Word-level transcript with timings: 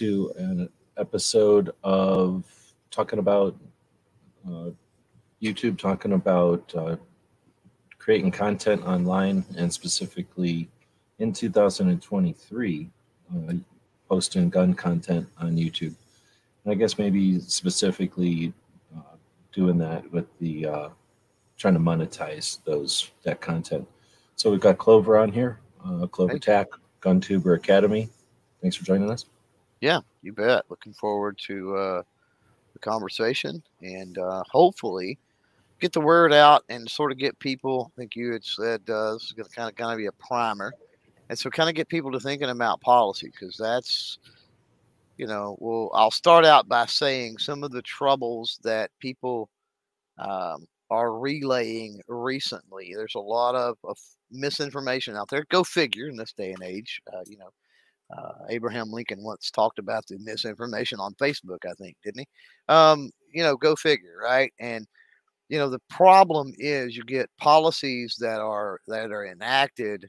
right, 0.00 0.10
welcome 0.10 0.32
everybody 0.32 0.32
to 0.32 0.32
an 0.36 0.68
episode 0.98 1.70
of 1.84 2.44
talking 2.90 3.18
about 3.18 3.56
uh, 4.46 4.70
YouTube, 5.42 5.78
talking 5.78 6.12
about 6.12 6.74
uh, 6.74 6.96
creating 7.98 8.30
content 8.30 8.82
online, 8.84 9.44
and 9.56 9.72
specifically 9.72 10.68
in 11.18 11.32
2023, 11.32 12.90
uh, 13.34 13.52
posting 14.08 14.50
gun 14.50 14.74
content 14.74 15.26
on 15.38 15.56
YouTube. 15.56 15.94
And 16.64 16.72
I 16.72 16.74
guess 16.74 16.98
maybe 16.98 17.40
specifically 17.40 18.52
uh, 18.96 19.16
doing 19.52 19.78
that 19.78 20.12
with 20.12 20.26
the 20.38 20.66
uh, 20.66 20.88
trying 21.58 21.74
to 21.74 21.80
monetize 21.80 22.58
those 22.64 23.10
that 23.24 23.40
content. 23.40 23.88
So 24.36 24.50
we've 24.50 24.60
got 24.60 24.78
Clover 24.78 25.18
on 25.18 25.32
here, 25.32 25.60
uh, 25.84 26.06
Clover 26.06 26.38
Tack, 26.38 26.68
GunTuber 27.00 27.56
Academy. 27.56 28.08
Thanks 28.60 28.76
for 28.76 28.84
joining 28.84 29.10
us. 29.10 29.26
Yeah, 29.80 30.00
you 30.22 30.32
bet. 30.32 30.64
Looking 30.68 30.92
forward 30.94 31.38
to 31.46 31.76
uh, 31.76 32.02
the 32.72 32.78
conversation 32.78 33.62
and 33.82 34.18
uh, 34.18 34.42
hopefully 34.50 35.18
get 35.80 35.92
the 35.92 36.00
word 36.00 36.32
out 36.32 36.64
and 36.68 36.90
sort 36.90 37.12
of 37.12 37.18
get 37.18 37.38
people. 37.38 37.92
I 37.94 38.00
think 38.00 38.16
you 38.16 38.32
had 38.32 38.44
said 38.44 38.82
uh, 38.88 39.14
this 39.14 39.24
is 39.24 39.32
going 39.32 39.48
to 39.48 39.54
kind 39.54 39.68
of 39.68 39.76
kind 39.76 39.92
of 39.92 39.98
be 39.98 40.06
a 40.06 40.12
primer, 40.12 40.72
and 41.28 41.38
so 41.38 41.50
kind 41.50 41.68
of 41.68 41.74
get 41.74 41.88
people 41.88 42.10
to 42.12 42.20
thinking 42.20 42.50
about 42.50 42.80
policy 42.80 43.30
because 43.30 43.56
that's 43.56 44.18
you 45.18 45.26
know 45.26 45.56
well 45.60 45.90
I'll 45.94 46.10
start 46.10 46.44
out 46.44 46.68
by 46.68 46.86
saying 46.86 47.38
some 47.38 47.62
of 47.62 47.70
the 47.70 47.82
troubles 47.82 48.58
that 48.62 48.90
people 48.98 49.50
um, 50.18 50.66
are 50.90 51.18
relaying 51.18 52.00
recently. 52.08 52.92
There's 52.94 53.14
a 53.14 53.20
lot 53.20 53.54
of, 53.54 53.76
of 53.84 53.98
misinformation 54.30 55.16
out 55.16 55.28
there. 55.28 55.44
Go 55.50 55.64
figure 55.64 56.08
in 56.08 56.16
this 56.16 56.32
day 56.32 56.52
and 56.52 56.62
age. 56.62 57.00
Uh, 57.12 57.22
you 57.26 57.36
know, 57.36 57.50
uh, 58.16 58.44
Abraham 58.48 58.90
Lincoln 58.90 59.22
once 59.22 59.50
talked 59.50 59.78
about 59.78 60.06
the 60.06 60.18
misinformation 60.18 61.00
on 61.00 61.14
Facebook, 61.14 61.58
I 61.68 61.74
think, 61.74 61.96
didn't 62.04 62.20
he? 62.20 62.26
Um, 62.68 63.10
you 63.32 63.42
know, 63.42 63.56
go 63.56 63.76
figure, 63.76 64.18
right? 64.22 64.52
And 64.60 64.86
you 65.48 65.58
know, 65.58 65.70
the 65.70 65.82
problem 65.90 66.52
is 66.58 66.96
you 66.96 67.04
get 67.04 67.30
policies 67.38 68.16
that 68.20 68.40
are 68.40 68.80
that 68.88 69.12
are 69.12 69.26
enacted, 69.26 70.08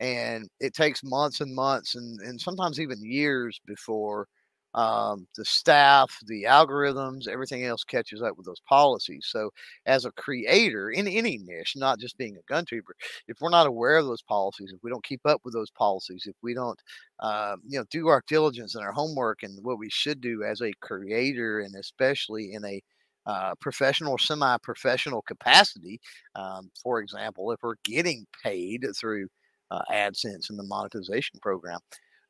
and 0.00 0.48
it 0.60 0.74
takes 0.74 1.04
months 1.04 1.40
and 1.40 1.54
months, 1.54 1.94
and 1.94 2.20
and 2.20 2.40
sometimes 2.40 2.80
even 2.80 2.98
years 3.04 3.60
before 3.66 4.28
um, 4.74 5.26
the 5.36 5.44
staff, 5.44 6.16
the 6.26 6.44
algorithms, 6.44 7.28
everything 7.28 7.64
else 7.64 7.84
catches 7.84 8.22
up 8.22 8.36
with 8.36 8.46
those 8.46 8.60
policies. 8.68 9.26
So, 9.28 9.50
as 9.86 10.04
a 10.04 10.12
creator 10.12 10.90
in 10.90 11.06
any 11.06 11.38
niche, 11.38 11.74
not 11.76 11.98
just 11.98 12.16
being 12.18 12.36
a 12.36 12.52
gun 12.52 12.64
tuber, 12.64 12.94
if 13.28 13.38
we're 13.40 13.50
not 13.50 13.66
aware 13.66 13.98
of 13.98 14.06
those 14.06 14.22
policies, 14.22 14.72
if 14.72 14.80
we 14.82 14.90
don't 14.90 15.04
keep 15.04 15.20
up 15.26 15.40
with 15.44 15.54
those 15.54 15.70
policies, 15.70 16.24
if 16.26 16.36
we 16.42 16.54
don't, 16.54 16.78
uh, 17.20 17.56
you 17.68 17.78
know, 17.78 17.84
do 17.90 18.08
our 18.08 18.22
diligence 18.26 18.74
and 18.74 18.84
our 18.84 18.92
homework 18.92 19.42
and 19.42 19.58
what 19.62 19.78
we 19.78 19.90
should 19.90 20.20
do 20.20 20.42
as 20.42 20.60
a 20.62 20.72
creator, 20.80 21.60
and 21.60 21.74
especially 21.76 22.52
in 22.52 22.64
a 22.64 22.80
uh, 23.26 23.54
professional 23.60 24.18
semi-professional 24.18 25.22
capacity, 25.22 26.00
um, 26.34 26.70
for 26.82 27.00
example, 27.00 27.52
if 27.52 27.60
we're 27.62 27.74
getting 27.84 28.26
paid 28.42 28.84
through 28.98 29.28
uh, 29.70 29.82
AdSense 29.90 30.50
and 30.50 30.58
the 30.58 30.64
monetization 30.64 31.38
program, 31.40 31.78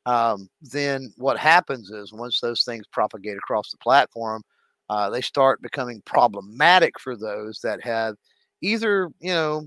um, 0.05 0.49
then 0.61 1.13
what 1.17 1.37
happens 1.37 1.91
is 1.91 2.11
once 2.11 2.39
those 2.39 2.63
things 2.63 2.85
propagate 2.91 3.37
across 3.37 3.71
the 3.71 3.77
platform, 3.77 4.41
uh, 4.89 5.09
they 5.09 5.21
start 5.21 5.61
becoming 5.61 6.01
problematic 6.05 6.99
for 6.99 7.15
those 7.15 7.59
that 7.63 7.83
have 7.83 8.15
either, 8.61 9.09
you 9.19 9.31
know, 9.31 9.65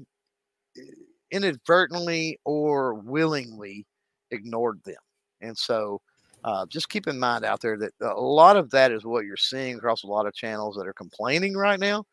inadvertently 1.30 2.38
or 2.44 2.94
willingly 2.94 3.86
ignored 4.30 4.80
them. 4.84 4.94
And 5.40 5.56
so 5.56 6.00
uh, 6.44 6.66
just 6.66 6.88
keep 6.88 7.08
in 7.08 7.18
mind 7.18 7.44
out 7.44 7.60
there 7.60 7.78
that 7.78 7.92
a 8.00 8.20
lot 8.20 8.56
of 8.56 8.70
that 8.70 8.92
is 8.92 9.04
what 9.04 9.24
you're 9.24 9.36
seeing 9.36 9.76
across 9.76 10.04
a 10.04 10.06
lot 10.06 10.26
of 10.26 10.34
channels 10.34 10.76
that 10.76 10.86
are 10.86 10.92
complaining 10.92 11.54
right 11.54 11.80
now 11.80 12.04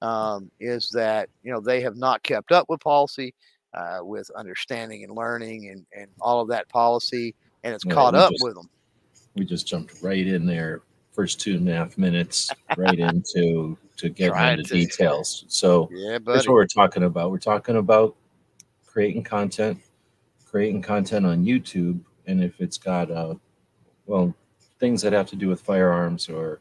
um, 0.00 0.50
is 0.60 0.88
that, 0.90 1.28
you 1.42 1.52
know, 1.52 1.60
they 1.60 1.80
have 1.80 1.96
not 1.96 2.22
kept 2.22 2.52
up 2.52 2.66
with 2.68 2.80
policy, 2.80 3.34
uh, 3.74 3.98
with 4.02 4.30
understanding 4.36 5.04
and 5.04 5.14
learning 5.14 5.68
and, 5.68 5.84
and 5.96 6.10
all 6.20 6.40
of 6.40 6.48
that 6.48 6.68
policy 6.68 7.34
and 7.64 7.74
it's 7.74 7.84
yeah, 7.84 7.94
caught 7.94 8.14
up 8.14 8.32
just, 8.32 8.44
with 8.44 8.54
them. 8.54 8.68
We 9.34 9.44
just 9.44 9.66
jumped 9.66 10.02
right 10.02 10.26
in 10.26 10.46
there, 10.46 10.82
first 11.12 11.40
two 11.40 11.56
and 11.56 11.68
a 11.68 11.74
half 11.74 11.96
minutes, 11.96 12.50
right 12.76 12.98
into 12.98 13.76
to 13.96 14.08
get 14.08 14.32
into 14.36 14.64
to, 14.64 14.74
details. 14.74 15.44
So 15.48 15.88
yeah, 15.92 16.18
that's 16.24 16.46
what 16.46 16.54
we're 16.54 16.66
talking 16.66 17.04
about. 17.04 17.30
We're 17.30 17.38
talking 17.38 17.76
about 17.76 18.16
creating 18.86 19.24
content, 19.24 19.78
creating 20.44 20.82
content 20.82 21.26
on 21.26 21.44
YouTube, 21.44 22.00
and 22.26 22.42
if 22.42 22.60
it's 22.60 22.78
got 22.78 23.10
uh, 23.10 23.34
well 24.06 24.34
things 24.78 25.00
that 25.02 25.12
have 25.12 25.28
to 25.28 25.36
do 25.36 25.48
with 25.48 25.60
firearms 25.60 26.28
or 26.28 26.60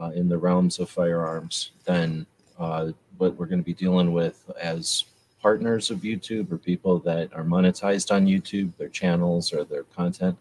uh, 0.00 0.10
in 0.10 0.28
the 0.28 0.36
realms 0.36 0.78
of 0.78 0.90
firearms, 0.90 1.70
then 1.84 2.26
uh, 2.58 2.90
what 3.18 3.36
we're 3.36 3.46
going 3.46 3.60
to 3.60 3.64
be 3.64 3.74
dealing 3.74 4.12
with 4.12 4.50
as 4.60 5.04
partners 5.46 5.92
of 5.92 6.00
YouTube 6.00 6.50
or 6.50 6.58
people 6.58 6.98
that 6.98 7.32
are 7.32 7.44
monetized 7.44 8.12
on 8.12 8.26
YouTube, 8.26 8.76
their 8.78 8.88
channels 8.88 9.52
or 9.52 9.62
their 9.62 9.84
content, 9.84 10.36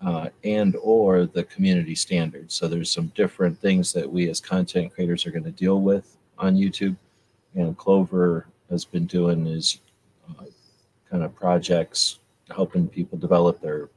uh, 0.00 0.30
and 0.44 0.74
or 0.76 1.26
the 1.26 1.44
community 1.44 1.94
standards. 1.94 2.54
So 2.54 2.66
there's 2.66 2.90
some 2.90 3.08
different 3.08 3.60
things 3.60 3.92
that 3.92 4.10
we 4.10 4.30
as 4.30 4.40
content 4.40 4.94
creators 4.94 5.26
are 5.26 5.30
going 5.30 5.44
to 5.44 5.50
deal 5.50 5.82
with 5.82 6.16
on 6.38 6.56
YouTube. 6.56 6.96
And 7.54 7.76
Clover 7.76 8.46
has 8.70 8.86
been 8.86 9.04
doing 9.04 9.46
is 9.46 9.80
uh, 10.30 10.44
kind 11.10 11.22
of 11.22 11.34
projects 11.34 12.20
helping 12.48 12.88
people 12.88 13.18
develop 13.18 13.60
their 13.60 13.90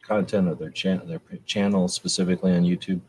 content 0.00 0.46
or 0.46 0.54
their 0.54 0.70
channel, 0.70 1.04
their 1.04 1.20
channel 1.44 1.88
specifically 1.88 2.54
on 2.54 2.62
YouTube, 2.62 3.00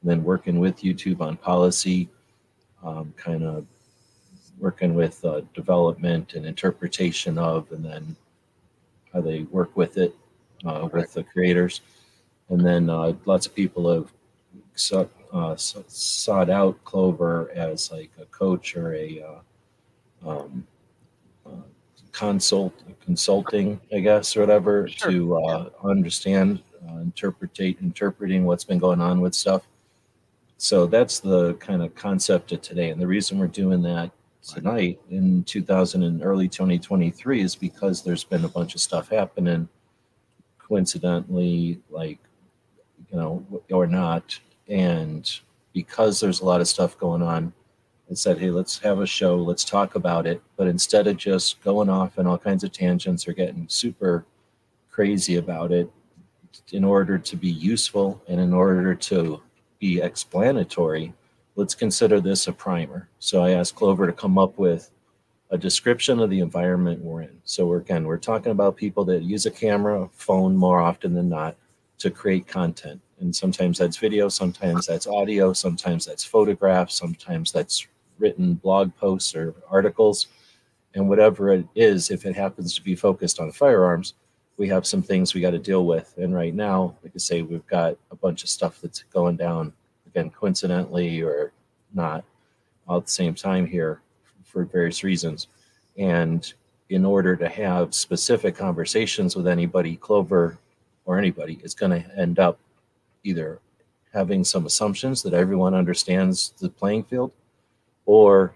and 0.00 0.10
then 0.10 0.24
working 0.24 0.60
with 0.60 0.80
YouTube 0.80 1.20
on 1.20 1.36
policy, 1.36 2.08
um, 2.82 3.12
kind 3.18 3.44
of 3.44 3.66
working 4.62 4.94
with 4.94 5.22
uh, 5.24 5.42
development 5.54 6.34
and 6.34 6.46
interpretation 6.46 7.36
of, 7.36 7.70
and 7.72 7.84
then 7.84 8.16
how 9.12 9.20
they 9.20 9.42
work 9.50 9.76
with 9.76 9.98
it 9.98 10.14
uh, 10.64 10.88
with 10.92 11.12
the 11.12 11.24
creators. 11.24 11.80
And 12.48 12.64
then 12.64 12.88
uh, 12.88 13.12
lots 13.24 13.44
of 13.46 13.54
people 13.54 13.92
have 13.92 14.12
sought, 14.76 15.10
uh, 15.32 15.56
sought 15.56 16.48
out 16.48 16.82
Clover 16.84 17.50
as 17.54 17.90
like 17.90 18.10
a 18.20 18.24
coach 18.26 18.76
or 18.76 18.94
a 18.94 19.22
uh, 20.24 20.30
um, 20.30 20.66
uh, 21.44 21.50
consult 22.12 22.72
consulting, 23.04 23.80
I 23.92 23.98
guess, 23.98 24.36
or 24.36 24.40
whatever, 24.40 24.88
sure. 24.88 25.10
to 25.10 25.36
uh, 25.38 25.70
understand, 25.82 26.62
uh, 26.88 26.98
interpretate, 26.98 27.78
interpreting 27.80 28.44
what's 28.44 28.64
been 28.64 28.78
going 28.78 29.00
on 29.00 29.20
with 29.20 29.34
stuff. 29.34 29.62
So 30.56 30.86
that's 30.86 31.18
the 31.18 31.54
kind 31.54 31.82
of 31.82 31.92
concept 31.96 32.52
of 32.52 32.62
today, 32.62 32.90
and 32.90 33.00
the 33.00 33.06
reason 33.08 33.38
we're 33.38 33.48
doing 33.48 33.82
that 33.82 34.12
tonight 34.42 35.00
in 35.10 35.44
2000 35.44 36.02
and 36.02 36.22
early 36.22 36.48
2023 36.48 37.40
is 37.40 37.54
because 37.54 38.02
there's 38.02 38.24
been 38.24 38.44
a 38.44 38.48
bunch 38.48 38.74
of 38.74 38.80
stuff 38.80 39.08
happening 39.08 39.68
coincidentally 40.58 41.80
like 41.90 42.18
you 43.10 43.16
know 43.16 43.44
or 43.70 43.86
not. 43.86 44.38
And 44.68 45.30
because 45.72 46.20
there's 46.20 46.40
a 46.40 46.44
lot 46.44 46.60
of 46.60 46.68
stuff 46.68 46.98
going 46.98 47.22
on 47.22 47.52
I 48.10 48.14
said 48.14 48.38
hey 48.38 48.50
let's 48.50 48.78
have 48.80 49.00
a 49.00 49.06
show. 49.06 49.36
Let's 49.36 49.64
talk 49.64 49.94
about 49.94 50.26
it. 50.26 50.42
But 50.56 50.66
instead 50.66 51.06
of 51.06 51.16
just 51.16 51.62
going 51.62 51.88
off 51.88 52.18
in 52.18 52.26
all 52.26 52.38
kinds 52.38 52.64
of 52.64 52.72
tangents 52.72 53.26
or 53.26 53.32
getting 53.32 53.66
super 53.68 54.26
crazy 54.90 55.36
about 55.36 55.72
it 55.72 55.90
in 56.72 56.84
order 56.84 57.16
to 57.16 57.36
be 57.36 57.48
useful 57.48 58.22
and 58.28 58.38
in 58.38 58.52
order 58.52 58.94
to 58.94 59.40
be 59.78 60.00
explanatory 60.00 61.14
let's 61.56 61.74
consider 61.74 62.20
this 62.20 62.46
a 62.46 62.52
primer. 62.52 63.08
So 63.18 63.42
I 63.42 63.50
asked 63.50 63.74
Clover 63.74 64.06
to 64.06 64.12
come 64.12 64.38
up 64.38 64.58
with 64.58 64.90
a 65.50 65.58
description 65.58 66.18
of 66.18 66.30
the 66.30 66.40
environment 66.40 67.02
we're 67.02 67.22
in. 67.22 67.40
So 67.44 67.66
we're, 67.66 67.78
again, 67.78 68.04
we're 68.04 68.16
talking 68.16 68.52
about 68.52 68.76
people 68.76 69.04
that 69.04 69.22
use 69.22 69.44
a 69.44 69.50
camera, 69.50 70.08
phone 70.12 70.56
more 70.56 70.80
often 70.80 71.12
than 71.14 71.28
not 71.28 71.56
to 71.98 72.10
create 72.10 72.46
content. 72.46 73.00
And 73.20 73.36
sometimes 73.36 73.78
that's 73.78 73.98
video, 73.98 74.28
sometimes 74.28 74.86
that's 74.86 75.06
audio, 75.06 75.52
sometimes 75.52 76.06
that's 76.06 76.24
photographs, 76.24 76.94
sometimes 76.94 77.52
that's 77.52 77.86
written 78.18 78.54
blog 78.54 78.96
posts 78.96 79.34
or 79.34 79.54
articles. 79.70 80.28
And 80.94 81.08
whatever 81.08 81.52
it 81.52 81.66
is, 81.74 82.10
if 82.10 82.24
it 82.24 82.34
happens 82.34 82.74
to 82.74 82.82
be 82.82 82.96
focused 82.96 83.38
on 83.38 83.52
firearms, 83.52 84.14
we 84.56 84.68
have 84.68 84.86
some 84.86 85.02
things 85.02 85.34
we 85.34 85.40
got 85.40 85.50
to 85.50 85.58
deal 85.58 85.86
with. 85.86 86.14
And 86.16 86.34
right 86.34 86.54
now, 86.54 86.96
like 87.02 87.12
I 87.14 87.18
say, 87.18 87.42
we've 87.42 87.66
got 87.66 87.96
a 88.10 88.16
bunch 88.16 88.42
of 88.42 88.48
stuff 88.48 88.80
that's 88.80 89.04
going 89.12 89.36
down 89.36 89.72
again, 90.14 90.30
coincidentally 90.30 91.22
or 91.22 91.52
not, 91.94 92.24
all 92.86 92.98
at 92.98 93.04
the 93.04 93.10
same 93.10 93.34
time 93.34 93.66
here 93.66 94.00
for 94.44 94.64
various 94.64 95.02
reasons. 95.02 95.48
And 95.98 96.52
in 96.90 97.04
order 97.04 97.36
to 97.36 97.48
have 97.48 97.94
specific 97.94 98.54
conversations 98.54 99.34
with 99.34 99.46
anybody, 99.46 99.96
Clover 99.96 100.58
or 101.04 101.18
anybody 101.18 101.58
is 101.62 101.74
going 101.74 102.02
to 102.02 102.18
end 102.18 102.38
up 102.38 102.58
either 103.24 103.60
having 104.12 104.44
some 104.44 104.66
assumptions 104.66 105.22
that 105.22 105.32
everyone 105.32 105.74
understands 105.74 106.52
the 106.60 106.68
playing 106.68 107.04
field 107.04 107.32
or 108.04 108.54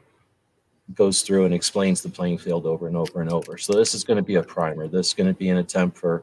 goes 0.94 1.22
through 1.22 1.46
and 1.46 1.54
explains 1.54 2.02
the 2.02 2.08
playing 2.08 2.38
field 2.38 2.66
over 2.66 2.86
and 2.86 2.96
over 2.96 3.20
and 3.20 3.32
over. 3.32 3.56
So 3.56 3.72
this 3.72 3.94
is 3.94 4.04
going 4.04 4.18
to 4.18 4.22
be 4.22 4.36
a 4.36 4.42
primer. 4.42 4.86
This 4.86 5.08
is 5.08 5.14
going 5.14 5.26
to 5.28 5.38
be 5.38 5.48
an 5.48 5.56
attempt 5.56 5.96
for 5.96 6.22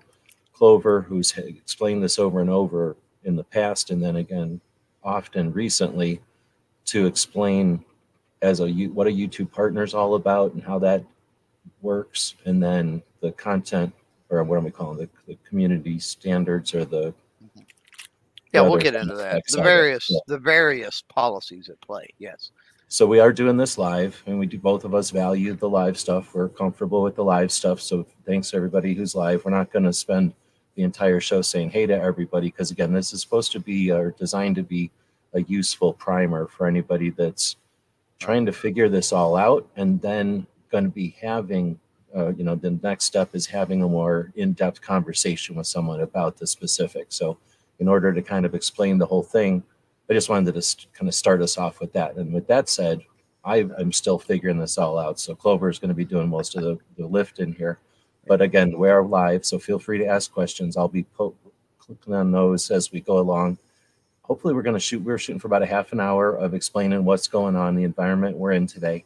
Clover, 0.53 1.01
who's 1.01 1.35
explained 1.37 2.03
this 2.03 2.19
over 2.19 2.39
and 2.39 2.49
over 2.49 2.95
in 3.23 3.35
the 3.35 3.43
past, 3.43 3.89
and 3.89 4.01
then 4.01 4.17
again, 4.17 4.61
often 5.03 5.51
recently, 5.53 6.21
to 6.85 7.05
explain 7.05 7.83
as 8.41 8.59
a 8.59 8.67
what 8.67 9.07
a 9.07 9.11
YouTube 9.11 9.51
partner 9.51 9.83
is 9.83 9.93
all 9.93 10.15
about 10.15 10.53
and 10.53 10.63
how 10.63 10.79
that 10.79 11.03
works, 11.81 12.35
and 12.45 12.61
then 12.61 13.01
the 13.21 13.31
content 13.31 13.93
or 14.29 14.43
what 14.43 14.57
am 14.57 14.63
we 14.63 14.71
calling 14.71 14.97
the, 14.97 15.09
the 15.27 15.37
community 15.47 15.99
standards 15.99 16.73
or 16.73 16.85
the 16.85 17.13
yeah, 18.53 18.61
we'll 18.61 18.77
get 18.77 18.93
into 18.93 19.15
that. 19.15 19.41
The 19.47 19.63
various 19.63 20.07
yeah. 20.09 20.19
the 20.27 20.37
various 20.37 21.03
policies 21.09 21.69
at 21.69 21.81
play. 21.81 22.07
Yes. 22.19 22.51
So 22.87 23.07
we 23.07 23.19
are 23.19 23.33
doing 23.33 23.57
this 23.57 23.79
live, 23.79 24.21
and 24.27 24.37
we 24.37 24.45
do 24.45 24.59
both 24.59 24.83
of 24.83 24.93
us 24.93 25.09
value 25.09 25.55
the 25.55 25.67
live 25.67 25.97
stuff. 25.97 26.35
We're 26.35 26.49
comfortable 26.49 27.01
with 27.01 27.15
the 27.15 27.23
live 27.23 27.51
stuff. 27.51 27.81
So 27.81 28.05
thanks 28.27 28.53
everybody 28.53 28.93
who's 28.93 29.15
live. 29.15 29.43
We're 29.43 29.51
not 29.51 29.71
going 29.71 29.85
to 29.85 29.93
spend 29.93 30.33
the 30.75 30.83
entire 30.83 31.19
show 31.19 31.41
saying 31.41 31.69
hey 31.69 31.85
to 31.85 31.93
everybody 31.93 32.47
because 32.47 32.71
again, 32.71 32.93
this 32.93 33.13
is 33.13 33.21
supposed 33.21 33.51
to 33.51 33.59
be 33.59 33.91
or 33.91 34.11
designed 34.11 34.55
to 34.55 34.63
be 34.63 34.91
a 35.33 35.41
useful 35.43 35.93
primer 35.93 36.47
for 36.47 36.67
anybody 36.67 37.09
that's 37.09 37.57
trying 38.19 38.45
to 38.45 38.51
figure 38.51 38.89
this 38.89 39.11
all 39.11 39.35
out 39.35 39.67
and 39.75 40.01
then 40.01 40.45
going 40.71 40.83
to 40.83 40.89
be 40.89 41.15
having 41.21 41.79
uh, 42.15 42.31
you 42.33 42.43
know 42.43 42.55
the 42.55 42.71
next 42.83 43.05
step 43.05 43.29
is 43.33 43.45
having 43.45 43.81
a 43.81 43.87
more 43.87 44.31
in-depth 44.35 44.81
conversation 44.81 45.55
with 45.55 45.67
someone 45.67 46.01
about 46.01 46.37
the 46.37 46.45
specific. 46.45 47.07
So 47.09 47.37
in 47.79 47.87
order 47.87 48.13
to 48.13 48.21
kind 48.21 48.45
of 48.45 48.53
explain 48.53 48.97
the 48.97 49.05
whole 49.05 49.23
thing 49.23 49.63
i 50.09 50.13
just 50.13 50.29
wanted 50.29 50.45
to 50.45 50.51
just 50.51 50.87
kind 50.93 51.07
of 51.07 51.15
start 51.15 51.41
us 51.41 51.57
off 51.57 51.79
with 51.79 51.93
that. 51.93 52.15
And 52.17 52.33
with 52.33 52.47
that 52.47 52.69
said 52.69 53.01
I, 53.45 53.57
am 53.77 53.91
still 53.91 54.19
figuring 54.19 54.57
this 54.57 54.77
all 54.77 54.97
out. 54.97 55.19
So 55.19 55.35
clover 55.35 55.69
is 55.69 55.79
going 55.79 55.89
to 55.89 55.95
be 55.95 56.05
doing 56.05 56.29
most 56.29 56.55
of 56.55 56.63
the, 56.63 56.77
the 56.97 57.05
lift 57.05 57.39
in 57.39 57.51
here 57.51 57.79
but 58.27 58.41
again 58.41 58.77
we 58.77 58.89
are 58.89 59.03
live 59.03 59.45
so 59.45 59.59
feel 59.59 59.79
free 59.79 59.97
to 59.97 60.05
ask 60.05 60.31
questions 60.31 60.77
i'll 60.77 60.87
be 60.87 61.03
po- 61.03 61.35
clicking 61.79 62.13
on 62.13 62.31
those 62.31 62.71
as 62.71 62.91
we 62.91 62.99
go 62.99 63.19
along 63.19 63.57
hopefully 64.21 64.53
we're 64.53 64.61
going 64.61 64.75
to 64.75 64.79
shoot 64.79 65.01
we're 65.03 65.17
shooting 65.17 65.39
for 65.39 65.47
about 65.47 65.63
a 65.63 65.67
half 65.67 65.91
an 65.93 65.99
hour 65.99 66.35
of 66.35 66.53
explaining 66.53 67.03
what's 67.03 67.27
going 67.27 67.55
on 67.55 67.75
the 67.75 67.83
environment 67.83 68.37
we're 68.37 68.53
in 68.53 68.67
today 68.67 69.03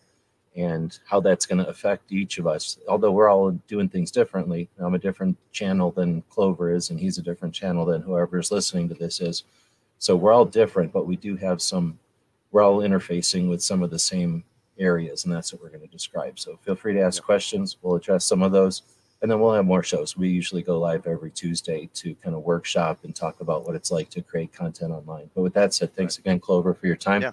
and 0.57 0.97
how 1.05 1.19
that's 1.19 1.45
going 1.45 1.63
to 1.63 1.69
affect 1.69 2.11
each 2.11 2.39
of 2.39 2.47
us. 2.47 2.79
Although 2.89 3.11
we're 3.11 3.29
all 3.29 3.51
doing 3.67 3.87
things 3.87 4.09
differently. 4.09 4.67
I'm 4.79 4.95
a 4.95 4.99
different 4.99 5.37
channel 5.51 5.91
than 5.91 6.23
Clover 6.29 6.73
is, 6.73 6.89
and 6.89 6.99
he's 6.99 7.19
a 7.19 7.21
different 7.21 7.53
channel 7.53 7.85
than 7.85 8.01
whoever's 8.01 8.51
listening 8.51 8.89
to 8.89 8.95
this 8.95 9.21
is. 9.21 9.43
So 9.99 10.15
we're 10.15 10.33
all 10.33 10.45
different, 10.45 10.91
but 10.91 11.05
we 11.05 11.15
do 11.15 11.35
have 11.37 11.61
some, 11.61 11.99
we're 12.51 12.63
all 12.63 12.79
interfacing 12.79 13.47
with 13.47 13.61
some 13.61 13.83
of 13.83 13.91
the 13.91 13.99
same 13.99 14.43
areas, 14.79 15.25
and 15.25 15.33
that's 15.33 15.53
what 15.53 15.61
we're 15.61 15.69
going 15.69 15.81
to 15.81 15.87
describe. 15.87 16.39
So 16.39 16.57
feel 16.63 16.75
free 16.75 16.93
to 16.95 17.01
ask 17.01 17.21
questions. 17.21 17.77
We'll 17.83 17.95
address 17.95 18.25
some 18.25 18.41
of 18.41 18.51
those, 18.51 18.81
and 19.21 19.31
then 19.31 19.39
we'll 19.39 19.53
have 19.53 19.65
more 19.65 19.83
shows. 19.83 20.15
We 20.15 20.29
usually 20.29 20.61
go 20.61 20.79
live 20.79 21.07
every 21.07 21.31
Tuesday 21.31 21.89
to 21.95 22.13
kind 22.15 22.35
of 22.35 22.43
workshop 22.43 22.99
and 23.03 23.15
talk 23.15 23.41
about 23.41 23.65
what 23.65 23.75
it's 23.75 23.91
like 23.91 24.09
to 24.11 24.21
create 24.21 24.53
content 24.53 24.91
online. 24.91 25.29
But 25.33 25.41
with 25.41 25.53
that 25.55 25.73
said, 25.73 25.95
thanks 25.95 26.17
again, 26.17 26.39
Clover, 26.39 26.73
for 26.73 26.87
your 26.87 26.95
time. 26.95 27.21
Yeah. 27.21 27.31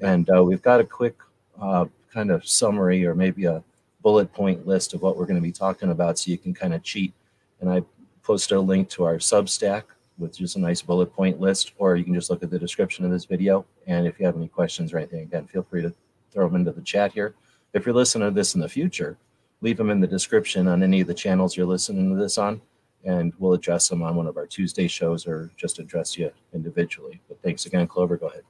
And 0.00 0.28
uh, 0.30 0.42
we've 0.44 0.62
got 0.62 0.80
a 0.80 0.84
quick 0.84 1.16
uh, 1.60 1.86
kind 2.12 2.30
of 2.30 2.46
summary 2.46 3.04
or 3.04 3.14
maybe 3.14 3.46
a 3.46 3.62
bullet 4.02 4.32
point 4.32 4.66
list 4.66 4.94
of 4.94 5.02
what 5.02 5.16
we're 5.16 5.26
going 5.26 5.40
to 5.40 5.42
be 5.42 5.52
talking 5.52 5.90
about 5.90 6.18
so 6.18 6.30
you 6.30 6.38
can 6.38 6.54
kind 6.54 6.74
of 6.74 6.82
cheat. 6.82 7.12
And 7.60 7.70
I 7.70 7.82
posted 8.22 8.56
a 8.56 8.60
link 8.60 8.88
to 8.90 9.04
our 9.04 9.16
Substack 9.16 9.82
with 10.18 10.36
just 10.36 10.56
a 10.56 10.60
nice 10.60 10.82
bullet 10.82 11.12
point 11.12 11.40
list, 11.40 11.72
or 11.78 11.96
you 11.96 12.04
can 12.04 12.14
just 12.14 12.30
look 12.30 12.42
at 12.42 12.50
the 12.50 12.58
description 12.58 13.04
of 13.04 13.10
this 13.10 13.24
video. 13.24 13.64
And 13.86 14.06
if 14.06 14.20
you 14.20 14.26
have 14.26 14.36
any 14.36 14.48
questions 14.48 14.92
or 14.92 14.98
anything, 14.98 15.22
again, 15.22 15.46
feel 15.46 15.64
free 15.64 15.82
to 15.82 15.92
throw 16.30 16.46
them 16.46 16.56
into 16.56 16.72
the 16.72 16.82
chat 16.82 17.12
here. 17.12 17.34
If 17.72 17.86
you're 17.86 17.94
listening 17.94 18.28
to 18.28 18.34
this 18.34 18.54
in 18.54 18.60
the 18.60 18.68
future, 18.68 19.16
leave 19.64 19.78
them 19.78 19.88
in 19.88 19.98
the 19.98 20.06
description 20.06 20.68
on 20.68 20.82
any 20.82 21.00
of 21.00 21.06
the 21.06 21.14
channels 21.14 21.56
you're 21.56 21.64
listening 21.64 22.10
to 22.10 22.22
this 22.22 22.36
on, 22.36 22.60
and 23.04 23.32
we'll 23.38 23.54
address 23.54 23.88
them 23.88 24.02
on 24.02 24.14
one 24.14 24.26
of 24.26 24.36
our 24.36 24.46
Tuesday 24.46 24.86
shows 24.86 25.26
or 25.26 25.50
just 25.56 25.78
address 25.78 26.18
you 26.18 26.30
individually. 26.52 27.18
But 27.28 27.40
thanks 27.42 27.64
again, 27.64 27.86
Clover. 27.86 28.18
Go 28.18 28.26
ahead. 28.26 28.42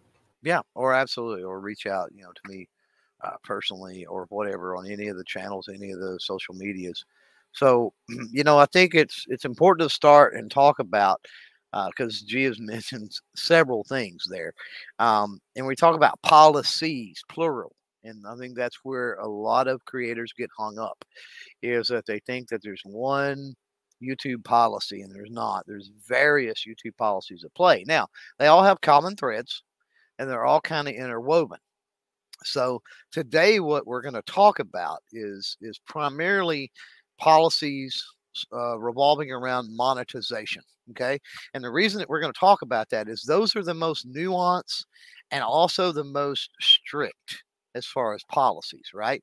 Yeah, 0.43 0.61
or 0.75 0.93
absolutely, 0.93 1.44
or 1.44 1.61
reach 1.61 1.87
out, 1.87 2.11
you 2.12 2.25
know, 2.25 2.32
to 2.32 2.50
me 2.50 2.69
uh, 3.22 3.37
personally 3.44 4.05
or 4.06 4.26
whatever 4.28 4.76
on 4.76 4.90
any 4.90 5.06
of 5.06 5.16
the 5.16 5.25
channels, 5.25 5.69
any 5.72 5.93
of 5.93 6.00
the 6.00 6.19
social 6.20 6.55
medias. 6.55 7.05
So, 7.52 7.93
you 8.32 8.43
know, 8.43 8.58
I 8.58 8.66
think 8.66 8.96
it's 8.96 9.25
it's 9.28 9.44
important 9.44 9.88
to 9.88 9.94
start 9.94 10.34
and 10.34 10.50
talk 10.50 10.81
about 10.81 11.25
because 11.70 12.22
uh, 12.22 12.26
G 12.26 12.43
has 12.43 12.58
mentioned 12.58 13.12
several 13.37 13.84
things 13.84 14.26
there, 14.28 14.52
um, 14.99 15.40
and 15.55 15.64
we 15.64 15.76
talk 15.76 15.94
about 15.94 16.20
policies 16.22 17.22
plural. 17.28 17.76
And 18.05 18.27
I 18.27 18.37
think 18.37 18.56
that's 18.56 18.79
where 18.83 19.15
a 19.15 19.29
lot 19.29 19.67
of 19.69 19.85
creators 19.87 20.33
get 20.37 20.51
hung 20.56 20.79
up, 20.79 21.05
is 21.62 21.89
that 21.89 22.06
they 22.06 22.21
think 22.21 22.49
that 22.49 22.62
there's 22.62 22.83
one 22.85 23.55
YouTube 24.03 24.45
policy, 24.45 25.03
and 25.03 25.15
there's 25.15 25.31
not. 25.31 25.65
There's 25.67 25.91
various 26.06 26.65
YouTube 26.69 26.97
policies 26.97 27.45
at 27.45 27.55
play. 27.55 27.85
Now, 27.87 28.09
they 28.39 28.47
all 28.47 28.62
have 28.62 28.81
common 28.81 29.17
threads, 29.17 29.62
and 30.19 30.29
they're 30.29 30.45
all 30.45 30.61
kind 30.61 30.89
of 30.89 30.95
interwoven. 30.95 31.59
So 32.45 32.83
today, 33.12 33.61
what 33.61 33.87
we're 33.87 34.03
going 34.03 34.15
to 34.15 34.23
talk 34.23 34.59
about 34.59 34.99
is 35.12 35.57
is 35.62 35.79
primarily 35.87 36.71
policies 37.19 38.03
uh, 38.53 38.79
revolving 38.79 39.31
around 39.31 39.75
monetization. 39.75 40.62
Okay, 40.91 41.19
and 41.55 41.65
the 41.65 41.71
reason 41.71 41.99
that 41.99 42.09
we're 42.09 42.21
going 42.21 42.33
to 42.33 42.39
talk 42.39 42.62
about 42.62 42.91
that 42.91 43.09
is 43.09 43.23
those 43.23 43.57
are 43.57 43.62
the 43.62 43.73
most 43.73 44.07
nuanced 44.12 44.85
and 45.31 45.43
also 45.43 45.93
the 45.93 46.05
most 46.05 46.50
strict 46.61 47.45
as 47.75 47.87
far 47.87 48.15
as 48.15 48.23
policies. 48.31 48.91
Right, 48.94 49.23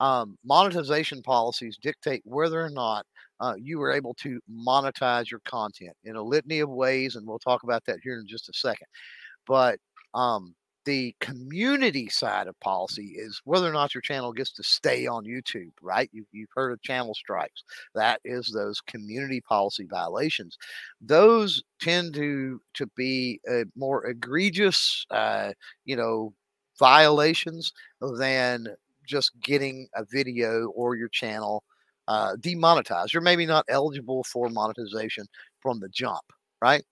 um, 0.00 0.36
monetization 0.44 1.22
policies 1.22 1.78
dictate 1.80 2.22
whether 2.24 2.64
or 2.64 2.70
not 2.70 3.06
uh, 3.40 3.54
you 3.58 3.80
are 3.82 3.92
able 3.92 4.14
to 4.14 4.40
monetize 4.50 5.30
your 5.30 5.40
content 5.44 5.96
in 6.04 6.16
a 6.16 6.22
litany 6.22 6.60
of 6.60 6.68
ways, 6.68 7.16
and 7.16 7.26
we'll 7.26 7.38
talk 7.38 7.62
about 7.62 7.84
that 7.86 7.98
here 8.02 8.18
in 8.20 8.26
just 8.26 8.48
a 8.48 8.52
second. 8.54 8.86
But 9.46 9.78
um, 10.14 10.54
the 10.84 11.14
community 11.20 12.08
side 12.08 12.46
of 12.46 12.58
policy 12.60 13.14
is 13.16 13.40
whether 13.44 13.68
or 13.68 13.72
not 13.72 13.94
your 13.94 14.00
channel 14.00 14.32
gets 14.32 14.52
to 14.52 14.62
stay 14.62 15.06
on 15.06 15.24
YouTube, 15.24 15.72
right? 15.82 16.08
You, 16.12 16.24
have 16.34 16.48
heard 16.54 16.72
of 16.72 16.82
channel 16.82 17.14
strikes. 17.14 17.62
That 17.94 18.20
is 18.24 18.50
those 18.52 18.80
community 18.80 19.40
policy 19.42 19.86
violations. 19.90 20.56
Those 21.00 21.62
tend 21.80 22.14
to 22.14 22.60
to 22.74 22.86
be 22.96 23.40
a 23.48 23.64
more 23.76 24.06
egregious, 24.06 25.04
uh, 25.10 25.52
you 25.84 25.96
know, 25.96 26.32
violations 26.80 27.72
than 28.18 28.66
just 29.06 29.32
getting 29.42 29.88
a 29.94 30.04
video 30.04 30.68
or 30.70 30.96
your 30.96 31.08
channel 31.10 31.62
uh, 32.08 32.34
demonetized. 32.40 33.12
You're 33.12 33.22
maybe 33.22 33.46
not 33.46 33.64
eligible 33.68 34.24
for 34.24 34.48
monetization 34.48 35.26
from 35.60 35.78
the 35.78 35.88
jump, 35.90 36.24
right? 36.60 36.82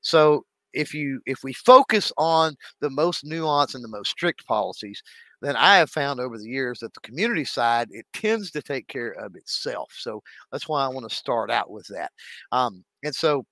So 0.00 0.44
if 0.72 0.94
you 0.94 1.20
if 1.26 1.40
we 1.44 1.52
focus 1.52 2.12
on 2.16 2.56
the 2.80 2.90
most 2.90 3.24
nuanced 3.24 3.74
and 3.74 3.84
the 3.84 3.88
most 3.88 4.10
strict 4.10 4.46
policies, 4.46 5.02
then 5.42 5.56
I 5.56 5.76
have 5.76 5.90
found 5.90 6.20
over 6.20 6.38
the 6.38 6.48
years 6.48 6.78
that 6.80 6.94
the 6.94 7.00
community 7.00 7.44
side 7.44 7.88
it 7.90 8.06
tends 8.14 8.50
to 8.52 8.62
take 8.62 8.88
care 8.88 9.10
of 9.12 9.36
itself. 9.36 9.92
So 9.98 10.22
that's 10.50 10.68
why 10.68 10.84
I 10.84 10.88
want 10.88 11.08
to 11.08 11.14
start 11.14 11.50
out 11.50 11.70
with 11.70 11.86
that. 11.88 12.12
Um, 12.52 12.84
and 13.04 13.14
so 13.14 13.44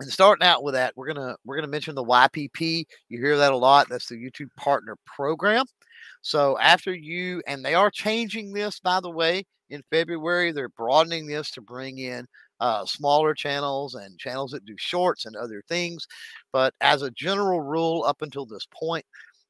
and 0.00 0.10
starting 0.10 0.46
out 0.46 0.62
with 0.62 0.74
that, 0.74 0.92
we're 0.96 1.12
gonna 1.12 1.36
we're 1.44 1.56
gonna 1.56 1.68
mention 1.68 1.94
the 1.94 2.04
YPP. 2.04 2.84
You 3.08 3.18
hear 3.18 3.36
that 3.36 3.52
a 3.52 3.56
lot. 3.56 3.88
That's 3.88 4.08
the 4.08 4.16
YouTube 4.16 4.48
Partner 4.56 4.96
Program. 5.06 5.64
So 6.22 6.58
after 6.58 6.94
you 6.94 7.42
and 7.46 7.64
they 7.64 7.74
are 7.74 7.90
changing 7.90 8.52
this, 8.52 8.80
by 8.80 9.00
the 9.00 9.10
way, 9.10 9.44
in 9.70 9.82
February, 9.90 10.52
they're 10.52 10.68
broadening 10.70 11.26
this 11.26 11.50
to 11.52 11.60
bring 11.60 11.98
in 11.98 12.26
uh, 12.60 12.84
smaller 12.86 13.34
channels 13.34 13.94
and 13.94 14.18
channels 14.18 14.50
that 14.52 14.64
do 14.64 14.74
shorts 14.78 15.26
and 15.26 15.36
other 15.36 15.62
things. 15.68 16.06
But 16.52 16.74
as 16.80 17.02
a 17.02 17.10
general 17.10 17.60
rule, 17.60 18.04
up 18.04 18.22
until 18.22 18.46
this 18.46 18.66
point, 18.72 19.04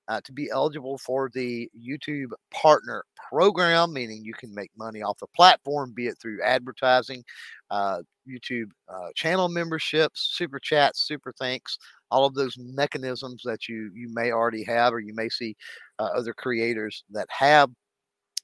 uh, 0.08 0.20
to 0.24 0.32
be 0.32 0.50
eligible 0.50 0.98
for 0.98 1.30
the 1.32 1.70
YouTube 1.78 2.32
Partner 2.50 3.04
Program, 3.28 3.92
meaning 3.92 4.22
you 4.22 4.34
can 4.34 4.54
make 4.54 4.70
money 4.76 5.02
off 5.02 5.18
the 5.18 5.26
platform, 5.28 5.92
be 5.92 6.08
it 6.08 6.18
through 6.20 6.42
advertising, 6.42 7.24
uh, 7.70 8.02
YouTube 8.28 8.71
uh, 8.88 9.09
channel 9.14 9.49
memberships, 9.49 10.31
super 10.33 10.59
chats, 10.59 11.07
super 11.07 11.33
thanks, 11.38 11.78
all 12.11 12.25
of 12.26 12.35
those 12.35 12.57
mechanisms 12.59 13.43
that 13.45 13.69
you 13.69 13.90
you 13.95 14.09
may 14.12 14.33
already 14.33 14.64
have, 14.64 14.93
or 14.93 15.00
you 15.00 15.14
may 15.14 15.28
see 15.28 15.57
uh, 15.99 16.09
other 16.14 16.33
creators 16.35 17.04
that 17.11 17.28
have 17.31 17.71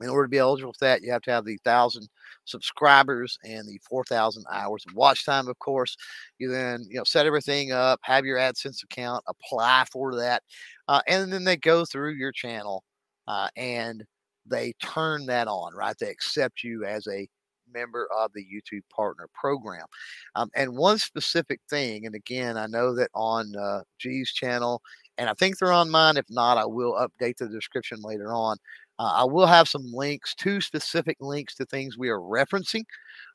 in 0.00 0.08
order 0.08 0.24
to 0.24 0.30
be 0.30 0.38
eligible 0.38 0.72
for 0.72 0.84
that, 0.84 1.02
you 1.02 1.12
have 1.12 1.22
to 1.22 1.30
have 1.30 1.44
the 1.44 1.58
thousand 1.64 2.08
subscribers 2.44 3.38
and 3.44 3.68
the 3.68 3.78
4,000 3.88 4.44
hours 4.50 4.84
of 4.88 4.94
watch 4.94 5.24
time. 5.24 5.48
Of 5.48 5.58
course, 5.58 5.96
you 6.38 6.50
then 6.50 6.84
you 6.88 6.96
know 6.96 7.04
set 7.04 7.26
everything 7.26 7.72
up, 7.72 8.00
have 8.02 8.24
your 8.24 8.38
AdSense 8.38 8.82
account, 8.82 9.22
apply 9.28 9.84
for 9.92 10.14
that, 10.16 10.42
uh, 10.88 11.02
and 11.06 11.32
then 11.32 11.44
they 11.44 11.56
go 11.56 11.84
through 11.84 12.14
your 12.14 12.32
channel 12.32 12.82
uh, 13.28 13.48
and 13.56 14.04
they 14.46 14.72
turn 14.82 15.26
that 15.26 15.48
on. 15.48 15.74
Right, 15.74 15.96
they 16.00 16.10
accept 16.10 16.62
you 16.64 16.84
as 16.84 17.06
a 17.06 17.28
member 17.72 18.08
of 18.16 18.32
the 18.32 18.44
YouTube 18.44 18.82
Partner 18.94 19.26
Program. 19.34 19.86
Um, 20.34 20.50
and 20.54 20.76
one 20.76 20.98
specific 20.98 21.60
thing, 21.68 22.06
and 22.06 22.14
again, 22.14 22.56
I 22.56 22.66
know 22.66 22.94
that 22.94 23.10
on 23.14 23.54
uh, 23.56 23.82
G's 23.98 24.32
channel, 24.32 24.82
and 25.18 25.28
I 25.28 25.34
think 25.34 25.58
they're 25.58 25.72
on 25.72 25.90
mine. 25.90 26.16
If 26.16 26.26
not, 26.30 26.58
I 26.58 26.66
will 26.66 26.94
update 26.94 27.36
the 27.36 27.48
description 27.48 27.98
later 28.02 28.32
on. 28.32 28.56
Uh, 28.98 29.12
I 29.16 29.24
will 29.24 29.46
have 29.46 29.68
some 29.68 29.90
links, 29.92 30.34
two 30.34 30.60
specific 30.60 31.16
links 31.20 31.54
to 31.54 31.64
things 31.64 31.96
we 31.96 32.10
are 32.10 32.20
referencing 32.20 32.84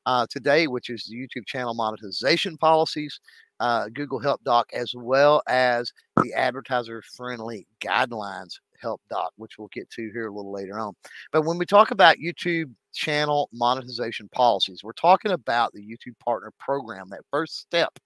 uh, 0.06 0.27
today, 0.30 0.68
which 0.68 0.92
is 0.92 1.06
the 1.06 1.15
YouTube 1.15 1.48
channel 1.48 1.74
monetization 1.74 2.56
policies, 2.58 3.20
uh, 3.60 3.88
Google 3.94 4.20
Help 4.20 4.44
Doc, 4.44 4.70
as 4.74 4.94
well 4.96 5.42
as 5.48 5.92
the 6.22 6.34
advertiser 6.34 7.01
friendly 7.15 7.65
guidelines 7.84 8.60
help 8.82 9.01
doc, 9.10 9.32
which 9.38 9.58
we'll 9.58 9.70
get 9.74 9.89
to 9.91 10.10
here 10.12 10.27
a 10.27 10.34
little 10.34 10.51
later 10.51 10.77
on. 10.79 10.94
But 11.32 11.44
when 11.44 11.58
we 11.58 11.65
talk 11.65 11.91
about 11.91 12.17
YouTube 12.17 12.72
channel 12.94 13.50
monetization 13.53 14.29
policies, 14.29 14.82
we're 14.84 14.94
talking 14.94 15.32
about 15.32 15.74
the 15.74 15.82
YouTube 15.82 16.17
Partner 16.24 16.51
Program, 16.60 17.10
that 17.10 17.22
first 17.32 17.60
step 17.60 17.98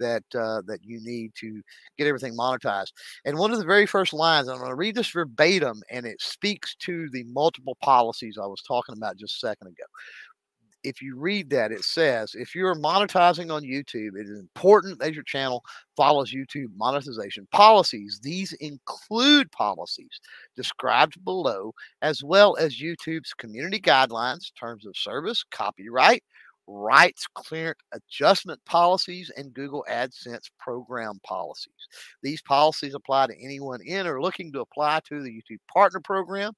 that 0.00 0.22
uh, 0.34 0.62
that 0.66 0.80
you 0.82 1.00
need 1.02 1.32
to 1.34 1.60
get 1.96 2.06
everything 2.06 2.36
monetized. 2.36 2.92
And 3.24 3.36
one 3.36 3.50
of 3.52 3.58
the 3.58 3.64
very 3.64 3.86
first 3.86 4.12
lines, 4.12 4.48
I'm 4.48 4.58
going 4.58 4.70
to 4.70 4.76
read 4.76 4.94
this 4.94 5.10
verbatim, 5.10 5.82
and 5.90 6.06
it 6.06 6.20
speaks 6.20 6.74
to 6.80 7.08
the 7.10 7.24
multiple 7.24 7.76
policies 7.82 8.38
I 8.40 8.46
was 8.46 8.62
talking 8.62 8.94
about 8.96 9.16
just 9.16 9.42
a 9.42 9.48
second 9.48 9.68
ago 9.68 9.84
if 10.84 11.02
you 11.02 11.16
read 11.16 11.50
that, 11.50 11.72
it 11.72 11.84
says 11.84 12.34
if 12.34 12.54
you're 12.54 12.74
monetizing 12.74 13.52
on 13.52 13.62
YouTube, 13.62 14.18
it 14.18 14.28
is 14.28 14.38
important 14.38 14.98
that 15.00 15.14
your 15.14 15.24
channel 15.24 15.64
follows 15.96 16.32
YouTube 16.32 16.68
monetization 16.76 17.46
policies. 17.52 18.20
These 18.22 18.52
include 18.54 19.50
policies 19.52 20.20
described 20.56 21.22
below, 21.24 21.72
as 22.02 22.22
well 22.22 22.56
as 22.56 22.80
YouTube's 22.80 23.34
community 23.34 23.80
guidelines, 23.80 24.52
terms 24.58 24.86
of 24.86 24.96
service, 24.96 25.44
copyright, 25.50 26.22
rights 26.68 27.26
clearance 27.34 27.80
adjustment 27.92 28.60
policies, 28.64 29.30
and 29.36 29.54
Google 29.54 29.84
AdSense 29.90 30.50
program 30.58 31.18
policies. 31.24 31.88
These 32.22 32.42
policies 32.42 32.94
apply 32.94 33.28
to 33.28 33.42
anyone 33.42 33.80
in 33.82 34.06
or 34.06 34.20
looking 34.20 34.52
to 34.52 34.60
apply 34.60 35.00
to 35.08 35.22
the 35.22 35.30
YouTube 35.30 35.60
Partner 35.72 36.00
Program. 36.00 36.52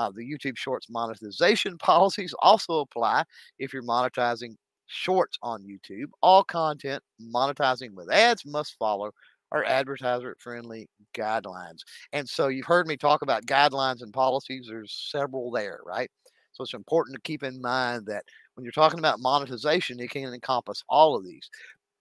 Uh, 0.00 0.10
the 0.14 0.22
YouTube 0.22 0.56
Shorts 0.56 0.88
monetization 0.90 1.76
policies 1.92 2.34
also 2.40 2.80
apply 2.80 3.24
if 3.58 3.72
you're 3.72 3.82
monetizing 3.82 4.54
shorts 4.86 5.38
on 5.42 5.62
YouTube. 5.62 6.06
All 6.22 6.42
content 6.44 7.02
monetizing 7.22 7.92
with 7.94 8.10
ads 8.10 8.44
must 8.46 8.76
follow 8.78 9.10
our 9.52 9.64
advertiser 9.64 10.36
friendly 10.40 10.88
guidelines. 11.14 11.80
And 12.12 12.28
so 12.28 12.48
you've 12.48 12.66
heard 12.66 12.86
me 12.86 12.96
talk 12.96 13.22
about 13.22 13.46
guidelines 13.46 14.02
and 14.02 14.12
policies, 14.12 14.66
there's 14.68 15.08
several 15.10 15.50
there, 15.50 15.80
right? 15.84 16.10
So 16.52 16.62
it's 16.64 16.74
important 16.74 17.16
to 17.16 17.22
keep 17.22 17.42
in 17.42 17.60
mind 17.60 18.06
that 18.06 18.24
when 18.54 18.64
you're 18.64 18.72
talking 18.72 18.98
about 18.98 19.20
monetization, 19.20 20.00
it 20.00 20.10
can 20.10 20.32
encompass 20.32 20.82
all 20.88 21.16
of 21.16 21.24
these. 21.24 21.48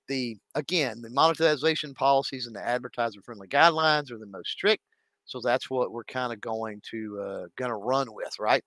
The 0.08 0.38
again, 0.56 1.02
the 1.02 1.10
monetization 1.10 1.94
policies 1.94 2.48
and 2.48 2.56
the 2.56 2.68
advertiser 2.68 3.22
friendly 3.22 3.48
guidelines 3.48 4.12
are 4.12 4.18
the 4.18 4.26
most 4.26 4.50
strict. 4.52 4.84
So 5.30 5.40
that's 5.44 5.70
what 5.70 5.92
we're 5.92 6.04
kind 6.06 6.34
of 6.34 6.42
going 6.42 6.82
to 6.92 7.20
uh, 7.22 7.46
going 7.56 7.70
to 7.70 7.76
run 7.76 8.08
with, 8.14 8.34
right? 8.40 8.64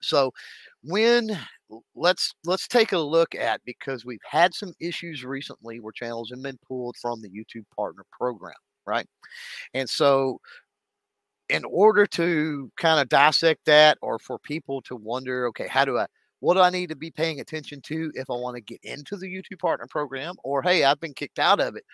So 0.00 0.32
when 0.82 1.36
let's 1.94 2.34
let's 2.44 2.68
take 2.68 2.92
a 2.92 2.98
look 2.98 3.34
at 3.34 3.60
because 3.64 4.04
we've 4.04 4.20
had 4.28 4.54
some 4.54 4.72
issues 4.80 5.24
recently 5.24 5.80
where 5.80 5.92
channels 5.92 6.30
have 6.30 6.42
been 6.42 6.58
pulled 6.66 6.96
from 6.96 7.20
the 7.22 7.30
YouTube 7.30 7.64
Partner 7.74 8.04
Program, 8.12 8.54
right? 8.86 9.06
And 9.74 9.88
so 9.88 10.40
in 11.48 11.64
order 11.64 12.06
to 12.06 12.70
kind 12.76 13.00
of 13.00 13.08
dissect 13.08 13.64
that 13.64 13.96
or 14.02 14.18
for 14.18 14.38
people 14.38 14.82
to 14.82 14.94
wonder, 14.96 15.46
okay, 15.48 15.68
how 15.68 15.84
do 15.84 15.98
I 15.98 16.06
what 16.40 16.54
do 16.54 16.60
I 16.60 16.70
need 16.70 16.90
to 16.90 16.96
be 16.96 17.10
paying 17.10 17.40
attention 17.40 17.80
to 17.86 18.12
if 18.14 18.30
I 18.30 18.34
want 18.34 18.56
to 18.56 18.60
get 18.60 18.80
into 18.84 19.16
the 19.16 19.26
YouTube 19.26 19.58
Partner 19.58 19.86
Program? 19.88 20.36
Or 20.44 20.62
hey, 20.62 20.84
I've 20.84 21.00
been 21.00 21.14
kicked 21.14 21.38
out 21.38 21.60
of 21.60 21.76
it 21.76 21.84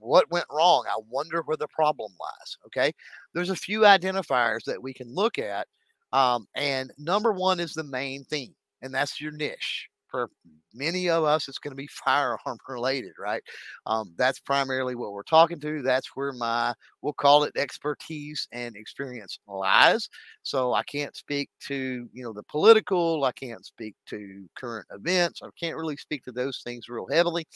what 0.00 0.30
went 0.30 0.46
wrong? 0.50 0.84
I 0.88 0.98
wonder 1.08 1.42
where 1.42 1.56
the 1.56 1.68
problem 1.68 2.12
lies. 2.20 2.56
Okay. 2.66 2.92
There's 3.34 3.50
a 3.50 3.56
few 3.56 3.80
identifiers 3.80 4.64
that 4.64 4.82
we 4.82 4.92
can 4.94 5.14
look 5.14 5.38
at. 5.38 5.66
Um, 6.12 6.46
and 6.54 6.92
number 6.98 7.32
one 7.32 7.60
is 7.60 7.72
the 7.72 7.84
main 7.84 8.24
theme, 8.24 8.54
and 8.82 8.92
that's 8.92 9.20
your 9.20 9.32
niche. 9.32 9.88
For 10.08 10.28
many 10.74 11.08
of 11.08 11.22
us, 11.22 11.46
it's 11.46 11.58
going 11.58 11.70
to 11.70 11.76
be 11.76 11.86
firearm 12.04 12.58
related, 12.68 13.12
right? 13.16 13.42
Um, 13.86 14.12
that's 14.16 14.40
primarily 14.40 14.96
what 14.96 15.12
we're 15.12 15.22
talking 15.22 15.60
to. 15.60 15.82
That's 15.82 16.08
where 16.16 16.32
my, 16.32 16.74
we'll 17.00 17.12
call 17.12 17.44
it 17.44 17.52
expertise 17.56 18.48
and 18.50 18.74
experience 18.74 19.38
lies. 19.46 20.08
So 20.42 20.72
I 20.72 20.82
can't 20.82 21.14
speak 21.14 21.48
to, 21.68 22.08
you 22.12 22.24
know, 22.24 22.32
the 22.32 22.42
political, 22.44 23.22
I 23.24 23.32
can't 23.32 23.64
speak 23.64 23.94
to 24.08 24.48
current 24.58 24.86
events, 24.90 25.42
I 25.44 25.48
can't 25.58 25.76
really 25.76 25.96
speak 25.96 26.24
to 26.24 26.32
those 26.32 26.60
things 26.64 26.88
real 26.88 27.06
heavily. 27.08 27.46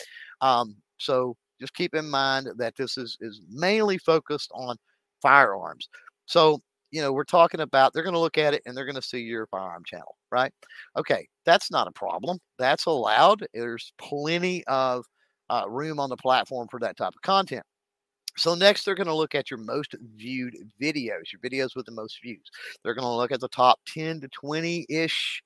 Um, 0.40 0.76
so 0.98 1.36
just 1.64 1.74
keep 1.74 1.94
in 1.94 2.08
mind 2.08 2.48
that 2.58 2.76
this 2.76 2.98
is, 2.98 3.16
is 3.20 3.40
mainly 3.50 3.96
focused 3.96 4.50
on 4.54 4.76
firearms. 5.22 5.88
So, 6.26 6.60
you 6.90 7.00
know, 7.00 7.10
we're 7.10 7.24
talking 7.24 7.60
about 7.60 7.92
they're 7.92 8.02
going 8.02 8.12
to 8.14 8.20
look 8.20 8.36
at 8.36 8.52
it 8.52 8.62
and 8.66 8.76
they're 8.76 8.84
going 8.84 8.94
to 8.94 9.02
see 9.02 9.20
your 9.20 9.46
firearm 9.46 9.82
channel, 9.86 10.16
right? 10.30 10.52
Okay, 10.98 11.26
that's 11.46 11.70
not 11.70 11.88
a 11.88 11.92
problem. 11.92 12.38
That's 12.58 12.84
allowed. 12.84 13.46
There's 13.54 13.94
plenty 13.98 14.62
of 14.66 15.06
uh, 15.48 15.64
room 15.68 15.98
on 15.98 16.10
the 16.10 16.16
platform 16.18 16.68
for 16.70 16.78
that 16.80 16.98
type 16.98 17.14
of 17.16 17.22
content. 17.22 17.64
So 18.36 18.54
next, 18.54 18.84
they're 18.84 18.94
going 18.96 19.06
to 19.06 19.14
look 19.14 19.34
at 19.34 19.50
your 19.50 19.60
most 19.60 19.94
viewed 20.16 20.54
videos, 20.80 21.32
your 21.32 21.40
videos 21.42 21.76
with 21.76 21.86
the 21.86 21.92
most 21.92 22.20
views. 22.22 22.44
They're 22.82 22.94
going 22.94 23.06
to 23.06 23.16
look 23.16 23.32
at 23.32 23.40
the 23.40 23.48
top 23.48 23.78
10 23.86 24.20
to 24.20 24.28
20 24.28 24.86
ish 24.88 25.42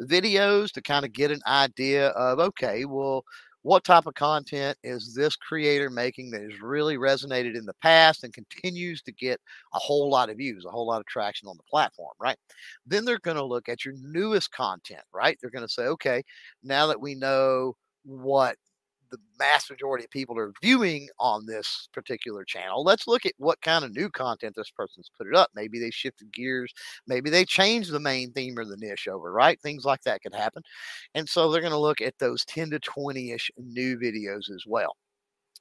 videos 0.00 0.72
to 0.72 0.82
kind 0.82 1.04
of 1.04 1.12
get 1.12 1.30
an 1.30 1.40
idea 1.46 2.08
of, 2.08 2.40
okay, 2.40 2.84
well, 2.84 3.24
what 3.62 3.84
type 3.84 4.06
of 4.06 4.14
content 4.14 4.76
is 4.82 5.14
this 5.14 5.36
creator 5.36 5.88
making 5.90 6.30
that 6.32 6.42
has 6.42 6.60
really 6.60 6.96
resonated 6.96 7.56
in 7.56 7.64
the 7.64 7.74
past 7.82 8.24
and 8.24 8.32
continues 8.34 9.02
to 9.02 9.12
get 9.12 9.40
a 9.74 9.78
whole 9.78 10.10
lot 10.10 10.30
of 10.30 10.36
views, 10.36 10.64
a 10.64 10.70
whole 10.70 10.86
lot 10.86 11.00
of 11.00 11.06
traction 11.06 11.48
on 11.48 11.56
the 11.56 11.62
platform, 11.64 12.12
right? 12.20 12.36
Then 12.86 13.04
they're 13.04 13.18
going 13.20 13.36
to 13.36 13.44
look 13.44 13.68
at 13.68 13.84
your 13.84 13.94
newest 14.00 14.50
content, 14.52 15.02
right? 15.14 15.38
They're 15.40 15.50
going 15.50 15.66
to 15.66 15.72
say, 15.72 15.84
okay, 15.84 16.22
now 16.62 16.86
that 16.88 17.00
we 17.00 17.14
know 17.14 17.76
what 18.04 18.56
the 19.12 19.18
mass 19.38 19.70
majority 19.70 20.04
of 20.04 20.10
people 20.10 20.36
are 20.38 20.52
viewing 20.60 21.08
on 21.20 21.46
this 21.46 21.88
particular 21.92 22.44
channel. 22.44 22.82
Let's 22.82 23.06
look 23.06 23.24
at 23.24 23.34
what 23.38 23.60
kind 23.60 23.84
of 23.84 23.94
new 23.94 24.10
content 24.10 24.54
this 24.56 24.70
person's 24.70 25.10
put 25.16 25.28
it 25.28 25.36
up. 25.36 25.50
Maybe 25.54 25.78
they 25.78 25.90
shifted 25.90 26.32
gears. 26.32 26.72
Maybe 27.06 27.30
they 27.30 27.44
changed 27.44 27.92
the 27.92 28.00
main 28.00 28.32
theme 28.32 28.58
or 28.58 28.64
the 28.64 28.76
niche 28.76 29.06
over, 29.06 29.30
right? 29.30 29.60
Things 29.60 29.84
like 29.84 30.02
that 30.02 30.22
could 30.22 30.34
happen. 30.34 30.62
And 31.14 31.28
so 31.28 31.50
they're 31.50 31.60
going 31.60 31.72
to 31.72 31.78
look 31.78 32.00
at 32.00 32.18
those 32.18 32.44
10 32.46 32.70
to 32.70 32.80
20 32.80 33.30
ish 33.30 33.50
new 33.58 33.96
videos 33.98 34.50
as 34.50 34.64
well. 34.66 34.96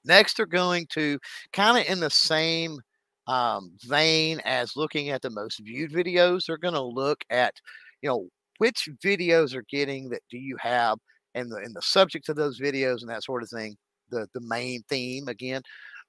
Next, 0.03 0.37
they're 0.37 0.47
going 0.47 0.87
to 0.93 1.19
kind 1.53 1.77
of 1.77 1.85
in 1.91 1.99
the 1.99 2.09
same 2.09 2.79
um, 3.27 3.73
vein 3.83 4.41
as 4.45 4.75
looking 4.75 5.09
at 5.09 5.21
the 5.21 5.29
most 5.29 5.59
viewed 5.63 5.91
videos, 5.91 6.45
they're 6.45 6.57
going 6.57 6.73
to 6.73 6.81
look 6.81 7.23
at, 7.29 7.53
you 8.01 8.09
know, 8.09 8.27
which 8.57 8.89
videos 9.03 9.55
are 9.55 9.65
getting 9.69 10.09
that 10.09 10.21
do 10.29 10.37
you 10.37 10.55
have 10.59 10.97
and 11.35 11.51
the 11.51 11.57
and 11.57 11.75
the 11.75 11.81
subject 11.81 12.29
of 12.29 12.35
those 12.35 12.59
videos 12.59 13.01
and 13.01 13.09
that 13.09 13.23
sort 13.23 13.43
of 13.43 13.49
thing, 13.49 13.75
the 14.09 14.27
the 14.33 14.41
main 14.41 14.83
theme 14.89 15.27
again, 15.27 15.61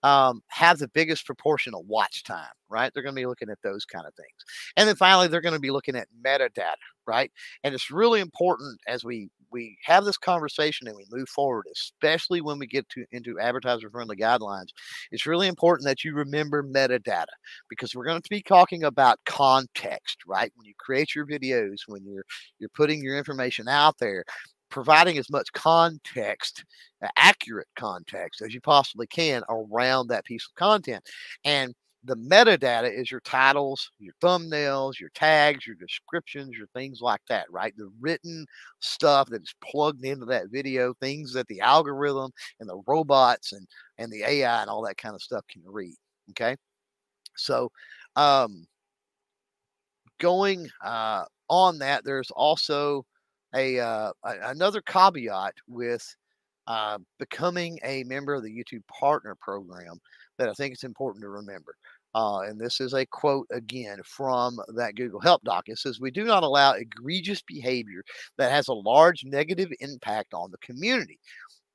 um, 0.02 0.42
have 0.48 0.78
the 0.78 0.88
biggest 0.88 1.26
proportion 1.26 1.74
of 1.74 1.86
watch 1.86 2.24
time, 2.24 2.46
right? 2.68 2.90
They're 2.92 3.02
going 3.02 3.14
to 3.14 3.20
be 3.20 3.26
looking 3.26 3.50
at 3.50 3.58
those 3.62 3.84
kind 3.84 4.06
of 4.06 4.14
things. 4.14 4.28
And 4.76 4.88
then 4.88 4.96
finally, 4.96 5.28
they're 5.28 5.40
going 5.40 5.54
to 5.54 5.60
be 5.60 5.70
looking 5.70 5.96
at 5.96 6.08
metadata, 6.24 6.74
right? 7.06 7.30
And 7.62 7.74
it's 7.74 7.90
really 7.90 8.20
important 8.20 8.78
as 8.88 9.04
we 9.04 9.28
we 9.52 9.76
have 9.84 10.04
this 10.04 10.16
conversation 10.16 10.88
and 10.88 10.96
we 10.96 11.04
move 11.10 11.28
forward, 11.28 11.66
especially 11.72 12.40
when 12.40 12.58
we 12.58 12.66
get 12.66 12.88
to 12.88 13.04
into 13.12 13.38
advertiser 13.38 13.90
friendly 13.90 14.16
guidelines. 14.16 14.68
It's 15.10 15.26
really 15.26 15.46
important 15.46 15.86
that 15.86 16.04
you 16.04 16.14
remember 16.14 16.62
metadata 16.62 17.26
because 17.68 17.94
we're 17.94 18.06
going 18.06 18.22
to 18.22 18.30
be 18.30 18.42
talking 18.42 18.82
about 18.84 19.18
context, 19.26 20.18
right? 20.26 20.50
When 20.56 20.66
you 20.66 20.72
create 20.78 21.14
your 21.14 21.26
videos, 21.26 21.80
when 21.86 22.04
you're 22.04 22.24
you're 22.58 22.70
putting 22.74 23.02
your 23.02 23.18
information 23.18 23.68
out 23.68 23.98
there, 23.98 24.24
providing 24.72 25.18
as 25.18 25.30
much 25.30 25.52
context, 25.52 26.64
uh, 27.04 27.08
accurate 27.16 27.68
context 27.76 28.42
as 28.42 28.52
you 28.52 28.60
possibly 28.60 29.06
can 29.06 29.42
around 29.48 30.08
that 30.08 30.24
piece 30.24 30.48
of 30.48 30.54
content. 30.56 31.04
And 31.44 31.74
the 32.04 32.16
metadata 32.16 32.92
is 32.92 33.10
your 33.10 33.20
titles, 33.20 33.92
your 34.00 34.14
thumbnails, 34.20 34.98
your 34.98 35.10
tags, 35.14 35.66
your 35.66 35.76
descriptions, 35.76 36.56
your 36.56 36.66
things 36.68 37.00
like 37.00 37.20
that, 37.28 37.46
right? 37.48 37.72
The 37.76 37.92
written 38.00 38.44
stuff 38.80 39.28
that 39.28 39.42
is 39.42 39.54
plugged 39.62 40.04
into 40.04 40.26
that 40.26 40.50
video, 40.50 40.94
things 40.94 41.32
that 41.34 41.46
the 41.46 41.60
algorithm 41.60 42.32
and 42.58 42.68
the 42.68 42.82
robots 42.88 43.52
and 43.52 43.66
and 43.98 44.10
the 44.10 44.24
AI 44.24 44.62
and 44.62 44.68
all 44.68 44.82
that 44.82 44.96
kind 44.96 45.14
of 45.14 45.22
stuff 45.22 45.44
can 45.48 45.62
read. 45.64 45.94
Okay, 46.30 46.56
so 47.36 47.70
um, 48.16 48.66
going 50.18 50.68
uh, 50.84 51.24
on 51.48 51.78
that, 51.78 52.04
there's 52.04 52.30
also 52.32 53.04
a 53.54 53.78
uh, 53.78 54.12
another 54.24 54.80
caveat 54.82 55.54
with 55.68 56.04
uh, 56.66 56.98
becoming 57.18 57.78
a 57.84 58.04
member 58.04 58.34
of 58.34 58.42
the 58.42 58.50
YouTube 58.50 58.86
Partner 58.86 59.34
Program 59.40 60.00
that 60.38 60.48
I 60.48 60.52
think 60.52 60.72
it's 60.74 60.84
important 60.84 61.22
to 61.22 61.28
remember. 61.28 61.74
Uh, 62.14 62.40
and 62.40 62.60
this 62.60 62.80
is 62.80 62.92
a 62.92 63.06
quote 63.06 63.46
again 63.50 63.98
from 64.04 64.60
that 64.74 64.96
Google 64.96 65.20
Help 65.20 65.42
Doc. 65.44 65.64
It 65.68 65.78
says, 65.78 65.98
We 65.98 66.10
do 66.10 66.24
not 66.24 66.42
allow 66.42 66.72
egregious 66.72 67.42
behavior 67.42 68.02
that 68.36 68.50
has 68.50 68.68
a 68.68 68.74
large 68.74 69.24
negative 69.24 69.70
impact 69.80 70.34
on 70.34 70.50
the 70.50 70.58
community. 70.58 71.18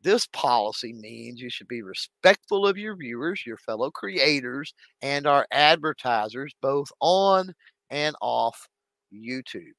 This 0.03 0.27
policy 0.27 0.93
means 0.93 1.41
you 1.41 1.49
should 1.49 1.67
be 1.67 1.81
respectful 1.81 2.67
of 2.67 2.77
your 2.77 2.95
viewers, 2.95 3.45
your 3.47 3.57
fellow 3.57 3.89
creators, 3.89 4.73
and 5.01 5.25
our 5.25 5.47
advertisers, 5.51 6.53
both 6.61 6.89
on 7.01 7.51
and 7.89 8.15
off 8.21 8.67
YouTube, 9.11 9.73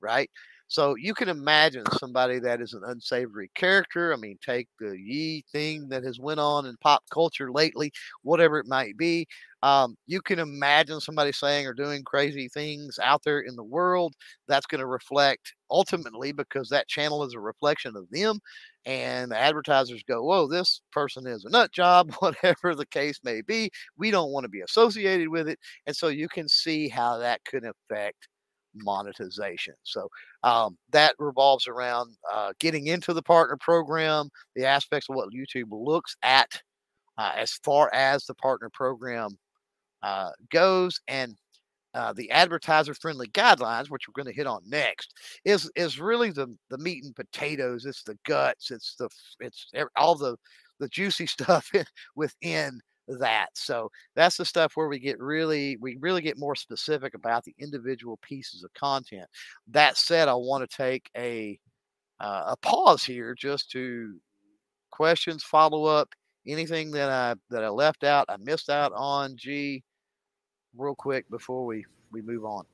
right? 0.00 0.28
So 0.70 0.94
you 0.94 1.14
can 1.14 1.28
imagine 1.28 1.84
somebody 1.98 2.38
that 2.38 2.60
is 2.60 2.74
an 2.74 2.82
unsavory 2.86 3.50
character. 3.56 4.12
I 4.14 4.16
mean, 4.16 4.38
take 4.40 4.68
the 4.78 4.96
ye 4.96 5.44
thing 5.50 5.88
that 5.88 6.04
has 6.04 6.20
went 6.20 6.38
on 6.38 6.64
in 6.64 6.76
pop 6.80 7.02
culture 7.12 7.50
lately, 7.50 7.90
whatever 8.22 8.56
it 8.60 8.68
might 8.68 8.96
be. 8.96 9.26
Um, 9.64 9.96
you 10.06 10.22
can 10.22 10.38
imagine 10.38 11.00
somebody 11.00 11.32
saying 11.32 11.66
or 11.66 11.74
doing 11.74 12.04
crazy 12.04 12.48
things 12.48 13.00
out 13.02 13.22
there 13.24 13.40
in 13.40 13.56
the 13.56 13.64
world. 13.64 14.14
That's 14.46 14.66
going 14.66 14.78
to 14.78 14.86
reflect 14.86 15.54
ultimately 15.72 16.30
because 16.32 16.68
that 16.68 16.88
channel 16.88 17.24
is 17.24 17.34
a 17.34 17.40
reflection 17.40 17.96
of 17.96 18.08
them. 18.10 18.38
And 18.86 19.32
the 19.32 19.38
advertisers 19.38 20.04
go, 20.04 20.22
Whoa, 20.22 20.46
this 20.48 20.80
person 20.92 21.26
is 21.26 21.44
a 21.44 21.50
nut 21.50 21.72
job, 21.72 22.12
whatever 22.20 22.76
the 22.76 22.86
case 22.86 23.18
may 23.24 23.42
be. 23.42 23.70
We 23.98 24.12
don't 24.12 24.30
want 24.32 24.44
to 24.44 24.48
be 24.48 24.60
associated 24.62 25.28
with 25.28 25.48
it. 25.48 25.58
And 25.86 25.96
so 25.96 26.08
you 26.08 26.28
can 26.28 26.48
see 26.48 26.88
how 26.88 27.18
that 27.18 27.44
could 27.44 27.64
affect 27.64 28.28
monetization. 28.74 29.74
So 29.82 30.08
um, 30.42 30.76
that 30.92 31.14
revolves 31.18 31.66
around 31.66 32.16
uh, 32.32 32.52
getting 32.60 32.86
into 32.86 33.12
the 33.12 33.22
partner 33.22 33.56
program, 33.60 34.28
the 34.54 34.66
aspects 34.66 35.08
of 35.08 35.16
what 35.16 35.30
YouTube 35.32 35.68
looks 35.70 36.16
at 36.22 36.62
uh, 37.18 37.32
as 37.36 37.52
far 37.64 37.90
as 37.92 38.24
the 38.24 38.34
partner 38.34 38.70
program 38.72 39.38
uh, 40.02 40.30
goes, 40.50 41.00
and 41.08 41.36
uh, 41.92 42.12
the 42.12 42.30
advertiser 42.30 42.94
friendly 42.94 43.28
guidelines, 43.28 43.90
which 43.90 44.06
we're 44.06 44.22
going 44.22 44.32
to 44.32 44.36
hit 44.36 44.46
on 44.46 44.62
next, 44.66 45.12
is 45.44 45.70
is 45.74 46.00
really 46.00 46.30
the 46.30 46.46
the 46.70 46.78
meat 46.78 47.04
and 47.04 47.14
potatoes. 47.14 47.84
It's 47.84 48.02
the 48.02 48.16
guts. 48.26 48.70
It's 48.70 48.94
the 48.96 49.08
it's 49.40 49.66
all 49.96 50.14
the 50.14 50.36
the 50.78 50.88
juicy 50.88 51.26
stuff 51.26 51.70
within 52.14 52.80
that. 53.18 53.48
So 53.54 53.90
that's 54.14 54.36
the 54.36 54.44
stuff 54.44 54.72
where 54.74 54.88
we 54.88 54.98
get 54.98 55.20
really, 55.20 55.76
we 55.80 55.96
really 56.00 56.22
get 56.22 56.38
more 56.38 56.54
specific 56.54 57.14
about 57.14 57.44
the 57.44 57.54
individual 57.58 58.18
pieces 58.22 58.62
of 58.62 58.72
content. 58.74 59.26
That 59.68 59.96
said, 59.96 60.28
I 60.28 60.34
want 60.34 60.68
to 60.68 60.76
take 60.76 61.10
a 61.16 61.58
uh, 62.20 62.44
a 62.48 62.56
pause 62.58 63.02
here 63.02 63.34
just 63.34 63.70
to 63.70 64.14
questions, 64.90 65.42
follow 65.42 65.84
up, 65.86 66.10
anything 66.46 66.90
that 66.92 67.08
I 67.10 67.34
that 67.50 67.64
I 67.64 67.68
left 67.68 68.04
out, 68.04 68.26
I 68.28 68.36
missed 68.38 68.70
out 68.70 68.92
on. 68.94 69.36
G, 69.36 69.82
real 70.76 70.94
quick 70.94 71.28
before 71.30 71.64
we 71.64 71.84
we 72.12 72.22
move 72.22 72.44
on. 72.44 72.64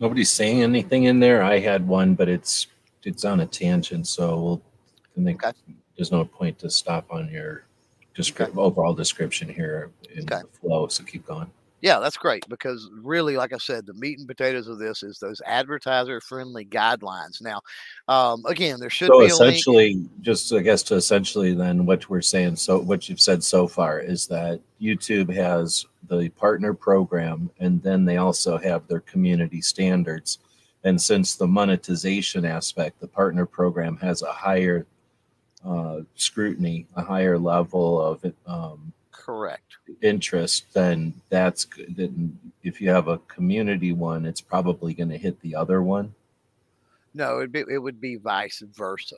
Nobody's 0.00 0.30
saying 0.30 0.62
anything 0.62 1.04
in 1.04 1.20
there. 1.20 1.42
I 1.42 1.58
had 1.58 1.86
one, 1.86 2.14
but 2.14 2.28
it's 2.28 2.68
it's 3.04 3.24
on 3.24 3.40
a 3.40 3.46
tangent, 3.46 4.06
so 4.06 4.40
we'll. 4.40 4.62
I 5.18 5.24
think 5.24 5.44
okay. 5.44 5.58
there's 5.96 6.12
no 6.12 6.24
point 6.24 6.60
to 6.60 6.70
stop 6.70 7.06
on 7.10 7.28
your 7.28 7.64
okay. 8.18 8.46
overall 8.56 8.94
description 8.94 9.48
here 9.48 9.90
in 10.14 10.24
okay. 10.24 10.42
the 10.42 10.58
flow. 10.60 10.88
So 10.88 11.04
keep 11.04 11.26
going. 11.26 11.50
Yeah, 11.80 12.00
that's 12.00 12.16
great 12.16 12.44
because 12.48 12.90
really, 12.92 13.36
like 13.36 13.52
I 13.52 13.58
said, 13.58 13.86
the 13.86 13.94
meat 13.94 14.18
and 14.18 14.26
potatoes 14.26 14.66
of 14.66 14.80
this 14.80 15.04
is 15.04 15.20
those 15.20 15.40
advertiser-friendly 15.46 16.64
guidelines. 16.64 17.40
Now, 17.40 17.60
um, 18.08 18.44
again, 18.46 18.80
there 18.80 18.90
should 18.90 19.06
so 19.06 19.20
be 19.20 19.26
essentially, 19.26 20.04
just 20.20 20.52
I 20.52 20.58
guess 20.58 20.82
to 20.84 20.96
essentially 20.96 21.54
then 21.54 21.86
what 21.86 22.10
we're 22.10 22.20
saying. 22.20 22.56
So 22.56 22.80
what 22.80 23.08
you've 23.08 23.20
said 23.20 23.44
so 23.44 23.68
far 23.68 24.00
is 24.00 24.26
that 24.26 24.60
YouTube 24.80 25.32
has 25.32 25.86
the 26.08 26.28
partner 26.30 26.74
program, 26.74 27.48
and 27.60 27.80
then 27.80 28.04
they 28.04 28.16
also 28.16 28.58
have 28.58 28.88
their 28.88 29.00
community 29.00 29.60
standards. 29.60 30.40
And 30.82 31.00
since 31.00 31.36
the 31.36 31.46
monetization 31.46 32.44
aspect, 32.44 33.00
the 33.00 33.06
partner 33.06 33.46
program 33.46 33.96
has 33.98 34.22
a 34.22 34.32
higher 34.32 34.84
uh, 35.64 36.00
scrutiny, 36.14 36.86
a 36.96 37.02
higher 37.02 37.38
level 37.38 38.00
of 38.00 38.32
um, 38.46 38.92
correct 39.10 39.76
interest, 40.02 40.66
then 40.72 41.14
that's 41.28 41.64
good. 41.64 41.96
Then 41.96 42.38
if 42.62 42.80
you 42.80 42.90
have 42.90 43.08
a 43.08 43.18
community 43.18 43.92
one, 43.92 44.24
it's 44.24 44.40
probably 44.40 44.94
going 44.94 45.10
to 45.10 45.18
hit 45.18 45.40
the 45.40 45.54
other 45.54 45.82
one. 45.82 46.14
No, 47.14 47.38
it'd 47.38 47.52
be, 47.52 47.64
it 47.68 47.78
would 47.78 48.00
be 48.00 48.16
vice 48.16 48.62
versa. 48.74 49.16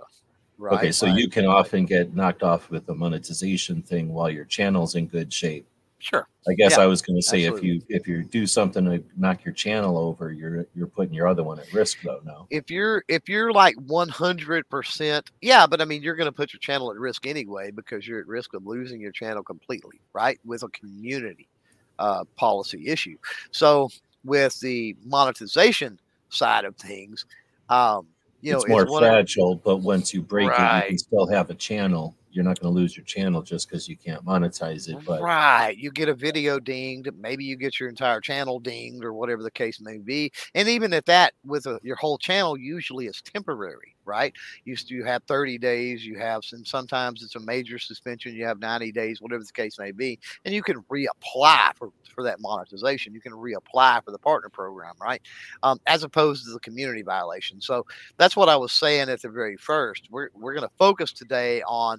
Right. 0.59 0.75
Okay, 0.75 0.93
so 0.93 1.07
you 1.07 1.29
can 1.29 1.47
often 1.47 1.87
get 1.87 2.15
knocked 2.15 2.43
off 2.43 2.71
with 2.71 2.85
the 2.85 2.95
monetization 2.95 3.83
thing 3.83 4.13
while 4.13 4.29
your 4.29 4.45
channel's 4.45 4.95
in 4.95 5.07
good 5.07 5.33
shape. 5.33 5.67
Sure. 6.01 6.27
I 6.49 6.55
guess 6.55 6.73
yeah, 6.73 6.85
I 6.85 6.87
was 6.87 7.03
going 7.03 7.21
to 7.21 7.23
say 7.23 7.45
absolutely. 7.45 7.69
if 7.69 7.89
you 7.89 7.97
if 7.97 8.09
you 8.09 8.25
do 8.25 8.47
something 8.47 8.87
to 8.87 9.05
knock 9.19 9.45
your 9.45 9.53
channel 9.53 9.99
over, 9.99 10.33
you're 10.33 10.67
you're 10.75 10.87
putting 10.87 11.13
your 11.13 11.29
other 11.29 11.43
one 11.43 11.61
at 11.61 11.71
risk 11.75 11.99
though. 12.03 12.21
No. 12.25 12.47
If 12.49 12.71
you're 12.71 13.05
if 13.07 13.29
you're 13.29 13.53
like 13.53 13.77
100 13.77 14.69
percent, 14.71 15.31
yeah, 15.43 15.67
but 15.67 15.83
I 15.83 15.85
mean 15.85 16.03
you're 16.03 16.17
going 16.17 16.27
to 16.29 16.33
put 16.33 16.55
your 16.55 16.61
channel 16.61 16.91
at 16.91 16.97
risk 16.97 17.27
anyway 17.27 17.71
because 17.71 18.09
you're 18.09 18.19
at 18.19 18.27
risk 18.27 18.55
of 18.55 18.67
losing 18.67 18.99
your 18.99 19.13
channel 19.13 19.43
completely, 19.43 20.01
right? 20.15 20.41
With 20.45 20.63
a 20.63 20.69
community 20.69 21.49
uh, 21.99 22.25
policy 22.37 22.89
issue. 22.89 23.19
So 23.51 23.91
with 24.25 24.59
the 24.61 24.97
monetization 25.05 26.01
side 26.31 26.65
of 26.65 26.77
things, 26.77 27.27
um, 27.69 28.07
you 28.41 28.53
know, 28.53 28.59
it's 28.59 28.69
know, 28.69 28.73
more 28.73 28.83
it's 28.85 28.99
fragile. 28.99 29.53
Of, 29.53 29.65
but 29.65 29.77
once 29.79 30.15
you 30.15 30.23
break 30.23 30.49
right. 30.49 30.79
it, 30.79 30.85
you 30.85 30.89
can 30.89 30.99
still 30.99 31.27
have 31.27 31.51
a 31.51 31.55
channel 31.55 32.17
you're 32.31 32.45
not 32.45 32.61
going 32.61 32.73
to 32.73 32.81
lose 32.81 32.97
your 32.97 33.05
channel 33.05 33.43
just 33.43 33.69
because 33.69 33.89
you 33.89 33.97
can't 33.97 34.25
monetize 34.25 34.89
it. 34.89 34.99
But 35.05 35.21
right, 35.21 35.77
you 35.77 35.91
get 35.91 36.09
a 36.09 36.15
video 36.15 36.61
dinged, 36.61 37.11
maybe 37.19 37.45
you 37.45 37.57
get 37.57 37.81
your 37.81 37.89
entire 37.89 38.21
channel 38.21 38.61
dinged, 38.61 39.05
or 39.05 39.13
whatever 39.13 39.43
the 39.43 39.51
case 39.51 39.81
may 39.81 39.99
be. 39.99 40.33
And 40.55 40.69
even 40.69 40.93
at 40.93 41.07
that, 41.07 41.35
with 41.45 41.67
a, 41.67 41.81
your 41.83 41.97
whole 41.97 42.19
channel, 42.19 42.57
usually 42.57 43.07
it's 43.07 43.23
temporary, 43.23 43.97
right? 44.05 44.35
You 44.65 44.77
you 44.87 45.05
have 45.05 45.23
30 45.25 45.59
days, 45.59 46.05
you 46.05 46.19
have 46.19 46.45
some. 46.45 46.65
Sometimes 46.65 47.23
it's 47.23 47.37
a 47.37 47.41
major 47.41 47.79
suspension. 47.79 48.35
You 48.35 48.45
have 48.47 48.61
90 48.61 48.93
days, 48.93 49.21
whatever 49.21 49.43
the 49.43 49.53
case 49.53 49.79
may 49.79 49.93
be, 49.93 50.19
and 50.45 50.55
you 50.55 50.63
can 50.63 50.83
reapply 50.91 51.77
for 51.77 51.91
for 52.15 52.25
that 52.25 52.41
monetization. 52.41 53.15
You 53.15 53.21
can 53.21 53.33
reapply 53.33 54.05
for 54.05 54.11
the 54.11 54.19
partner 54.19 54.49
program, 54.49 54.95
right? 55.01 55.23
Um, 55.63 55.81
as 55.87 56.03
opposed 56.03 56.45
to 56.45 56.53
the 56.53 56.61
community 56.61 57.03
violation. 57.03 57.61
So 57.61 57.87
that's 58.17 58.37
what 58.37 58.49
I 58.49 58.57
was 58.57 58.73
saying 58.73 59.09
at 59.09 59.23
the 59.23 59.29
very 59.29 59.57
first. 59.57 60.09
We're 60.11 60.29
we're 60.35 60.55
going 60.55 60.69
to 60.69 60.75
focus 60.79 61.13
today 61.13 61.63
on 61.63 61.99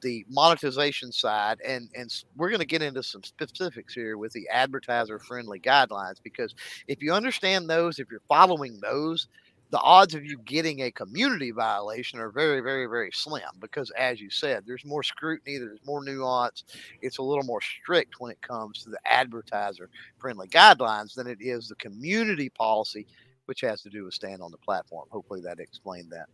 the 0.00 0.24
monetization 0.28 1.12
side 1.12 1.58
and 1.66 1.88
and 1.94 2.10
we're 2.36 2.48
going 2.48 2.60
to 2.60 2.66
get 2.66 2.82
into 2.82 3.02
some 3.02 3.22
specifics 3.22 3.94
here 3.94 4.16
with 4.16 4.32
the 4.32 4.48
advertiser 4.48 5.18
friendly 5.18 5.60
guidelines 5.60 6.22
because 6.22 6.54
if 6.88 7.02
you 7.02 7.12
understand 7.12 7.68
those 7.68 7.98
if 7.98 8.10
you're 8.10 8.22
following 8.28 8.78
those 8.80 9.28
the 9.70 9.80
odds 9.80 10.14
of 10.14 10.24
you 10.24 10.38
getting 10.38 10.82
a 10.82 10.90
community 10.90 11.50
violation 11.50 12.18
are 12.18 12.30
very 12.30 12.60
very 12.60 12.86
very 12.86 13.10
slim 13.12 13.42
because 13.60 13.90
as 13.92 14.20
you 14.20 14.30
said 14.30 14.64
there's 14.66 14.84
more 14.84 15.02
scrutiny 15.02 15.58
there's 15.58 15.84
more 15.84 16.04
nuance 16.04 16.64
it's 17.02 17.18
a 17.18 17.22
little 17.22 17.44
more 17.44 17.60
strict 17.60 18.20
when 18.20 18.30
it 18.30 18.40
comes 18.42 18.82
to 18.82 18.90
the 18.90 19.00
advertiser 19.04 19.88
friendly 20.18 20.48
guidelines 20.48 21.14
than 21.14 21.26
it 21.26 21.38
is 21.40 21.68
the 21.68 21.74
community 21.76 22.48
policy 22.50 23.06
which 23.46 23.60
has 23.60 23.82
to 23.82 23.90
do 23.90 24.04
with 24.04 24.14
stand 24.14 24.42
on 24.42 24.50
the 24.50 24.58
platform 24.58 25.06
hopefully 25.10 25.40
that 25.40 25.60
explained 25.60 26.10
that 26.10 26.26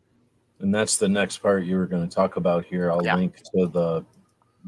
and 0.61 0.75
that's 0.75 0.97
the 0.97 1.09
next 1.09 1.39
part 1.39 1.65
you 1.65 1.77
were 1.77 1.87
going 1.87 2.07
to 2.09 2.15
talk 2.15 2.37
about 2.37 2.65
here. 2.65 2.91
I'll 2.91 3.05
yeah. 3.05 3.17
link 3.17 3.37
to 3.37 3.67
the 3.67 4.05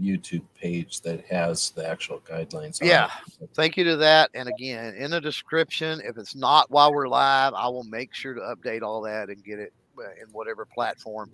YouTube 0.00 0.44
page 0.54 1.00
that 1.02 1.24
has 1.26 1.70
the 1.70 1.88
actual 1.88 2.20
guidelines. 2.20 2.78
Yeah. 2.82 3.10
Thank 3.54 3.76
you 3.76 3.84
to 3.84 3.96
that. 3.96 4.30
And 4.34 4.48
again, 4.48 4.94
in 4.94 5.10
the 5.10 5.20
description, 5.20 6.00
if 6.04 6.16
it's 6.16 6.34
not 6.34 6.70
while 6.70 6.92
we're 6.92 7.08
live, 7.08 7.54
I 7.54 7.68
will 7.68 7.84
make 7.84 8.14
sure 8.14 8.34
to 8.34 8.40
update 8.40 8.82
all 8.82 9.02
that 9.02 9.28
and 9.28 9.42
get 9.44 9.58
it 9.58 9.72
uh, 9.98 10.02
in 10.22 10.28
whatever 10.32 10.64
platform 10.64 11.30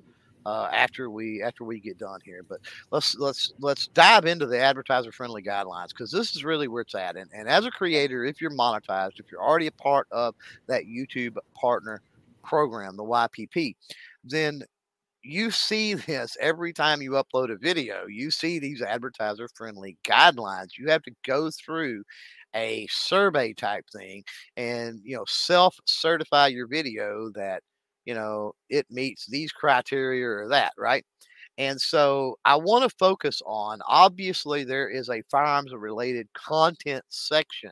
uh, 0.46 0.68
after 0.72 1.10
we 1.10 1.42
after 1.42 1.64
we 1.64 1.80
get 1.80 1.98
done 1.98 2.20
here. 2.24 2.42
But 2.42 2.60
let's 2.90 3.16
let's 3.16 3.52
let's 3.60 3.86
dive 3.88 4.26
into 4.26 4.46
the 4.46 4.58
advertiser 4.58 5.12
friendly 5.12 5.42
guidelines 5.42 5.88
because 5.88 6.10
this 6.10 6.34
is 6.34 6.44
really 6.44 6.68
where 6.68 6.82
it's 6.82 6.94
at. 6.94 7.16
And, 7.16 7.30
and 7.34 7.48
as 7.48 7.64
a 7.66 7.70
creator, 7.70 8.24
if 8.24 8.40
you're 8.40 8.50
monetized, 8.50 9.20
if 9.20 9.30
you're 9.30 9.42
already 9.42 9.66
a 9.66 9.72
part 9.72 10.06
of 10.10 10.34
that 10.66 10.84
YouTube 10.84 11.36
partner 11.54 12.02
program, 12.42 12.96
the 12.96 13.04
YPP, 13.04 13.74
then 14.24 14.62
you 15.24 15.50
see 15.50 15.94
this 15.94 16.36
every 16.40 16.72
time 16.72 17.02
you 17.02 17.12
upload 17.12 17.52
a 17.52 17.56
video. 17.56 18.06
You 18.08 18.30
see 18.30 18.58
these 18.58 18.82
advertiser 18.82 19.48
friendly 19.54 19.96
guidelines. 20.06 20.78
You 20.78 20.90
have 20.90 21.02
to 21.04 21.12
go 21.26 21.50
through 21.50 22.04
a 22.54 22.86
survey 22.90 23.52
type 23.52 23.84
thing 23.96 24.22
and 24.56 25.00
you 25.04 25.16
know 25.16 25.24
self 25.26 25.76
certify 25.86 26.46
your 26.48 26.68
video 26.68 27.30
that 27.34 27.62
you 28.04 28.14
know 28.14 28.52
it 28.70 28.86
meets 28.90 29.26
these 29.28 29.50
criteria 29.52 30.24
or 30.28 30.48
that 30.48 30.72
right 30.78 31.04
and 31.58 31.80
so 31.80 32.36
i 32.44 32.56
want 32.56 32.82
to 32.88 32.96
focus 32.98 33.40
on 33.46 33.80
obviously 33.88 34.64
there 34.64 34.88
is 34.88 35.08
a 35.10 35.22
firearms 35.30 35.72
related 35.74 36.28
content 36.34 37.04
section 37.08 37.70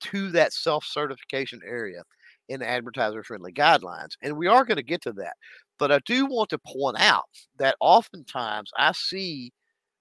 to 0.00 0.30
that 0.32 0.52
self 0.52 0.84
certification 0.84 1.60
area 1.66 2.02
in 2.48 2.62
advertiser 2.62 3.22
friendly 3.22 3.52
guidelines. 3.52 4.10
And 4.22 4.36
we 4.36 4.46
are 4.48 4.64
going 4.64 4.76
to 4.76 4.82
get 4.82 5.00
to 5.02 5.12
that. 5.14 5.34
But 5.78 5.92
I 5.92 5.98
do 6.06 6.26
want 6.26 6.50
to 6.50 6.58
point 6.58 7.00
out 7.00 7.24
that 7.58 7.76
oftentimes 7.80 8.70
I 8.78 8.92
see 8.92 9.52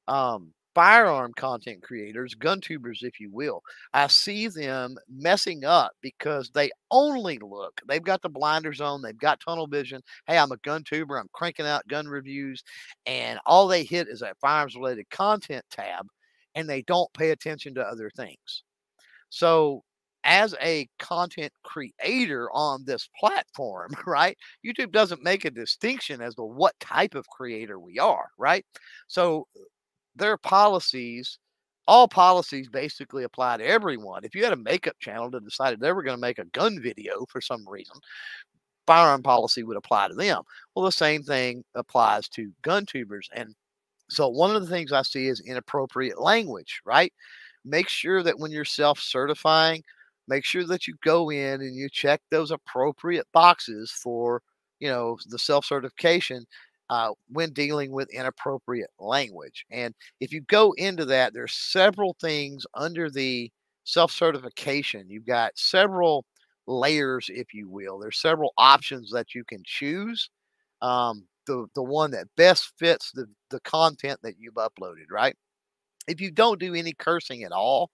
um, 0.08 0.54
firearm 0.76 1.32
content 1.36 1.84
creators, 1.84 2.36
gun 2.36 2.60
tubers, 2.60 3.04
if 3.04 3.20
you 3.20 3.30
will, 3.32 3.62
I 3.94 4.08
see 4.08 4.48
them 4.48 4.96
messing 5.10 5.66
up 5.66 5.92
because 6.02 6.50
they 6.50 6.72
only 6.92 7.40
look, 7.40 7.82
they've 7.88 8.04
got 8.04 8.22
the 8.22 8.30
blinders 8.30 8.82
on, 8.82 9.02
they've 9.02 9.18
got 9.18 9.40
tunnel 9.40 9.68
vision. 9.68 10.02
Hey, 10.28 10.38
I'm 10.38 10.52
a 10.52 10.58
gun 10.58 10.84
tuber, 10.84 11.18
I'm 11.18 11.30
cranking 11.34 11.68
out 11.68 11.88
gun 11.88 12.08
reviews, 12.08 12.64
and 13.06 13.40
all 13.46 13.68
they 13.68 13.84
hit 13.84 14.08
is 14.08 14.22
that 14.22 14.38
firearms 14.42 14.76
related 14.76 15.10
content 15.10 15.64
tab, 15.70 16.08
and 16.56 16.68
they 16.68 16.82
don't 16.84 17.14
pay 17.14 17.32
attention 17.32 17.76
to 17.76 17.82
other 17.82 18.10
things. 18.16 18.64
So 19.30 19.84
as 20.24 20.56
a 20.62 20.88
content 21.00 21.52
creator 21.64 22.50
on 22.52 22.84
this 22.86 23.10
platform, 23.20 23.92
right? 24.08 24.38
YouTube 24.66 24.92
doesn't 24.92 25.24
make 25.24 25.46
a 25.46 25.52
distinction 25.52 26.22
as 26.22 26.36
to 26.36 26.44
what 26.44 26.80
type 26.80 27.16
of 27.16 27.28
creator 27.28 27.80
we 27.80 28.00
are, 28.00 28.28
right? 28.38 28.66
So 29.08 29.48
uh, 29.58 29.62
their 30.16 30.38
policies, 30.38 31.40
all 31.88 32.08
policies 32.08 32.70
basically 32.70 33.24
apply 33.24 33.58
to 33.58 33.66
everyone. 33.66 34.24
If 34.24 34.36
you 34.36 34.44
had 34.44 34.54
a 34.54 34.58
makeup 34.58 34.96
channel 35.00 35.30
that 35.32 35.44
decided 35.46 35.80
they 35.80 35.92
were 35.92 36.04
going 36.04 36.18
to 36.18 36.22
make 36.22 36.40
a 36.40 36.46
gun 36.46 36.82
video 36.82 37.26
for 37.30 37.42
some 37.42 37.68
reason, 37.68 37.98
firearm 38.88 39.24
policy 39.24 39.64
would 39.64 39.78
apply 39.78 40.08
to 40.10 40.16
them. 40.16 40.44
Well, 40.76 40.86
the 40.86 40.92
same 40.92 41.24
thing 41.24 41.64
applies 41.76 42.28
to 42.30 42.52
gun 42.62 42.86
tubers. 42.86 43.30
And 43.34 43.56
so 44.10 44.28
one 44.30 44.56
of 44.56 44.62
the 44.62 44.70
things 44.70 44.92
I 44.92 45.02
see 45.04 45.28
is 45.28 45.42
inappropriate 45.42 46.20
language, 46.22 46.82
right? 46.86 47.14
Make 47.66 47.90
sure 47.90 48.24
that 48.24 48.40
when 48.40 48.52
you're 48.52 48.66
self 48.66 49.00
certifying, 49.00 49.84
make 50.28 50.46
sure 50.46 50.66
that 50.66 50.88
you 50.88 50.96
go 51.04 51.30
in 51.30 51.62
and 51.62 51.76
you 51.76 51.90
check 51.92 52.22
those 52.32 52.52
appropriate 52.52 53.28
boxes 53.34 53.92
for, 53.92 54.42
you 54.80 54.90
know, 54.90 55.18
the 55.30 55.40
self 55.40 55.66
certification 55.66 56.46
uh, 56.90 57.12
when 57.30 57.52
dealing 57.54 57.92
with 57.92 58.10
inappropriate 58.14 58.90
language. 59.00 59.66
And 59.72 59.94
if 60.20 60.32
you 60.32 60.42
go 60.42 60.74
into 60.78 61.06
that, 61.06 61.34
there's 61.34 61.54
several 61.54 62.16
things 62.22 62.66
under 62.76 63.10
the 63.10 63.52
self 63.84 64.12
certification. 64.12 65.10
You've 65.10 65.26
got 65.26 65.52
several 65.56 66.26
layers, 66.68 67.30
if 67.30 67.54
you 67.54 67.70
will. 67.70 68.00
There's 68.00 68.20
several 68.20 68.54
options 68.58 69.12
that 69.12 69.36
you 69.36 69.44
can 69.44 69.62
choose. 69.66 70.30
Um, 70.82 71.26
the 71.46 71.68
the 71.76 71.84
one 71.84 72.12
that 72.12 72.28
best 72.38 72.72
fits 72.78 73.12
the 73.14 73.26
the 73.50 73.60
content 73.62 74.20
that 74.24 74.36
you've 74.40 74.56
uploaded, 74.56 75.12
right? 75.12 75.36
If 76.08 76.22
you 76.22 76.32
don't 76.32 76.60
do 76.60 76.74
any 76.74 76.94
cursing 76.94 77.44
at 77.44 77.52
all, 77.52 77.90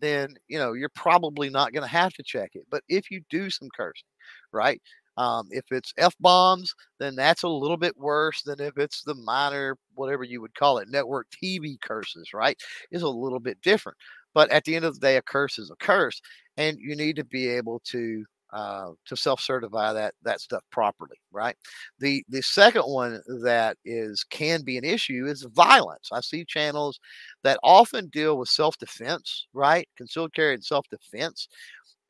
then 0.00 0.34
you 0.48 0.58
know 0.58 0.72
you're 0.74 0.88
probably 0.90 1.50
not 1.50 1.72
going 1.72 1.82
to 1.82 1.88
have 1.88 2.12
to 2.14 2.22
check 2.22 2.50
it. 2.54 2.64
But 2.70 2.82
if 2.88 3.10
you 3.10 3.22
do 3.30 3.50
some 3.50 3.68
cursing, 3.76 4.08
right? 4.52 4.80
Um, 5.16 5.48
if 5.50 5.64
it's 5.72 5.92
f 5.98 6.14
bombs, 6.20 6.74
then 7.00 7.16
that's 7.16 7.42
a 7.42 7.48
little 7.48 7.76
bit 7.76 7.96
worse 7.96 8.42
than 8.42 8.60
if 8.60 8.78
it's 8.78 9.02
the 9.04 9.14
minor, 9.14 9.76
whatever 9.94 10.22
you 10.24 10.40
would 10.40 10.54
call 10.54 10.78
it, 10.78 10.88
network 10.90 11.26
TV 11.42 11.76
curses, 11.82 12.30
right? 12.32 12.56
Is 12.92 13.02
a 13.02 13.08
little 13.08 13.40
bit 13.40 13.60
different. 13.62 13.98
But 14.34 14.50
at 14.50 14.64
the 14.64 14.76
end 14.76 14.84
of 14.84 14.94
the 14.94 15.00
day, 15.00 15.16
a 15.16 15.22
curse 15.22 15.58
is 15.58 15.70
a 15.70 15.76
curse, 15.84 16.20
and 16.56 16.78
you 16.80 16.94
need 16.94 17.16
to 17.16 17.24
be 17.24 17.48
able 17.48 17.80
to 17.86 18.24
uh, 18.52 18.90
to 19.06 19.16
self-certify 19.16 19.92
that 19.92 20.14
that 20.22 20.40
stuff 20.40 20.62
properly, 20.70 21.16
right? 21.32 21.56
The 21.98 22.24
the 22.28 22.42
second 22.42 22.82
one 22.82 23.20
that 23.42 23.76
is 23.84 24.24
can 24.24 24.62
be 24.62 24.78
an 24.78 24.84
issue 24.84 25.26
is 25.26 25.46
violence. 25.54 26.08
I 26.12 26.20
see 26.20 26.44
channels 26.44 26.98
that 27.44 27.58
often 27.62 28.08
deal 28.08 28.38
with 28.38 28.48
self-defense, 28.48 29.46
right? 29.52 29.88
Concealed 29.96 30.32
carry 30.34 30.54
and 30.54 30.64
self-defense, 30.64 31.48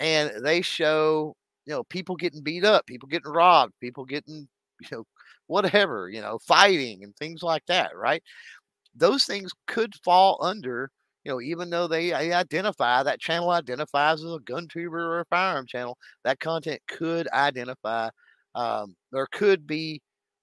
and 0.01 0.31
they 0.45 0.63
show 0.63 1.35
you 1.67 1.75
know 1.75 1.85
people 1.85 2.17
getting 2.17 2.43
beat 2.43 2.65
up, 2.65 2.87
people 2.87 3.09
getting 3.09 3.31
robbed, 3.33 3.73
people 3.81 4.05
getting 4.05 4.49
you 4.81 4.89
know 4.93 5.05
whatever 5.49 6.09
you 6.11 6.21
know 6.21 6.39
fighting 6.47 7.03
and 7.05 7.17
things 7.17 7.43
like 7.43 7.65
that, 7.67 7.97
right? 7.97 8.23
Those 8.95 9.25
things 9.25 9.53
could 9.67 9.95
fall 10.05 10.39
under 10.43 10.91
you 11.25 11.33
know, 11.33 11.41
even 11.41 11.71
though 11.71 11.89
they 11.89 12.13
identify 12.13 13.03
that 13.03 13.21
channel 13.21 13.51
identifies 13.51 14.23
as 14.25 14.33
a 14.33 14.39
gun 14.45 14.67
tuber 14.69 14.99
or 15.01 15.21
a 15.21 15.25
firearm 15.27 15.67
channel, 15.67 15.97
that 16.25 16.41
content 16.41 16.81
could 16.89 17.29
identify 17.33 18.09
um, 18.55 18.95
or 19.13 19.27
could 19.33 19.67
be 19.67 20.01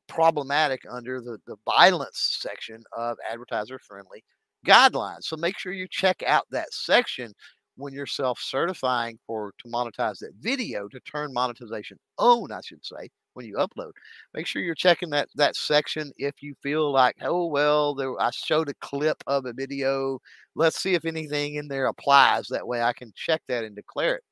problematic 0.07 0.81
under 0.89 1.21
the, 1.21 1.37
the 1.47 1.55
violence 1.65 2.37
section 2.41 2.83
of 2.95 3.17
advertiser 3.29 3.79
friendly 3.79 4.23
guidelines. 4.65 5.23
So 5.23 5.35
make 5.37 5.57
sure 5.57 5.73
you 5.73 5.87
check 5.89 6.21
out 6.25 6.45
that 6.51 6.71
section 6.71 7.33
when 7.77 7.93
you're 7.93 8.05
self 8.05 8.39
certifying 8.39 9.17
for 9.27 9.53
to 9.59 9.69
monetize 9.69 10.19
that 10.19 10.31
video 10.39 10.87
to 10.89 10.99
turn 11.01 11.33
monetization 11.33 11.97
on, 12.17 12.51
I 12.51 12.61
should 12.63 12.85
say, 12.85 13.09
when 13.35 13.45
you 13.45 13.55
upload. 13.55 13.91
Make 14.33 14.47
sure 14.47 14.61
you're 14.61 14.75
checking 14.75 15.09
that 15.11 15.29
that 15.35 15.55
section 15.55 16.11
if 16.17 16.41
you 16.41 16.55
feel 16.63 16.91
like, 16.91 17.15
oh 17.21 17.47
well, 17.47 17.95
there 17.95 18.19
I 18.19 18.31
showed 18.31 18.69
a 18.69 18.73
clip 18.75 19.23
of 19.27 19.45
a 19.45 19.53
video. 19.53 20.19
Let's 20.55 20.81
see 20.81 20.95
if 20.95 21.05
anything 21.05 21.55
in 21.55 21.67
there 21.67 21.87
applies. 21.87 22.47
That 22.47 22.67
way 22.67 22.81
I 22.81 22.93
can 22.93 23.11
check 23.15 23.41
that 23.47 23.63
and 23.63 23.75
declare 23.75 24.15
it. 24.15 24.23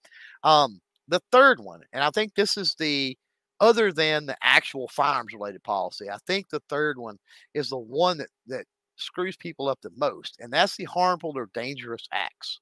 Um, 0.44 0.82
the 1.08 1.22
third 1.32 1.60
one, 1.60 1.82
and 1.94 2.04
I 2.04 2.10
think 2.12 2.34
this 2.36 2.58
is 2.58 2.76
the 2.80 3.18
other 3.60 3.92
than 3.94 4.26
the 4.26 4.38
actual 4.42 4.88
firearms 4.90 5.34
related 5.34 5.64
policy, 5.64 6.10
I 6.10 6.18
think 6.28 6.50
the 6.50 6.62
third 6.70 6.98
one 6.98 7.18
is 7.54 7.70
the 7.70 7.78
one 7.78 8.18
that 8.20 8.30
that 8.48 8.66
screws 8.98 9.38
people 9.38 9.68
up 9.70 9.80
the 9.82 9.92
most, 9.98 10.38
and 10.40 10.52
that's 10.54 10.78
the 10.78 10.86
harmful 10.86 11.34
or 11.36 11.50
dangerous 11.54 12.08
acts 12.12 12.60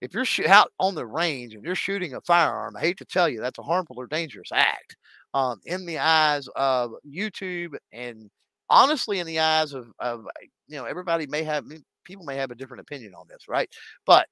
if 0.00 0.12
you're 0.14 0.48
out 0.48 0.72
on 0.78 0.94
the 0.94 1.06
range 1.06 1.54
and 1.54 1.64
you're 1.64 1.74
shooting 1.74 2.14
a 2.14 2.20
firearm, 2.20 2.76
I 2.76 2.80
hate 2.80 2.98
to 2.98 3.04
tell 3.04 3.28
you 3.28 3.40
that's 3.40 3.58
a 3.58 3.62
harmful 3.62 3.96
or 3.98 4.06
dangerous 4.06 4.50
act 4.52 4.96
um, 5.36 5.60
in 5.66 5.84
the 5.84 5.98
eyes 5.98 6.48
of 6.56 6.92
YouTube 7.06 7.76
and 7.92 8.30
honestly 8.70 9.18
in 9.20 9.26
the 9.26 9.38
eyes 9.38 9.74
of, 9.74 9.88
of 9.98 10.24
you 10.66 10.78
know 10.78 10.86
everybody 10.86 11.26
may 11.26 11.42
have 11.42 11.64
people 12.04 12.24
may 12.24 12.36
have 12.36 12.50
a 12.50 12.54
different 12.54 12.80
opinion 12.80 13.12
on 13.14 13.26
this 13.28 13.46
right? 13.46 13.68
But 14.06 14.26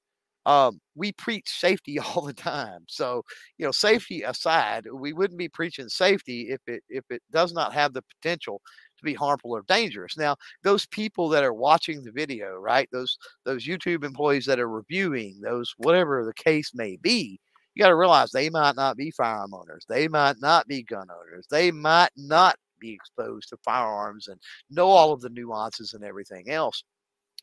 um, 0.47 0.81
we 0.95 1.13
preach 1.13 1.49
safety 1.49 1.99
all 2.01 2.23
the 2.23 2.33
time. 2.33 2.85
So 2.89 3.23
you 3.59 3.67
know 3.67 3.73
safety 3.73 4.23
aside 4.23 4.87
we 4.91 5.13
wouldn't 5.13 5.39
be 5.39 5.49
preaching 5.49 5.91
safety 5.91 6.49
if 6.49 6.61
it 6.67 6.83
if 6.89 7.05
it 7.11 7.23
does 7.31 7.53
not 7.53 7.75
have 7.75 7.93
the 7.93 8.03
potential 8.03 8.63
to 8.99 9.05
be 9.05 9.13
harmful 9.15 9.51
or 9.51 9.63
dangerous. 9.69 10.17
Now 10.17 10.37
those 10.63 10.87
people 10.87 11.29
that 11.31 11.45
are 11.45 11.53
watching 11.53 12.03
the 12.03 12.13
video 12.13 12.55
right? 12.55 12.89
Those 12.93 13.19
those 13.45 13.67
youtube 13.67 14.05
employees 14.05 14.47
that 14.47 14.59
are 14.61 14.71
reviewing 14.71 15.39
those 15.43 15.75
whatever 15.77 16.25
the 16.25 16.35
case 16.35 16.71
may 16.75 16.97
be 16.97 17.41
you 17.75 17.83
got 17.83 17.89
to 17.89 17.97
realize 17.97 18.31
they 18.31 18.51
might 18.51 18.77
not 18.77 18.97
be 18.97 19.11
firearm 19.11 19.55
owners. 19.55 19.85
They 19.89 20.09
might 20.09 20.37
not 20.41 20.67
be 20.69 20.83
gun 20.83 21.09
owners. 21.11 21.47
They 21.51 21.71
might 21.71 22.11
not 22.17 22.57
be 22.79 22.93
exposed 22.93 23.49
to 23.49 23.57
firearms 23.65 24.29
and 24.29 24.39
know 24.71 24.89
all 24.89 25.13
of 25.13 25.21
the 25.21 25.31
nuances 25.31 25.95
and 25.95 26.05
everything 26.05 26.51
else. 26.51 26.85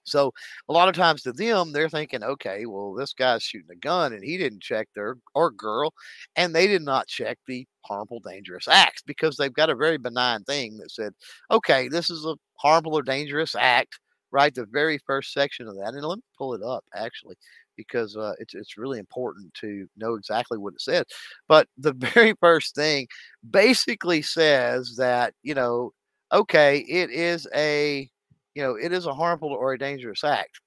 So 0.03 0.33
a 0.67 0.73
lot 0.73 0.89
of 0.89 0.95
times 0.95 1.21
to 1.23 1.31
them, 1.31 1.71
they're 1.71 1.89
thinking, 1.89 2.23
okay, 2.23 2.65
well, 2.65 2.93
this 2.93 3.13
guy's 3.13 3.43
shooting 3.43 3.69
a 3.71 3.75
gun 3.75 4.13
and 4.13 4.23
he 4.23 4.37
didn't 4.37 4.63
check 4.63 4.87
their 4.95 5.17
or 5.35 5.51
girl, 5.51 5.93
and 6.35 6.55
they 6.55 6.67
did 6.67 6.81
not 6.81 7.07
check 7.07 7.37
the 7.45 7.67
harmful, 7.85 8.19
dangerous 8.19 8.67
acts 8.67 9.03
because 9.05 9.37
they've 9.37 9.53
got 9.53 9.69
a 9.69 9.75
very 9.75 9.97
benign 9.97 10.43
thing 10.43 10.77
that 10.77 10.91
said, 10.91 11.13
okay, 11.51 11.87
this 11.87 12.09
is 12.09 12.25
a 12.25 12.35
harmful 12.55 12.97
or 12.97 13.03
dangerous 13.03 13.55
act, 13.55 13.99
right? 14.31 14.53
The 14.55 14.65
very 14.65 14.99
first 15.05 15.33
section 15.33 15.67
of 15.67 15.75
that. 15.75 15.93
And 15.93 16.03
let 16.03 16.17
me 16.17 16.23
pull 16.37 16.53
it 16.55 16.63
up 16.63 16.83
actually 16.95 17.35
because 17.77 18.15
uh, 18.17 18.33
it's 18.39 18.53
it's 18.55 18.77
really 18.77 18.99
important 18.99 19.53
to 19.55 19.87
know 19.97 20.15
exactly 20.15 20.57
what 20.57 20.73
it 20.73 20.81
says. 20.81 21.05
But 21.47 21.67
the 21.77 21.93
very 22.13 22.33
first 22.41 22.75
thing 22.75 23.07
basically 23.49 24.21
says 24.21 24.95
that 24.97 25.33
you 25.43 25.53
know, 25.55 25.91
okay, 26.31 26.79
it 26.79 27.09
is 27.11 27.47
a 27.55 28.09
you 28.55 28.63
know 28.63 28.75
it 28.75 28.91
is 28.93 29.05
a 29.05 29.13
harmful 29.13 29.49
or 29.51 29.73
a 29.73 29.79
dangerous 29.79 30.23
act, 30.23 30.59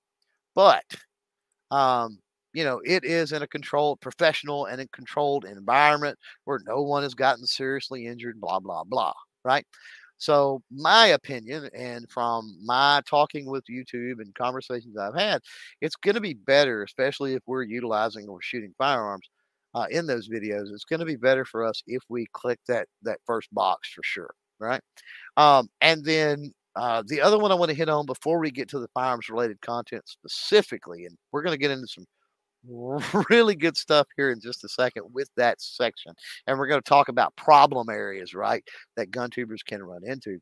but 0.54 0.84
um, 1.70 2.18
you 2.52 2.64
know 2.64 2.80
it 2.84 3.04
is 3.04 3.32
in 3.32 3.42
a 3.42 3.46
controlled, 3.48 4.00
professional, 4.00 4.66
and 4.66 4.80
a 4.80 4.88
controlled 4.88 5.44
environment 5.44 6.18
where 6.44 6.60
no 6.66 6.82
one 6.82 7.02
has 7.02 7.14
gotten 7.14 7.46
seriously 7.46 8.06
injured. 8.06 8.40
Blah 8.40 8.60
blah 8.60 8.84
blah. 8.84 9.12
Right. 9.44 9.66
So, 10.18 10.62
my 10.70 11.08
opinion, 11.08 11.68
and 11.74 12.08
from 12.10 12.56
my 12.64 13.02
talking 13.08 13.46
with 13.46 13.64
YouTube 13.70 14.20
and 14.20 14.34
conversations 14.34 14.96
I've 14.96 15.14
had, 15.18 15.40
it's 15.80 15.96
going 15.96 16.14
to 16.14 16.20
be 16.20 16.34
better, 16.34 16.82
especially 16.82 17.34
if 17.34 17.42
we're 17.46 17.62
utilizing 17.64 18.28
or 18.28 18.38
shooting 18.42 18.74
firearms 18.78 19.28
uh, 19.74 19.86
in 19.90 20.06
those 20.06 20.28
videos. 20.28 20.72
It's 20.72 20.84
going 20.84 21.00
to 21.00 21.06
be 21.06 21.16
better 21.16 21.44
for 21.44 21.64
us 21.64 21.82
if 21.86 22.02
we 22.08 22.26
click 22.32 22.58
that 22.68 22.88
that 23.02 23.18
first 23.26 23.52
box 23.52 23.90
for 23.92 24.02
sure, 24.04 24.30
right? 24.58 24.80
Um, 25.36 25.68
and 25.80 26.04
then 26.04 26.52
uh, 26.76 27.02
the 27.06 27.20
other 27.20 27.38
one 27.38 27.52
I 27.52 27.56
want 27.56 27.70
to 27.70 27.76
hit 27.76 27.88
on 27.88 28.06
before 28.06 28.38
we 28.38 28.50
get 28.50 28.68
to 28.70 28.80
the 28.80 28.88
firearms 28.94 29.28
related 29.28 29.60
content 29.60 30.02
specifically, 30.06 31.06
and 31.06 31.16
we're 31.32 31.42
going 31.42 31.54
to 31.54 31.58
get 31.58 31.70
into 31.70 31.86
some 31.88 32.04
really 33.30 33.54
good 33.54 33.76
stuff 33.76 34.06
here 34.16 34.30
in 34.30 34.40
just 34.40 34.64
a 34.64 34.68
second 34.68 35.04
with 35.12 35.28
that 35.36 35.60
section. 35.60 36.12
And 36.46 36.58
we're 36.58 36.66
going 36.66 36.80
to 36.80 36.88
talk 36.88 37.08
about 37.08 37.36
problem 37.36 37.88
areas, 37.90 38.34
right, 38.34 38.64
that 38.96 39.10
gun 39.10 39.30
tubers 39.30 39.62
can 39.62 39.82
run 39.82 40.02
into, 40.04 40.38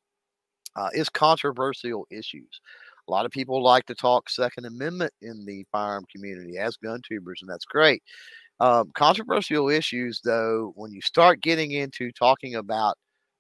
uh, 0.77 0.89
is 0.95 1.09
controversial 1.09 2.07
issues. 2.11 2.61
A 3.09 3.11
lot 3.13 3.27
of 3.27 3.33
people 3.33 3.63
like 3.63 3.87
to 3.87 3.95
talk 3.95 4.31
Second 4.31 4.67
Amendment 4.67 5.13
in 5.23 5.45
the 5.47 5.65
firearm 5.73 6.05
community 6.15 6.59
as 6.59 6.77
gun 6.77 7.01
tubers, 7.09 7.41
and 7.43 7.51
that's 7.51 7.65
great. 7.65 8.03
Um, 8.61 8.91
controversial 8.95 9.69
issues, 9.71 10.21
though, 10.25 10.73
when 10.77 10.93
you 10.93 11.01
start 11.03 11.43
getting 11.43 11.73
into 11.73 12.13
talking 12.13 12.57
about 12.57 12.97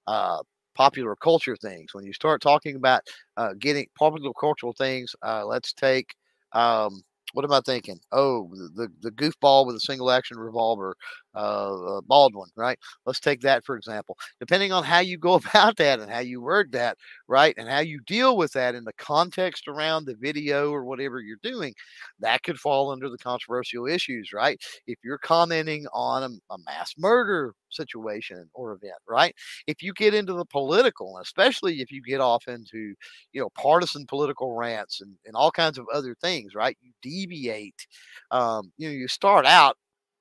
uh, 0.06 0.38
popular 0.74 1.16
culture 1.16 1.56
things, 1.56 1.94
when 1.94 2.04
you 2.04 2.12
start 2.12 2.42
talking 2.42 2.76
about 2.76 3.02
uh, 3.36 3.54
getting 3.58 3.86
popular 3.98 4.32
cultural 4.38 4.74
things, 4.76 5.14
uh, 5.24 5.44
let's 5.46 5.72
take 5.72 6.14
um, 6.52 7.02
what 7.32 7.44
am 7.44 7.52
I 7.52 7.60
thinking? 7.64 7.98
Oh, 8.12 8.48
the 8.74 8.88
the 9.00 9.10
goofball 9.10 9.66
with 9.66 9.76
a 9.76 9.80
single 9.80 10.10
action 10.10 10.38
revolver, 10.38 10.96
uh, 11.34 11.98
uh, 11.98 12.00
Baldwin, 12.02 12.50
right? 12.56 12.78
Let's 13.06 13.20
take 13.20 13.40
that 13.42 13.64
for 13.64 13.76
example. 13.76 14.16
Depending 14.40 14.72
on 14.72 14.84
how 14.84 15.00
you 15.00 15.18
go 15.18 15.34
about 15.50 15.76
that 15.78 16.00
and 16.00 16.10
how 16.10 16.20
you 16.20 16.40
word 16.40 16.72
that, 16.72 16.96
right, 17.28 17.54
and 17.58 17.68
how 17.68 17.80
you 17.80 18.00
deal 18.06 18.36
with 18.36 18.52
that 18.52 18.74
in 18.74 18.84
the 18.84 18.92
context 18.94 19.68
around 19.68 20.04
the 20.06 20.16
video 20.16 20.70
or 20.70 20.84
whatever 20.84 21.20
you're 21.20 21.36
doing, 21.42 21.74
that 22.20 22.42
could 22.42 22.58
fall 22.58 22.90
under 22.90 23.08
the 23.08 23.18
controversial 23.18 23.86
issues, 23.86 24.30
right? 24.32 24.60
If 24.86 24.98
you're 25.04 25.18
commenting 25.18 25.86
on 25.92 26.22
a, 26.22 26.54
a 26.54 26.58
mass 26.66 26.94
murder 26.98 27.54
situation 27.70 28.48
or 28.54 28.72
event, 28.72 28.94
right? 29.08 29.34
If 29.66 29.82
you 29.82 29.92
get 29.94 30.14
into 30.14 30.34
the 30.34 30.44
political, 30.44 31.18
especially 31.18 31.80
if 31.80 31.90
you 31.90 32.02
get 32.02 32.20
off 32.20 32.44
into, 32.48 32.94
you 33.32 33.40
know, 33.40 33.50
partisan 33.56 34.06
political 34.06 34.54
rants 34.54 35.00
and, 35.00 35.14
and 35.26 35.34
all 35.34 35.50
kinds 35.50 35.78
of 35.78 35.86
other 35.92 36.14
things, 36.20 36.54
right? 36.54 36.76
You 36.82 36.92
deviate. 37.26 37.86
Um, 38.30 38.72
you 38.78 38.88
know, 38.88 38.94
you 38.94 39.08
start 39.08 39.46
out, 39.46 39.76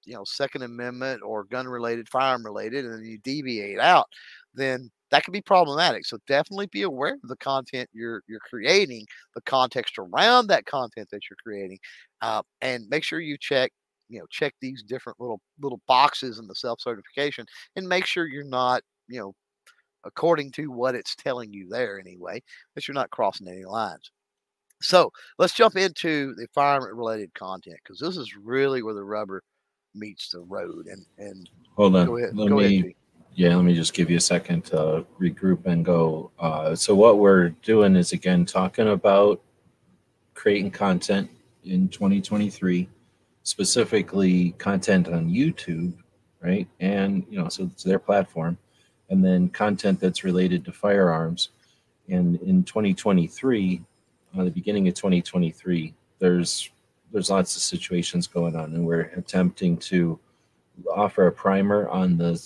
you 0.05 0.13
know, 0.15 0.23
Second 0.25 0.63
Amendment 0.63 1.21
or 1.23 1.43
gun 1.45 1.67
related, 1.67 2.09
firearm 2.09 2.45
related, 2.45 2.85
and 2.85 2.93
then 2.95 3.03
you 3.03 3.17
deviate 3.19 3.79
out, 3.79 4.07
then 4.53 4.89
that 5.11 5.23
could 5.23 5.33
be 5.33 5.41
problematic. 5.41 6.05
So 6.05 6.17
definitely 6.27 6.67
be 6.71 6.83
aware 6.83 7.15
of 7.15 7.29
the 7.29 7.37
content 7.37 7.89
you're 7.93 8.21
you're 8.27 8.39
creating, 8.49 9.05
the 9.35 9.41
context 9.41 9.95
around 9.99 10.47
that 10.47 10.65
content 10.65 11.09
that 11.11 11.21
you're 11.29 11.37
creating, 11.43 11.79
uh, 12.21 12.41
and 12.61 12.85
make 12.89 13.03
sure 13.03 13.19
you 13.19 13.37
check 13.39 13.71
you 14.09 14.19
know 14.19 14.25
check 14.29 14.53
these 14.61 14.83
different 14.83 15.19
little 15.19 15.39
little 15.61 15.81
boxes 15.87 16.39
in 16.39 16.47
the 16.47 16.55
self 16.55 16.79
certification 16.81 17.45
and 17.75 17.87
make 17.87 18.05
sure 18.05 18.27
you're 18.27 18.43
not 18.43 18.81
you 19.07 19.19
know 19.19 19.33
according 20.05 20.51
to 20.51 20.71
what 20.71 20.95
it's 20.95 21.15
telling 21.15 21.53
you 21.53 21.67
there 21.69 21.99
anyway 21.99 22.41
that 22.75 22.87
you're 22.87 22.95
not 22.95 23.09
crossing 23.11 23.47
any 23.47 23.65
lines 23.65 24.11
so 24.81 25.11
let's 25.37 25.53
jump 25.53 25.75
into 25.75 26.33
the 26.35 26.47
firearm 26.53 26.97
related 26.97 27.33
content 27.33 27.77
because 27.83 27.99
this 27.99 28.17
is 28.17 28.35
really 28.35 28.83
where 28.83 28.93
the 28.93 29.03
rubber 29.03 29.43
meets 29.93 30.29
the 30.29 30.39
road 30.39 30.87
and 30.87 31.05
and 31.17 31.49
hold 31.75 31.95
on 31.95 32.05
go 32.05 32.17
ahead, 32.17 32.35
let 32.35 32.49
go 32.49 32.57
me 32.57 32.79
ahead, 32.79 32.93
yeah 33.35 33.55
let 33.55 33.65
me 33.65 33.75
just 33.75 33.93
give 33.93 34.09
you 34.09 34.17
a 34.17 34.21
second 34.21 34.63
to 34.63 35.05
regroup 35.19 35.65
and 35.65 35.83
go 35.85 36.31
uh, 36.39 36.75
so 36.75 36.95
what 36.95 37.17
we're 37.17 37.49
doing 37.61 37.95
is 37.95 38.11
again 38.13 38.45
talking 38.45 38.89
about 38.89 39.41
creating 40.33 40.71
content 40.71 41.29
in 41.63 41.87
2023 41.89 42.89
specifically 43.43 44.51
content 44.57 45.07
on 45.07 45.29
YouTube, 45.29 45.93
right? 46.41 46.67
And 46.79 47.25
you 47.29 47.39
know, 47.39 47.49
so 47.49 47.63
it's 47.65 47.83
their 47.83 47.99
platform, 47.99 48.57
and 49.09 49.23
then 49.23 49.49
content 49.49 49.99
that's 49.99 50.23
related 50.23 50.65
to 50.65 50.71
firearms. 50.71 51.49
And 52.09 52.39
in 52.41 52.63
2023, 52.63 53.81
uh, 54.37 54.43
the 54.43 54.51
beginning 54.51 54.87
of 54.87 54.93
2023, 54.93 55.93
there's 56.19 56.69
there's 57.11 57.29
lots 57.29 57.55
of 57.57 57.61
situations 57.61 58.27
going 58.27 58.55
on, 58.55 58.73
and 58.73 58.85
we're 58.85 59.11
attempting 59.17 59.75
to 59.77 60.17
offer 60.93 61.27
a 61.27 61.31
primer 61.31 61.87
on 61.89 62.17
the 62.17 62.41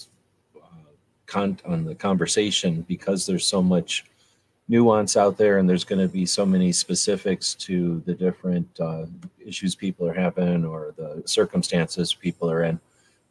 uh, 0.56 0.92
con- 1.26 1.60
on 1.66 1.86
the 1.86 1.96
conversation 1.96 2.82
because 2.88 3.26
there's 3.26 3.46
so 3.46 3.62
much 3.62 4.06
nuance 4.68 5.16
out 5.16 5.38
there 5.38 5.60
and 5.60 5.70
there's 5.70 5.84
going 5.84 6.02
to 6.02 6.12
be 6.12 6.26
so 6.26 6.46
many 6.46 6.72
specifics 6.72 7.54
to 7.54 8.02
the 8.06 8.14
different 8.14 8.68
uh, 8.80 9.06
issues 9.46 9.76
people 9.76 10.08
are 10.08 10.14
having 10.14 10.66
or 10.66 10.94
the 10.98 11.22
circumstances 11.26 12.14
people 12.14 12.50
are 12.50 12.64
in. 12.64 12.80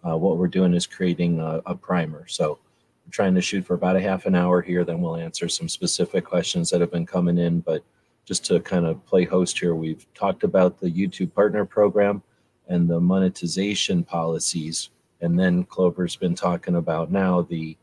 Uh, 0.06 0.16
what 0.16 0.36
we're 0.36 0.46
doing 0.46 0.74
is 0.74 0.86
creating 0.86 1.40
a, 1.40 1.60
a 1.66 1.74
primer. 1.74 2.24
So 2.28 2.58
we're 3.04 3.10
trying 3.10 3.34
to 3.34 3.40
shoot 3.40 3.66
for 3.66 3.74
about 3.74 3.96
a 3.96 4.00
half 4.00 4.26
an 4.26 4.36
hour 4.36 4.62
here 4.62 4.84
then 4.84 5.00
we'll 5.00 5.16
answer 5.16 5.48
some 5.48 5.68
specific 5.68 6.24
questions 6.24 6.70
that 6.70 6.80
have 6.80 6.92
been 6.92 7.06
coming 7.06 7.38
in 7.38 7.60
but 7.60 7.82
just 8.24 8.44
to 8.44 8.60
kind 8.60 8.86
of 8.86 9.04
play 9.06 9.24
host 9.24 9.58
here 9.58 9.74
we've 9.74 10.06
talked 10.14 10.44
about 10.44 10.80
the 10.80 10.90
youtube 10.90 11.32
partner 11.34 11.64
program 11.64 12.22
and 12.68 12.88
the 12.88 13.00
monetization 13.00 14.04
policies. 14.04 14.90
And 15.20 15.38
then 15.38 15.64
clover's 15.64 16.16
been 16.16 16.34
talking 16.34 16.76
about 16.76 17.10
now 17.10 17.42
the 17.42 17.76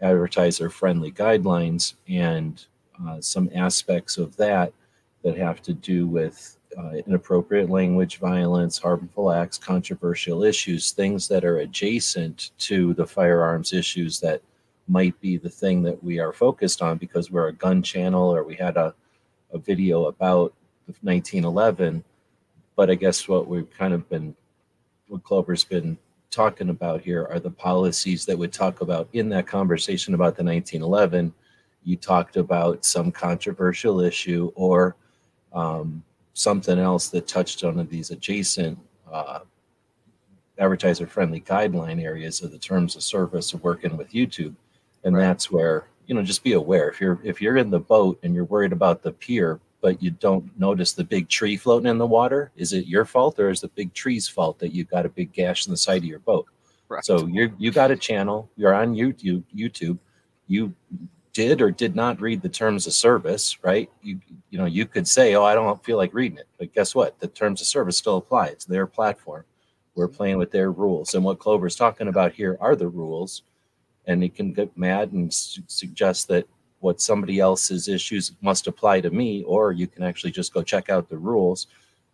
advertiser 0.00 0.70
friendly 0.70 1.12
guidelines 1.12 1.94
and 2.08 2.64
uh, 3.06 3.20
some 3.20 3.48
aspects 3.54 4.18
of 4.18 4.36
that 4.36 4.72
that 5.22 5.36
have 5.36 5.62
to 5.62 5.72
do 5.72 6.06
with 6.06 6.58
uh, 6.76 6.96
inappropriate 7.06 7.70
language, 7.70 8.18
violence, 8.18 8.78
harmful 8.78 9.30
acts, 9.30 9.56
controversial 9.56 10.42
issues, 10.42 10.90
things 10.90 11.28
that 11.28 11.44
are 11.44 11.58
adjacent 11.58 12.50
to 12.58 12.94
the 12.94 13.06
firearms 13.06 13.72
issues 13.72 14.20
that 14.20 14.42
might 14.86 15.18
be 15.20 15.36
the 15.36 15.48
thing 15.48 15.82
that 15.82 16.02
we 16.04 16.18
are 16.18 16.32
focused 16.32 16.82
on 16.82 16.98
because 16.98 17.30
we're 17.30 17.48
a 17.48 17.52
gun 17.52 17.82
channel 17.82 18.34
or 18.34 18.44
we 18.44 18.54
had 18.54 18.76
a, 18.76 18.94
a 19.54 19.58
video 19.58 20.06
about 20.06 20.52
1911. 21.02 22.04
But 22.76 22.90
I 22.90 22.94
guess 22.94 23.28
what 23.28 23.48
we've 23.48 23.70
kind 23.70 23.94
of 23.94 24.08
been, 24.10 24.34
what 25.08 25.22
Clover's 25.22 25.64
been 25.64 25.96
talking 26.30 26.68
about 26.68 27.00
here 27.00 27.26
are 27.30 27.40
the 27.40 27.50
policies 27.50 28.26
that 28.26 28.36
would 28.36 28.52
talk 28.52 28.80
about 28.80 29.08
in 29.12 29.28
that 29.30 29.46
conversation 29.46 30.14
about 30.14 30.36
the 30.36 30.44
1911 30.44 31.32
you 31.84 31.96
talked 31.96 32.36
about 32.36 32.84
some 32.84 33.12
controversial 33.12 34.00
issue 34.00 34.50
or 34.54 34.96
um, 35.52 36.02
something 36.32 36.78
else 36.78 37.08
that 37.08 37.28
touched 37.28 37.62
on 37.62 37.86
these 37.86 38.10
adjacent 38.10 38.78
uh, 39.12 39.40
advertiser 40.58 41.06
friendly 41.06 41.40
guideline 41.40 42.02
areas 42.02 42.42
of 42.42 42.50
the 42.50 42.58
terms 42.58 42.96
of 42.96 43.02
service 43.02 43.52
of 43.52 43.62
working 43.62 43.96
with 43.96 44.12
YouTube. 44.12 44.54
And 45.04 45.14
right. 45.14 45.22
that's 45.22 45.50
where, 45.50 45.86
you 46.06 46.14
know, 46.14 46.22
just 46.22 46.44
be 46.44 46.52
aware 46.52 46.88
if 46.88 47.00
you're 47.00 47.18
if 47.24 47.40
you're 47.40 47.56
in 47.56 47.70
the 47.70 47.80
boat 47.80 48.18
and 48.22 48.34
you're 48.34 48.44
worried 48.44 48.72
about 48.72 49.02
the 49.02 49.12
pier, 49.12 49.60
but 49.80 50.02
you 50.02 50.10
don't 50.10 50.58
notice 50.58 50.92
the 50.92 51.04
big 51.04 51.28
tree 51.28 51.56
floating 51.56 51.88
in 51.88 51.98
the 51.98 52.06
water, 52.06 52.50
is 52.56 52.72
it 52.72 52.86
your 52.86 53.04
fault 53.04 53.38
or 53.38 53.50
is 53.50 53.60
the 53.60 53.68
big 53.68 53.92
tree's 53.92 54.28
fault 54.28 54.58
that 54.58 54.72
you've 54.72 54.90
got 54.90 55.06
a 55.06 55.10
big 55.10 55.32
gash 55.32 55.66
in 55.66 55.70
the 55.70 55.76
side 55.76 55.98
of 55.98 56.04
your 56.04 56.20
boat? 56.20 56.46
Right. 56.88 57.04
So 57.04 57.26
you 57.26 57.52
you 57.58 57.70
got 57.70 57.90
a 57.90 57.96
channel, 57.96 58.48
you're 58.56 58.74
on 58.74 58.94
YouTube, 58.94 59.42
YouTube, 59.54 59.98
you 60.46 60.74
did 61.32 61.60
or 61.60 61.70
did 61.70 61.96
not 61.96 62.20
read 62.20 62.40
the 62.40 62.48
terms 62.48 62.86
of 62.86 62.92
service, 62.94 63.62
right? 63.62 63.90
You 64.02 64.20
you 64.50 64.58
know, 64.58 64.66
you 64.66 64.86
could 64.86 65.06
say, 65.06 65.34
"Oh, 65.34 65.44
I 65.44 65.54
don't 65.54 65.84
feel 65.84 65.96
like 65.96 66.14
reading 66.14 66.38
it," 66.38 66.46
but 66.58 66.72
guess 66.72 66.94
what? 66.94 67.18
The 67.20 67.26
terms 67.26 67.60
of 67.60 67.66
service 67.66 67.98
still 67.98 68.16
apply. 68.16 68.46
It's 68.48 68.64
their 68.64 68.86
platform. 68.86 69.44
We're 69.94 70.08
playing 70.08 70.38
with 70.38 70.50
their 70.50 70.70
rules, 70.72 71.14
and 71.14 71.24
what 71.24 71.38
Clover's 71.38 71.76
talking 71.76 72.08
about 72.08 72.32
here 72.32 72.56
are 72.60 72.76
the 72.76 72.88
rules. 72.88 73.42
And 74.06 74.22
he 74.22 74.28
can 74.28 74.52
get 74.52 74.76
mad 74.76 75.12
and 75.12 75.32
su- 75.32 75.62
suggest 75.66 76.28
that 76.28 76.46
what 76.80 77.00
somebody 77.00 77.40
else's 77.40 77.88
issues 77.88 78.32
must 78.42 78.66
apply 78.66 79.00
to 79.00 79.10
me, 79.10 79.42
or 79.44 79.72
you 79.72 79.86
can 79.86 80.02
actually 80.02 80.32
just 80.32 80.52
go 80.52 80.62
check 80.62 80.90
out 80.90 81.08
the 81.08 81.16
rules. 81.16 81.66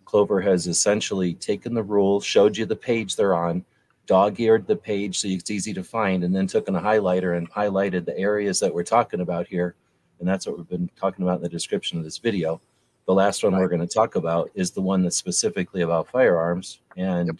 Clover 0.04 0.40
has 0.40 0.66
essentially 0.66 1.34
taken 1.34 1.74
the 1.74 1.82
rules, 1.82 2.24
showed 2.24 2.56
you 2.56 2.66
the 2.66 2.76
page 2.76 3.16
they're 3.16 3.34
on, 3.34 3.64
dog-eared 4.06 4.66
the 4.66 4.76
page 4.76 5.18
so 5.18 5.28
it's 5.28 5.50
easy 5.50 5.72
to 5.74 5.84
find, 5.84 6.24
and 6.24 6.34
then 6.34 6.46
took 6.46 6.68
in 6.68 6.76
a 6.76 6.80
highlighter 6.80 7.36
and 7.36 7.50
highlighted 7.50 8.04
the 8.04 8.18
areas 8.18 8.60
that 8.60 8.72
we're 8.72 8.84
talking 8.84 9.20
about 9.20 9.46
here. 9.46 9.74
And 10.20 10.28
that's 10.28 10.46
what 10.46 10.56
we've 10.56 10.68
been 10.68 10.90
talking 10.96 11.24
about 11.24 11.36
in 11.36 11.42
the 11.42 11.48
description 11.48 11.98
of 11.98 12.04
this 12.04 12.18
video. 12.18 12.60
The 13.06 13.14
last 13.14 13.42
one 13.42 13.54
right. 13.54 13.60
we're 13.60 13.68
going 13.68 13.80
to 13.80 13.92
talk 13.92 14.14
about 14.14 14.50
is 14.54 14.70
the 14.70 14.80
one 14.82 15.02
that's 15.02 15.16
specifically 15.16 15.82
about 15.82 16.10
firearms. 16.10 16.80
And 16.96 17.26
yep. 17.26 17.36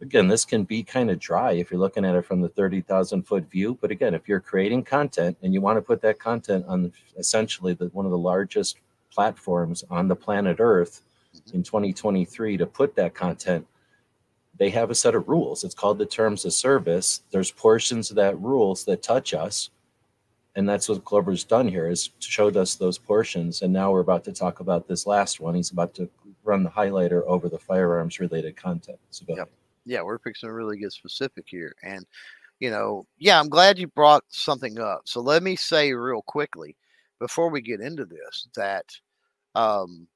Again, 0.00 0.28
this 0.28 0.44
can 0.44 0.62
be 0.62 0.84
kind 0.84 1.10
of 1.10 1.18
dry 1.18 1.52
if 1.52 1.70
you're 1.70 1.80
looking 1.80 2.04
at 2.04 2.14
it 2.14 2.24
from 2.24 2.40
the 2.40 2.48
30,000 2.48 3.22
foot 3.22 3.50
view. 3.50 3.76
But 3.80 3.90
again, 3.90 4.14
if 4.14 4.28
you're 4.28 4.40
creating 4.40 4.84
content 4.84 5.36
and 5.42 5.52
you 5.52 5.60
want 5.60 5.76
to 5.76 5.82
put 5.82 6.00
that 6.02 6.20
content 6.20 6.64
on 6.68 6.92
essentially 7.16 7.74
the, 7.74 7.86
one 7.86 8.04
of 8.04 8.12
the 8.12 8.18
largest 8.18 8.78
platforms 9.10 9.82
on 9.90 10.06
the 10.06 10.14
planet 10.14 10.58
Earth 10.60 11.02
mm-hmm. 11.34 11.56
in 11.56 11.62
2023 11.64 12.56
to 12.58 12.66
put 12.66 12.94
that 12.94 13.14
content 13.14 13.66
they 14.58 14.70
have 14.70 14.90
a 14.90 14.94
set 14.94 15.14
of 15.14 15.28
rules. 15.28 15.64
It's 15.64 15.74
called 15.74 15.98
the 15.98 16.06
terms 16.06 16.44
of 16.44 16.52
service. 16.52 17.22
There's 17.30 17.50
portions 17.50 18.10
of 18.10 18.16
that 18.16 18.38
rules 18.40 18.84
that 18.84 19.02
touch 19.02 19.32
us. 19.32 19.70
And 20.56 20.68
that's 20.68 20.88
what 20.88 21.04
Clover's 21.04 21.44
done 21.44 21.68
here 21.68 21.88
is 21.88 22.10
showed 22.18 22.56
us 22.56 22.74
those 22.74 22.98
portions. 22.98 23.62
And 23.62 23.72
now 23.72 23.92
we're 23.92 24.00
about 24.00 24.24
to 24.24 24.32
talk 24.32 24.58
about 24.58 24.88
this 24.88 25.06
last 25.06 25.38
one. 25.38 25.54
He's 25.54 25.70
about 25.70 25.94
to 25.94 26.10
run 26.42 26.64
the 26.64 26.70
highlighter 26.70 27.22
over 27.26 27.48
the 27.48 27.58
firearms 27.58 28.18
related 28.18 28.56
content. 28.56 28.98
So 29.10 29.24
go 29.24 29.36
yep. 29.36 29.50
Yeah, 29.88 30.02
we're 30.02 30.18
fixing 30.18 30.48
to 30.48 30.52
really 30.54 30.78
get 30.78 30.92
specific 30.92 31.46
here. 31.48 31.74
And, 31.82 32.06
you 32.60 32.70
know, 32.70 33.06
yeah, 33.18 33.40
I'm 33.40 33.48
glad 33.50 33.78
you 33.78 33.88
brought 33.88 34.24
something 34.28 34.78
up. 34.80 35.02
So 35.06 35.20
let 35.20 35.42
me 35.42 35.56
say 35.56 35.92
real 35.94 36.22
quickly 36.22 36.76
before 37.20 37.50
we 37.50 37.62
get 37.62 37.80
into 37.80 38.04
this 38.06 38.48
that, 38.56 38.86
um, 39.54 40.08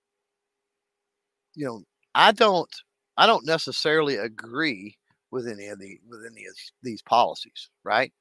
you 1.54 1.64
know, 1.66 1.82
I 2.14 2.32
don't 2.32 2.70
I 3.16 3.26
don't 3.26 3.46
necessarily 3.46 4.16
agree 4.16 4.96
with 5.30 5.46
any 5.48 5.66
of 5.68 5.78
the 5.78 5.98
with 6.08 6.20
any 6.30 6.46
of 6.46 6.54
these 6.82 7.02
policies, 7.02 7.70
right? 7.84 8.12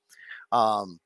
Um, 0.52 1.00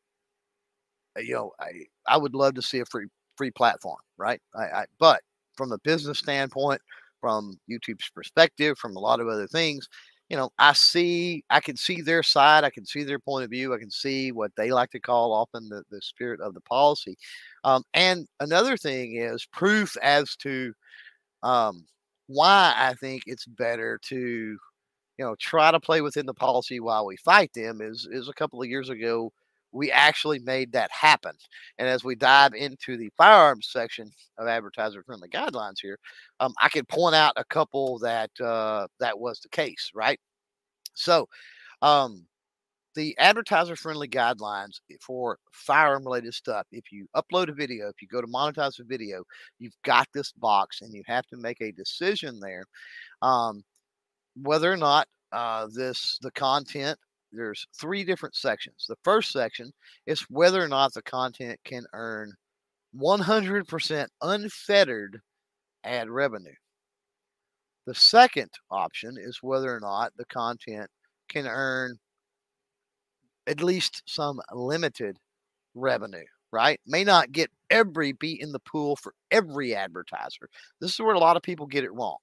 uh, 1.18 1.22
you 1.22 1.34
know, 1.34 1.52
I 1.60 1.86
I 2.08 2.18
would 2.18 2.36
love 2.36 2.56
to 2.56 2.62
see 2.62 2.80
a 2.80 2.86
free 2.86 3.08
free 3.38 3.52
platform, 3.52 3.98
right? 4.18 4.42
I, 4.56 4.64
I 4.64 4.86
but 5.00 5.22
from 5.56 5.72
a 5.72 5.78
business 5.80 6.20
standpoint, 6.20 6.82
from 7.22 7.60
YouTube's 7.70 8.10
perspective, 8.14 8.78
from 8.78 8.96
a 8.96 9.00
lot 9.00 9.20
of 9.20 9.28
other 9.28 9.48
things, 9.48 9.88
you 10.30 10.38
know, 10.38 10.50
I 10.58 10.74
see, 10.74 11.44
I 11.50 11.60
can 11.60 11.78
see 11.78 12.02
their 12.02 12.24
side, 12.24 12.64
I 12.64 12.70
can 12.72 12.86
see 12.86 13.04
their 13.04 13.20
point 13.20 13.44
of 13.46 13.52
view, 13.52 13.74
I 13.74 13.78
can 13.80 13.92
see 13.92 14.32
what 14.32 14.52
they 14.58 14.72
like 14.72 14.92
to 14.92 15.00
call 15.00 15.34
often 15.34 15.70
the, 15.70 15.84
the 15.92 16.02
spirit 16.02 16.42
of 16.42 16.54
the 16.54 16.62
policy. 16.62 17.18
Um, 17.64 17.84
and 17.94 18.28
another 18.40 18.78
thing 18.78 19.18
is 19.18 19.46
proof 19.46 19.96
as 20.02 20.36
to 20.38 20.74
um, 21.44 21.86
why 22.28 22.74
I 22.78 22.94
think 22.96 23.24
it's 23.28 23.46
better 23.46 24.00
to, 24.10 24.18
you 24.18 24.58
know, 25.26 25.36
try 25.40 25.72
to 25.72 25.80
play 25.80 26.02
within 26.02 26.26
the 26.26 26.34
policy 26.34 26.80
while 26.80 27.06
we 27.06 27.18
fight 27.18 27.52
them 27.54 27.82
is 27.82 28.08
is 28.12 28.30
a 28.30 28.34
couple 28.34 28.62
of 28.62 28.70
years 28.70 28.90
ago 28.90 29.32
we 29.76 29.92
actually 29.92 30.40
made 30.40 30.72
that 30.72 30.90
happen. 30.92 31.34
And 31.78 31.88
as 31.88 32.04
we 32.04 32.16
dive 32.16 32.54
into 32.54 32.98
the 32.98 33.12
firearms 33.18 33.70
section 33.72 34.12
of 34.38 34.48
advertiser 34.48 35.04
friendly 35.04 35.30
guidelines 35.30 35.82
here, 35.82 36.00
um, 36.40 36.54
I 36.62 36.70
can 36.70 36.86
point 36.86 37.16
out 37.16 37.34
a 37.36 37.46
couple 37.46 38.00
that 38.00 38.32
uh, 38.44 38.88
that 39.00 39.20
was 39.20 39.40
the 39.42 39.50
case, 39.50 39.92
right? 39.94 40.20
So, 40.94 41.28
um, 41.82 42.26
the 42.96 43.18
advertiser 43.20 43.76
friendly 43.76 44.08
guidelines 44.08 44.80
for 45.02 45.38
firearm 45.52 46.06
related 46.06 46.34
stuff. 46.34 46.66
If 46.72 46.92
you 46.92 47.08
upload 47.16 47.50
a 47.50 47.54
video, 47.54 47.90
if 47.90 48.02
you 48.02 48.08
go 48.08 48.22
to 48.22 48.28
monetize 48.28 48.80
a 48.80 48.86
video, 48.86 49.24
you've 49.60 49.76
got 49.84 50.08
this 50.14 50.32
box 50.32 50.82
and 50.82 50.94
you 50.94 51.04
have 51.08 51.28
to 51.28 51.38
make 51.38 51.62
a 51.62 51.74
decision 51.74 52.40
there 52.40 52.64
um, 53.22 53.64
whether 54.42 54.72
or 54.72 54.78
not 54.78 55.08
uh, 55.34 55.68
this 55.74 56.18
the 56.22 56.32
content 56.32 56.98
there's 57.36 57.68
three 57.80 58.04
different 58.04 58.36
sections. 58.36 58.86
The 58.88 58.98
first 59.04 59.32
section 59.32 59.72
is 60.08 60.22
whether 60.30 60.64
or 60.64 60.68
not 60.68 60.94
the 60.94 61.02
content 61.02 61.60
can 61.66 61.86
earn 61.94 62.34
100% 63.00 64.08
unfettered 64.22 65.22
ad 65.84 66.10
revenue. 66.10 66.54
The 67.86 67.96
second 67.96 68.50
option 68.72 69.16
is 69.20 69.40
whether 69.42 69.76
or 69.76 69.80
not 69.80 70.12
the 70.18 70.26
content 70.26 70.90
can 71.30 71.46
earn 71.48 71.98
at 73.48 73.62
least 73.62 74.02
some 74.08 74.42
limited 74.52 75.18
revenue, 75.76 76.26
right? 76.52 76.80
May 76.88 77.04
not 77.04 77.32
get 77.32 77.52
every 77.70 78.14
beat 78.14 78.42
in 78.42 78.52
the 78.52 78.60
pool 78.60 78.96
for 78.96 79.14
every 79.30 79.76
advertiser. 79.76 80.50
This 80.82 80.94
is 80.94 81.00
where 81.00 81.16
a 81.16 81.20
lot 81.20 81.38
of 81.38 81.44
people 81.44 81.68
get 81.68 81.84
it 81.84 81.94
wrong. 81.94 82.18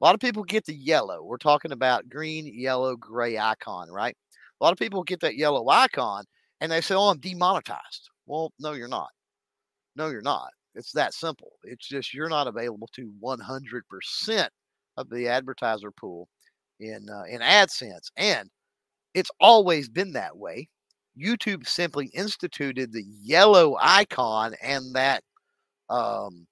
A 0.00 0.04
lot 0.04 0.14
of 0.14 0.20
people 0.20 0.42
get 0.44 0.66
the 0.66 0.74
yellow. 0.74 1.22
We're 1.22 1.38
talking 1.38 1.72
about 1.72 2.08
green, 2.08 2.46
yellow, 2.46 2.96
gray 2.96 3.38
icon, 3.38 3.88
right? 3.90 4.16
A 4.60 4.64
lot 4.64 4.72
of 4.72 4.78
people 4.78 5.02
get 5.02 5.20
that 5.20 5.36
yellow 5.36 5.68
icon 5.68 6.24
and 6.60 6.72
they 6.72 6.80
say, 6.80 6.94
Oh, 6.94 7.08
I'm 7.10 7.18
demonetized. 7.18 8.10
Well, 8.26 8.52
no, 8.58 8.72
you're 8.72 8.88
not. 8.88 9.10
No, 9.96 10.08
you're 10.08 10.22
not. 10.22 10.50
It's 10.74 10.92
that 10.92 11.14
simple. 11.14 11.52
It's 11.64 11.88
just 11.88 12.12
you're 12.14 12.28
not 12.28 12.46
available 12.46 12.88
to 12.94 13.12
100% 13.22 14.48
of 14.98 15.10
the 15.10 15.28
advertiser 15.28 15.90
pool 15.90 16.28
in 16.80 17.08
uh, 17.10 17.24
in 17.28 17.40
AdSense, 17.40 18.10
and 18.16 18.50
it's 19.14 19.30
always 19.40 19.88
been 19.88 20.12
that 20.12 20.36
way. 20.36 20.68
YouTube 21.18 21.66
simply 21.66 22.06
instituted 22.14 22.92
the 22.92 23.04
yellow 23.22 23.76
icon 23.80 24.54
and 24.62 24.94
that 24.94 25.22
um, 25.90 26.46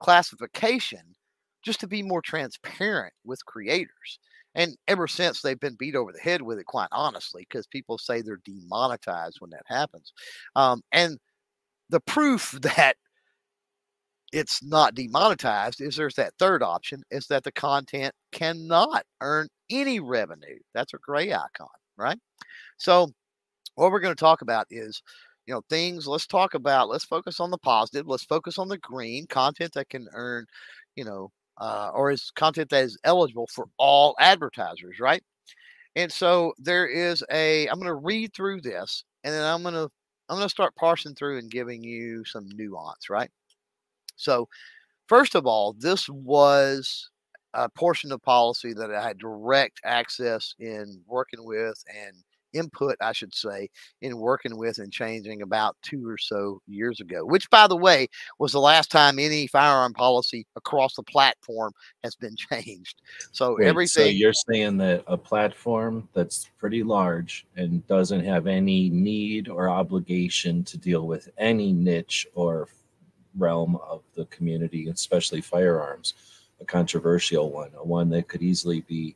classification 0.00 1.02
just 1.64 1.80
to 1.80 1.86
be 1.86 2.02
more 2.02 2.22
transparent 2.22 3.12
with 3.24 3.44
creators. 3.46 4.18
And 4.54 4.76
ever 4.88 5.06
since 5.06 5.42
they've 5.42 5.60
been 5.60 5.76
beat 5.76 5.94
over 5.94 6.12
the 6.12 6.18
head 6.18 6.42
with 6.42 6.58
it, 6.58 6.66
quite 6.66 6.88
honestly, 6.92 7.46
because 7.48 7.66
people 7.66 7.98
say 7.98 8.20
they're 8.20 8.40
demonetized 8.44 9.40
when 9.40 9.50
that 9.50 9.62
happens. 9.66 10.12
Um, 10.56 10.82
and 10.92 11.18
the 11.90 12.00
proof 12.00 12.52
that 12.62 12.96
it's 14.32 14.62
not 14.62 14.94
demonetized 14.94 15.80
is 15.80 15.96
there's 15.96 16.14
that 16.14 16.34
third 16.38 16.62
option 16.62 17.02
is 17.10 17.26
that 17.26 17.42
the 17.44 17.52
content 17.52 18.14
cannot 18.32 19.04
earn 19.20 19.48
any 19.70 19.98
revenue. 20.00 20.58
That's 20.74 20.94
a 20.94 20.98
gray 20.98 21.32
icon, 21.32 21.68
right? 21.96 22.18
So 22.78 23.10
what 23.76 23.92
we're 23.92 24.00
going 24.00 24.14
to 24.14 24.20
talk 24.20 24.42
about 24.42 24.66
is 24.70 25.02
you 25.46 25.54
know 25.54 25.62
things 25.70 26.06
let's 26.06 26.26
talk 26.26 26.54
about 26.54 26.88
let's 26.88 27.04
focus 27.04 27.40
on 27.40 27.50
the 27.50 27.58
positive 27.58 28.06
let's 28.06 28.24
focus 28.24 28.58
on 28.58 28.68
the 28.68 28.78
green 28.78 29.26
content 29.26 29.72
that 29.74 29.88
can 29.88 30.08
earn 30.12 30.46
you 30.96 31.04
know 31.04 31.30
uh, 31.60 31.90
or 31.94 32.10
is 32.10 32.32
content 32.36 32.70
that 32.70 32.84
is 32.84 32.98
eligible 33.04 33.48
for 33.54 33.66
all 33.78 34.16
advertisers, 34.20 34.98
right? 35.00 35.22
And 35.96 36.12
so 36.12 36.54
there 36.58 36.86
is 36.86 37.24
a. 37.32 37.66
I'm 37.68 37.76
going 37.76 37.88
to 37.88 37.94
read 37.94 38.34
through 38.34 38.62
this, 38.62 39.04
and 39.24 39.34
then 39.34 39.44
I'm 39.44 39.62
going 39.62 39.74
to 39.74 39.90
I'm 40.28 40.36
going 40.36 40.46
to 40.46 40.50
start 40.50 40.76
parsing 40.76 41.14
through 41.14 41.38
and 41.38 41.50
giving 41.50 41.82
you 41.82 42.24
some 42.24 42.46
nuance, 42.54 43.10
right? 43.10 43.30
So, 44.16 44.48
first 45.08 45.34
of 45.34 45.46
all, 45.46 45.74
this 45.78 46.08
was 46.08 47.10
a 47.54 47.68
portion 47.68 48.12
of 48.12 48.22
policy 48.22 48.72
that 48.74 48.92
I 48.92 49.02
had 49.02 49.18
direct 49.18 49.80
access 49.84 50.54
in 50.58 51.02
working 51.06 51.44
with 51.44 51.82
and 51.88 52.16
input, 52.52 52.96
I 53.00 53.12
should 53.12 53.34
say, 53.34 53.68
in 54.02 54.18
working 54.18 54.56
with 54.56 54.78
and 54.78 54.92
changing 54.92 55.42
about 55.42 55.76
two 55.82 56.06
or 56.08 56.18
so 56.18 56.60
years 56.66 57.00
ago, 57.00 57.24
which, 57.24 57.48
by 57.50 57.66
the 57.66 57.76
way, 57.76 58.08
was 58.38 58.52
the 58.52 58.60
last 58.60 58.90
time 58.90 59.18
any 59.18 59.46
firearm 59.46 59.92
policy 59.94 60.46
across 60.56 60.94
the 60.94 61.02
platform 61.02 61.72
has 62.02 62.14
been 62.14 62.36
changed. 62.50 63.02
So 63.32 63.56
Wait, 63.58 63.66
everything. 63.66 64.04
So 64.04 64.10
you're 64.10 64.32
saying 64.32 64.78
that 64.78 65.04
a 65.06 65.16
platform 65.16 66.08
that's 66.14 66.48
pretty 66.58 66.82
large 66.82 67.46
and 67.56 67.86
doesn't 67.86 68.24
have 68.24 68.46
any 68.46 68.90
need 68.90 69.48
or 69.48 69.68
obligation 69.68 70.64
to 70.64 70.78
deal 70.78 71.06
with 71.06 71.28
any 71.38 71.72
niche 71.72 72.26
or 72.34 72.68
realm 73.36 73.76
of 73.76 74.02
the 74.14 74.24
community, 74.26 74.88
especially 74.88 75.40
firearms, 75.40 76.14
a 76.60 76.64
controversial 76.64 77.50
one, 77.50 77.70
a 77.76 77.84
one 77.84 78.08
that 78.10 78.28
could 78.28 78.42
easily 78.42 78.80
be 78.82 79.14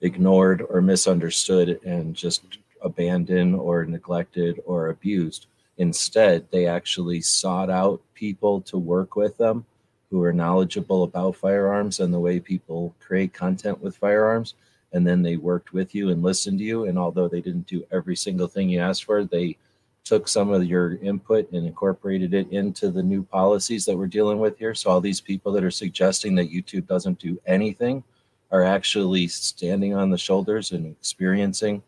ignored 0.00 0.64
or 0.68 0.80
misunderstood 0.80 1.80
and 1.84 2.14
just 2.14 2.58
abandoned 2.82 3.54
or 3.54 3.84
neglected 3.84 4.60
or 4.64 4.88
abused. 4.88 5.46
Instead, 5.78 6.46
they 6.50 6.66
actually 6.66 7.20
sought 7.20 7.70
out 7.70 8.02
people 8.14 8.60
to 8.62 8.78
work 8.78 9.16
with 9.16 9.36
them 9.36 9.64
who 10.10 10.22
are 10.22 10.32
knowledgeable 10.32 11.04
about 11.04 11.36
firearms 11.36 12.00
and 12.00 12.12
the 12.12 12.18
way 12.18 12.40
people 12.40 12.94
create 13.00 13.32
content 13.32 13.80
with 13.80 13.96
firearms. 13.96 14.54
And 14.92 15.06
then 15.06 15.22
they 15.22 15.36
worked 15.36 15.72
with 15.72 15.94
you 15.94 16.10
and 16.10 16.22
listened 16.22 16.58
to 16.58 16.64
you. 16.64 16.84
And 16.86 16.98
although 16.98 17.28
they 17.28 17.40
didn't 17.40 17.68
do 17.68 17.86
every 17.92 18.16
single 18.16 18.48
thing 18.48 18.68
you 18.68 18.80
asked 18.80 19.04
for, 19.04 19.24
they 19.24 19.56
took 20.02 20.26
some 20.26 20.50
of 20.50 20.64
your 20.64 20.96
input 20.96 21.50
and 21.52 21.64
incorporated 21.64 22.34
it 22.34 22.50
into 22.50 22.90
the 22.90 23.02
new 23.02 23.22
policies 23.22 23.84
that 23.84 23.96
we're 23.96 24.06
dealing 24.06 24.40
with 24.40 24.58
here. 24.58 24.74
So 24.74 24.90
all 24.90 25.00
these 25.00 25.20
people 25.20 25.52
that 25.52 25.62
are 25.62 25.70
suggesting 25.70 26.34
that 26.34 26.50
YouTube 26.50 26.88
doesn't 26.88 27.20
do 27.20 27.40
anything 27.46 28.02
are 28.50 28.64
actually 28.64 29.28
standing 29.28 29.94
on 29.94 30.10
the 30.10 30.18
shoulders 30.18 30.72
and 30.72 30.86
experiencing 30.86 31.82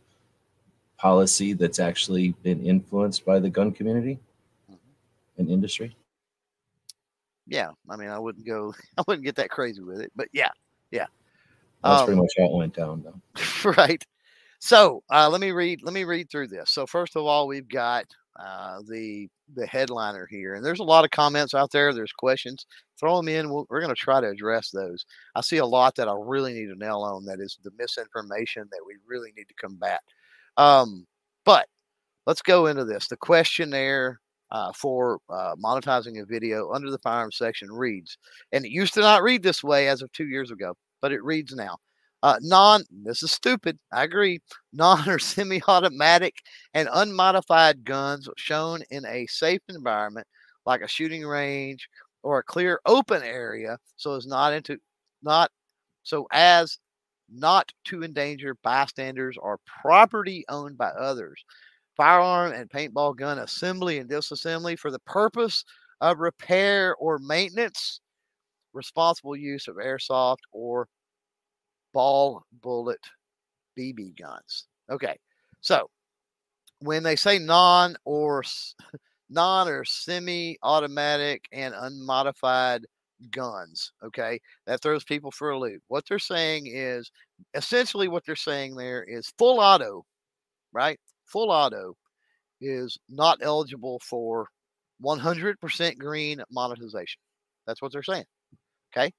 policy 0.96 1.52
that's 1.52 1.80
actually 1.80 2.30
been 2.42 2.64
influenced 2.64 3.24
by 3.24 3.38
the 3.40 3.50
gun 3.50 3.72
community 3.72 4.18
mm-hmm. 4.70 5.40
and 5.40 5.50
industry? 5.50 5.96
Yeah, 7.46 7.70
I 7.88 7.96
mean, 7.96 8.08
I 8.08 8.18
wouldn't 8.18 8.46
go, 8.46 8.74
I 8.98 9.02
wouldn't 9.06 9.24
get 9.24 9.36
that 9.36 9.50
crazy 9.50 9.82
with 9.82 10.00
it, 10.00 10.12
but 10.14 10.28
yeah, 10.32 10.50
yeah. 10.90 11.06
That's 11.82 12.00
um, 12.00 12.06
pretty 12.06 12.20
much 12.20 12.32
how 12.38 12.44
it 12.44 12.52
went 12.52 12.74
down, 12.74 13.02
though. 13.02 13.70
right. 13.76 14.04
So 14.60 15.02
uh, 15.10 15.28
let 15.28 15.40
me 15.40 15.50
read. 15.50 15.82
Let 15.82 15.92
me 15.92 16.04
read 16.04 16.30
through 16.30 16.46
this. 16.46 16.70
So 16.70 16.86
first 16.86 17.16
of 17.16 17.24
all, 17.24 17.48
we've 17.48 17.68
got 17.68 18.04
uh, 18.38 18.78
the 18.88 19.28
the 19.54 19.66
headliner 19.66 20.26
here, 20.30 20.54
and 20.54 20.64
there's 20.64 20.80
a 20.80 20.84
lot 20.84 21.04
of 21.04 21.10
comments 21.10 21.54
out 21.54 21.70
there. 21.70 21.92
There's 21.92 22.12
questions. 22.12 22.64
Throw 22.98 23.16
them 23.16 23.28
in. 23.28 23.50
we 23.50 23.62
we 23.68 23.76
are 23.76 23.80
going 23.80 23.94
to 23.94 24.00
try 24.00 24.20
to 24.20 24.28
address 24.28 24.70
those. 24.70 25.04
I 25.34 25.42
see 25.42 25.58
a 25.58 25.66
lot 25.66 25.94
that 25.96 26.08
I 26.08 26.14
really 26.18 26.54
need 26.54 26.66
to 26.66 26.78
nail 26.78 27.00
on. 27.00 27.24
That 27.26 27.40
is 27.40 27.58
the 27.62 27.70
misinformation 27.78 28.64
that 28.70 28.82
we 28.86 28.94
really 29.06 29.32
need 29.36 29.48
to 29.48 29.54
combat. 29.54 30.00
Um, 30.56 31.06
but 31.44 31.66
let's 32.26 32.42
go 32.42 32.66
into 32.66 32.84
this. 32.84 33.08
The 33.08 33.16
questionnaire 33.16 34.20
uh, 34.50 34.72
for 34.72 35.18
uh, 35.28 35.54
monetizing 35.62 36.20
a 36.20 36.26
video 36.26 36.72
under 36.72 36.90
the 36.90 36.98
firearms 36.98 37.36
section 37.36 37.70
reads, 37.70 38.16
and 38.52 38.64
it 38.64 38.70
used 38.70 38.94
to 38.94 39.00
not 39.00 39.22
read 39.22 39.42
this 39.42 39.62
way 39.62 39.88
as 39.88 40.00
of 40.00 40.10
two 40.12 40.26
years 40.26 40.50
ago, 40.50 40.74
but 41.02 41.12
it 41.12 41.22
reads 41.22 41.54
now. 41.54 41.76
Uh, 42.22 42.36
non, 42.40 42.84
this 42.90 43.22
is 43.22 43.32
stupid. 43.32 43.78
I 43.92 44.04
agree. 44.04 44.40
Non 44.72 45.08
or 45.08 45.18
semi 45.18 45.60
automatic 45.66 46.34
and 46.74 46.88
unmodified 46.92 47.84
guns 47.84 48.28
shown 48.36 48.82
in 48.90 49.04
a 49.06 49.26
safe 49.26 49.60
environment 49.68 50.26
like 50.64 50.82
a 50.82 50.88
shooting 50.88 51.26
range 51.26 51.88
or 52.22 52.38
a 52.38 52.42
clear 52.44 52.80
open 52.86 53.22
area 53.22 53.78
so 53.96 54.14
as 54.14 54.26
not 54.26 54.52
into 54.52 54.78
not 55.22 55.50
so 56.04 56.26
as 56.32 56.78
not 57.30 57.72
to 57.86 58.04
endanger 58.04 58.56
bystanders 58.62 59.36
or 59.40 59.58
property 59.82 60.44
owned 60.48 60.78
by 60.78 60.88
others. 60.90 61.44
Firearm 61.96 62.52
and 62.54 62.70
paintball 62.70 63.16
gun 63.16 63.38
assembly 63.38 63.98
and 63.98 64.10
disassembly 64.10 64.78
for 64.78 64.90
the 64.90 64.98
purpose 65.00 65.64
of 66.00 66.18
repair 66.20 66.94
or 66.96 67.18
maintenance, 67.18 68.00
responsible 68.72 69.36
use 69.36 69.68
of 69.68 69.76
airsoft 69.76 70.38
or 70.52 70.88
ball 71.92 72.42
bullet 72.62 73.00
BB 73.78 74.18
guns. 74.18 74.66
Okay, 74.90 75.16
so 75.60 75.88
when 76.80 77.02
they 77.02 77.16
say 77.16 77.38
non 77.38 77.96
or 78.04 78.42
non 79.30 79.68
or 79.68 79.84
semi 79.84 80.58
automatic 80.62 81.44
and 81.52 81.74
unmodified 81.76 82.84
guns. 83.30 83.92
Okay. 84.04 84.40
That 84.66 84.80
throws 84.82 85.04
people 85.04 85.30
for 85.30 85.50
a 85.50 85.58
loop. 85.58 85.82
What 85.88 86.04
they're 86.08 86.18
saying 86.18 86.66
is 86.66 87.10
essentially 87.54 88.08
what 88.08 88.24
they're 88.26 88.36
saying 88.36 88.74
there 88.74 89.04
is 89.04 89.32
full 89.38 89.60
auto, 89.60 90.04
right? 90.72 90.98
Full 91.26 91.50
auto 91.50 91.94
is 92.60 92.98
not 93.08 93.38
eligible 93.42 94.00
for 94.04 94.48
100% 95.02 95.98
green 95.98 96.42
monetization. 96.50 97.20
That's 97.66 97.82
what 97.82 97.92
they're 97.92 98.02
saying. 98.02 98.24
Okay. 98.96 99.12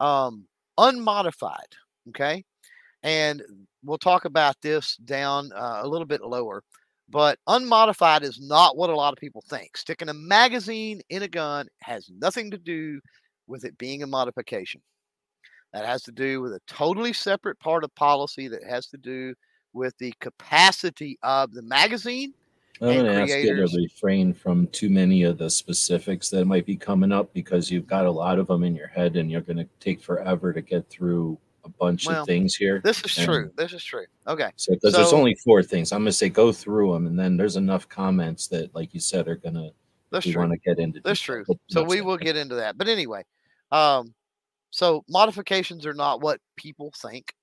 Um, 0.00 0.46
unmodified. 0.78 1.74
Okay. 2.08 2.44
And 3.02 3.42
we'll 3.84 3.98
talk 3.98 4.24
about 4.24 4.56
this 4.62 4.96
down 4.96 5.50
uh, 5.54 5.80
a 5.82 5.88
little 5.88 6.06
bit 6.06 6.22
lower. 6.22 6.62
But 7.08 7.38
unmodified 7.46 8.24
is 8.24 8.40
not 8.40 8.76
what 8.76 8.90
a 8.90 8.96
lot 8.96 9.12
of 9.12 9.18
people 9.18 9.44
think. 9.48 9.76
Sticking 9.76 10.08
a 10.08 10.14
magazine 10.14 11.00
in 11.08 11.22
a 11.22 11.28
gun 11.28 11.68
has 11.80 12.10
nothing 12.18 12.50
to 12.50 12.58
do 12.58 13.00
with 13.46 13.64
it 13.64 13.78
being 13.78 14.02
a 14.02 14.06
modification. 14.08 14.80
That 15.72 15.86
has 15.86 16.02
to 16.02 16.12
do 16.12 16.40
with 16.40 16.52
a 16.52 16.60
totally 16.66 17.12
separate 17.12 17.60
part 17.60 17.84
of 17.84 17.94
policy 17.94 18.48
that 18.48 18.64
has 18.64 18.86
to 18.88 18.96
do 18.96 19.34
with 19.72 19.96
the 19.98 20.12
capacity 20.20 21.18
of 21.22 21.52
the 21.52 21.62
magazine. 21.62 22.32
I'm 22.80 22.88
going 22.88 23.06
to 23.06 23.14
ask 23.14 23.36
you 23.38 23.54
to 23.54 23.76
refrain 23.76 24.34
from 24.34 24.66
too 24.68 24.90
many 24.90 25.22
of 25.22 25.38
the 25.38 25.48
specifics 25.48 26.28
that 26.30 26.44
might 26.44 26.66
be 26.66 26.76
coming 26.76 27.12
up 27.12 27.32
because 27.32 27.70
you've 27.70 27.86
got 27.86 28.04
a 28.04 28.10
lot 28.10 28.38
of 28.38 28.48
them 28.48 28.64
in 28.64 28.74
your 28.74 28.88
head 28.88 29.16
and 29.16 29.30
you're 29.30 29.40
going 29.40 29.56
to 29.56 29.68
take 29.80 30.00
forever 30.00 30.52
to 30.52 30.60
get 30.60 30.88
through 30.90 31.38
a 31.66 31.70
bunch 31.78 32.06
well, 32.06 32.22
of 32.22 32.26
things 32.26 32.54
here. 32.54 32.80
This 32.84 33.02
is 33.04 33.14
true. 33.14 33.50
This 33.56 33.72
is 33.72 33.84
true. 33.84 34.06
Okay. 34.26 34.50
So, 34.56 34.72
because 34.74 34.92
so, 34.92 34.98
there's 34.98 35.12
only 35.12 35.34
four 35.34 35.62
things, 35.62 35.92
I'm 35.92 36.00
going 36.00 36.06
to 36.06 36.12
say 36.12 36.28
go 36.28 36.52
through 36.52 36.92
them, 36.92 37.06
and 37.06 37.18
then 37.18 37.36
there's 37.36 37.56
enough 37.56 37.88
comments 37.88 38.46
that, 38.48 38.74
like 38.74 38.94
you 38.94 39.00
said, 39.00 39.28
are 39.28 39.36
going 39.36 39.54
to. 39.54 39.70
That's 40.10 40.24
true. 40.24 40.40
Want 40.40 40.52
to 40.52 40.58
get 40.58 40.78
into? 40.78 41.00
That's 41.04 41.20
true. 41.20 41.44
So 41.68 41.82
we 41.82 42.00
will 42.00 42.16
get 42.16 42.36
into 42.36 42.54
that. 42.54 42.78
But 42.78 42.88
anyway, 42.88 43.24
um, 43.72 44.14
so 44.70 45.04
modifications 45.08 45.84
are 45.84 45.94
not 45.94 46.20
what 46.20 46.40
people 46.56 46.92
think. 46.96 47.34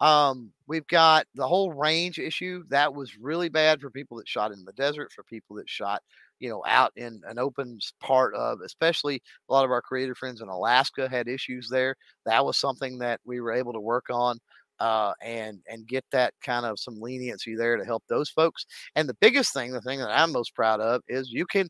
Um, 0.00 0.50
we've 0.66 0.86
got 0.86 1.26
the 1.34 1.46
whole 1.46 1.72
range 1.72 2.18
issue 2.18 2.64
that 2.68 2.94
was 2.94 3.16
really 3.16 3.48
bad 3.48 3.80
for 3.80 3.90
people 3.90 4.16
that 4.18 4.28
shot 4.28 4.52
in 4.52 4.64
the 4.64 4.72
desert, 4.72 5.12
for 5.12 5.22
people 5.24 5.56
that 5.56 5.68
shot, 5.68 6.02
you 6.38 6.48
know, 6.48 6.62
out 6.66 6.92
in 6.96 7.20
an 7.28 7.38
open 7.38 7.78
part 8.00 8.34
of, 8.34 8.60
especially 8.60 9.22
a 9.48 9.52
lot 9.52 9.64
of 9.64 9.70
our 9.70 9.82
creative 9.82 10.16
friends 10.16 10.40
in 10.40 10.48
Alaska 10.48 11.08
had 11.08 11.28
issues 11.28 11.68
there. 11.70 11.94
That 12.24 12.44
was 12.44 12.58
something 12.58 12.98
that 12.98 13.20
we 13.24 13.40
were 13.40 13.52
able 13.52 13.72
to 13.72 13.80
work 13.80 14.06
on 14.10 14.38
uh, 14.80 15.12
and 15.22 15.60
and 15.68 15.86
get 15.86 16.04
that 16.12 16.34
kind 16.42 16.66
of 16.66 16.78
some 16.78 17.00
leniency 17.00 17.54
there 17.56 17.76
to 17.76 17.84
help 17.84 18.04
those 18.08 18.30
folks. 18.30 18.66
And 18.94 19.08
the 19.08 19.16
biggest 19.20 19.52
thing, 19.54 19.72
the 19.72 19.80
thing 19.80 20.00
that 20.00 20.10
I'm 20.10 20.32
most 20.32 20.54
proud 20.54 20.80
of, 20.80 21.02
is 21.08 21.30
you 21.30 21.46
can 21.46 21.68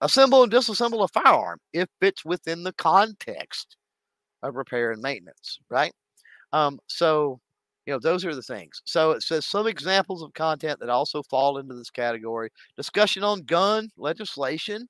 assemble 0.00 0.42
and 0.42 0.52
disassemble 0.52 1.04
a 1.04 1.08
firearm 1.08 1.58
if 1.72 1.88
it's 2.00 2.24
within 2.24 2.62
the 2.62 2.72
context 2.74 3.76
of 4.42 4.54
repair 4.56 4.92
and 4.92 5.02
maintenance, 5.02 5.58
right? 5.70 5.92
Um, 6.52 6.78
so 6.88 7.40
you 7.86 7.92
know, 7.92 8.00
those 8.00 8.24
are 8.24 8.34
the 8.34 8.42
things. 8.42 8.82
So 8.84 9.12
it 9.12 9.22
says 9.22 9.46
some 9.46 9.66
examples 9.66 10.22
of 10.22 10.34
content 10.34 10.80
that 10.80 10.90
also 10.90 11.22
fall 11.22 11.58
into 11.58 11.74
this 11.74 11.90
category 11.90 12.50
discussion 12.76 13.22
on 13.22 13.42
gun 13.42 13.88
legislation 13.96 14.88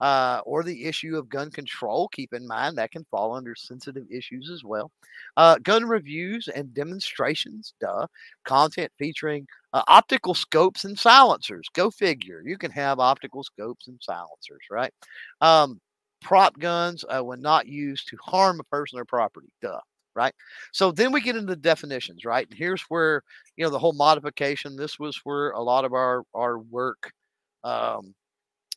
uh, 0.00 0.40
or 0.44 0.62
the 0.62 0.84
issue 0.84 1.16
of 1.16 1.28
gun 1.28 1.50
control. 1.50 2.08
Keep 2.08 2.34
in 2.34 2.46
mind 2.46 2.78
that 2.78 2.92
can 2.92 3.04
fall 3.10 3.34
under 3.34 3.54
sensitive 3.56 4.04
issues 4.10 4.50
as 4.50 4.62
well. 4.62 4.92
Uh, 5.36 5.56
gun 5.62 5.84
reviews 5.84 6.48
and 6.48 6.72
demonstrations, 6.72 7.74
duh. 7.80 8.06
Content 8.44 8.92
featuring 8.98 9.46
uh, 9.72 9.82
optical 9.88 10.34
scopes 10.34 10.84
and 10.84 10.96
silencers. 10.96 11.66
Go 11.74 11.90
figure. 11.90 12.42
You 12.44 12.58
can 12.58 12.70
have 12.70 13.00
optical 13.00 13.42
scopes 13.42 13.88
and 13.88 13.98
silencers, 14.00 14.60
right? 14.70 14.92
Um, 15.40 15.80
prop 16.20 16.58
guns 16.58 17.04
uh, 17.08 17.22
when 17.22 17.40
not 17.40 17.66
used 17.66 18.08
to 18.08 18.16
harm 18.22 18.60
a 18.60 18.64
person 18.64 18.98
or 19.00 19.04
property, 19.04 19.48
duh 19.60 19.80
right? 20.16 20.34
So 20.72 20.90
then 20.92 21.12
we 21.12 21.20
get 21.20 21.36
into 21.36 21.48
the 21.54 21.56
definitions, 21.56 22.24
right? 22.24 22.46
And 22.48 22.58
here's 22.58 22.82
where 22.88 23.22
you 23.56 23.64
know 23.64 23.70
the 23.70 23.78
whole 23.78 23.92
modification. 23.94 24.76
This 24.76 24.98
was 24.98 25.20
where 25.24 25.50
a 25.52 25.62
lot 25.62 25.84
of 25.84 25.92
our 25.94 26.24
our 26.34 26.58
work 26.58 27.12
um, 27.64 28.14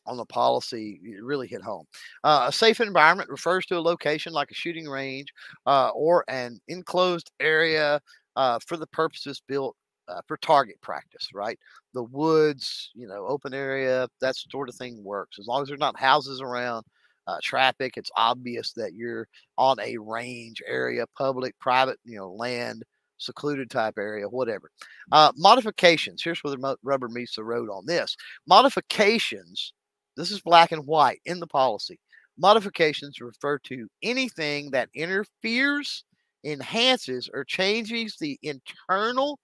on 0.06 0.16
the 0.16 0.24
policy 0.26 1.00
really 1.22 1.46
hit 1.48 1.62
home. 1.62 1.84
Uh, 2.24 2.46
a 2.48 2.52
safe 2.52 2.80
environment 2.80 3.30
refers 3.30 3.66
to 3.66 3.78
a 3.78 3.80
location 3.80 4.32
like 4.32 4.50
a 4.50 4.54
shooting 4.54 4.88
range 4.88 5.28
uh, 5.66 5.90
or 5.90 6.24
an 6.28 6.60
enclosed 6.68 7.30
area 7.40 8.00
uh, 8.36 8.58
for 8.66 8.76
the 8.76 8.86
purposes 8.88 9.42
built 9.46 9.76
uh, 10.08 10.20
for 10.26 10.36
target 10.38 10.76
practice, 10.82 11.28
right? 11.34 11.58
The 11.94 12.02
woods, 12.04 12.90
you 12.94 13.06
know, 13.06 13.26
open 13.26 13.54
area, 13.54 14.08
that 14.20 14.34
sort 14.36 14.68
of 14.68 14.74
thing 14.74 15.02
works 15.04 15.38
as 15.38 15.46
long 15.46 15.62
as 15.62 15.68
there's 15.68 15.80
not 15.80 15.98
houses 15.98 16.40
around 16.40 16.84
uh, 17.30 17.38
traffic. 17.42 17.96
It's 17.96 18.10
obvious 18.16 18.72
that 18.72 18.94
you're 18.94 19.28
on 19.56 19.78
a 19.80 19.96
range 19.98 20.62
area, 20.66 21.04
public, 21.16 21.58
private, 21.58 21.98
you 22.04 22.16
know, 22.16 22.32
land, 22.32 22.82
secluded 23.18 23.70
type 23.70 23.94
area, 23.98 24.28
whatever. 24.28 24.70
Uh, 25.12 25.32
modifications. 25.36 26.22
Here's 26.22 26.42
where 26.42 26.56
the 26.56 26.76
rubber 26.82 27.08
meets 27.08 27.36
the 27.36 27.44
road 27.44 27.68
on 27.70 27.86
this. 27.86 28.16
Modifications. 28.46 29.72
This 30.16 30.30
is 30.30 30.40
black 30.40 30.72
and 30.72 30.86
white 30.86 31.20
in 31.24 31.40
the 31.40 31.46
policy. 31.46 31.98
Modifications 32.38 33.20
refer 33.20 33.58
to 33.58 33.86
anything 34.02 34.70
that 34.70 34.88
interferes, 34.94 36.04
enhances, 36.44 37.28
or 37.32 37.44
changes 37.44 38.16
the 38.18 38.38
internal 38.42 39.38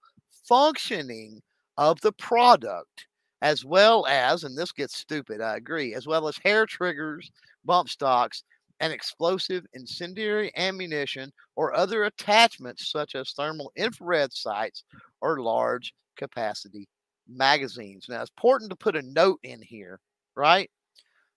functioning 0.47 1.41
of 1.77 2.01
the 2.01 2.11
product, 2.13 3.05
as 3.41 3.63
well 3.63 4.05
as, 4.07 4.43
and 4.43 4.57
this 4.57 4.71
gets 4.71 4.97
stupid, 4.97 5.41
I 5.41 5.57
agree, 5.57 5.93
as 5.93 6.07
well 6.07 6.27
as 6.27 6.37
hair 6.43 6.65
triggers, 6.65 7.31
bump 7.65 7.89
stocks, 7.89 8.43
and 8.79 8.93
explosive 8.93 9.65
incendiary 9.73 10.51
ammunition 10.55 11.31
or 11.55 11.75
other 11.75 12.03
attachments 12.03 12.91
such 12.91 13.15
as 13.15 13.31
thermal 13.31 13.71
infrared 13.75 14.31
sights 14.33 14.83
or 15.21 15.41
large 15.41 15.93
capacity 16.15 16.87
magazines. 17.27 18.05
Now, 18.09 18.21
it's 18.21 18.31
important 18.37 18.69
to 18.69 18.75
put 18.75 18.95
a 18.95 19.01
note 19.01 19.39
in 19.43 19.61
here, 19.61 19.99
right? 20.35 20.69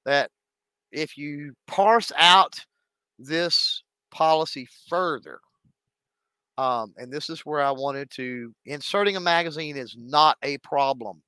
That 0.05 0.30
if 0.92 1.16
you 1.16 1.55
parse 1.66 2.12
out 2.16 2.59
this 3.18 3.82
policy 4.11 4.68
further, 4.88 5.40
um, 6.59 6.92
and 6.98 7.11
this 7.11 7.30
is 7.30 7.40
where 7.40 7.62
I 7.62 7.70
wanted 7.70 8.11
to 8.12 8.53
inserting 8.66 9.16
a 9.16 9.20
magazine 9.20 9.76
is 9.76 9.96
not 9.98 10.36
a 10.42 10.59
problem. 10.59 11.22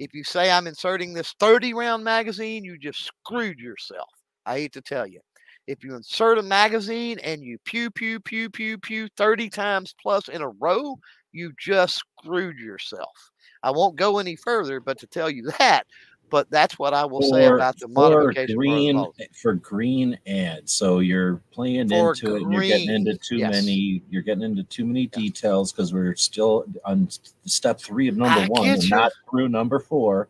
If 0.00 0.14
you 0.14 0.24
say 0.24 0.50
I'm 0.50 0.66
inserting 0.66 1.12
this 1.14 1.34
30 1.38 1.74
round 1.74 2.02
magazine, 2.02 2.64
you 2.64 2.76
just 2.78 3.04
screwed 3.04 3.60
yourself. 3.60 4.08
I 4.46 4.58
hate 4.58 4.72
to 4.72 4.80
tell 4.80 5.06
you. 5.06 5.20
If 5.68 5.84
you 5.84 5.94
insert 5.94 6.38
a 6.38 6.42
magazine 6.42 7.18
and 7.22 7.42
you 7.44 7.58
pew, 7.64 7.90
pew, 7.90 8.18
pew, 8.18 8.50
pew, 8.50 8.78
pew 8.78 9.08
30 9.16 9.50
times 9.50 9.94
plus 10.02 10.28
in 10.28 10.42
a 10.42 10.48
row, 10.48 10.96
you 11.32 11.52
just 11.60 12.02
screwed 12.18 12.58
yourself. 12.58 13.30
I 13.62 13.70
won't 13.70 13.96
go 13.96 14.18
any 14.18 14.36
further, 14.36 14.80
but 14.80 14.98
to 15.00 15.06
tell 15.06 15.30
you 15.30 15.50
that, 15.58 15.86
but 16.30 16.50
that's 16.50 16.78
what 16.78 16.94
I 16.94 17.04
will 17.04 17.20
for, 17.22 17.34
say 17.34 17.46
about 17.46 17.78
the 17.78 17.88
modification 17.88 18.56
green 18.56 19.06
for 19.40 19.54
green 19.54 20.18
ads. 20.26 20.72
So 20.72 21.00
you're 21.00 21.42
playing 21.50 21.88
for 21.88 22.10
into 22.10 22.26
green, 22.26 22.36
it. 22.36 22.42
And 22.42 22.52
you're 22.52 22.62
getting 22.62 22.90
into 22.90 23.18
too 23.18 23.36
yes. 23.36 23.52
many. 23.52 24.02
You're 24.08 24.22
getting 24.22 24.42
into 24.42 24.62
too 24.64 24.86
many 24.86 25.06
details 25.06 25.72
because 25.72 25.92
we're 25.92 26.16
still 26.16 26.64
on 26.84 27.08
step 27.44 27.80
three 27.80 28.08
of 28.08 28.16
number 28.16 28.40
I 28.40 28.46
one, 28.46 28.78
not 28.88 29.12
through 29.30 29.48
number 29.48 29.78
four 29.78 30.28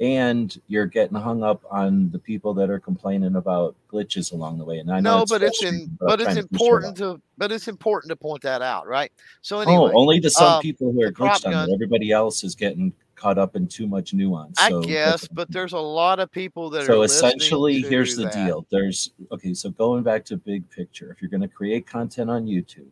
and 0.00 0.58
you're 0.66 0.86
getting 0.86 1.16
hung 1.16 1.42
up 1.42 1.62
on 1.70 2.10
the 2.10 2.18
people 2.18 2.54
that 2.54 2.70
are 2.70 2.80
complaining 2.80 3.36
about 3.36 3.76
glitches 3.92 4.32
along 4.32 4.56
the 4.56 4.64
way. 4.64 4.78
And 4.78 4.90
I 4.90 4.98
know, 4.98 5.18
no, 5.18 5.24
but 5.28 5.42
it's 5.42 5.62
in, 5.62 5.96
but 6.00 6.22
it's 6.22 6.36
important 6.36 6.96
to, 6.96 7.20
but 7.36 7.52
it's 7.52 7.68
important 7.68 8.08
to 8.08 8.16
point 8.16 8.42
that 8.42 8.62
out, 8.62 8.88
right? 8.88 9.12
So 9.42 9.58
oh, 9.58 9.60
anyway, 9.60 9.92
oh, 9.94 10.00
only 10.00 10.18
to 10.20 10.30
some 10.30 10.54
um, 10.54 10.62
people 10.62 10.90
who 10.90 11.02
are 11.02 11.12
glitched 11.12 11.46
on 11.46 11.68
it. 11.68 11.72
Everybody 11.72 12.12
else 12.12 12.42
is 12.44 12.54
getting 12.54 12.94
caught 13.20 13.38
up 13.38 13.56
in 13.56 13.66
too 13.66 13.86
much 13.86 14.14
nuance. 14.14 14.58
So 14.58 14.82
I 14.82 14.86
guess, 14.86 15.28
but 15.28 15.50
there's 15.50 15.72
a 15.74 15.78
lot 15.78 16.20
of 16.20 16.30
people 16.30 16.70
that 16.70 16.82
are 16.82 16.86
so 16.86 17.02
essentially, 17.02 17.80
here's 17.82 18.16
the 18.16 18.24
that. 18.24 18.46
deal. 18.46 18.66
There's 18.70 19.12
okay. 19.32 19.54
So 19.54 19.70
going 19.70 20.02
back 20.02 20.24
to 20.26 20.36
big 20.36 20.68
picture, 20.70 21.10
if 21.12 21.20
you're 21.20 21.30
going 21.30 21.42
to 21.42 21.48
create 21.48 21.86
content 21.86 22.30
on 22.30 22.46
YouTube, 22.46 22.88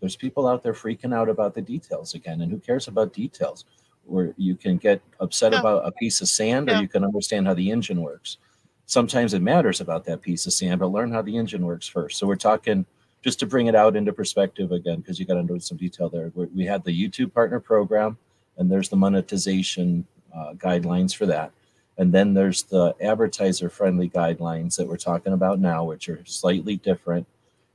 there's 0.00 0.16
people 0.16 0.46
out 0.46 0.62
there 0.62 0.74
freaking 0.74 1.14
out 1.14 1.28
about 1.28 1.54
the 1.54 1.62
details 1.62 2.14
again, 2.14 2.40
and 2.40 2.50
who 2.50 2.58
cares 2.58 2.88
about 2.88 3.12
details? 3.12 3.64
where 4.08 4.34
you 4.36 4.56
can 4.56 4.76
get 4.76 5.00
upset 5.20 5.52
yeah. 5.52 5.60
about 5.60 5.86
a 5.86 5.92
piece 5.92 6.20
of 6.20 6.28
sand 6.28 6.68
yeah. 6.68 6.78
or 6.78 6.82
you 6.82 6.88
can 6.88 7.04
understand 7.04 7.46
how 7.46 7.54
the 7.54 7.70
engine 7.70 8.00
works. 8.00 8.38
Sometimes 8.86 9.34
it 9.34 9.42
matters 9.42 9.80
about 9.80 10.04
that 10.06 10.22
piece 10.22 10.46
of 10.46 10.52
sand, 10.52 10.80
but 10.80 10.86
learn 10.86 11.12
how 11.12 11.22
the 11.22 11.36
engine 11.36 11.64
works 11.64 11.86
first. 11.86 12.18
So 12.18 12.26
we're 12.26 12.36
talking 12.36 12.86
just 13.22 13.38
to 13.40 13.46
bring 13.46 13.66
it 13.66 13.74
out 13.74 13.96
into 13.96 14.12
perspective 14.12 14.72
again, 14.72 15.00
because 15.00 15.20
you 15.20 15.26
got 15.26 15.36
into 15.36 15.60
some 15.60 15.76
detail 15.76 16.08
there. 16.08 16.32
We 16.34 16.64
had 16.64 16.84
the 16.84 17.08
YouTube 17.08 17.34
partner 17.34 17.60
program, 17.60 18.16
and 18.58 18.70
there's 18.70 18.88
the 18.88 18.96
monetization 18.96 20.06
uh, 20.34 20.52
guidelines 20.54 21.14
for 21.14 21.26
that. 21.26 21.52
And 21.96 22.12
then 22.12 22.34
there's 22.34 22.62
the 22.62 22.94
advertiser 23.00 23.68
friendly 23.68 24.08
guidelines 24.08 24.76
that 24.76 24.86
we're 24.86 24.96
talking 24.96 25.32
about 25.32 25.58
now, 25.58 25.84
which 25.84 26.08
are 26.08 26.22
slightly 26.24 26.76
different. 26.76 27.26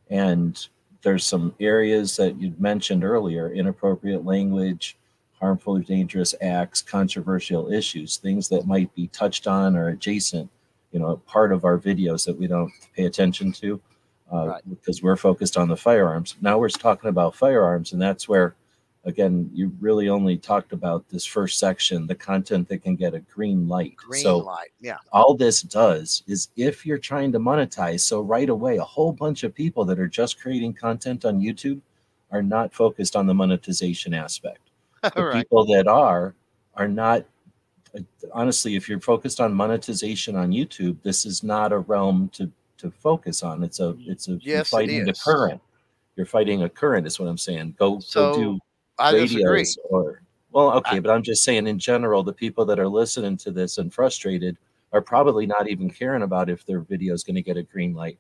And 0.10 0.66
there's 1.02 1.26
some 1.26 1.54
areas 1.60 2.16
that 2.18 2.40
you 2.40 2.54
mentioned 2.58 3.04
earlier 3.04 3.52
inappropriate 3.52 4.24
language, 4.24 4.98
harmful 5.40 5.78
or 5.78 5.82
dangerous 5.82 6.34
acts, 6.42 6.82
controversial 6.82 7.72
issues, 7.72 8.16
things 8.16 8.48
that 8.48 8.66
might 8.66 8.94
be 8.96 9.08
touched 9.08 9.46
on 9.46 9.76
or 9.76 9.90
adjacent, 9.90 10.50
you 10.94 11.00
know, 11.00 11.18
part 11.28 11.52
of 11.52 11.66
our 11.66 11.78
videos 11.78 12.26
that 12.26 12.40
we 12.40 12.48
don't 12.48 12.72
pay 12.96 13.06
attention 13.06 13.52
to 13.52 13.82
uh, 14.32 14.48
right. 14.48 14.62
because 14.70 15.04
we're 15.04 15.18
focused 15.18 15.58
on 15.58 15.68
the 15.68 15.76
firearms. 15.76 16.36
Now 16.40 16.58
we're 16.58 16.70
talking 16.70 17.10
about 17.10 17.36
firearms, 17.36 17.92
and 17.92 18.02
that's 18.02 18.30
where 18.30 18.56
again, 19.06 19.50
you 19.54 19.72
really 19.80 20.10
only 20.10 20.38
talked 20.38 20.72
about 20.72 21.08
this 21.10 21.26
first 21.26 21.60
section, 21.60 22.08
the 22.08 22.16
content 22.16 22.68
that 22.70 22.84
can 22.84 22.96
get 22.96 23.14
a 23.14 23.20
green 23.20 23.68
light. 23.68 23.96
Green 23.96 24.24
so 24.24 24.38
light, 24.38 24.72
yeah. 24.80 24.98
All 25.12 25.36
this 25.36 25.62
does 25.62 26.24
is 26.28 26.50
if 26.56 26.86
you're 26.86 26.98
trying 26.98 27.32
to 27.34 27.40
monetize, 27.40 28.02
so 28.02 28.22
right 28.22 28.50
away, 28.50 28.78
a 28.78 28.84
whole 28.84 29.12
bunch 29.12 29.44
of 29.44 29.54
people 29.54 29.86
that 29.86 30.00
are 30.00 30.08
just 30.08 30.40
creating 30.40 30.74
content 30.74 31.26
on 31.26 31.40
YouTube 31.40 31.82
are 32.32 32.44
not 32.44 32.74
focused 32.74 33.16
on 33.16 33.28
the 33.28 33.34
monetization 33.34 34.14
aspect. 34.14 34.60
The 35.16 35.22
right. 35.22 35.36
people 35.44 35.66
that 35.66 35.86
are 35.86 36.34
are 36.76 36.88
not 36.88 37.26
honestly, 38.34 38.76
if 38.76 38.88
you're 38.88 39.02
focused 39.02 39.42
on 39.42 39.54
monetization 39.54 40.36
on 40.38 40.52
YouTube, 40.52 40.98
this 41.04 41.26
is 41.26 41.44
not 41.44 41.74
a 41.74 41.80
realm 41.80 42.30
to 42.34 42.50
to 42.78 42.90
focus 42.90 43.44
on. 43.44 43.64
It's 43.64 43.82
a 43.82 43.96
it's 44.00 44.30
a 44.30 44.40
yes, 44.42 44.70
fighting 44.70 45.04
the 45.04 45.14
current. 45.14 45.62
You're 46.16 46.26
fighting 46.26 46.64
a 46.64 46.70
current, 46.70 47.06
is 47.06 47.20
what 47.20 47.28
I'm 47.28 47.38
saying. 47.38 47.76
Go 47.78 48.00
so, 48.00 48.34
go 48.34 48.40
do 48.40 48.60
I 49.04 49.12
disagree. 49.12 49.66
or 49.90 50.22
well, 50.52 50.72
okay, 50.74 50.98
I, 50.98 51.00
but 51.00 51.12
I'm 51.12 51.24
just 51.24 51.44
saying 51.44 51.68
in 51.68 51.80
general, 51.80 52.24
the 52.24 52.34
people 52.34 52.66
that 52.66 52.80
are 52.80 52.88
listening 52.88 53.38
to 53.38 53.52
this 53.52 53.80
and 53.80 53.94
frustrated 53.94 54.58
are 54.94 55.02
probably 55.02 55.46
not 55.46 55.68
even 55.68 55.90
caring 55.90 56.22
about 56.22 56.50
if 56.50 56.66
their 56.66 56.80
video 56.80 57.14
is 57.14 57.24
going 57.24 57.36
to 57.36 57.42
get 57.42 57.58
a 57.58 57.64
green 57.64 57.94
light. 57.94 58.20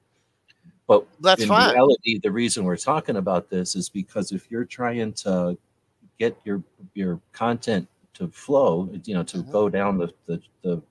But 0.88 1.06
that's 1.22 1.42
in 1.42 1.48
fine. 1.48 1.74
reality, 1.74 2.20
the 2.20 2.32
reason 2.32 2.66
we're 2.66 2.76
talking 2.76 3.18
about 3.18 3.50
this 3.50 3.76
is 3.76 3.88
because 3.88 4.32
if 4.32 4.52
you're 4.52 4.66
trying 4.66 5.14
to 5.14 5.58
get 6.20 6.38
your 6.44 6.62
your 6.94 7.22
content 7.32 7.88
to 8.16 8.28
flow, 8.28 8.90
you 9.06 9.14
know, 9.14 9.24
to 9.24 9.38
mm-hmm. 9.38 9.52
go 9.52 9.70
down 9.70 9.98
the, 9.98 10.12
the 10.26 10.42
the 10.64 10.82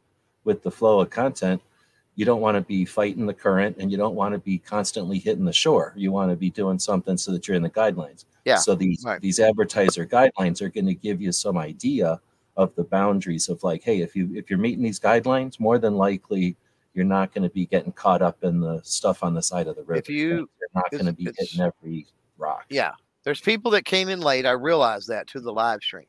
with 0.45 0.63
the 0.63 0.71
flow 0.71 1.01
of 1.01 1.11
content, 1.11 1.61
you 2.15 2.25
don't 2.25 2.41
want 2.41 2.57
to 2.57 2.61
be 2.61 2.85
fighting 2.85 3.27
the 3.27 3.35
current 3.35 3.77
and 3.79 3.91
you 3.91 3.97
don't 3.97 4.15
want 4.15 4.33
to 4.33 4.39
be 4.39 4.59
constantly 4.59 5.19
hitting 5.19 5.45
the 5.45 5.53
shore. 5.53 5.95
You 5.97 6.13
want 6.13 6.31
to 6.31 6.37
be 6.37 6.51
doing 6.51 6.79
something 6.79 7.17
so 7.17 7.33
that 7.33 7.49
you're 7.49 7.57
in 7.57 7.63
the 7.63 7.71
guidelines. 7.71 8.27
Yeah. 8.45 8.57
So 8.57 8.75
these 8.75 9.03
right. 9.05 9.21
these 9.21 9.41
advertiser 9.41 10.07
guidelines 10.07 10.61
are 10.61 10.69
going 10.69 10.87
to 10.87 10.95
give 10.95 11.23
you 11.23 11.33
some 11.33 11.57
idea 11.57 12.21
of 12.57 12.75
the 12.75 12.85
boundaries 12.85 13.49
of 13.49 13.63
like, 13.63 13.83
hey, 13.83 14.01
if 14.01 14.15
you 14.15 14.31
if 14.35 14.51
you're 14.51 14.59
meeting 14.59 14.83
these 14.83 15.01
guidelines, 15.01 15.59
more 15.59 15.79
than 15.79 15.97
likely 15.97 16.57
you're 16.95 17.05
not 17.05 17.33
going 17.33 17.43
to 17.43 17.55
be 17.55 17.65
getting 17.67 17.93
caught 17.93 18.21
up 18.21 18.45
in 18.45 18.61
the 18.61 18.81
stuff 18.83 19.23
on 19.23 19.33
the 19.33 19.43
side 19.43 19.67
of 19.67 19.77
the 19.77 19.83
river. 19.83 20.01
If 20.01 20.11
you, 20.11 20.29
you're 20.61 20.69
not 20.75 20.91
going 20.91 21.07
to 21.07 21.13
be 21.13 21.25
hitting 21.39 21.63
every 21.63 22.07
rock. 22.37 22.67
Yeah. 22.69 22.93
There's 23.25 23.41
people 23.41 23.71
that 23.71 23.85
came 23.85 24.11
in 24.11 24.21
late. 24.21 24.45
I 24.45 24.51
realize 24.51 25.07
that 25.07 25.27
to 25.29 25.41
the 25.41 25.53
live 25.53 25.81
stream. 25.81 26.07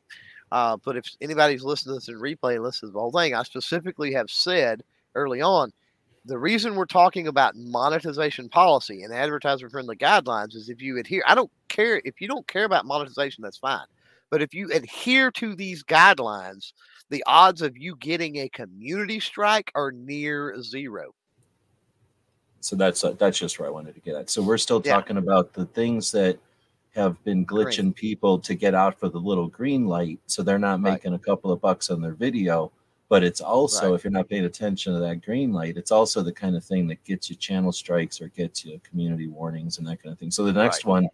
Uh, 0.52 0.76
but 0.84 0.96
if 0.96 1.06
anybody's 1.22 1.62
listening 1.62 1.94
to 1.94 2.00
this 2.00 2.08
in 2.08 2.16
replay, 2.16 2.60
listen 2.60 2.88
to 2.88 2.92
the 2.92 3.00
whole 3.00 3.10
thing, 3.10 3.34
I 3.34 3.42
specifically 3.44 4.12
have 4.12 4.28
said 4.28 4.82
early 5.14 5.40
on 5.40 5.72
the 6.24 6.38
reason 6.38 6.74
we're 6.74 6.86
talking 6.86 7.26
about 7.26 7.54
monetization 7.56 8.48
policy 8.48 9.02
and 9.02 9.12
advertiser 9.12 9.68
friendly 9.68 9.96
guidelines 9.96 10.54
is 10.54 10.70
if 10.70 10.80
you 10.80 10.98
adhere, 10.98 11.22
I 11.26 11.34
don't 11.34 11.50
care 11.68 12.00
if 12.04 12.20
you 12.20 12.28
don't 12.28 12.46
care 12.46 12.64
about 12.64 12.86
monetization, 12.86 13.42
that's 13.42 13.58
fine. 13.58 13.86
But 14.30 14.40
if 14.40 14.54
you 14.54 14.70
adhere 14.72 15.30
to 15.32 15.54
these 15.54 15.84
guidelines, 15.84 16.72
the 17.10 17.22
odds 17.26 17.62
of 17.62 17.76
you 17.76 17.96
getting 17.96 18.36
a 18.36 18.48
community 18.48 19.20
strike 19.20 19.70
are 19.74 19.92
near 19.92 20.60
zero. 20.62 21.14
So 22.60 22.74
that's 22.74 23.04
uh, 23.04 23.12
that's 23.12 23.38
just 23.38 23.58
where 23.58 23.68
I 23.68 23.70
wanted 23.70 23.94
to 23.94 24.00
get 24.00 24.16
at. 24.16 24.30
So 24.30 24.40
we're 24.40 24.56
still 24.56 24.80
talking 24.80 25.16
yeah. 25.16 25.22
about 25.22 25.52
the 25.52 25.66
things 25.66 26.10
that 26.12 26.38
have 26.94 27.22
been 27.24 27.44
glitching 27.44 27.76
green. 27.76 27.92
people 27.92 28.38
to 28.38 28.54
get 28.54 28.74
out 28.74 28.98
for 28.98 29.10
the 29.10 29.18
little 29.18 29.48
green 29.48 29.86
light, 29.86 30.18
so 30.26 30.42
they're 30.42 30.58
not 30.58 30.80
making 30.80 31.10
right. 31.10 31.20
a 31.20 31.22
couple 31.22 31.52
of 31.52 31.60
bucks 31.60 31.90
on 31.90 32.00
their 32.00 32.14
video 32.14 32.72
but 33.14 33.22
it's 33.22 33.40
also 33.40 33.90
right. 33.90 33.94
if 33.94 34.02
you're 34.02 34.10
not 34.10 34.28
paying 34.28 34.44
attention 34.44 34.92
to 34.92 34.98
that 34.98 35.24
green 35.24 35.52
light 35.52 35.76
it's 35.76 35.92
also 35.92 36.20
the 36.20 36.32
kind 36.32 36.56
of 36.56 36.64
thing 36.64 36.88
that 36.88 37.04
gets 37.04 37.30
you 37.30 37.36
channel 37.36 37.70
strikes 37.70 38.20
or 38.20 38.26
gets 38.30 38.64
you 38.64 38.80
community 38.82 39.28
warnings 39.28 39.78
and 39.78 39.86
that 39.86 40.02
kind 40.02 40.12
of 40.12 40.18
thing. 40.18 40.32
So 40.32 40.42
the 40.42 40.52
next 40.52 40.84
right. 40.84 40.90
one 40.90 41.08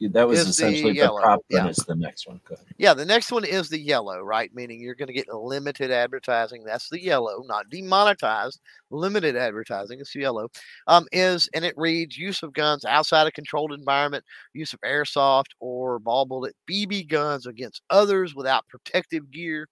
that 0.00 0.28
was 0.28 0.38
is 0.38 0.46
essentially 0.46 0.92
the, 0.92 1.08
the 1.08 1.20
prop 1.20 1.40
yeah. 1.48 1.66
is 1.66 1.78
the 1.78 1.96
next 1.96 2.28
one. 2.28 2.40
Yeah 2.76 2.94
the 2.94 3.04
next 3.04 3.32
one 3.32 3.44
is 3.44 3.68
the 3.68 3.80
yellow 3.80 4.20
right? 4.20 4.48
Meaning 4.54 4.80
you're 4.80 4.94
going 4.94 5.08
to 5.08 5.12
get 5.12 5.26
limited 5.26 5.90
advertising. 5.90 6.62
That's 6.62 6.88
the 6.88 7.02
yellow 7.02 7.42
not 7.48 7.68
demonetized. 7.68 8.60
Limited 8.92 9.34
advertising 9.34 9.98
it's 9.98 10.14
yellow. 10.14 10.50
Um, 10.86 11.08
is 11.10 11.48
and 11.52 11.64
it 11.64 11.74
reads 11.76 12.16
use 12.16 12.44
of 12.44 12.52
guns 12.52 12.84
outside 12.84 13.26
a 13.26 13.32
controlled 13.32 13.72
environment 13.72 14.22
use 14.52 14.72
of 14.72 14.80
airsoft 14.82 15.50
or 15.58 15.98
ball 15.98 16.26
bullet 16.26 16.54
bb 16.70 17.08
guns 17.08 17.48
against 17.48 17.82
others 17.90 18.36
without 18.36 18.68
protective 18.68 19.32
gear 19.32 19.66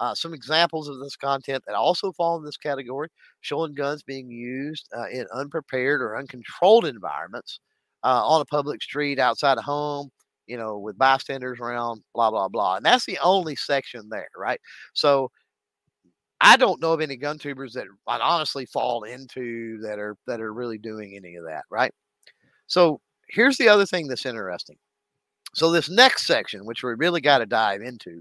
uh, 0.00 0.14
some 0.14 0.34
examples 0.34 0.88
of 0.88 0.98
this 1.00 1.16
content 1.16 1.62
that 1.66 1.74
also 1.74 2.12
fall 2.12 2.36
in 2.38 2.44
this 2.44 2.56
category 2.56 3.08
showing 3.40 3.74
guns 3.74 4.02
being 4.02 4.30
used 4.30 4.88
uh, 4.96 5.08
in 5.08 5.26
unprepared 5.34 6.02
or 6.02 6.16
uncontrolled 6.16 6.86
environments 6.86 7.60
uh, 8.04 8.22
on 8.26 8.40
a 8.40 8.44
public 8.44 8.82
street, 8.82 9.18
outside 9.18 9.58
a 9.58 9.62
home, 9.62 10.10
you 10.46 10.56
know, 10.56 10.78
with 10.78 10.98
bystanders 10.98 11.58
around, 11.60 12.02
blah, 12.14 12.30
blah, 12.30 12.48
blah. 12.48 12.76
And 12.76 12.84
that's 12.84 13.06
the 13.06 13.18
only 13.22 13.56
section 13.56 14.08
there, 14.10 14.28
right? 14.36 14.60
So 14.94 15.30
I 16.40 16.56
don't 16.56 16.80
know 16.80 16.92
of 16.92 17.00
any 17.00 17.16
gun 17.16 17.38
tubers 17.38 17.72
that 17.74 17.86
I'd 18.06 18.20
honestly 18.20 18.66
fall 18.66 19.04
into 19.04 19.80
that 19.82 19.98
are 19.98 20.16
that 20.26 20.40
are 20.40 20.52
really 20.52 20.78
doing 20.78 21.14
any 21.16 21.36
of 21.36 21.44
that, 21.44 21.64
right? 21.70 21.92
So 22.66 23.00
here's 23.30 23.58
the 23.58 23.68
other 23.68 23.86
thing 23.86 24.08
that's 24.08 24.26
interesting. 24.26 24.76
So 25.54 25.70
this 25.72 25.90
next 25.90 26.26
section, 26.26 26.66
which 26.66 26.82
we 26.82 26.94
really 26.94 27.22
got 27.22 27.38
to 27.38 27.46
dive 27.46 27.80
into, 27.82 28.20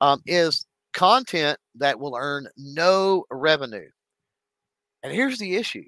um, 0.00 0.22
is 0.26 0.66
content 0.98 1.56
that 1.76 2.00
will 2.00 2.16
earn 2.18 2.48
no 2.56 3.24
revenue. 3.30 3.88
And 5.04 5.12
here's 5.12 5.38
the 5.38 5.54
issue 5.54 5.84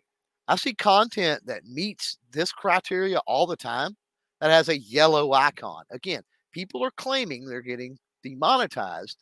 I 0.47 0.55
see 0.55 0.73
content 0.73 1.45
that 1.47 1.65
meets 1.65 2.19
this 2.31 2.53
criteria 2.53 3.19
all 3.27 3.47
the 3.47 3.57
time 3.57 3.97
that 4.41 4.51
has 4.51 4.69
a 4.69 4.79
yellow 4.79 5.33
icon. 5.33 5.83
Again, 5.91 6.23
people 6.53 6.85
are 6.85 6.93
claiming 6.93 7.45
they're 7.45 7.61
getting 7.61 7.99
demonetized, 8.23 9.19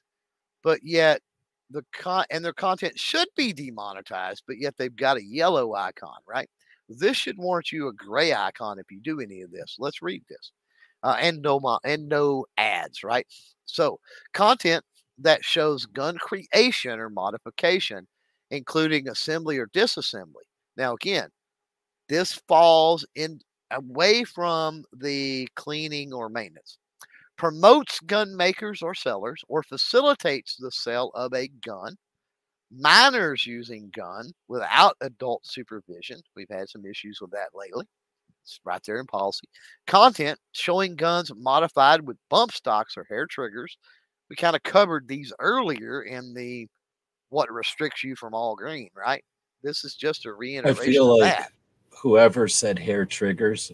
but 0.62 0.80
yet 0.82 1.22
the 1.70 1.82
con 1.94 2.26
and 2.30 2.44
their 2.44 2.52
content 2.52 2.98
should 2.98 3.28
be 3.34 3.54
demonetized, 3.54 4.42
but 4.46 4.58
yet 4.58 4.74
they've 4.76 4.94
got 4.94 5.16
a 5.16 5.24
yellow 5.24 5.74
icon, 5.74 6.18
right? 6.26 6.50
This 6.90 7.16
should 7.16 7.38
warrant 7.38 7.72
you 7.72 7.88
a 7.88 7.94
gray 7.94 8.34
icon 8.34 8.78
if 8.78 8.90
you 8.90 9.00
do 9.00 9.20
any 9.20 9.40
of 9.40 9.50
this. 9.50 9.76
Let's 9.78 10.02
read 10.02 10.22
this. 10.28 10.52
Uh, 11.02 11.16
and 11.18 11.40
no 11.40 11.78
and 11.84 12.08
no 12.10 12.44
ads, 12.58 13.02
right? 13.02 13.26
So 13.64 14.00
content 14.34 14.84
that 15.18 15.44
shows 15.44 15.86
gun 15.86 16.16
creation 16.18 16.98
or 16.98 17.10
modification, 17.10 18.06
including 18.50 19.08
assembly 19.08 19.58
or 19.58 19.66
disassembly. 19.68 20.46
Now, 20.76 20.94
again, 20.94 21.28
this 22.08 22.34
falls 22.48 23.06
in 23.14 23.40
away 23.70 24.24
from 24.24 24.84
the 24.96 25.48
cleaning 25.56 26.12
or 26.12 26.28
maintenance. 26.28 26.78
Promotes 27.36 28.00
gun 28.00 28.36
makers 28.36 28.82
or 28.82 28.94
sellers 28.94 29.42
or 29.48 29.62
facilitates 29.62 30.56
the 30.56 30.72
sale 30.72 31.10
of 31.14 31.32
a 31.34 31.48
gun. 31.64 31.96
Minors 32.70 33.46
using 33.46 33.90
gun 33.94 34.30
without 34.48 34.96
adult 35.00 35.46
supervision. 35.46 36.20
We've 36.36 36.50
had 36.50 36.68
some 36.68 36.84
issues 36.84 37.20
with 37.20 37.30
that 37.30 37.50
lately. 37.54 37.86
It's 38.42 38.60
right 38.64 38.82
there 38.84 38.98
in 38.98 39.06
policy. 39.06 39.46
Content 39.86 40.38
showing 40.52 40.96
guns 40.96 41.32
modified 41.36 42.06
with 42.06 42.16
bump 42.30 42.52
stocks 42.52 42.96
or 42.96 43.04
hair 43.08 43.26
triggers 43.26 43.78
we 44.28 44.36
kind 44.36 44.56
of 44.56 44.62
covered 44.62 45.08
these 45.08 45.32
earlier 45.38 46.02
in 46.02 46.34
the 46.34 46.68
what 47.30 47.50
restricts 47.52 48.04
you 48.04 48.16
from 48.16 48.34
all 48.34 48.56
green, 48.56 48.90
right? 48.94 49.24
This 49.62 49.84
is 49.84 49.94
just 49.94 50.26
a 50.26 50.32
reiteration 50.32 50.82
I 50.82 50.86
feel 50.86 51.18
like 51.18 51.36
that. 51.36 51.52
Whoever 51.90 52.48
said 52.48 52.78
hair 52.78 53.04
triggers, 53.04 53.72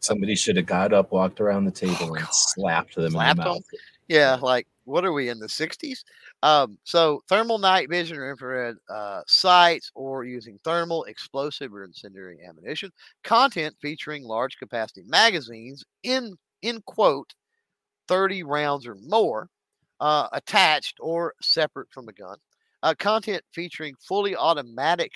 somebody 0.00 0.34
should 0.36 0.56
have 0.56 0.66
got 0.66 0.92
up, 0.92 1.12
walked 1.12 1.40
around 1.40 1.64
the 1.64 1.70
table, 1.70 2.10
oh, 2.10 2.14
and 2.14 2.26
slapped 2.30 2.94
them 2.96 3.12
slapped 3.12 3.38
in 3.38 3.44
the 3.44 3.50
mouth. 3.50 3.56
Them? 3.70 3.80
Yeah, 4.08 4.38
like 4.40 4.66
what 4.84 5.04
are 5.04 5.12
we 5.12 5.28
in 5.28 5.38
the 5.38 5.46
60s? 5.46 6.02
Um, 6.42 6.78
so 6.84 7.22
thermal 7.28 7.58
night 7.58 7.88
vision 7.88 8.16
or 8.16 8.30
infrared 8.30 8.76
uh, 8.88 9.20
sights 9.26 9.92
or 9.94 10.24
using 10.24 10.58
thermal, 10.64 11.04
explosive, 11.04 11.72
or 11.72 11.84
incendiary 11.84 12.38
ammunition. 12.46 12.90
Content 13.22 13.76
featuring 13.80 14.24
large 14.24 14.56
capacity 14.58 15.02
magazines 15.06 15.84
in 16.02 16.34
in 16.62 16.82
quote 16.82 17.32
30 18.08 18.42
rounds 18.42 18.86
or 18.86 18.96
more 19.06 19.48
uh, 20.00 20.28
attached 20.32 20.96
or 21.00 21.34
separate 21.40 21.88
from 21.92 22.06
the 22.06 22.12
gun. 22.12 22.36
Uh, 22.82 22.94
content 22.98 23.42
featuring 23.52 23.94
fully 24.00 24.34
automatic 24.34 25.12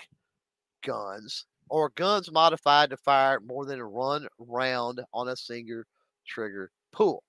guns 0.85 1.47
or 1.71 1.91
guns 1.97 2.31
modified 2.31 2.91
to 2.91 2.97
fire 2.99 3.41
more 3.41 3.65
than 3.65 3.81
one 3.81 4.27
round 4.39 5.01
on 5.15 5.29
a 5.29 5.37
single 5.37 5.83
trigger 6.27 6.71
pull. 6.93 7.23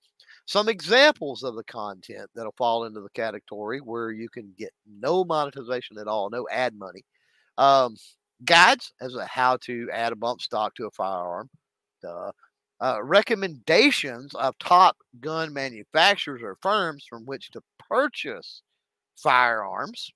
Some 0.46 0.68
examples 0.68 1.42
of 1.42 1.56
the 1.56 1.64
content 1.64 2.30
that'll 2.34 2.54
fall 2.56 2.84
into 2.84 3.00
the 3.00 3.10
category 3.10 3.80
where 3.80 4.12
you 4.12 4.28
can 4.28 4.52
get 4.56 4.72
no 4.86 5.24
monetization 5.24 5.98
at 5.98 6.06
all, 6.06 6.30
no 6.30 6.46
ad 6.52 6.74
money. 6.76 7.02
Um, 7.58 7.96
guides 8.44 8.92
as 9.00 9.14
to 9.14 9.24
how 9.24 9.56
to 9.62 9.88
add 9.92 10.12
a 10.12 10.16
bump 10.16 10.40
stock 10.40 10.74
to 10.76 10.86
a 10.86 10.90
firearm. 10.90 11.48
Uh, 12.06 12.30
uh, 12.80 13.02
recommendations 13.02 14.34
of 14.34 14.58
top 14.58 14.96
gun 15.20 15.52
manufacturers 15.52 16.42
or 16.42 16.56
firms 16.62 17.04
from 17.08 17.24
which 17.26 17.50
to 17.52 17.62
purchase 17.78 18.62
firearms, 19.16 20.10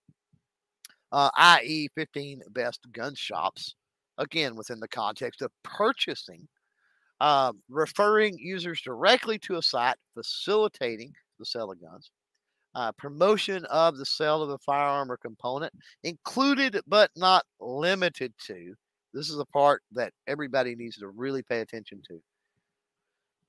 uh, 1.13 1.31
i.e., 1.37 1.89
15 1.95 2.43
best 2.51 2.81
gun 2.93 3.15
shops, 3.15 3.75
again, 4.19 4.57
within 4.57 4.81
the 4.81 4.89
context 4.89 5.43
of 5.43 5.51
purchasing. 5.63 6.49
uh, 7.21 7.53
referring 7.69 8.39
users 8.39 8.81
directly 8.83 9.39
to 9.39 9.57
a 9.57 9.63
site 9.63 9.97
facilitating 10.15 11.13
the 11.39 11.45
sale 11.45 11.71
of 11.71 11.81
guns, 11.81 12.11
uh, 12.75 12.93
promotion 12.93 13.65
of 13.67 13.97
the 13.99 14.07
sale 14.07 14.43
of 14.43 14.51
a 14.51 14.59
firearm 14.59 15.11
or 15.11 15.17
component, 15.19 15.73
included 16.05 16.81
but 16.87 17.11
not 17.17 17.45
limited 17.61 18.33
to. 18.47 18.75
This 19.15 19.31
is 19.31 19.39
a 19.39 19.47
part 19.47 19.83
that 19.93 20.13
everybody 20.29 20.77
needs 20.77 20.99
to 20.99 21.09
really 21.09 21.43
pay 21.43 21.61
attention 21.61 22.03
to. 22.09 22.21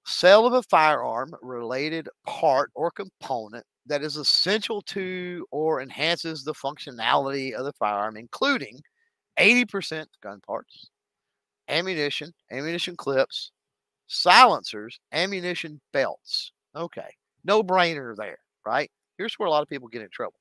Sale 0.06 0.46
of 0.48 0.54
a 0.54 0.64
firearm 0.64 1.34
related 1.42 2.10
part 2.26 2.72
or 2.74 2.92
component 2.92 3.66
that 3.86 4.04
is 4.04 4.18
essential 4.18 4.82
to 4.84 5.46
or 5.52 5.82
enhances 5.82 6.44
the 6.44 6.54
functionality 6.54 7.54
of 7.54 7.66
the 7.66 7.74
firearm, 7.74 8.18
including 8.18 8.80
80% 9.40 10.06
gun 10.22 10.40
parts, 10.46 10.90
ammunition, 11.68 12.34
ammunition 12.52 12.96
clips, 12.96 13.52
silencers, 14.08 15.00
ammunition 15.12 15.80
belts. 15.94 16.52
Okay, 16.76 17.10
no 17.44 17.64
brainer 17.64 18.16
there, 18.16 18.40
right? 18.66 18.90
Here's 19.18 19.36
where 19.36 19.48
a 19.48 19.52
lot 19.52 19.64
of 19.64 19.70
people 19.70 19.88
get 19.88 20.02
in 20.02 20.10
trouble 20.10 20.36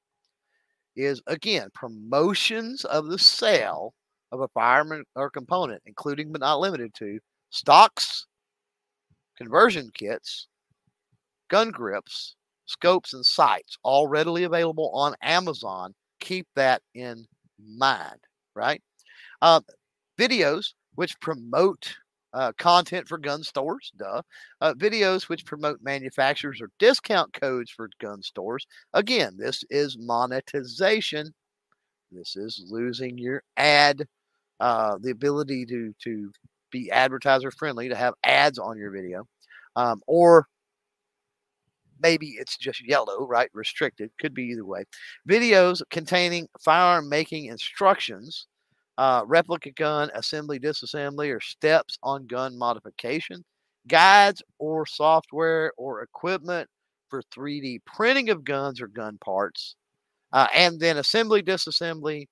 is 0.97 1.23
again 1.27 1.69
promotions 1.75 2.85
of 2.85 3.07
the 3.07 3.19
sale 3.19 3.95
of 4.33 4.41
a 4.41 4.49
firearm 4.49 5.05
or 5.15 5.31
component, 5.31 5.83
including 5.87 6.33
but 6.33 6.41
not 6.41 6.61
limited 6.61 6.93
to 6.95 7.19
stocks, 7.51 8.27
conversion 9.41 9.91
kits, 9.95 10.49
gun 11.49 11.71
grips, 11.71 12.37
scopes, 12.67 13.15
and 13.15 13.25
sights, 13.25 13.77
all 13.83 14.07
readily 14.07 14.45
available 14.45 14.91
on 14.95 15.15
Amazon. 15.23 15.95
Keep 16.21 16.47
that 16.57 16.83
in 16.95 17.25
mind, 17.59 18.21
right? 18.55 18.83
Uh, 19.41 19.61
videos 20.19 20.75
which 20.95 21.19
promote 21.21 21.95
uh, 22.33 22.53
content 22.59 23.09
for 23.09 23.19
gun 23.19 23.43
stores, 23.43 23.91
duh. 23.97 24.23
Uh, 24.61 24.75
videos 24.75 25.29
which 25.29 25.45
promote 25.47 25.81
manufacturers 25.83 26.61
or 26.61 26.71
discount 26.79 27.33
codes 27.33 27.71
for 27.71 27.89
gun 28.01 28.23
stores. 28.23 28.67
Again, 28.93 29.37
this 29.39 29.65
is 29.71 29.97
monetization. 29.99 31.33
This 32.13 32.37
is 32.37 32.67
losing 32.69 33.19
your 33.19 33.43
ad, 33.57 34.07
uh, 34.61 34.99
the 35.01 35.11
ability 35.11 35.65
to 35.67 35.95
to 36.05 36.31
be 36.71 36.91
advertiser 36.91 37.51
friendly, 37.51 37.89
to 37.89 37.97
have 37.97 38.15
ads 38.25 38.59
on 38.59 38.79
your 38.79 38.91
video, 38.91 39.27
um, 39.77 40.01
or 40.07 40.47
maybe 42.03 42.37
it's 42.39 42.57
just 42.57 42.87
yellow, 42.87 43.27
right? 43.27 43.51
Restricted, 43.53 44.11
could 44.19 44.35
be 44.35 44.45
either 44.45 44.65
way. 44.65 44.85
Videos 45.29 45.83
containing 45.91 46.49
firearm 46.65 47.09
making 47.09 47.47
instructions 47.47 48.47
uh, 48.99 49.23
replica 49.27 49.71
gun 49.71 50.11
assembly, 50.15 50.59
disassembly, 50.59 51.35
or 51.35 51.41
steps 51.41 51.99
on 52.03 52.27
gun 52.27 52.57
modification, 52.59 53.43
guides 53.89 54.43
or 54.59 54.85
software 54.85 55.73
or 55.79 56.03
equipment 56.03 56.69
for 57.09 57.23
3D 57.35 57.79
printing 57.87 58.29
of 58.29 58.45
guns 58.45 58.81
or 58.81 58.87
gun 58.89 59.17
parts, 59.25 59.75
uh, 60.33 60.47
and 60.55 60.79
then 60.81 60.99
assembly, 60.99 61.43
disassembly 61.43 62.27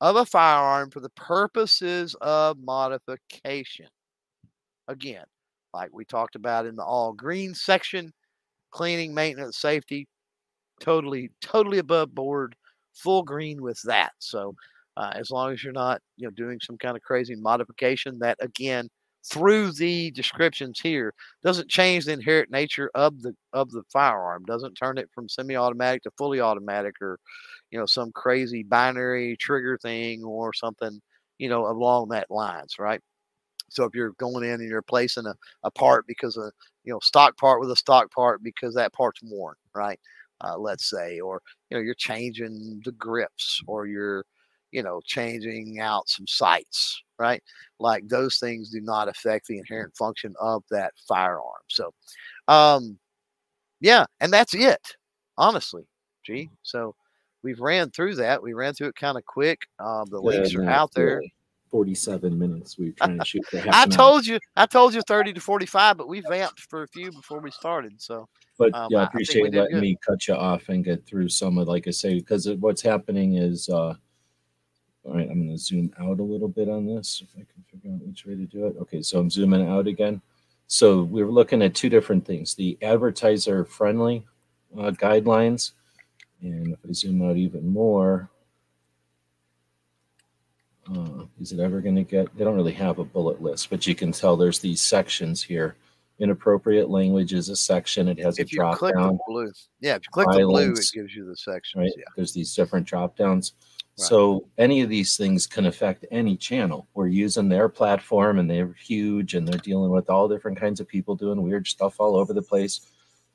of 0.00 0.16
a 0.16 0.24
firearm 0.26 0.90
for 0.90 1.00
the 1.00 1.10
purposes 1.10 2.14
of 2.20 2.58
modification. 2.58 3.88
Again, 4.88 5.24
like 5.74 5.90
we 5.92 6.04
talked 6.04 6.34
about 6.34 6.66
in 6.66 6.76
the 6.76 6.84
all 6.84 7.12
green 7.12 7.54
section, 7.54 8.12
cleaning, 8.72 9.14
maintenance, 9.14 9.58
safety, 9.58 10.08
totally, 10.80 11.30
totally 11.42 11.78
above 11.78 12.14
board, 12.14 12.56
full 12.94 13.22
green 13.22 13.62
with 13.62 13.80
that. 13.84 14.12
So 14.18 14.54
uh, 14.96 15.12
as 15.14 15.30
long 15.30 15.52
as 15.52 15.64
you're 15.64 15.72
not 15.72 16.02
you 16.16 16.26
know 16.26 16.32
doing 16.32 16.60
some 16.62 16.78
kind 16.78 16.96
of 16.96 17.02
crazy 17.02 17.36
modification 17.36 18.18
that 18.20 18.38
again 18.40 18.88
through 19.24 19.72
the 19.72 20.10
descriptions 20.12 20.80
here 20.80 21.12
doesn't 21.42 21.68
change 21.68 22.04
the 22.04 22.12
inherent 22.12 22.50
nature 22.50 22.90
of 22.94 23.20
the 23.22 23.34
of 23.52 23.70
the 23.70 23.82
firearm 23.92 24.44
doesn't 24.46 24.74
turn 24.74 24.98
it 24.98 25.08
from 25.14 25.28
semi-automatic 25.28 26.02
to 26.02 26.10
fully 26.16 26.40
automatic 26.40 26.94
or 27.02 27.18
you 27.70 27.78
know 27.78 27.86
some 27.86 28.12
crazy 28.12 28.62
binary 28.62 29.36
trigger 29.36 29.78
thing 29.78 30.24
or 30.24 30.52
something 30.52 31.00
you 31.38 31.48
know 31.48 31.66
along 31.66 32.08
that 32.08 32.30
lines 32.30 32.76
right? 32.78 33.00
So 33.70 33.84
if 33.84 33.94
you're 33.94 34.12
going 34.12 34.44
in 34.44 34.60
and 34.60 34.68
you're 34.68 34.82
placing 34.82 35.26
a, 35.26 35.34
a 35.64 35.70
part 35.70 36.06
because 36.06 36.36
of 36.36 36.52
you 36.84 36.92
know 36.92 37.00
stock 37.00 37.36
part 37.36 37.60
with 37.60 37.70
a 37.70 37.76
stock 37.76 38.10
part 38.12 38.42
because 38.42 38.74
that 38.74 38.92
part's 38.92 39.20
worn 39.22 39.56
right? 39.74 40.00
Uh, 40.40 40.56
let's 40.58 40.88
say 40.88 41.20
or 41.20 41.42
you 41.70 41.76
know 41.76 41.82
you're 41.82 41.94
changing 41.94 42.80
the 42.84 42.92
grips 42.92 43.62
or 43.66 43.86
you're 43.86 44.24
you 44.72 44.82
know, 44.82 45.00
changing 45.06 45.80
out 45.80 46.08
some 46.10 46.26
sights, 46.26 47.02
right? 47.18 47.42
Like 47.78 48.08
those 48.08 48.38
things 48.38 48.70
do 48.70 48.80
not 48.80 49.08
affect 49.08 49.46
the 49.46 49.58
inherent 49.58 49.96
function 49.96 50.34
of 50.40 50.64
that 50.70 50.92
firearm. 51.06 51.62
So, 51.68 51.92
um, 52.46 52.98
yeah, 53.80 54.06
and 54.20 54.32
that's 54.32 54.54
it, 54.54 54.96
honestly. 55.36 55.84
Gee, 56.24 56.50
so 56.62 56.94
we've 57.42 57.60
ran 57.60 57.90
through 57.90 58.16
that. 58.16 58.42
We 58.42 58.52
ran 58.52 58.74
through 58.74 58.88
it 58.88 58.96
kind 58.96 59.16
of 59.16 59.24
quick. 59.24 59.60
Um, 59.78 60.04
the 60.10 60.20
yeah, 60.22 60.30
links 60.30 60.54
are 60.54 60.68
out 60.68 60.92
there. 60.94 61.22
47 61.70 62.38
minutes. 62.38 62.78
We 62.78 62.92
trying 62.92 63.18
to 63.18 63.24
shoot 63.24 63.44
for 63.50 63.62
I 63.70 63.86
told 63.86 64.26
you, 64.26 64.38
I 64.56 64.66
told 64.66 64.94
you 64.94 65.02
30 65.02 65.34
to 65.34 65.40
45, 65.40 65.96
but 65.96 66.08
we 66.08 66.20
vamped 66.20 66.60
for 66.68 66.82
a 66.82 66.88
few 66.88 67.12
before 67.12 67.40
we 67.40 67.50
started. 67.50 68.00
So, 68.00 68.26
but 68.58 68.74
um, 68.74 68.88
yeah, 68.90 69.00
I 69.00 69.04
appreciate 69.04 69.54
I 69.54 69.58
letting 69.58 69.76
good. 69.76 69.82
me 69.82 69.98
cut 70.06 70.26
you 70.26 70.34
off 70.34 70.68
and 70.68 70.84
get 70.84 71.06
through 71.06 71.28
some 71.28 71.58
of, 71.58 71.68
like 71.68 71.86
I 71.86 71.90
say, 71.90 72.14
because 72.14 72.48
what's 72.58 72.82
happening 72.82 73.34
is, 73.36 73.68
uh, 73.68 73.94
all 75.04 75.14
right, 75.14 75.28
I'm 75.30 75.46
going 75.46 75.50
to 75.50 75.58
zoom 75.58 75.92
out 75.98 76.20
a 76.20 76.22
little 76.22 76.48
bit 76.48 76.68
on 76.68 76.86
this 76.86 77.22
if 77.22 77.28
I 77.34 77.46
can 77.52 77.64
figure 77.70 77.90
out 77.92 78.06
which 78.06 78.26
way 78.26 78.34
to 78.34 78.44
do 78.44 78.66
it. 78.66 78.76
Okay, 78.80 79.02
so 79.02 79.18
I'm 79.18 79.30
zooming 79.30 79.66
out 79.68 79.86
again. 79.86 80.20
So 80.66 81.02
we're 81.02 81.30
looking 81.30 81.62
at 81.62 81.74
two 81.74 81.88
different 81.88 82.26
things, 82.26 82.54
the 82.54 82.76
advertiser 82.82 83.64
friendly 83.64 84.26
uh, 84.76 84.90
guidelines. 84.90 85.72
And 86.42 86.74
if 86.74 86.78
I 86.86 86.92
zoom 86.92 87.22
out 87.22 87.36
even 87.36 87.66
more, 87.66 88.28
uh, 90.94 91.24
is 91.40 91.52
it 91.52 91.60
ever 91.60 91.80
going 91.80 91.96
to 91.96 92.02
get, 92.02 92.36
they 92.36 92.44
don't 92.44 92.56
really 92.56 92.72
have 92.72 92.98
a 92.98 93.04
bullet 93.04 93.40
list, 93.42 93.70
but 93.70 93.86
you 93.86 93.94
can 93.94 94.12
tell 94.12 94.36
there's 94.36 94.58
these 94.58 94.80
sections 94.80 95.42
here. 95.42 95.76
Inappropriate 96.18 96.90
language 96.90 97.32
is 97.32 97.48
a 97.48 97.56
section. 97.56 98.08
It 98.08 98.18
has 98.18 98.38
if 98.38 98.48
a 98.48 98.56
drop 98.56 98.80
down. 98.80 99.18
blue. 99.26 99.52
Yeah, 99.80 99.94
if 99.94 100.02
you 100.02 100.08
click 100.10 100.26
Violence, 100.26 100.46
the 100.46 100.46
blue, 100.46 100.72
it 100.72 100.88
gives 100.92 101.14
you 101.14 101.24
the 101.24 101.36
sections. 101.36 101.80
Right. 101.80 101.92
Yeah. 101.96 102.04
There's 102.16 102.32
these 102.32 102.54
different 102.54 102.86
drop 102.86 103.16
downs. 103.16 103.52
So 104.04 104.46
any 104.58 104.80
of 104.82 104.88
these 104.88 105.16
things 105.16 105.46
can 105.46 105.66
affect 105.66 106.04
any 106.12 106.36
channel. 106.36 106.86
We're 106.94 107.08
using 107.08 107.48
their 107.48 107.68
platform 107.68 108.38
and 108.38 108.48
they're 108.48 108.72
huge 108.72 109.34
and 109.34 109.46
they're 109.46 109.60
dealing 109.60 109.90
with 109.90 110.08
all 110.08 110.28
different 110.28 110.58
kinds 110.58 110.78
of 110.78 110.86
people 110.86 111.16
doing 111.16 111.42
weird 111.42 111.66
stuff 111.66 111.96
all 111.98 112.16
over 112.16 112.32
the 112.32 112.42
place. 112.42 112.80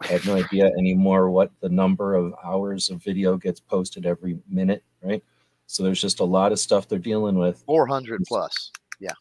I 0.01 0.07
have 0.07 0.25
no 0.25 0.35
idea 0.35 0.67
anymore 0.77 1.29
what 1.29 1.51
the 1.59 1.69
number 1.69 2.15
of 2.15 2.33
hours 2.43 2.89
of 2.89 3.03
video 3.03 3.35
gets 3.35 3.59
posted 3.59 4.05
every 4.05 4.39
minute, 4.49 4.83
right? 5.01 5.23
So 5.67 5.83
there's 5.83 6.01
just 6.01 6.19
a 6.19 6.25
lot 6.25 6.51
of 6.51 6.59
stuff 6.59 6.87
they're 6.87 6.99
dealing 6.99 7.37
with. 7.37 7.61
400 7.65 8.23
plus. 8.27 8.71
Yeah. 8.99 9.11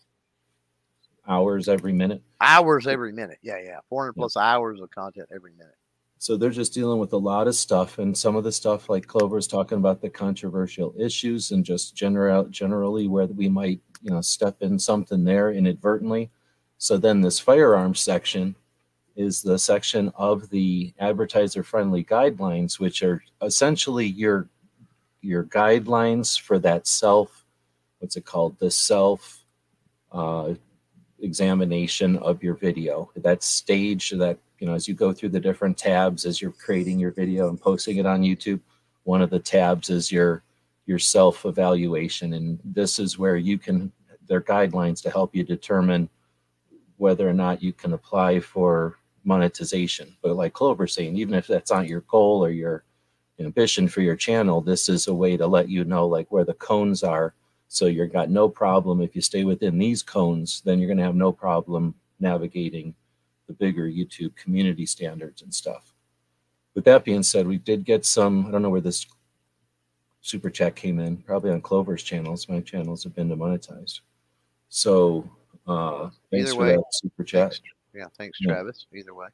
Hours 1.26 1.68
every 1.68 1.93
minute. 1.93 2.22
Hours 2.40 2.86
every 2.86 3.12
minute. 3.12 3.38
Yeah, 3.43 3.59
yeah. 3.62 3.78
400 3.88 4.14
plus 4.14 4.36
hours 4.36 4.80
of 4.80 4.90
content 4.90 5.28
every 5.34 5.53
minute. 5.53 5.74
So 6.22 6.36
they're 6.36 6.50
just 6.50 6.72
dealing 6.72 7.00
with 7.00 7.12
a 7.14 7.16
lot 7.16 7.48
of 7.48 7.56
stuff, 7.56 7.98
and 7.98 8.16
some 8.16 8.36
of 8.36 8.44
the 8.44 8.52
stuff, 8.52 8.88
like 8.88 9.08
Clover's 9.08 9.48
talking 9.48 9.78
about 9.78 10.00
the 10.00 10.08
controversial 10.08 10.94
issues 10.96 11.50
and 11.50 11.64
just 11.64 11.96
general 11.96 12.44
generally 12.44 13.08
where 13.08 13.26
we 13.26 13.48
might, 13.48 13.80
you 14.02 14.12
know, 14.12 14.20
step 14.20 14.58
in 14.60 14.78
something 14.78 15.24
there 15.24 15.50
inadvertently. 15.50 16.30
So 16.78 16.96
then 16.96 17.22
this 17.22 17.40
firearms 17.40 17.98
section 17.98 18.54
is 19.16 19.42
the 19.42 19.58
section 19.58 20.12
of 20.14 20.48
the 20.50 20.94
advertiser-friendly 21.00 22.04
guidelines, 22.04 22.78
which 22.78 23.02
are 23.02 23.20
essentially 23.42 24.06
your 24.06 24.48
your 25.22 25.42
guidelines 25.42 26.40
for 26.40 26.60
that 26.60 26.86
self, 26.86 27.44
what's 27.98 28.16
it 28.16 28.24
called, 28.24 28.56
the 28.60 28.70
self 28.70 29.44
uh, 30.12 30.54
examination 31.18 32.16
of 32.18 32.44
your 32.44 32.54
video, 32.54 33.10
that 33.16 33.42
stage 33.42 34.10
that 34.10 34.38
you 34.62 34.68
know, 34.68 34.74
as 34.74 34.86
you 34.86 34.94
go 34.94 35.12
through 35.12 35.30
the 35.30 35.40
different 35.40 35.76
tabs 35.76 36.24
as 36.24 36.40
you're 36.40 36.52
creating 36.52 37.00
your 37.00 37.10
video 37.10 37.48
and 37.48 37.60
posting 37.60 37.96
it 37.96 38.06
on 38.06 38.22
YouTube, 38.22 38.60
one 39.02 39.20
of 39.20 39.28
the 39.28 39.40
tabs 39.40 39.90
is 39.90 40.12
your 40.12 40.44
your 40.86 41.00
self 41.00 41.44
evaluation, 41.44 42.34
and 42.34 42.60
this 42.64 43.00
is 43.00 43.18
where 43.18 43.36
you 43.36 43.58
can 43.58 43.90
their 44.28 44.40
guidelines 44.40 45.02
to 45.02 45.10
help 45.10 45.34
you 45.34 45.42
determine 45.42 46.08
whether 46.96 47.28
or 47.28 47.32
not 47.32 47.60
you 47.60 47.72
can 47.72 47.92
apply 47.92 48.38
for 48.38 49.00
monetization. 49.24 50.16
But 50.22 50.36
like 50.36 50.52
Clover 50.52 50.86
saying, 50.86 51.16
even 51.16 51.34
if 51.34 51.48
that's 51.48 51.72
not 51.72 51.88
your 51.88 52.02
goal 52.02 52.44
or 52.44 52.50
your 52.50 52.84
ambition 53.40 53.88
for 53.88 54.00
your 54.00 54.14
channel, 54.14 54.60
this 54.60 54.88
is 54.88 55.08
a 55.08 55.14
way 55.14 55.36
to 55.36 55.46
let 55.48 55.68
you 55.68 55.82
know 55.82 56.06
like 56.06 56.30
where 56.30 56.44
the 56.44 56.54
cones 56.54 57.02
are. 57.02 57.34
So 57.66 57.86
you've 57.86 58.12
got 58.12 58.30
no 58.30 58.48
problem 58.48 59.00
if 59.00 59.16
you 59.16 59.22
stay 59.22 59.42
within 59.42 59.76
these 59.76 60.04
cones, 60.04 60.62
then 60.64 60.78
you're 60.78 60.86
going 60.86 60.98
to 60.98 61.04
have 61.04 61.16
no 61.16 61.32
problem 61.32 61.96
navigating 62.20 62.94
the 63.53 63.64
bigger 63.64 63.86
YouTube 63.86 64.34
community 64.36 64.86
standards 64.86 65.42
and 65.42 65.53
stuff. 65.53 65.92
With 66.74 66.84
that 66.84 67.05
being 67.05 67.22
said, 67.22 67.46
we 67.46 67.59
did 67.59 67.84
get 67.84 68.07
some, 68.07 68.46
I 68.46 68.50
don't 68.50 68.62
know 68.62 68.70
where 68.70 68.80
this 68.80 69.07
super 70.22 70.48
chat 70.48 70.74
came 70.74 70.98
in, 71.00 71.18
probably 71.18 71.50
on 71.50 71.61
Clover's 71.61 72.03
channels. 72.03 72.48
My 72.48 72.61
channels 72.61 73.05
have 73.05 73.14
been 73.14 73.28
demonetized. 73.28 74.00
So 74.68 75.28
uh, 75.66 76.09
thanks 76.30 76.50
Either 76.50 76.55
for 76.55 76.61
way, 76.61 76.76
that 76.76 76.84
super 76.92 77.24
chat. 77.24 77.59
Yeah, 77.94 78.07
thanks, 78.16 78.38
Travis. 78.40 78.86
Either 78.94 79.14
way. 79.14 79.26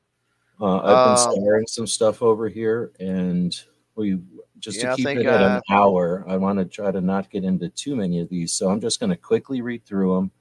Uh, 0.61 0.79
I've 0.79 0.83
been 0.83 1.29
um, 1.29 1.37
starring 1.37 1.67
some 1.69 1.87
stuff 1.87 2.23
over 2.23 2.49
here, 2.49 2.91
and 2.99 3.57
we 3.95 4.19
just 4.59 4.79
yeah, 4.79 4.91
to 4.91 4.97
keep 4.97 5.07
think, 5.07 5.21
it 5.21 5.27
at 5.27 5.41
uh, 5.41 5.57
an 5.57 5.63
hour. 5.71 6.25
I 6.27 6.37
want 6.37 6.59
to 6.59 6.65
try 6.65 6.91
to 6.91 7.01
not 7.01 7.31
get 7.31 7.45
into 7.45 7.69
too 7.69 7.95
many 7.95 8.19
of 8.21 8.29
these, 8.29 8.53
so 8.53 8.69
I'm 8.69 8.81
just 8.81 8.99
going 8.99 9.11
to 9.11 9.17
quickly 9.17 9.61
read 9.61 9.85
through 9.87 10.17
them. 10.17 10.33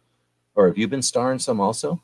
Or 0.55 0.65
have 0.65 0.78
you 0.80 0.88
been 0.88 1.03
starring 1.03 1.38
some 1.38 1.59
also? 1.59 2.01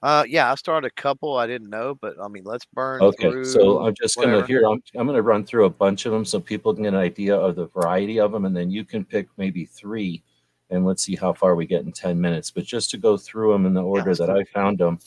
Uh, 0.00 0.24
yeah, 0.28 0.50
I 0.52 0.54
started 0.54 0.86
a 0.86 1.00
couple 1.00 1.36
I 1.36 1.46
didn't 1.48 1.70
know, 1.70 1.96
but 2.00 2.14
I 2.22 2.28
mean, 2.28 2.44
let's 2.44 2.64
burn. 2.72 3.02
Okay, 3.02 3.42
so 3.42 3.84
I'm 3.84 3.94
just 4.00 4.16
whatever. 4.16 4.36
gonna 4.36 4.46
here. 4.46 4.64
I'm 4.64 4.80
I'm 4.96 5.06
gonna 5.06 5.22
run 5.22 5.44
through 5.44 5.64
a 5.64 5.70
bunch 5.70 6.06
of 6.06 6.12
them 6.12 6.24
so 6.24 6.38
people 6.38 6.72
can 6.72 6.84
get 6.84 6.94
an 6.94 7.00
idea 7.00 7.34
of 7.36 7.56
the 7.56 7.66
variety 7.66 8.20
of 8.20 8.30
them, 8.30 8.44
and 8.44 8.56
then 8.56 8.70
you 8.70 8.84
can 8.84 9.04
pick 9.04 9.26
maybe 9.36 9.64
three, 9.64 10.22
and 10.70 10.86
let's 10.86 11.02
see 11.02 11.16
how 11.16 11.32
far 11.32 11.56
we 11.56 11.66
get 11.66 11.84
in 11.84 11.90
ten 11.90 12.20
minutes. 12.20 12.50
But 12.50 12.64
just 12.64 12.90
to 12.90 12.96
go 12.96 13.16
through 13.16 13.52
them 13.52 13.66
in 13.66 13.74
the 13.74 13.82
order 13.82 14.10
yeah, 14.10 14.26
that 14.26 14.30
I 14.30 14.44
found 14.44 14.78
them, 14.78 15.00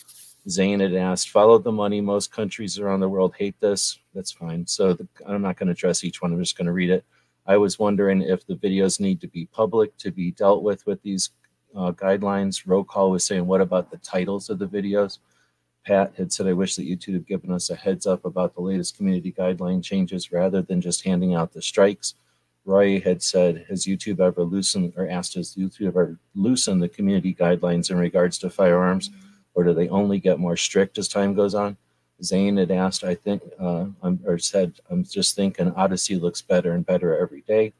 Zane 0.49 0.81
had 0.81 0.93
asked, 0.93 1.29
"Follow 1.29 1.57
the 1.57 1.71
money." 1.71 2.01
Most 2.01 2.33
countries 2.33 2.77
around 2.77 2.99
the 2.99 3.09
world 3.09 3.33
hate 3.37 3.57
this. 3.61 3.97
That's 4.13 4.33
fine. 4.33 4.67
So 4.67 4.93
the, 4.93 5.07
I'm 5.25 5.41
not 5.41 5.55
going 5.55 5.67
to 5.67 5.73
address 5.73 6.03
each 6.03 6.21
one. 6.21 6.33
I'm 6.33 6.39
just 6.39 6.57
going 6.57 6.67
to 6.67 6.73
read 6.73 6.89
it. 6.89 7.05
I 7.47 7.55
was 7.55 7.79
wondering 7.79 8.21
if 8.21 8.45
the 8.45 8.55
videos 8.55 8.99
need 8.99 9.21
to 9.21 9.27
be 9.27 9.45
public 9.45 9.95
to 9.97 10.11
be 10.11 10.31
dealt 10.31 10.63
with 10.63 10.85
with 10.85 11.01
these 11.01 11.29
uh, 11.75 11.91
guidelines. 11.91 12.63
Roll 12.65 12.83
call 12.83 13.11
was 13.11 13.25
saying, 13.25 13.45
what 13.45 13.61
about 13.61 13.91
the 13.91 13.97
titles 13.97 14.49
of 14.49 14.59
the 14.59 14.67
videos? 14.67 15.19
Pat 15.85 16.13
had 16.15 16.31
said, 16.31 16.47
I 16.47 16.53
wish 16.53 16.75
that 16.75 16.87
YouTube 16.87 17.13
had 17.13 17.27
given 17.27 17.51
us 17.51 17.69
a 17.69 17.75
heads 17.75 18.05
up 18.05 18.25
about 18.25 18.53
the 18.53 18.61
latest 18.61 18.97
community 18.97 19.31
guideline 19.31 19.83
changes 19.83 20.31
rather 20.31 20.61
than 20.61 20.79
just 20.79 21.03
handing 21.03 21.33
out 21.33 21.53
the 21.53 21.61
strikes. 21.61 22.15
Roy 22.65 22.99
had 22.99 23.23
said, 23.23 23.65
has 23.69 23.85
YouTube 23.85 24.19
ever 24.19 24.43
loosened 24.43 24.93
or 24.95 25.09
asked, 25.09 25.33
has 25.33 25.55
YouTube 25.55 25.87
ever 25.87 26.19
loosened 26.35 26.81
the 26.81 26.89
community 26.89 27.33
guidelines 27.33 27.89
in 27.89 27.97
regards 27.97 28.37
to 28.39 28.49
firearms, 28.49 29.09
or 29.55 29.63
do 29.63 29.73
they 29.73 29.89
only 29.89 30.19
get 30.19 30.39
more 30.39 30.55
strict 30.55 30.99
as 30.99 31.07
time 31.07 31.33
goes 31.33 31.55
on? 31.55 31.75
Zane 32.23 32.57
had 32.57 32.69
asked, 32.69 33.03
I 33.03 33.15
think, 33.15 33.41
uh, 33.59 33.85
or 34.23 34.37
said, 34.37 34.73
I'm 34.91 35.03
just 35.03 35.35
thinking 35.35 35.73
Odysee 35.75 36.21
looks 36.21 36.43
better 36.43 36.73
and 36.73 36.85
better 36.85 37.17
every 37.17 37.41
day. 37.41 37.73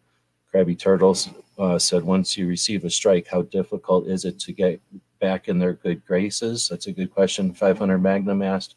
Krabby 0.51 0.77
Turtles 0.77 1.29
uh, 1.61 1.77
said, 1.77 2.03
once 2.03 2.35
you 2.35 2.47
receive 2.47 2.83
a 2.85 2.89
strike, 2.89 3.27
how 3.27 3.43
difficult 3.43 4.07
is 4.07 4.25
it 4.25 4.39
to 4.39 4.51
get 4.51 4.81
back 5.19 5.47
in 5.47 5.59
their 5.59 5.73
good 5.73 6.03
graces? 6.03 6.67
That's 6.67 6.87
a 6.87 6.91
good 6.91 7.13
question. 7.13 7.53
500 7.53 7.99
Magnum 7.99 8.41
asked, 8.41 8.75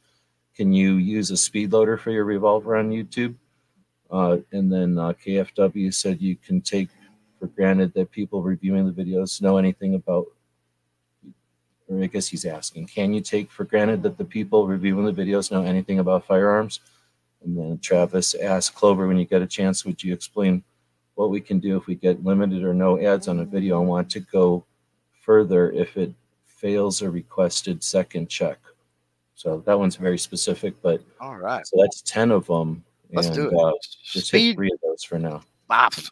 can 0.55 0.71
you 0.71 0.97
use 0.97 1.31
a 1.31 1.37
speed 1.37 1.73
loader 1.73 1.97
for 1.97 2.11
your 2.11 2.27
revolver 2.27 2.77
on 2.77 2.91
YouTube? 2.91 3.37
Uh, 4.11 4.37
and 4.53 4.71
then 4.71 4.99
uh, 4.99 5.15
KFW 5.15 5.95
said 5.95 6.21
you 6.21 6.37
can 6.37 6.61
take 6.61 6.91
for 7.41 7.47
granted 7.47 7.95
that 7.95 8.11
people 8.11 8.43
reviewing 8.43 8.85
the 8.85 8.93
videos 8.93 9.41
know 9.41 9.57
anything 9.57 9.95
about, 9.95 10.27
or 11.89 12.03
I 12.03 12.07
guess 12.07 12.29
he's 12.29 12.45
asking, 12.45 12.89
can 12.89 13.15
you 13.15 13.23
take 13.23 13.51
for 13.51 13.65
granted 13.65 14.03
that 14.03 14.19
the 14.19 14.27
people 14.27 14.67
reviewing 14.67 15.07
the 15.07 15.25
videos 15.25 15.51
know 15.51 15.63
anything 15.63 16.01
about 16.01 16.27
firearms? 16.27 16.81
And 17.43 17.57
then 17.57 17.79
Travis 17.79 18.35
asked 18.35 18.75
Clover, 18.75 19.09
when 19.09 19.17
you 19.17 19.25
get 19.25 19.41
a 19.41 19.47
chance, 19.47 19.87
would 19.87 20.03
you 20.03 20.13
explain 20.13 20.63
what 21.15 21.31
we 21.31 21.41
can 21.41 21.59
do 21.59 21.77
if 21.77 21.87
we 21.87 21.95
get 21.95 22.25
limited 22.25 22.65
or 22.65 22.75
no 22.75 23.01
ads 23.01 23.29
on 23.29 23.41
a 23.41 23.45
video 23.45 23.81
and 23.81 23.89
want 23.89 24.11
to 24.11 24.21
go 24.21 24.65
further 25.23 25.71
if 25.73 25.97
it 25.97 26.13
fails 26.47 27.03
a 27.03 27.11
requested 27.11 27.83
second 27.83 28.29
check. 28.29 28.59
So 29.35 29.63
that 29.67 29.79
one's 29.79 29.97
very 29.97 30.19
specific, 30.19 30.75
but 30.83 31.03
all 31.21 31.37
right. 31.37 31.67
So 31.67 31.77
that's 31.81 32.03
10 32.03 32.31
of 32.31 32.47
them. 32.47 32.85
Let's 33.13 33.29
and, 33.29 33.37
do 33.37 33.49
it. 33.49 33.55
Uh, 33.55 33.73
just 34.03 34.29
Speed, 34.29 34.57
three 34.57 34.71
of 34.73 34.79
those 34.83 35.05
for 35.05 35.19
now. 35.19 35.43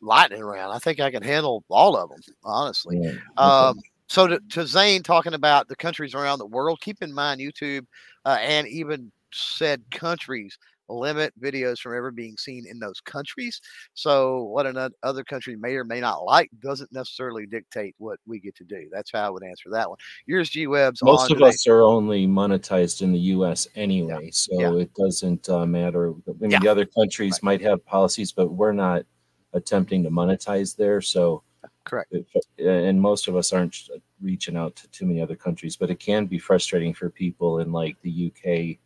lightning 0.01 0.43
round. 0.43 0.73
I 0.73 0.79
think 0.79 1.01
I 1.01 1.11
can 1.11 1.23
handle 1.23 1.65
all 1.69 1.97
of 1.97 2.11
them, 2.11 2.21
honestly. 2.45 2.99
Yeah, 3.01 3.13
um, 3.37 3.81
so 4.09 4.27
to, 4.27 4.41
to, 4.51 4.67
Zane 4.67 5.03
talking 5.03 5.35
about 5.35 5.69
the 5.69 5.77
countries 5.77 6.15
around 6.15 6.39
the 6.39 6.47
world, 6.47 6.81
keep 6.81 7.03
in 7.03 7.13
mind 7.13 7.41
YouTube 7.41 7.87
uh, 8.25 8.39
and 8.41 8.69
even 8.69 9.11
said 9.33 9.83
countries 9.91 10.59
limit 10.93 11.33
videos 11.41 11.79
from 11.79 11.97
ever 11.97 12.11
being 12.11 12.37
seen 12.37 12.67
in 12.69 12.79
those 12.79 13.01
countries. 13.01 13.61
So 13.95 14.45
what 14.45 14.67
another 14.67 15.25
country 15.25 15.57
may 15.57 15.75
or 15.75 15.85
may 15.85 16.01
not 16.01 16.25
like 16.25 16.51
doesn't 16.61 16.93
necessarily 16.93 17.47
dictate 17.47 17.95
what 17.99 18.19
we 18.27 18.41
get 18.41 18.55
to 18.57 18.65
do. 18.65 18.89
That's 18.93 19.11
how 19.13 19.27
I 19.27 19.31
would 19.31 19.45
answer 19.45 19.71
that 19.71 19.89
one. 19.89 19.99
Yours, 20.27 20.51
G 20.51 20.67
Webs. 20.67 21.03
Most 21.03 21.31
of 21.31 21.39
today. 21.39 21.49
us 21.49 21.67
are 21.67 21.83
only 21.83 22.27
monetized 22.27 23.03
in 23.03 23.13
the 23.13 23.19
U.S. 23.19 23.67
anyway, 23.75 24.25
yeah. 24.25 24.31
so 24.33 24.61
yeah. 24.61 24.83
it 24.83 24.91
doesn't 24.95 25.49
uh, 25.49 25.67
matter. 25.67 26.11
I 26.11 26.33
mean, 26.41 26.51
yeah. 26.51 26.61
the 26.61 26.69
other 26.69 26.87
countries 26.87 27.35
right. 27.35 27.43
might 27.43 27.61
have 27.63 27.85
policies, 27.87 28.33
but 28.33 28.49
we're 28.53 28.73
not 28.73 29.05
attempting 29.53 30.03
to 30.03 30.11
monetize 30.11 30.77
there. 30.77 31.01
So 31.01 31.43
correct. 31.85 32.15
and 32.59 33.01
most 33.01 33.29
of 33.29 33.37
us 33.37 33.53
aren't 33.53 33.77
reaching 34.21 34.57
out 34.57 34.77
to 34.77 34.89
too 34.89 35.07
many 35.07 35.21
other 35.21 35.37
countries, 35.37 35.77
but 35.77 35.91
it 35.91 35.99
can 35.99 36.27
be 36.27 36.39
frustrating 36.39 36.95
for 36.95 37.11
people 37.11 37.61
in 37.61 37.73
like 37.73 37.97
the 38.03 38.33
UK 38.33 38.79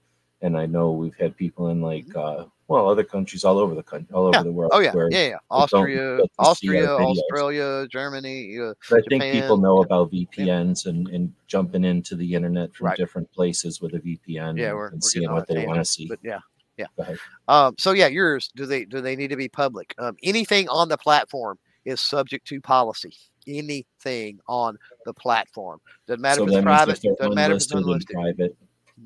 and 0.47 0.57
I 0.57 0.64
know 0.64 0.92
we've 0.92 1.16
had 1.16 1.36
people 1.36 1.68
in 1.70 1.82
like 1.82 2.07
mm-hmm. 2.07 2.42
uh, 2.42 2.44
well 2.68 2.88
other 2.88 3.03
countries 3.03 3.44
all 3.44 3.59
over 3.59 3.74
the 3.74 3.82
country, 3.82 4.14
all 4.14 4.30
yeah. 4.32 4.38
over 4.38 4.49
the 4.49 4.53
world. 4.53 4.70
Oh 4.72 4.78
yeah, 4.78 4.92
yeah, 5.11 5.28
yeah. 5.28 5.38
Austria, 5.51 6.20
Austria, 6.38 6.88
Australia, 6.88 7.86
Germany. 7.88 8.59
Uh, 8.59 8.72
I 8.92 9.01
think 9.09 9.24
people 9.24 9.57
know 9.57 9.82
about 9.82 10.12
VPNs 10.12 10.86
yeah. 10.86 10.90
and, 10.90 11.09
and 11.09 11.32
jumping 11.49 11.84
into 11.84 12.14
the 12.14 12.34
internet 12.34 12.74
from 12.74 12.86
right. 12.86 12.97
different 12.97 13.30
places 13.32 13.80
with 13.80 13.94
a 13.94 13.99
VPN. 13.99 14.57
Yeah, 14.57 14.72
we're, 14.72 14.86
and 14.86 15.03
we're 15.03 15.09
seeing 15.09 15.32
what 15.32 15.49
they 15.49 15.66
want 15.66 15.78
to 15.80 15.84
see. 15.84 16.07
But 16.07 16.20
yeah, 16.22 16.38
yeah. 16.76 16.86
Um, 17.49 17.74
so 17.76 17.90
yeah, 17.90 18.07
yours. 18.07 18.51
Do 18.55 18.66
they 18.66 18.84
do 18.84 19.01
they 19.01 19.16
need 19.16 19.28
to 19.28 19.36
be 19.36 19.49
public? 19.49 19.94
Um, 19.99 20.16
anything 20.22 20.68
on 20.68 20.88
the 20.88 20.97
platform 20.97 21.59
is 21.84 22.01
subject 22.01 22.47
to 22.49 22.61
policy. 22.61 23.16
Anything 23.49 24.38
on 24.49 24.76
the 25.05 25.14
platform 25.14 25.80
doesn't 26.07 26.20
matter 26.20 26.38
so 26.38 26.49
if 26.49 26.55
it's 26.55 26.62
private. 26.62 27.03
Doesn't 27.18 27.34
matter 27.34 27.55
if 27.55 27.62
it's 27.62 27.72
unlisted. 27.72 28.14
Private 28.14 28.57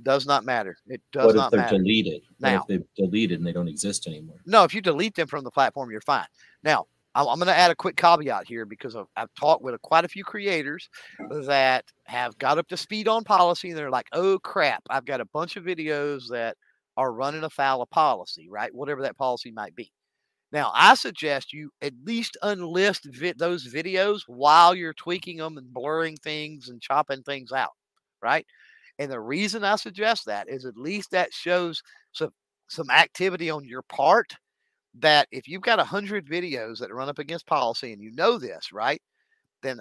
does 0.03 0.27
not 0.27 0.45
matter. 0.45 0.77
It 0.87 1.01
does 1.13 1.27
what 1.27 1.37
not 1.37 1.47
if 1.47 1.51
they're 1.51 1.61
matter. 1.61 1.79
deleted? 1.79 2.23
Now, 2.39 2.53
what 2.67 2.71
if 2.71 2.87
they're 2.97 3.07
deleted 3.07 3.39
and 3.39 3.47
they 3.47 3.53
don't 3.53 3.69
exist 3.69 4.07
anymore? 4.07 4.37
No, 4.47 4.65
if 4.65 4.75
you 4.75 4.81
delete 4.81 5.15
them 5.15 5.27
from 5.27 5.45
the 5.45 5.51
platform, 5.51 5.91
you're 5.91 6.01
fine. 6.01 6.27
Now, 6.63 6.87
I'm, 7.15 7.27
I'm 7.27 7.39
going 7.39 7.49
to 7.49 7.57
add 7.57 7.71
a 7.71 7.75
quick 7.77 7.97
caveat 7.97 8.47
here 8.47 8.65
because 8.65 8.97
I've, 8.97 9.07
I've 9.17 9.35
talked 9.35 9.63
with 9.63 9.75
a, 9.75 9.79
quite 9.79 10.05
a 10.05 10.09
few 10.09 10.25
creators 10.25 10.89
that 11.31 11.85
have 12.05 12.39
got 12.39 12.59
up 12.59 12.69
to 12.69 12.77
speed 12.77 13.09
on 13.09 13.25
policy 13.25 13.71
and 13.71 13.79
they're 13.79 13.91
like, 13.91 14.09
oh 14.13 14.39
crap, 14.39 14.83
I've 14.89 15.05
got 15.05 15.21
a 15.21 15.27
bunch 15.27 15.57
of 15.57 15.65
videos 15.65 16.29
that 16.31 16.57
are 16.97 17.13
running 17.13 17.45
afoul 17.45 17.83
of 17.83 17.91
policy, 17.91 18.49
right? 18.51 18.75
Whatever 18.75 19.03
that 19.03 19.17
policy 19.17 19.51
might 19.51 19.75
be. 19.75 19.93
Now, 20.53 20.73
I 20.75 20.95
suggest 20.95 21.53
you 21.53 21.71
at 21.81 21.93
least 22.05 22.37
unlist 22.43 23.05
vi- 23.05 23.35
those 23.37 23.73
videos 23.73 24.23
while 24.27 24.75
you're 24.75 24.95
tweaking 24.95 25.37
them 25.37 25.59
and 25.59 25.73
blurring 25.73 26.17
things 26.17 26.69
and 26.69 26.81
chopping 26.81 27.23
things 27.23 27.53
out, 27.53 27.71
right? 28.21 28.45
And 29.01 29.11
the 29.11 29.21
reason 29.21 29.65
I 29.65 29.77
suggest 29.77 30.27
that 30.27 30.49
is 30.49 30.67
at 30.67 30.77
least 30.77 31.11
that 31.13 31.33
shows 31.35 31.83
some 32.13 32.31
some 32.69 32.91
activity 32.91 33.51
on 33.51 33.65
your 33.65 33.83
part 33.83 34.37
that 35.01 35.29
if 35.33 35.49
you've 35.49 35.63
got 35.63 35.81
a 35.81 35.85
hundred 35.85 36.27
videos 36.29 36.79
that 36.81 36.95
run 36.95 37.09
up 37.09 37.19
against 37.19 37.47
policy 37.47 37.93
and 37.93 38.03
you 38.03 38.13
know 38.13 38.39
this, 38.39 38.73
right, 38.73 39.03
then 39.63 39.81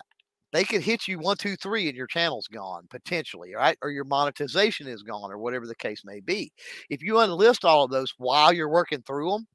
they 0.53 0.63
could 0.63 0.82
hit 0.82 1.07
you 1.07 1.20
one, 1.20 1.38
two, 1.38 1.55
three, 1.57 1.88
and 1.88 1.97
your 1.97 2.07
channel's 2.07 2.47
gone 2.47 2.88
potentially, 2.89 3.53
right? 3.55 3.78
Or 3.84 3.91
your 3.91 4.05
monetization 4.05 4.88
is 4.88 5.03
gone, 5.03 5.32
or 5.32 5.38
whatever 5.39 5.67
the 5.67 5.76
case 5.76 6.03
may 6.05 6.22
be. 6.22 6.51
If 6.89 7.03
you 7.03 7.15
unlist 7.15 7.65
all 7.65 7.86
of 7.86 7.91
those 7.91 8.13
while 8.17 8.53
you're 8.53 8.70
working 8.70 9.03
through 9.03 9.32
them, 9.32 9.47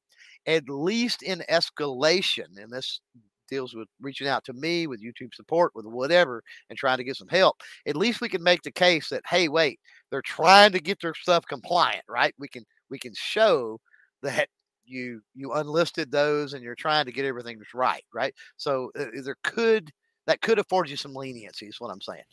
at 0.46 0.68
least 0.68 1.22
in 1.22 1.42
escalation, 1.50 2.58
and 2.58 2.70
this 2.72 3.00
deals 3.48 3.74
with 3.74 3.88
reaching 4.00 4.28
out 4.28 4.44
to 4.44 4.52
me 4.52 4.86
with 4.86 5.02
YouTube 5.02 5.34
support, 5.34 5.72
with 5.74 5.86
whatever, 5.86 6.42
and 6.70 6.78
trying 6.78 6.98
to 6.98 7.04
get 7.04 7.16
some 7.16 7.28
help, 7.28 7.56
at 7.86 7.96
least 7.96 8.20
we 8.20 8.28
can 8.28 8.42
make 8.42 8.62
the 8.62 8.72
case 8.72 9.08
that 9.08 9.22
hey, 9.28 9.48
wait, 9.48 9.80
they're 10.10 10.22
trying 10.22 10.72
to 10.72 10.80
get 10.80 11.00
their 11.00 11.14
stuff 11.14 11.44
compliant, 11.46 12.04
right? 12.08 12.34
We 12.38 12.48
can 12.48 12.64
we 12.90 12.98
can 12.98 13.12
show 13.14 13.80
that 14.22 14.48
you 14.86 15.20
you 15.34 15.52
unlisted 15.52 16.10
those 16.10 16.52
and 16.54 16.62
you're 16.62 16.74
trying 16.74 17.06
to 17.06 17.12
get 17.12 17.24
everything 17.24 17.58
right, 17.74 18.04
right? 18.12 18.34
So 18.56 18.90
uh, 18.98 19.06
there 19.24 19.36
could 19.42 19.90
that 20.26 20.40
could 20.40 20.58
afford 20.58 20.88
you 20.88 20.96
some 20.96 21.14
leniency, 21.14 21.66
is 21.66 21.80
what 21.80 21.90
I'm 21.90 22.00
saying. 22.00 22.24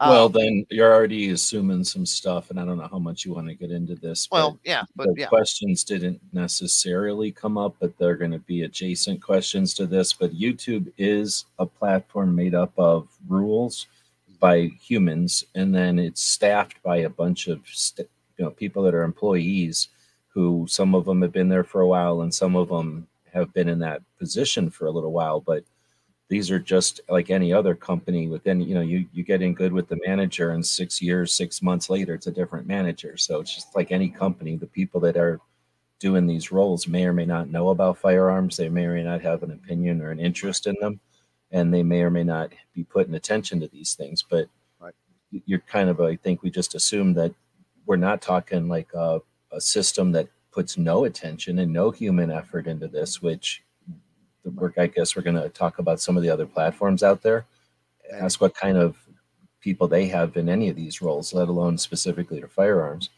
Well, 0.00 0.26
um, 0.26 0.32
then 0.32 0.66
you're 0.70 0.92
already 0.92 1.30
assuming 1.30 1.84
some 1.84 2.06
stuff, 2.06 2.50
and 2.50 2.58
I 2.58 2.64
don't 2.64 2.78
know 2.78 2.88
how 2.90 2.98
much 2.98 3.26
you 3.26 3.34
want 3.34 3.48
to 3.48 3.54
get 3.54 3.70
into 3.70 3.96
this. 3.96 4.28
Well, 4.30 4.58
yeah, 4.64 4.84
but 4.96 5.08
the 5.14 5.22
yeah. 5.22 5.26
questions 5.26 5.84
didn't 5.84 6.20
necessarily 6.32 7.30
come 7.30 7.58
up, 7.58 7.76
but 7.80 7.98
they're 7.98 8.16
going 8.16 8.30
to 8.30 8.38
be 8.38 8.62
adjacent 8.62 9.20
questions 9.20 9.74
to 9.74 9.86
this. 9.86 10.14
But 10.14 10.32
YouTube 10.32 10.90
is 10.96 11.44
a 11.58 11.66
platform 11.66 12.34
made 12.34 12.54
up 12.54 12.72
of 12.78 13.08
rules 13.28 13.88
by 14.38 14.70
humans, 14.80 15.44
and 15.54 15.74
then 15.74 15.98
it's 15.98 16.22
staffed 16.22 16.82
by 16.82 16.98
a 16.98 17.10
bunch 17.10 17.48
of 17.48 17.60
st- 17.66 18.08
you 18.38 18.44
know 18.46 18.50
people 18.50 18.82
that 18.84 18.94
are 18.94 19.02
employees 19.02 19.88
who 20.28 20.64
some 20.68 20.94
of 20.94 21.04
them 21.04 21.20
have 21.20 21.32
been 21.32 21.50
there 21.50 21.64
for 21.64 21.82
a 21.82 21.86
while, 21.86 22.22
and 22.22 22.32
some 22.32 22.56
of 22.56 22.68
them 22.68 23.06
have 23.34 23.52
been 23.52 23.68
in 23.68 23.80
that 23.80 24.00
position 24.18 24.70
for 24.70 24.86
a 24.86 24.90
little 24.90 25.12
while, 25.12 25.40
but 25.40 25.62
these 26.30 26.48
are 26.48 26.60
just 26.60 27.00
like 27.08 27.28
any 27.28 27.52
other 27.52 27.74
company 27.74 28.28
within 28.28 28.60
you 28.60 28.72
know 28.72 28.80
you 28.80 29.04
you 29.12 29.24
get 29.24 29.42
in 29.42 29.52
good 29.52 29.72
with 29.72 29.88
the 29.88 29.98
manager 30.06 30.50
and 30.50 30.64
six 30.64 31.02
years 31.02 31.32
six 31.32 31.60
months 31.60 31.90
later 31.90 32.14
it's 32.14 32.28
a 32.28 32.32
different 32.32 32.66
manager. 32.66 33.16
So 33.16 33.40
it's 33.40 33.54
just 33.54 33.74
like 33.74 33.90
any 33.92 34.08
company 34.08 34.56
the 34.56 34.66
people 34.66 35.00
that 35.00 35.16
are 35.16 35.40
doing 35.98 36.26
these 36.26 36.50
roles 36.52 36.88
may 36.88 37.04
or 37.04 37.12
may 37.12 37.26
not 37.26 37.50
know 37.50 37.68
about 37.68 37.98
firearms. 37.98 38.56
They 38.56 38.70
may 38.70 38.84
or 38.84 38.94
may 38.94 39.02
not 39.02 39.20
have 39.20 39.42
an 39.42 39.50
opinion 39.50 40.00
or 40.00 40.12
an 40.12 40.20
interest 40.20 40.66
in 40.66 40.76
them 40.80 41.00
and 41.50 41.74
they 41.74 41.82
may 41.82 42.02
or 42.02 42.10
may 42.10 42.24
not 42.24 42.52
be 42.72 42.84
putting 42.84 43.16
attention 43.16 43.60
to 43.60 43.68
these 43.68 43.94
things. 43.94 44.22
But 44.22 44.48
right. 44.80 44.94
you're 45.30 45.58
kind 45.58 45.90
of 45.90 46.00
I 46.00 46.14
think 46.14 46.42
we 46.42 46.50
just 46.50 46.76
assume 46.76 47.12
that 47.14 47.34
we're 47.86 47.96
not 47.96 48.22
talking 48.22 48.68
like 48.68 48.88
a, 48.94 49.20
a 49.50 49.60
system 49.60 50.12
that 50.12 50.28
puts 50.52 50.78
no 50.78 51.04
attention 51.04 51.58
and 51.58 51.72
no 51.72 51.90
human 51.90 52.30
effort 52.30 52.68
into 52.68 52.86
this, 52.86 53.20
which 53.20 53.64
the 54.44 54.50
work 54.50 54.74
I 54.78 54.86
guess 54.86 55.14
we're 55.14 55.22
going 55.22 55.40
to 55.40 55.48
talk 55.48 55.78
about 55.78 56.00
some 56.00 56.16
of 56.16 56.22
the 56.22 56.30
other 56.30 56.46
platforms 56.46 57.02
out 57.02 57.22
there. 57.22 57.44
Ask 58.12 58.40
what 58.40 58.54
kind 58.54 58.76
of 58.76 58.96
people 59.60 59.86
they 59.86 60.06
have 60.08 60.36
in 60.36 60.48
any 60.48 60.68
of 60.68 60.76
these 60.76 61.02
roles, 61.02 61.34
let 61.34 61.48
alone 61.48 61.78
specifically 61.78 62.40
to 62.40 62.48
firearms. 62.48 63.10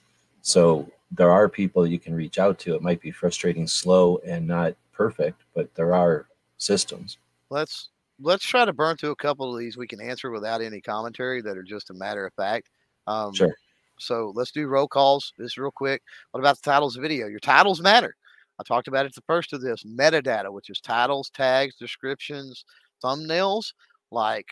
So 0.43 0.91
there 1.12 1.31
are 1.31 1.49
people 1.49 1.87
you 1.87 1.99
can 1.99 2.14
reach 2.14 2.39
out 2.39 2.59
to. 2.61 2.75
It 2.75 2.83
might 2.83 3.01
be 3.01 3.11
frustrating, 3.11 3.66
slow, 3.66 4.18
and 4.27 4.47
not 4.47 4.75
perfect, 4.93 5.43
but 5.55 5.73
there 5.75 5.95
are 5.95 6.27
systems. 6.59 7.18
Let's 7.51 7.91
let's 8.20 8.45
try 8.45 8.64
to 8.64 8.73
burn 8.73 8.97
through 8.97 9.11
a 9.11 9.16
couple 9.16 9.53
of 9.53 9.59
these 9.59 9.77
we 9.77 9.87
can 9.87 10.01
answer 10.01 10.31
without 10.31 10.62
any 10.62 10.81
commentary 10.81 11.43
that 11.43 11.57
are 11.57 11.62
just 11.62 11.91
a 11.91 11.95
matter 11.95 12.27
of 12.27 12.35
fact. 12.35 12.70
Um, 13.07 13.35
sure. 13.35 13.55
So 13.99 14.33
let's 14.35 14.53
do 14.53 14.66
roll 14.66 14.89
calls 14.89 15.33
just 15.39 15.59
real 15.59 15.70
quick. 15.70 16.03
What 16.31 16.41
about 16.41 16.57
the 16.57 16.70
titles 16.70 16.97
of 16.97 17.03
video? 17.03 17.27
Your 17.29 17.41
titles 17.41 17.81
matter. 17.81 18.16
I 18.61 18.63
talked 18.65 18.89
about 18.89 19.07
it 19.07 19.15
the 19.15 19.23
first 19.27 19.53
of 19.53 19.61
this 19.61 19.83
metadata, 19.85 20.53
which 20.53 20.71
is 20.71 20.81
titles, 20.81 21.31
tags, 21.31 21.77
descriptions, 21.77 22.65
thumbnails. 23.03 23.73
Like 24.11 24.47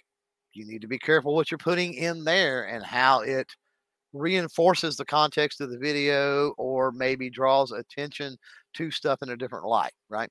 you 0.52 0.66
need 0.66 0.80
to 0.82 0.88
be 0.88 0.98
careful 0.98 1.34
what 1.34 1.50
you're 1.50 1.58
putting 1.58 1.94
in 1.94 2.24
there 2.24 2.64
and 2.64 2.84
how 2.84 3.20
it 3.20 3.46
reinforces 4.12 4.96
the 4.96 5.04
context 5.04 5.60
of 5.60 5.70
the 5.70 5.78
video 5.78 6.50
or 6.58 6.90
maybe 6.92 7.30
draws 7.30 7.70
attention 7.70 8.36
to 8.74 8.90
stuff 8.90 9.20
in 9.22 9.30
a 9.30 9.36
different 9.36 9.66
light, 9.66 9.92
right? 10.08 10.30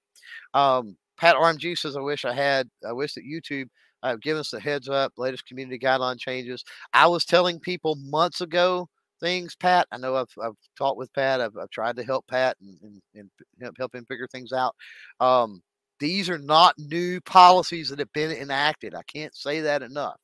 Um, 0.54 0.98
Pat 1.18 1.36
RMG 1.36 1.78
says, 1.78 1.96
I 1.96 2.02
wish 2.02 2.26
I 2.26 2.34
had, 2.34 2.70
I 2.88 2.94
wish 2.94 3.14
that 3.14 3.24
YouTube 3.24 3.68
uh, 4.04 4.16
given 4.22 4.40
us 4.40 4.52
the 4.52 4.60
heads 4.60 4.88
up, 4.88 5.14
latest 5.18 5.46
community 5.46 5.78
guideline 5.78 6.18
changes. 6.18 6.64
I 6.94 7.08
was 7.08 7.26
telling 7.26 7.60
people 7.60 7.96
months 7.98 8.42
ago 8.42 8.88
things, 9.20 9.56
Pat. 9.56 9.88
I 9.92 9.98
know 9.98 10.16
I've, 10.16 10.34
I've 10.42 10.56
talked 10.78 10.98
with 10.98 11.14
Pat. 11.14 11.42
I've, 11.42 11.58
I've 11.58 11.70
tried 11.70 11.96
to 11.98 12.04
help 12.04 12.28
Pat 12.28 12.58
and, 12.62 13.02
and, 13.16 13.30
and 13.62 13.76
help 13.78 13.94
him 13.94 14.06
figure 14.06 14.28
things 14.28 14.52
out. 14.54 14.76
Um, 15.20 15.62
these 16.00 16.30
are 16.30 16.38
not 16.38 16.76
new 16.78 17.20
policies 17.22 17.90
that 17.90 18.00
have 18.00 18.14
been 18.14 18.32
enacted. 18.32 18.96
I 18.96 19.04
can't 19.04 19.36
say 19.36 19.62
that 19.62 19.82
enough. 19.82 20.18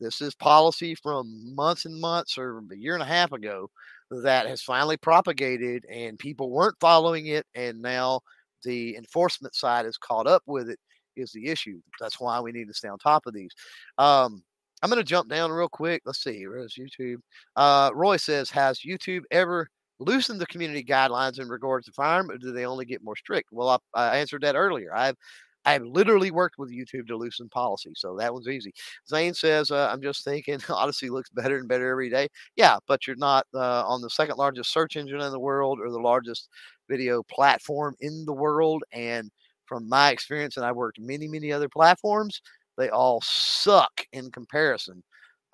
This 0.00 0.20
is 0.20 0.34
policy 0.34 0.94
from 0.94 1.54
months 1.54 1.86
and 1.86 2.00
months 2.00 2.36
or 2.36 2.58
a 2.58 2.76
year 2.76 2.94
and 2.94 3.02
a 3.02 3.06
half 3.06 3.32
ago 3.32 3.70
that 4.10 4.46
has 4.46 4.62
finally 4.62 4.96
propagated 4.96 5.86
and 5.90 6.18
people 6.18 6.50
weren't 6.50 6.76
following 6.80 7.28
it. 7.28 7.46
And 7.54 7.80
now 7.80 8.20
the 8.64 8.96
enforcement 8.96 9.54
side 9.54 9.86
is 9.86 9.96
caught 9.96 10.26
up 10.26 10.42
with 10.46 10.68
it 10.68 10.78
is 11.16 11.32
the 11.32 11.46
issue. 11.46 11.80
That's 12.00 12.20
why 12.20 12.40
we 12.40 12.52
need 12.52 12.68
to 12.68 12.74
stay 12.74 12.88
on 12.88 12.98
top 12.98 13.26
of 13.26 13.34
these. 13.34 13.52
Um, 13.98 14.42
I'm 14.84 14.90
going 14.90 15.00
to 15.00 15.04
jump 15.04 15.30
down 15.30 15.50
real 15.50 15.66
quick. 15.70 16.02
Let's 16.04 16.22
see. 16.22 16.46
Where's 16.46 16.74
YouTube? 16.74 17.16
Uh, 17.56 17.90
Roy 17.94 18.18
says, 18.18 18.50
has 18.50 18.80
YouTube 18.80 19.22
ever 19.30 19.66
loosened 19.98 20.38
the 20.38 20.46
community 20.46 20.84
guidelines 20.84 21.40
in 21.40 21.48
regards 21.48 21.86
to 21.86 21.92
firearm, 21.92 22.30
or 22.30 22.36
do 22.36 22.52
they 22.52 22.66
only 22.66 22.84
get 22.84 23.02
more 23.02 23.16
strict? 23.16 23.48
Well, 23.50 23.82
I, 23.94 24.08
I 24.08 24.18
answered 24.18 24.42
that 24.42 24.56
earlier. 24.56 24.94
I've 24.94 25.16
I've 25.64 25.84
literally 25.84 26.30
worked 26.30 26.58
with 26.58 26.70
YouTube 26.70 27.06
to 27.06 27.16
loosen 27.16 27.48
policy, 27.48 27.92
so 27.96 28.14
that 28.18 28.34
one's 28.34 28.46
easy. 28.46 28.74
Zane 29.08 29.32
says, 29.32 29.70
uh, 29.70 29.88
"I'm 29.90 30.02
just 30.02 30.22
thinking, 30.22 30.58
Odysee 30.68 31.08
looks 31.08 31.30
better 31.30 31.56
and 31.56 31.66
better 31.66 31.88
every 31.88 32.10
day." 32.10 32.28
Yeah, 32.54 32.76
but 32.86 33.06
you're 33.06 33.16
not 33.16 33.46
uh, 33.54 33.86
on 33.86 34.02
the 34.02 34.10
second 34.10 34.36
largest 34.36 34.70
search 34.70 34.96
engine 34.96 35.22
in 35.22 35.32
the 35.32 35.40
world 35.40 35.78
or 35.80 35.90
the 35.90 35.98
largest 35.98 36.50
video 36.90 37.22
platform 37.30 37.94
in 38.00 38.26
the 38.26 38.34
world. 38.34 38.84
And 38.92 39.30
from 39.64 39.88
my 39.88 40.10
experience, 40.10 40.58
and 40.58 40.66
I've 40.66 40.76
worked 40.76 41.00
many, 41.00 41.26
many 41.26 41.50
other 41.52 41.70
platforms, 41.70 42.42
they 42.76 42.88
all 42.90 43.20
suck 43.22 44.06
in 44.12 44.30
comparison 44.30 45.02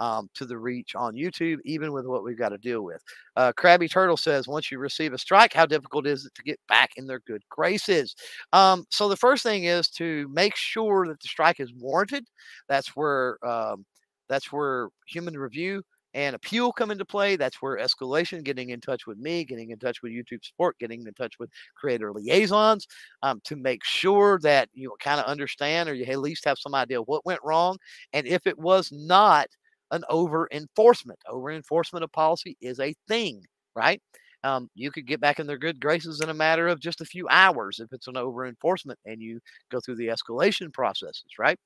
um, 0.01 0.31
to 0.35 0.47
the 0.47 0.57
reach 0.57 0.95
on 0.95 1.15
YouTube, 1.15 1.59
even 1.65 1.93
with 1.93 2.07
what 2.07 2.25
we've 2.25 2.39
got 2.39 2.49
to 2.49 2.59
deal 2.59 2.83
with. 2.83 3.03
Uh, 3.37 3.53
Krabby 3.53 3.89
Turtle 3.89 4.17
says, 4.17 4.49
once 4.49 4.71
you 4.71 4.79
receive 4.79 5.13
a 5.13 5.19
strike, 5.19 5.53
how 5.53 5.67
difficult 5.67 6.07
is 6.07 6.25
it 6.25 6.35
to 6.35 6.43
get 6.43 6.59
back 6.69 6.91
in 6.97 7.07
their 7.07 7.21
good 7.21 7.43
graces? 7.51 8.17
Um, 8.53 8.87
so 8.91 9.09
the 9.09 9.17
first 9.17 9.43
thing 9.43 9.65
is 9.65 9.89
to 9.91 10.27
make 10.33 10.57
sure 10.57 11.07
that 11.07 11.21
the 11.21 11.29
strike 11.29 11.61
is 11.61 11.73
warranted. 11.75 12.25
That's 12.69 12.97
where 12.97 13.37
um, 13.47 13.85
that's 14.29 14.51
where 14.51 14.89
human 15.07 15.37
review 15.37 15.83
and 16.15 16.35
appeal 16.35 16.73
come 16.73 16.91
into 16.91 17.05
play. 17.05 17.37
That's 17.37 17.63
where 17.63 17.79
escalation, 17.79 18.43
getting 18.43 18.71
in 18.71 18.81
touch 18.81 19.07
with 19.07 19.19
me, 19.19 19.45
getting 19.45 19.71
in 19.71 19.79
touch 19.79 20.03
with 20.03 20.13
YouTube 20.13 20.45
support, 20.45 20.79
getting 20.79 21.07
in 21.07 21.15
touch 21.15 21.35
with 21.39 21.51
creator 21.77 22.13
liaisons 22.13 22.87
um, 23.23 23.41
to 23.45 23.57
make 23.57 23.85
sure 23.85 24.39
that 24.43 24.69
you 24.73 24.95
kind 25.01 25.21
of 25.21 25.27
understand 25.27 25.89
or 25.89 25.95
you 25.95 26.05
at 26.05 26.19
least 26.21 26.45
have 26.45 26.59
some 26.59 26.75
idea 26.75 27.01
what 27.03 27.25
went 27.27 27.41
wrong. 27.45 27.77
And 28.13 28.27
if 28.27 28.47
it 28.47 28.59
was 28.59 28.91
not 28.93 29.47
an 29.91 30.05
over 30.09 30.49
enforcement, 30.53 31.19
over 31.29 31.51
enforcement 31.51 32.05
of 32.05 32.13
policy 32.13 32.57
is 32.61 32.81
a 32.81 32.95
thing, 33.09 33.43
right? 33.75 34.01
Um, 34.43 34.71
you 34.75 34.91
could 34.91 35.07
get 35.07 35.21
back 35.21 35.39
in 35.39 35.47
their 35.47 35.59
good 35.59 35.81
graces 35.81 36.21
in 36.21 36.31
a 36.31 36.35
matter 36.35 36.67
of 36.69 36.81
just 36.81 37.01
a 37.03 37.05
few 37.05 37.29
hours 37.29 37.79
if 37.79 37.93
it's 37.93 38.07
an 38.09 38.17
over 38.17 38.47
enforcement 38.47 38.99
and 39.05 39.21
you 39.21 39.41
go 39.71 39.81
through 39.81 39.97
the 39.97 40.09
escalation 40.09 40.73
processes, 40.73 41.25
right? 41.39 41.59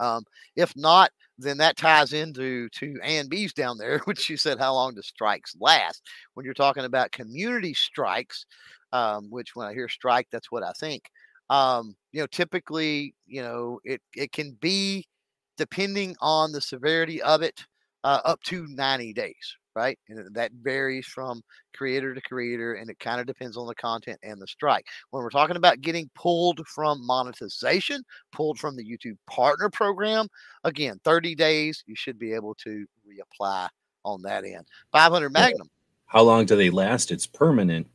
Um, 0.00 0.24
if 0.56 0.74
not, 0.76 1.10
then 1.38 1.58
that 1.58 1.76
ties 1.76 2.12
into 2.12 2.68
to 2.70 2.98
Ann 3.02 3.28
B's 3.28 3.52
down 3.52 3.78
there, 3.78 3.98
which 4.06 4.20
she 4.20 4.36
said, 4.36 4.58
how 4.58 4.74
long 4.74 4.94
do 4.94 5.02
strikes 5.02 5.56
last? 5.60 6.02
When 6.34 6.44
you're 6.44 6.54
talking 6.54 6.84
about 6.84 7.12
community 7.12 7.74
strikes, 7.74 8.46
um, 8.92 9.30
which 9.30 9.54
when 9.54 9.66
I 9.68 9.72
hear 9.74 9.88
strike, 9.88 10.28
that's 10.32 10.50
what 10.50 10.64
I 10.64 10.72
think. 10.72 11.04
Um, 11.50 11.96
you 12.12 12.20
know, 12.20 12.26
typically, 12.28 13.14
you 13.26 13.42
know, 13.42 13.80
it 13.84 14.00
it 14.14 14.32
can 14.32 14.52
be 14.60 15.06
depending 15.56 16.16
on 16.20 16.52
the 16.52 16.60
severity 16.60 17.22
of 17.22 17.42
it, 17.42 17.66
uh, 18.04 18.20
up 18.24 18.42
to 18.44 18.66
90 18.68 19.12
days, 19.12 19.56
right? 19.74 19.98
And 20.08 20.34
that 20.34 20.52
varies 20.62 21.06
from 21.06 21.42
creator 21.74 22.14
to 22.14 22.20
creator, 22.22 22.74
and 22.74 22.90
it 22.90 22.98
kind 22.98 23.20
of 23.20 23.26
depends 23.26 23.56
on 23.56 23.66
the 23.66 23.74
content 23.74 24.18
and 24.22 24.40
the 24.40 24.46
strike. 24.46 24.86
When 25.10 25.22
we're 25.22 25.30
talking 25.30 25.56
about 25.56 25.80
getting 25.80 26.10
pulled 26.14 26.66
from 26.66 27.04
monetization, 27.06 28.02
pulled 28.32 28.58
from 28.58 28.76
the 28.76 28.84
YouTube 28.84 29.16
partner 29.28 29.70
program, 29.70 30.28
again, 30.64 31.00
30 31.04 31.34
days, 31.34 31.82
you 31.86 31.94
should 31.96 32.18
be 32.18 32.32
able 32.32 32.54
to 32.56 32.86
reapply 33.06 33.68
on 34.04 34.22
that 34.22 34.44
end. 34.44 34.66
500 34.92 35.30
Magnum. 35.30 35.68
How 36.06 36.22
long 36.22 36.44
do 36.44 36.56
they 36.56 36.70
last? 36.70 37.12
It's 37.12 37.26
permanent. 37.26 37.86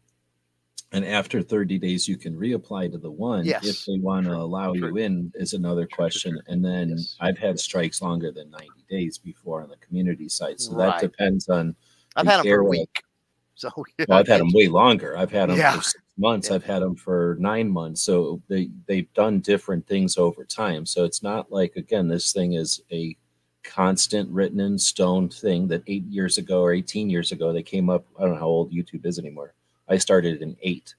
And 0.96 1.04
after 1.04 1.42
30 1.42 1.78
days, 1.78 2.08
you 2.08 2.16
can 2.16 2.34
reapply 2.34 2.90
to 2.94 2.98
the 2.98 3.12
one. 3.12 3.44
Yes. 3.44 3.66
If 3.66 3.84
they 3.84 3.98
want 4.00 4.28
to 4.28 4.34
allow 4.34 4.74
True. 4.74 4.88
you 4.88 4.98
in, 4.98 5.30
is 5.36 5.52
another 5.52 5.86
question. 5.86 6.40
And 6.48 6.64
then 6.64 6.92
yes. 6.92 7.18
I've 7.20 7.38
had 7.38 7.60
strikes 7.60 8.02
longer 8.02 8.32
than 8.32 8.50
90 8.50 8.70
days 8.90 9.18
before 9.18 9.62
on 9.62 9.68
the 9.68 9.76
community 9.78 10.30
side. 10.30 10.62
So 10.62 10.74
right. 10.74 11.02
that 11.02 11.02
depends 11.02 11.50
on. 11.50 11.76
I've 12.16 12.26
had 12.26 12.38
them 12.38 12.46
for 12.46 12.60
a 12.60 12.64
week. 12.64 13.04
So 13.58 13.72
yeah, 13.98 14.06
well, 14.10 14.20
I've 14.20 14.28
had 14.28 14.42
them 14.42 14.52
way 14.52 14.68
longer. 14.68 15.18
I've 15.18 15.32
had 15.32 15.48
them 15.48 15.58
yeah. 15.58 15.78
for 15.78 15.82
six 15.82 16.04
months. 16.18 16.50
Yeah. 16.50 16.56
I've 16.56 16.66
had 16.66 16.82
them 16.82 16.94
for 16.94 17.38
nine 17.40 17.70
months. 17.70 18.02
So 18.02 18.42
they 18.50 18.70
they've 18.86 19.12
done 19.14 19.40
different 19.40 19.88
things 19.88 20.18
over 20.18 20.44
time. 20.44 20.86
So 20.86 21.06
it's 21.06 21.24
not 21.24 21.50
like 21.54 21.78
again, 21.78 22.10
this 22.10 22.34
thing 22.34 22.56
is 22.56 22.82
a 22.92 23.16
constant 23.64 24.30
written 24.30 24.60
in 24.60 24.78
stone 24.78 25.30
thing 25.30 25.70
that 25.70 25.84
eight 25.88 26.04
years 26.08 26.38
ago 26.38 26.64
or 26.64 26.74
18 26.74 27.10
years 27.10 27.32
ago 27.32 27.54
they 27.54 27.64
came 27.64 27.90
up. 27.90 28.06
I 28.20 28.24
don't 28.24 28.34
know 28.34 28.40
how 28.40 28.48
old 28.48 28.74
YouTube 28.74 29.06
is 29.06 29.20
anymore. 29.20 29.54
I 29.88 29.98
started 29.98 30.42
in 30.42 30.58
eight. 30.62 30.96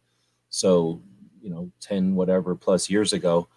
So, 0.49 1.03
you 1.41 1.51
know, 1.51 1.71
10 1.81 2.15
whatever 2.15 2.55
plus 2.55 2.89
years 2.89 3.13
ago, 3.13 3.49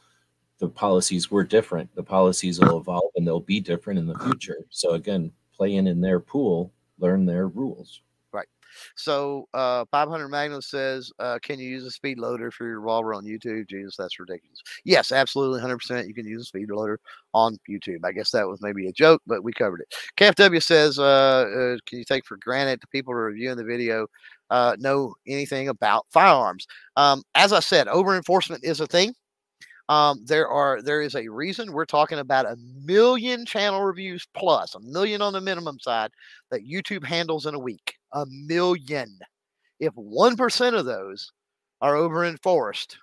the 0.59 0.67
policies 0.67 1.32
were 1.32 1.43
different. 1.43 1.93
The 1.95 2.03
policies 2.03 2.59
will 2.59 2.80
evolve 2.80 3.11
and 3.15 3.25
they'll 3.25 3.39
be 3.39 3.59
different 3.59 3.99
in 3.99 4.07
the 4.07 4.19
future. 4.19 4.65
So 4.69 4.91
again, 4.91 5.32
playing 5.53 5.88
in 5.88 6.01
their 6.01 6.19
pool, 6.19 6.73
learn 6.97 7.25
their 7.25 7.47
rules. 7.47 8.01
So 8.95 9.47
uh 9.53 9.86
500 9.91 10.30
Magnum 10.30 10.61
says, 10.61 11.11
uh, 11.20 11.39
can 11.41 11.59
you 11.59 11.70
use 11.70 11.86
a 11.86 11.91
speed 11.91 12.20
loader 12.20 12.51
for 12.51 12.65
your 12.65 12.80
revolver 12.80 13.13
on 13.13 13.26
YouTube? 13.26 13.67
Jesus, 13.67 13.95
that's 13.97 14.20
ridiculous. 14.20 14.61
Yes, 14.86 15.11
absolutely 15.11 15.61
100% 15.61 16.07
you 16.07 16.13
can 16.13 16.26
use 16.26 16.41
a 16.43 16.45
speed 16.45 16.70
loader 16.72 16.99
on 17.34 17.57
YouTube. 17.70 17.99
I 18.03 18.11
guess 18.11 18.32
that 18.32 18.47
was 18.47 18.61
maybe 18.61 18.88
a 18.88 18.91
joke, 18.91 19.22
but 19.28 19.43
we 19.43 19.53
covered 19.53 19.82
it. 19.82 19.93
KFW 20.17 20.61
says, 20.61 20.99
uh, 20.99 21.03
uh, 21.03 21.78
can 21.86 21.99
you 21.99 22.05
take 22.05 22.26
for 22.26 22.38
granted 22.38 22.82
the 22.82 22.88
people 22.88 23.13
reviewing 23.13 23.57
the 23.57 23.63
video 23.63 24.07
uh, 24.49 24.76
know 24.80 25.13
anything 25.28 25.70
about 25.70 26.05
firearms. 26.09 26.65
Um, 26.95 27.24
as 27.36 27.53
I 27.53 27.59
said, 27.59 27.88
over 27.88 28.15
enforcement 28.15 28.63
is 28.63 28.80
a 28.80 28.88
thing. 28.88 29.13
Um, 29.89 30.23
there 30.25 30.47
are 30.47 30.81
there 30.81 31.01
is 31.01 31.15
a 31.15 31.27
reason 31.29 31.73
we're 31.73 31.85
talking 31.85 32.19
about 32.19 32.45
a 32.45 32.57
million 32.85 33.45
channel 33.45 33.83
reviews 33.83 34.27
plus 34.35 34.75
a 34.75 34.79
million 34.81 35.21
on 35.21 35.33
the 35.33 35.41
minimum 35.41 35.79
side 35.79 36.11
that 36.51 36.67
YouTube 36.67 37.03
handles 37.05 37.47
in 37.47 37.55
a 37.55 37.59
week. 37.59 37.95
A 38.13 38.25
million. 38.27 39.19
If 39.79 39.93
one 39.95 40.37
percent 40.37 40.75
of 40.77 40.85
those 40.85 41.31
are 41.81 41.95
over 41.95 42.25
enforced, 42.25 42.97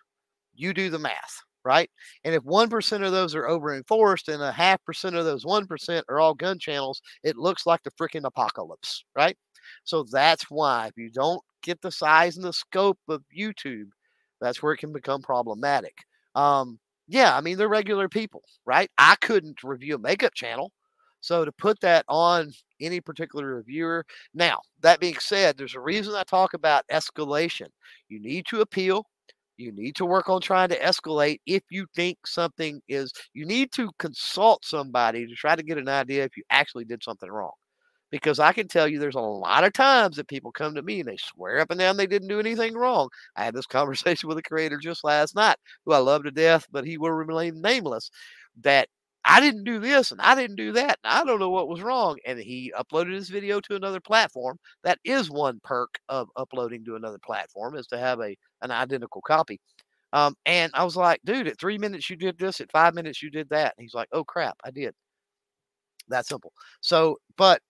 you 0.55 0.74
do 0.74 0.91
the 0.91 0.99
math, 0.99 1.43
right? 1.64 1.91
And 2.24 2.34
if 2.34 2.45
one 2.45 2.70
percent 2.70 3.05
of 3.05 3.12
those 3.12 3.34
are 3.34 3.49
over 3.49 3.74
enforced 3.74 4.28
and 4.28 4.43
a 4.43 4.53
half 4.53 4.84
percent 4.84 5.16
of 5.16 5.24
those 5.24 5.47
one 5.47 5.66
percent 5.66 6.05
are 6.09 6.20
all 6.20 6.34
gun 6.34 6.59
channels, 6.59 7.03
it 7.24 7.37
looks 7.37 7.66
like 7.66 7.82
the 7.84 7.93
freaking 7.93 8.26
apocalypse, 8.26 9.05
right? 9.16 9.37
So 9.84 10.05
that's 10.05 10.45
why 10.51 10.89
if 10.89 10.97
you 10.97 11.11
don't 11.11 11.43
get 11.62 11.80
the 11.82 11.93
size 11.93 12.37
and 12.37 12.45
the 12.47 12.53
scope 12.53 12.99
of 13.09 13.24
YouTube, 13.37 13.91
that's 14.41 14.62
where 14.62 14.72
it 14.74 14.78
can 14.78 14.93
become 14.93 15.22
problematic. 15.22 15.95
Um, 16.37 16.80
yeah, 17.09 17.37
I 17.37 17.43
mean, 17.43 17.59
they're 17.59 17.68
regular 17.68 18.09
people, 18.09 18.43
right? 18.66 18.91
I 18.99 19.16
couldn't 19.22 19.64
review 19.64 19.97
a 19.97 20.01
makeup 20.01 20.34
channel 20.34 20.72
So 21.22 21.45
to 21.47 21.53
put 21.53 21.80
that 21.82 22.05
on 22.09 22.53
any 22.80 23.01
particular 23.03 23.57
reviewer. 23.57 24.07
Now, 24.34 24.61
that 24.82 25.01
being 25.01 25.18
said, 25.20 25.59
there's 25.59 25.76
a 25.76 25.80
reason 25.80 26.14
I 26.14 26.24
talk 26.24 26.55
about 26.55 26.84
escalation. 26.93 27.68
You 28.09 28.20
need 28.20 28.47
to 28.51 28.62
appeal. 28.62 29.07
You 29.59 29.72
need 29.72 29.97
to 29.97 30.07
work 30.07 30.30
on 30.30 30.41
trying 30.43 30.70
to 30.70 30.80
escalate 30.80 31.41
if 31.47 31.64
you 31.70 31.87
think 31.97 32.26
something 32.26 32.80
is, 32.89 33.12
you 33.34 33.47
need 33.47 33.72
to 33.74 33.91
consult 33.99 34.64
somebody 34.66 35.26
to 35.26 35.34
try 35.37 35.57
to 35.57 35.64
get 35.64 35.78
an 35.78 35.89
idea 35.91 36.24
if 36.24 36.37
you 36.39 36.45
actually 36.51 36.87
did 36.87 37.03
something 37.05 37.30
wrong. 37.30 37.53
Because 38.11 38.39
I 38.39 38.53
can 38.53 38.69
tell 38.69 38.87
you 38.89 38.99
there's 38.99 39.17
a 39.17 39.21
lot 39.21 39.65
of 39.65 39.73
times 39.73 40.17
that 40.17 40.29
people 40.29 40.53
come 40.53 40.75
to 40.75 40.83
me 40.83 41.01
and 41.01 41.09
they 41.09 41.17
swear 41.17 41.59
up 41.61 41.71
and 41.71 41.79
down 41.81 41.97
they 41.97 42.07
didn't 42.07 42.29
do 42.29 42.39
anything 42.41 42.75
wrong. 42.75 43.09
I 43.37 43.45
had 43.45 43.55
this 43.55 43.67
conversation 43.67 44.29
with 44.29 44.39
a 44.39 44.43
creator 44.43 44.79
just 44.79 45.05
last 45.05 45.35
night 45.35 45.57
who 45.85 45.93
I 45.93 45.99
love 45.99 46.25
to 46.25 46.31
death, 46.31 46.67
but 46.71 46.85
he 46.87 46.99
will 46.99 47.13
remain 47.13 47.61
nameless. 47.61 48.11
That 48.63 48.89
I 49.25 49.41
didn't 49.41 49.65
do 49.65 49.81
this 49.81 50.13
and 50.13 50.21
I 50.21 50.35
didn't 50.37 50.57
do 50.57 50.73
that. 50.73 50.99
And 51.05 51.13
I 51.13 51.25
don't 51.25 51.41
know 51.41 51.51
what 51.51 51.69
was 51.69 51.83
wrong. 51.83 52.19
And 52.25 52.39
he 52.39 52.73
uploaded 52.79 53.13
his 53.13 53.29
video 53.29 53.61
to 53.63 53.75
another 53.75 54.01
platform. 54.01 54.59
That 54.85 54.99
is 55.05 55.31
one 55.31 55.61
perk 55.65 55.99
of 56.09 56.29
uploading 56.37 56.85
to 56.85 56.95
another 56.97 57.19
platform 57.25 57.77
is 57.77 57.87
to 57.89 57.99
have 57.99 58.21
a 58.21 58.37
an 58.63 58.71
identical 58.71 59.21
copy. 59.23 59.61
Um, 60.13 60.37
and 60.47 60.73
I 60.75 60.85
was 60.85 60.97
like, 60.97 61.21
dude, 61.25 61.49
at 61.49 61.59
three 61.61 61.79
minutes 61.79 62.09
you 62.11 62.17
did 62.17 62.39
this, 62.39 62.61
at 62.61 62.71
five 62.73 62.95
minutes 62.95 63.23
you 63.23 63.31
did 63.31 63.49
that. 63.51 63.75
And 63.77 63.85
he's 63.85 63.95
like, 63.95 64.09
oh 64.13 64.25
crap, 64.25 64.57
I 64.65 64.71
did. 64.71 64.95
That 66.09 66.27
simple. 66.27 66.53
So, 66.81 67.19
but 67.37 67.61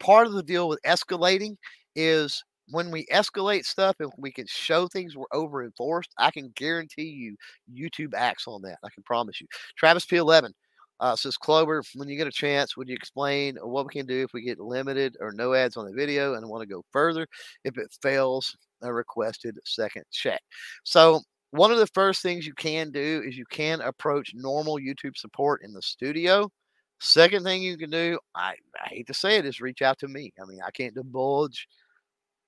part 0.00 0.26
of 0.26 0.32
the 0.32 0.42
deal 0.42 0.68
with 0.68 0.80
escalating 0.86 1.56
is 1.94 2.42
when 2.70 2.90
we 2.90 3.06
escalate 3.06 3.64
stuff 3.64 3.96
and 4.00 4.12
we 4.18 4.30
can 4.30 4.46
show 4.46 4.86
things 4.86 5.16
were 5.16 5.28
over 5.32 5.64
enforced, 5.64 6.10
I 6.18 6.30
can 6.30 6.52
guarantee 6.54 7.08
you 7.08 7.36
YouTube 7.72 8.14
acts 8.14 8.46
on 8.46 8.62
that. 8.62 8.78
I 8.84 8.88
can 8.90 9.02
promise 9.02 9.40
you. 9.40 9.46
Travis 9.76 10.06
P11, 10.06 10.50
uh, 11.00 11.16
says 11.16 11.36
Clover, 11.36 11.82
when 11.94 12.08
you 12.08 12.16
get 12.16 12.26
a 12.26 12.32
chance, 12.32 12.76
would 12.76 12.88
you 12.88 12.94
explain 12.94 13.56
what 13.62 13.86
we 13.86 13.92
can 13.92 14.06
do 14.06 14.22
if 14.22 14.32
we 14.32 14.42
get 14.42 14.58
limited 14.58 15.16
or 15.20 15.32
no 15.32 15.54
ads 15.54 15.76
on 15.76 15.86
the 15.86 15.92
video 15.92 16.34
and 16.34 16.48
want 16.48 16.62
to 16.62 16.74
go 16.74 16.84
further 16.92 17.26
if 17.64 17.78
it 17.78 17.96
fails 18.02 18.56
a 18.82 18.92
requested 18.92 19.58
second 19.64 20.04
check? 20.10 20.40
So, 20.84 21.20
one 21.50 21.70
of 21.72 21.78
the 21.78 21.86
first 21.88 22.20
things 22.20 22.46
you 22.46 22.52
can 22.52 22.90
do 22.90 23.22
is 23.26 23.38
you 23.38 23.46
can 23.50 23.80
approach 23.80 24.32
normal 24.34 24.78
YouTube 24.78 25.16
support 25.16 25.62
in 25.64 25.72
the 25.72 25.80
studio. 25.80 26.50
Second 27.00 27.44
thing 27.44 27.62
you 27.62 27.76
can 27.76 27.90
do, 27.90 28.18
I, 28.34 28.54
I 28.84 28.88
hate 28.88 29.06
to 29.06 29.14
say 29.14 29.36
it, 29.36 29.46
is 29.46 29.60
reach 29.60 29.82
out 29.82 29.98
to 30.00 30.08
me. 30.08 30.32
I 30.40 30.44
mean, 30.46 30.60
I 30.66 30.70
can't 30.70 30.94
divulge 30.94 31.68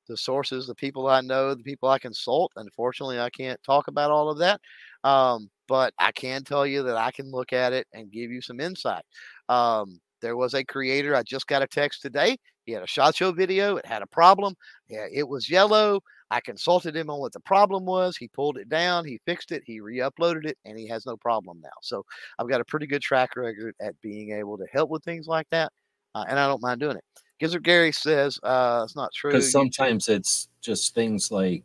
the 0.09 0.17
sources, 0.17 0.67
the 0.67 0.75
people 0.75 1.07
I 1.07 1.21
know, 1.21 1.55
the 1.55 1.63
people 1.63 1.89
I 1.89 1.99
consult. 1.99 2.53
Unfortunately, 2.57 3.21
I 3.21 3.31
can't 3.31 3.63
talk 3.63 3.89
about 3.89 4.11
all 4.11 4.29
of 4.29 4.39
that. 4.39 4.61
Um, 5.05 5.49
but 5.69 5.95
I 5.99 6.11
can 6.13 6.43
tell 6.43 6.67
you 6.67 6.83
that 6.83 6.97
I 6.97 7.13
can 7.13 7.31
look 7.31 7.53
at 7.53 7.73
it 7.73 7.87
and 7.95 8.11
give 8.11 8.31
you 8.31 8.41
some 8.43 8.61
insight. 8.61 9.05
Um, 9.49 10.01
there 10.21 10.37
was 10.37 10.55
a 10.55 10.65
creator, 10.65 11.15
I 11.15 11.23
just 11.23 11.47
got 11.47 11.63
a 11.63 11.67
text 11.67 12.03
today. 12.03 12.37
He 12.65 12.73
had 12.73 12.83
a 12.83 12.89
shot 12.89 13.17
show 13.17 13.33
video, 13.33 13.77
it 13.77 13.87
had 13.87 14.03
a 14.03 14.07
problem. 14.07 14.55
Yeah, 14.89 15.07
it 15.11 15.27
was 15.27 15.49
yellow. 15.49 16.01
I 16.31 16.41
consulted 16.41 16.95
him 16.95 17.11
on 17.11 17.19
what 17.19 17.33
the 17.33 17.41
problem 17.41 17.85
was. 17.85 18.17
He 18.17 18.29
pulled 18.29 18.57
it 18.57 18.69
down, 18.69 19.05
he 19.05 19.21
fixed 19.27 19.53
it, 19.53 19.63
he 19.67 19.81
re 19.81 19.99
uploaded 19.99 20.47
it, 20.47 20.59
and 20.65 20.79
he 20.79 20.87
has 20.89 21.07
no 21.07 21.17
problem 21.17 21.61
now. 21.63 21.71
So 21.83 22.05
I've 22.39 22.49
got 22.49 22.61
a 22.61 22.65
pretty 22.65 22.87
good 22.87 23.03
track 23.03 23.37
record 23.37 23.75
at 23.81 24.01
being 24.01 24.33
able 24.33 24.57
to 24.59 24.67
help 24.73 24.91
with 24.91 25.03
things 25.03 25.27
like 25.27 25.49
that. 25.51 25.73
Uh, 26.15 26.25
and 26.29 26.39
I 26.39 26.47
don't 26.47 26.63
mind 26.63 26.81
doing 26.81 26.97
it. 26.97 27.05
Gizzard 27.39 27.65
Gary 27.65 27.93
says 27.93 28.39
uh, 28.43 28.83
it's 28.85 28.97
not 28.97 29.13
true. 29.15 29.31
Because 29.31 29.51
sometimes 29.51 30.09
it's 30.09 30.49
just 30.61 30.95
things 30.95 31.31
like 31.31 31.65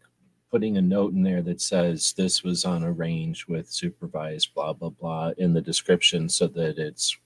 putting 0.49 0.77
a 0.77 0.81
note 0.81 1.13
in 1.13 1.21
there 1.21 1.41
that 1.41 1.59
says 1.59 2.13
this 2.13 2.43
was 2.43 2.63
on 2.63 2.83
a 2.83 2.91
range 2.91 3.45
with 3.47 3.69
supervised 3.69 4.53
blah 4.53 4.71
blah 4.71 4.89
blah 4.89 5.31
in 5.37 5.53
the 5.53 5.61
description 5.61 6.29
so 6.29 6.47
that 6.47 6.77
it's 6.77 7.17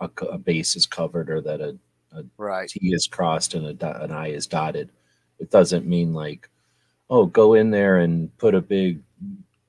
a, 0.00 0.08
a 0.30 0.38
base 0.38 0.74
is 0.74 0.86
covered 0.86 1.28
or 1.28 1.40
that 1.42 1.60
a, 1.60 1.76
a 2.12 2.24
right. 2.38 2.68
T 2.68 2.94
is 2.94 3.06
crossed 3.06 3.54
and 3.54 3.82
a, 3.82 4.02
an 4.02 4.10
I 4.10 4.28
is 4.28 4.46
dotted. 4.46 4.90
It 5.38 5.50
doesn't 5.50 5.86
mean 5.86 6.12
like, 6.14 6.48
oh, 7.10 7.26
go 7.26 7.54
in 7.54 7.70
there 7.70 7.98
and 7.98 8.36
put 8.38 8.54
a 8.54 8.60
big 8.60 9.00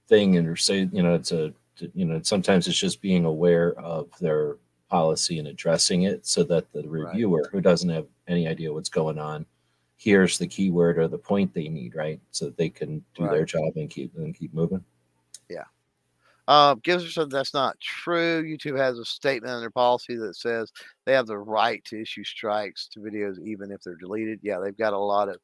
thing 0.07 0.37
and 0.37 0.57
say, 0.59 0.89
you 0.91 1.03
know, 1.03 1.13
it's 1.13 1.31
a, 1.31 1.53
you 1.93 2.05
know, 2.05 2.19
sometimes 2.23 2.67
it's 2.67 2.77
just 2.77 3.01
being 3.01 3.25
aware 3.25 3.73
of 3.79 4.09
their 4.19 4.57
policy 4.89 5.39
and 5.39 5.47
addressing 5.47 6.03
it 6.03 6.25
so 6.25 6.43
that 6.43 6.71
the 6.73 6.87
reviewer 6.87 7.41
right. 7.43 7.51
who 7.51 7.61
doesn't 7.61 7.89
have 7.89 8.07
any 8.27 8.47
idea 8.47 8.73
what's 8.73 8.89
going 8.89 9.19
on 9.19 9.45
hears 9.95 10.37
the 10.37 10.47
keyword 10.47 10.97
or 10.97 11.07
the 11.07 11.17
point 11.17 11.53
they 11.53 11.67
need, 11.67 11.95
right? 11.95 12.19
So 12.31 12.45
that 12.45 12.57
they 12.57 12.69
can 12.69 13.03
do 13.15 13.23
right. 13.23 13.31
their 13.31 13.45
job 13.45 13.73
and 13.75 13.89
keep 13.89 14.15
and 14.15 14.33
keep 14.33 14.53
moving. 14.53 14.83
Yeah. 15.49 15.65
Uh, 16.47 16.75
Gibbs 16.75 17.13
said 17.13 17.29
that's 17.29 17.53
not 17.53 17.79
true. 17.79 18.43
YouTube 18.43 18.77
has 18.77 18.97
a 18.97 19.05
statement 19.05 19.53
in 19.53 19.59
their 19.59 19.69
policy 19.69 20.15
that 20.15 20.35
says 20.35 20.71
they 21.05 21.13
have 21.13 21.27
the 21.27 21.37
right 21.37 21.83
to 21.85 22.01
issue 22.01 22.23
strikes 22.23 22.87
to 22.87 22.99
videos 22.99 23.37
even 23.45 23.71
if 23.71 23.81
they're 23.81 23.95
deleted. 23.95 24.39
Yeah, 24.41 24.59
they've 24.59 24.77
got 24.77 24.93
a 24.93 24.97
lot 24.97 25.29
of 25.29 25.37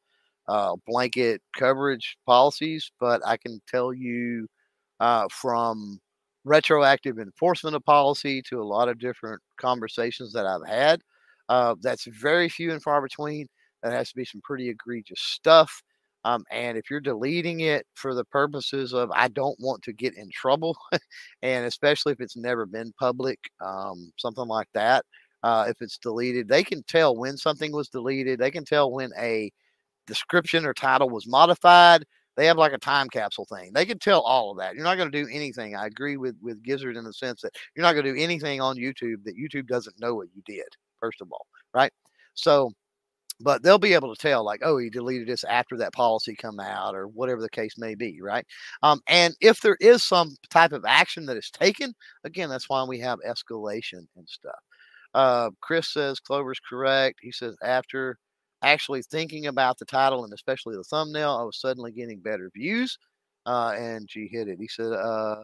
uh, 0.48 0.76
blanket 0.88 1.42
coverage 1.58 2.18
policies, 2.26 2.92
but 3.00 3.22
I 3.26 3.38
can 3.38 3.62
tell 3.68 3.94
you 3.94 4.48
uh, 5.00 5.28
from 5.32 6.00
retroactive 6.44 7.18
enforcement 7.20 7.76
of 7.76 7.84
policy 7.86 8.42
to 8.50 8.62
a 8.62 8.64
lot 8.64 8.88
of 8.90 9.00
different 9.00 9.42
conversations 9.60 10.32
that 10.34 10.46
I've 10.46 10.68
had. 10.68 11.02
Uh, 11.50 11.76
that's 11.82 12.06
very 12.06 12.50
few 12.50 12.72
and 12.72 12.82
far 12.82 13.02
between. 13.02 13.48
That 13.84 13.94
has 13.94 14.10
to 14.10 14.16
be 14.16 14.26
some 14.26 14.42
pretty 14.44 14.70
egregious 14.70 15.22
stuff. 15.22 15.82
Um, 16.24 16.44
and 16.52 16.76
if 16.78 16.90
you're 16.90 17.02
deleting 17.02 17.60
it 17.62 17.86
for 17.94 18.16
the 18.16 18.26
purposes 18.26 18.94
of 18.94 19.12
I 19.14 19.28
don't 19.28 19.58
want 19.60 19.84
to 19.84 19.94
get 19.94 20.16
in 20.18 20.30
trouble, 20.32 20.76
and 21.44 21.66
especially 21.66 22.14
if 22.14 22.22
it's 22.22 22.36
never 22.38 22.66
been 22.66 22.92
public, 23.00 23.40
um, 23.64 24.12
something 24.18 24.48
like 24.48 24.68
that, 24.74 25.06
uh, 25.44 25.66
if 25.68 25.78
it's 25.82 26.00
deleted, 26.00 26.48
they 26.48 26.64
can 26.64 26.82
tell 26.84 27.16
when 27.16 27.38
something 27.38 27.72
was 27.72 27.90
deleted. 27.90 28.40
They 28.40 28.50
can 28.50 28.66
tell 28.66 28.92
when 28.92 29.12
a 29.20 29.52
description 30.08 30.66
or 30.66 30.74
title 30.74 31.10
was 31.10 31.28
modified. 31.28 32.06
They 32.36 32.48
have 32.48 32.58
like 32.58 32.74
a 32.74 32.78
time 32.78 33.08
capsule 33.10 33.46
thing. 33.46 33.72
They 33.74 33.86
can 33.86 33.98
tell 33.98 34.22
all 34.22 34.52
of 34.52 34.58
that. 34.58 34.76
You're 34.76 34.84
not 34.84 34.98
going 34.98 35.10
to 35.10 35.24
do 35.24 35.30
anything. 35.32 35.76
I 35.76 35.86
agree 35.86 36.18
with 36.18 36.36
with 36.42 36.64
Gizzard 36.64 36.98
in 36.98 37.06
the 37.06 37.14
sense 37.14 37.42
that 37.42 37.54
you're 37.76 37.84
not 37.84 37.94
going 37.94 38.06
to 38.06 38.14
do 38.14 38.22
anything 38.22 38.60
on 38.62 38.76
YouTube 38.76 39.24
that 39.24 39.38
YouTube 39.38 39.68
doesn't 39.68 40.00
know 40.00 40.16
what 40.16 40.28
you 40.36 40.42
did. 40.46 40.68
First 41.00 41.22
of 41.22 41.32
all, 41.32 41.46
right? 41.74 41.92
So 42.34 42.72
but 43.40 43.64
they'll 43.64 43.78
be 43.78 43.94
able 43.94 44.14
to 44.14 44.22
tell 44.22 44.44
like 44.44 44.62
oh 44.64 44.78
he 44.78 44.90
deleted 44.90 45.28
this 45.28 45.44
after 45.46 45.78
that 45.78 45.94
policy 45.94 46.36
come 46.36 46.60
out 46.60 46.96
or 46.96 47.08
whatever 47.08 47.42
the 47.42 47.50
case 47.50 47.78
may 47.78 47.96
be 47.96 48.20
right 48.22 48.46
um, 48.84 49.02
and 49.08 49.36
if 49.42 49.60
there 49.62 49.78
is 49.80 50.04
some 50.04 50.36
type 50.50 50.72
of 50.72 50.86
action 50.86 51.26
that 51.26 51.38
is 51.38 51.50
taken 51.50 51.94
again 52.24 52.50
that's 52.50 52.70
why 52.70 52.84
we 52.84 53.00
have 53.00 53.20
escalation 53.28 54.06
and 54.16 54.28
stuff 54.28 54.60
uh, 55.14 55.50
chris 55.62 55.92
says 55.92 56.20
clover's 56.20 56.60
correct 56.68 57.20
he 57.22 57.32
says 57.32 57.56
after 57.64 58.18
actually 58.66 59.02
thinking 59.04 59.48
about 59.48 59.78
the 59.80 59.86
title 59.86 60.24
and 60.24 60.34
especially 60.34 60.76
the 60.76 60.84
thumbnail 60.84 61.38
i 61.40 61.44
was 61.44 61.60
suddenly 61.60 61.92
getting 61.92 62.20
better 62.20 62.50
views 62.56 62.98
uh, 63.48 63.74
and 63.78 64.10
she 64.10 64.28
hit 64.28 64.48
it 64.48 64.58
he 64.60 64.68
said 64.68 64.92
uh, 64.92 65.36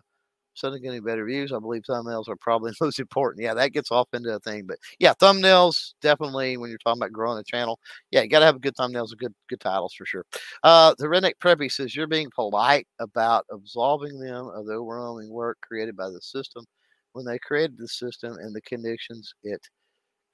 Suddenly 0.53 0.81
getting 0.81 1.03
better 1.03 1.25
views. 1.25 1.53
I 1.53 1.59
believe 1.59 1.83
thumbnails 1.83 2.27
are 2.27 2.35
probably 2.35 2.73
most 2.81 2.99
important. 2.99 3.43
Yeah, 3.43 3.53
that 3.53 3.71
gets 3.71 3.91
off 3.91 4.09
into 4.13 4.35
a 4.35 4.39
thing. 4.39 4.65
But 4.67 4.77
yeah, 4.99 5.13
thumbnails 5.13 5.93
definitely 6.01 6.57
when 6.57 6.69
you're 6.69 6.77
talking 6.79 7.01
about 7.01 7.13
growing 7.13 7.39
a 7.39 7.43
channel. 7.43 7.79
Yeah, 8.11 8.21
you 8.21 8.29
gotta 8.29 8.45
have 8.45 8.61
good 8.61 8.75
thumbnails 8.75 9.11
and 9.11 9.19
good 9.19 9.33
good 9.49 9.61
titles 9.61 9.93
for 9.93 10.05
sure. 10.05 10.25
Uh 10.63 10.93
the 10.97 11.05
redneck 11.07 11.35
preppy 11.41 11.71
says 11.71 11.95
you're 11.95 12.07
being 12.07 12.29
polite 12.35 12.87
about 12.99 13.45
absolving 13.51 14.19
them 14.19 14.47
of 14.47 14.65
the 14.65 14.73
overwhelming 14.73 15.29
work 15.29 15.57
created 15.61 15.95
by 15.95 16.09
the 16.09 16.21
system 16.21 16.65
when 17.13 17.25
they 17.25 17.39
created 17.39 17.77
the 17.77 17.87
system 17.87 18.33
and 18.33 18.53
the 18.55 18.61
conditions 18.61 19.33
it 19.43 19.61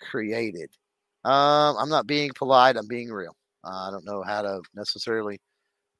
created. 0.01 0.69
Um, 1.25 1.75
I'm 1.77 1.89
not 1.89 2.07
being 2.07 2.31
polite, 2.35 2.77
I'm 2.77 2.87
being 2.87 3.09
real. 3.09 3.35
Uh, 3.63 3.87
I 3.87 3.91
don't 3.91 4.05
know 4.05 4.23
how 4.23 4.41
to 4.41 4.61
necessarily 4.75 5.39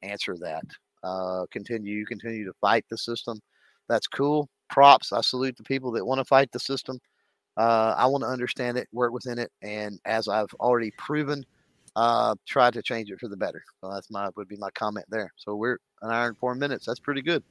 answer 0.01 0.35
that. 0.39 0.63
Uh, 1.03 1.45
continue, 1.51 2.05
continue 2.05 2.45
to 2.45 2.53
fight 2.61 2.85
the 2.89 2.97
system 2.97 3.39
that's 3.87 4.07
cool. 4.07 4.49
Props. 4.69 5.13
I 5.13 5.21
salute 5.21 5.55
the 5.57 5.63
people 5.63 5.91
that 5.91 6.05
want 6.05 6.19
to 6.19 6.25
fight 6.25 6.51
the 6.51 6.59
system. 6.59 6.99
Uh, 7.55 7.95
I 7.97 8.05
want 8.05 8.23
to 8.23 8.29
understand 8.29 8.77
it, 8.77 8.87
work 8.91 9.11
within 9.11 9.39
it, 9.39 9.51
and 9.63 9.99
as 10.05 10.27
I've 10.27 10.53
already 10.59 10.91
proven, 10.97 11.43
uh, 11.95 12.35
try 12.47 12.69
to 12.69 12.83
change 12.83 13.09
it 13.09 13.19
for 13.19 13.27
the 13.27 13.37
better. 13.37 13.63
That's 13.81 14.11
my 14.11 14.29
would 14.35 14.47
be 14.47 14.57
my 14.57 14.69
comment 14.71 15.07
there. 15.09 15.31
So 15.37 15.55
we're 15.55 15.79
an 16.03 16.11
hour 16.11 16.27
and 16.27 16.37
four 16.37 16.53
minutes. 16.53 16.85
That's 16.85 16.99
pretty 16.99 17.23
good. 17.23 17.43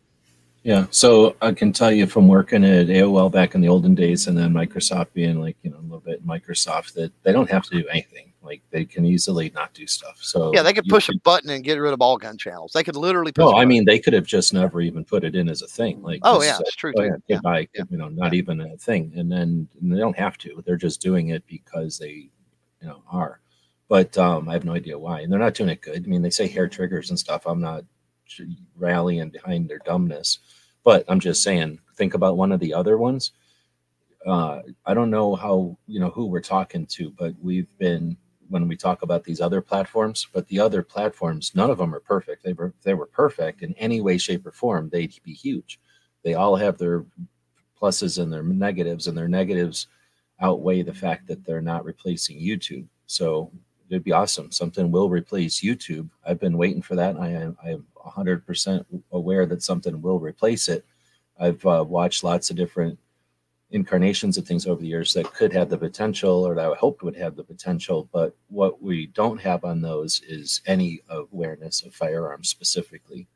Yeah. 0.67 0.87
So 0.91 1.37
I 1.41 1.53
can 1.53 1.73
tell 1.73 1.93
you 1.93 2.09
from 2.09 2.27
working 2.27 2.65
at 2.65 2.89
AOL 2.89 3.31
back 3.31 3.55
in 3.55 3.61
the 3.61 3.69
olden 3.69 3.95
days, 3.95 4.27
and 4.27 4.37
then 4.37 4.53
Microsoft 4.53 5.13
being 5.13 5.41
like 5.41 5.57
you 5.63 5.71
know 5.71 5.79
a 5.79 5.83
little 5.83 6.01
bit 6.01 6.27
Microsoft 6.27 6.95
that 6.95 7.13
they 7.23 7.31
don't 7.33 7.49
have 7.49 7.63
to 7.67 7.71
do 7.71 7.87
anything. 7.87 8.33
Like 8.43 8.63
they 8.71 8.85
can 8.85 9.05
easily 9.05 9.53
not 9.55 9.73
do 9.75 9.87
stuff. 9.87 10.19
So 10.21 10.51
yeah, 10.53 10.65
they 10.65 10.73
could 10.73 10.87
push 10.89 11.07
could, 11.07 11.17
a 11.17 11.21
button 11.21 11.51
and 11.51 11.63
get 11.63 11.77
rid 11.77 11.93
of 11.93 12.01
all 12.01 12.17
gun 12.17 12.37
channels. 12.37 12.73
They 12.73 12.83
could 12.83 12.97
literally. 12.97 13.31
no, 13.39 13.55
I 13.55 13.65
mean 13.65 13.85
they 13.85 14.01
could 14.01 14.13
have 14.13 14.27
just 14.27 14.53
never 14.53 14.81
even 14.81 15.05
put 15.05 15.23
it 15.23 15.37
in 15.37 15.49
as 15.49 15.63
a 15.63 15.69
thing. 15.69 16.03
Like 16.03 16.19
oh 16.25 16.43
yeah, 16.43 16.59
it's 16.59 16.75
true. 16.75 16.93
Oh, 16.99 17.11
yeah. 17.29 17.39
By, 17.45 17.69
yeah. 17.73 17.85
you 17.89 17.97
know, 17.97 18.09
not 18.09 18.33
yeah. 18.33 18.39
even 18.39 18.61
a 18.61 18.77
thing, 18.77 19.13
and 19.15 19.31
then 19.31 19.69
and 19.81 19.93
they 19.93 19.99
don't 19.99 20.19
have 20.19 20.37
to. 20.39 20.65
They're 20.67 20.77
just 20.77 21.01
doing 21.01 21.29
it 21.29 21.47
because 21.47 21.97
they, 21.97 22.29
you 22.81 22.89
know, 22.89 23.05
are. 23.09 23.39
But 23.89 24.19
um, 24.19 24.49
I 24.49 24.55
have 24.55 24.65
no 24.65 24.73
idea 24.73 24.99
why, 24.99 25.21
and 25.21 25.31
they're 25.31 25.39
not 25.39 25.55
doing 25.55 25.71
it 25.71 25.81
good. 25.81 26.05
I 26.05 26.09
mean, 26.09 26.23
they 26.23 26.31
say 26.31 26.49
hair 26.49 26.67
triggers 26.67 27.11
and 27.11 27.19
stuff. 27.19 27.47
I'm 27.47 27.61
not 27.61 27.85
rallying 28.77 29.31
behind 29.31 29.69
their 29.69 29.81
dumbness, 29.85 30.39
but 30.85 31.05
I'm 31.09 31.21
just 31.21 31.43
saying. 31.43 31.81
Think 31.97 32.13
about 32.13 32.37
one 32.37 32.53
of 32.53 32.61
the 32.61 32.75
other 32.75 32.99
ones 32.99 33.33
uh, 34.27 34.61
I 34.85 34.93
don't 34.93 35.11
know 35.11 35.37
how 35.37 35.79
you 35.87 36.01
know 36.01 36.11
who 36.11 36.27
we're 36.27 36.41
talking 36.41 36.85
to, 36.87 37.11
but 37.11 37.35
we've 37.41 37.69
been 37.79 38.17
when 38.49 38.69
we 38.69 38.77
talk 38.77 39.03
about 39.03 39.25
these 39.25 39.41
other 39.41 39.61
platforms, 39.61 40.27
but 40.33 40.47
the 40.49 40.61
other 40.61 40.83
platforms, 40.83 41.53
none 41.55 41.71
of 41.71 41.79
them 41.79 41.95
are 41.95 42.01
perfect. 42.01 42.45
They 42.45 42.53
were 42.53 42.75
they 42.83 42.95
were 42.95 43.07
perfect 43.07 43.63
in 43.63 43.73
any 43.75 44.01
way, 44.01 44.19
shape, 44.19 44.45
or 44.45 44.53
form, 44.53 44.91
they'd 44.91 45.15
be 45.23 45.33
huge. 45.33 45.79
They 46.25 46.35
all 46.35 46.57
have 46.57 46.77
their 46.77 47.05
pluses 47.81 48.21
and 48.21 48.33
their 48.33 48.43
negatives, 48.43 49.07
and 49.07 49.17
their 49.17 49.29
negatives 49.29 49.87
outweigh 50.41 50.83
the 50.83 50.95
fact 50.95 51.29
that 51.29 51.45
they're 51.45 51.61
not 51.61 51.85
replacing 51.85 52.41
YouTube. 52.41 52.87
So 53.07 53.53
it'd 53.89 54.05
be 54.05 54.13
awesome. 54.13 54.51
Something 54.53 54.91
will 54.91 55.09
replace 55.09 55.61
YouTube. 55.61 56.09
I've 56.27 56.41
been 56.41 56.59
waiting 56.59 56.83
for 56.83 56.97
that. 56.97 57.17
I 57.19 57.29
am 57.29 57.57
I 57.63 57.71
am 57.71 57.87
100% 57.97 58.85
aware 59.13 59.47
that 59.47 59.63
something 59.63 60.01
will 60.01 60.19
replace 60.19 60.69
it. 60.69 60.85
I've 61.39 61.65
uh, 61.67 61.85
watched 61.87 62.25
lots 62.25 62.51
of 62.51 62.57
different 62.57 62.99
incarnations 63.71 64.39
of 64.39 64.47
things 64.47 64.67
over 64.67 64.81
the 64.81 64.87
years 64.87 65.13
that 65.13 65.33
could 65.35 65.53
have 65.53 65.69
the 65.69 65.79
potential 65.79 66.47
or 66.47 66.55
that 66.55 66.71
I 66.71 66.75
hoped 66.77 67.03
would 67.03 67.17
have 67.17 67.35
the 67.35 67.43
potential. 67.43 68.09
But 68.13 68.37
what 68.49 68.81
we 68.81 69.07
don't 69.09 69.41
have 69.41 69.65
on 69.65 69.83
those 69.83 70.21
is 70.27 70.63
any 70.67 71.01
awareness 71.11 71.83
of 71.83 71.95
firearms 71.95 72.49
specifically, 72.49 73.27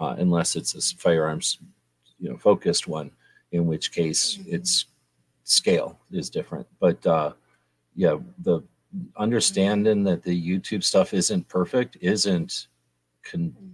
uh, 0.00 0.16
unless 0.18 0.56
it's 0.56 0.74
a 0.74 0.96
firearms 0.96 1.58
you 2.18 2.30
know 2.30 2.36
focused 2.38 2.88
one, 2.88 3.10
in 3.52 3.66
which 3.66 3.92
case 3.92 4.36
mm-hmm. 4.36 4.54
its 4.54 4.86
scale 5.44 5.98
is 6.10 6.30
different. 6.30 6.66
But 6.80 7.06
uh, 7.06 7.32
yeah, 7.94 8.16
the 8.38 8.62
understanding 9.16 10.04
that 10.04 10.22
the 10.22 10.48
YouTube 10.48 10.84
stuff 10.84 11.14
isn't 11.14 11.48
perfect 11.48 11.96
isn't 12.00 12.68
con- 13.22 13.54
mm-hmm. 13.56 13.66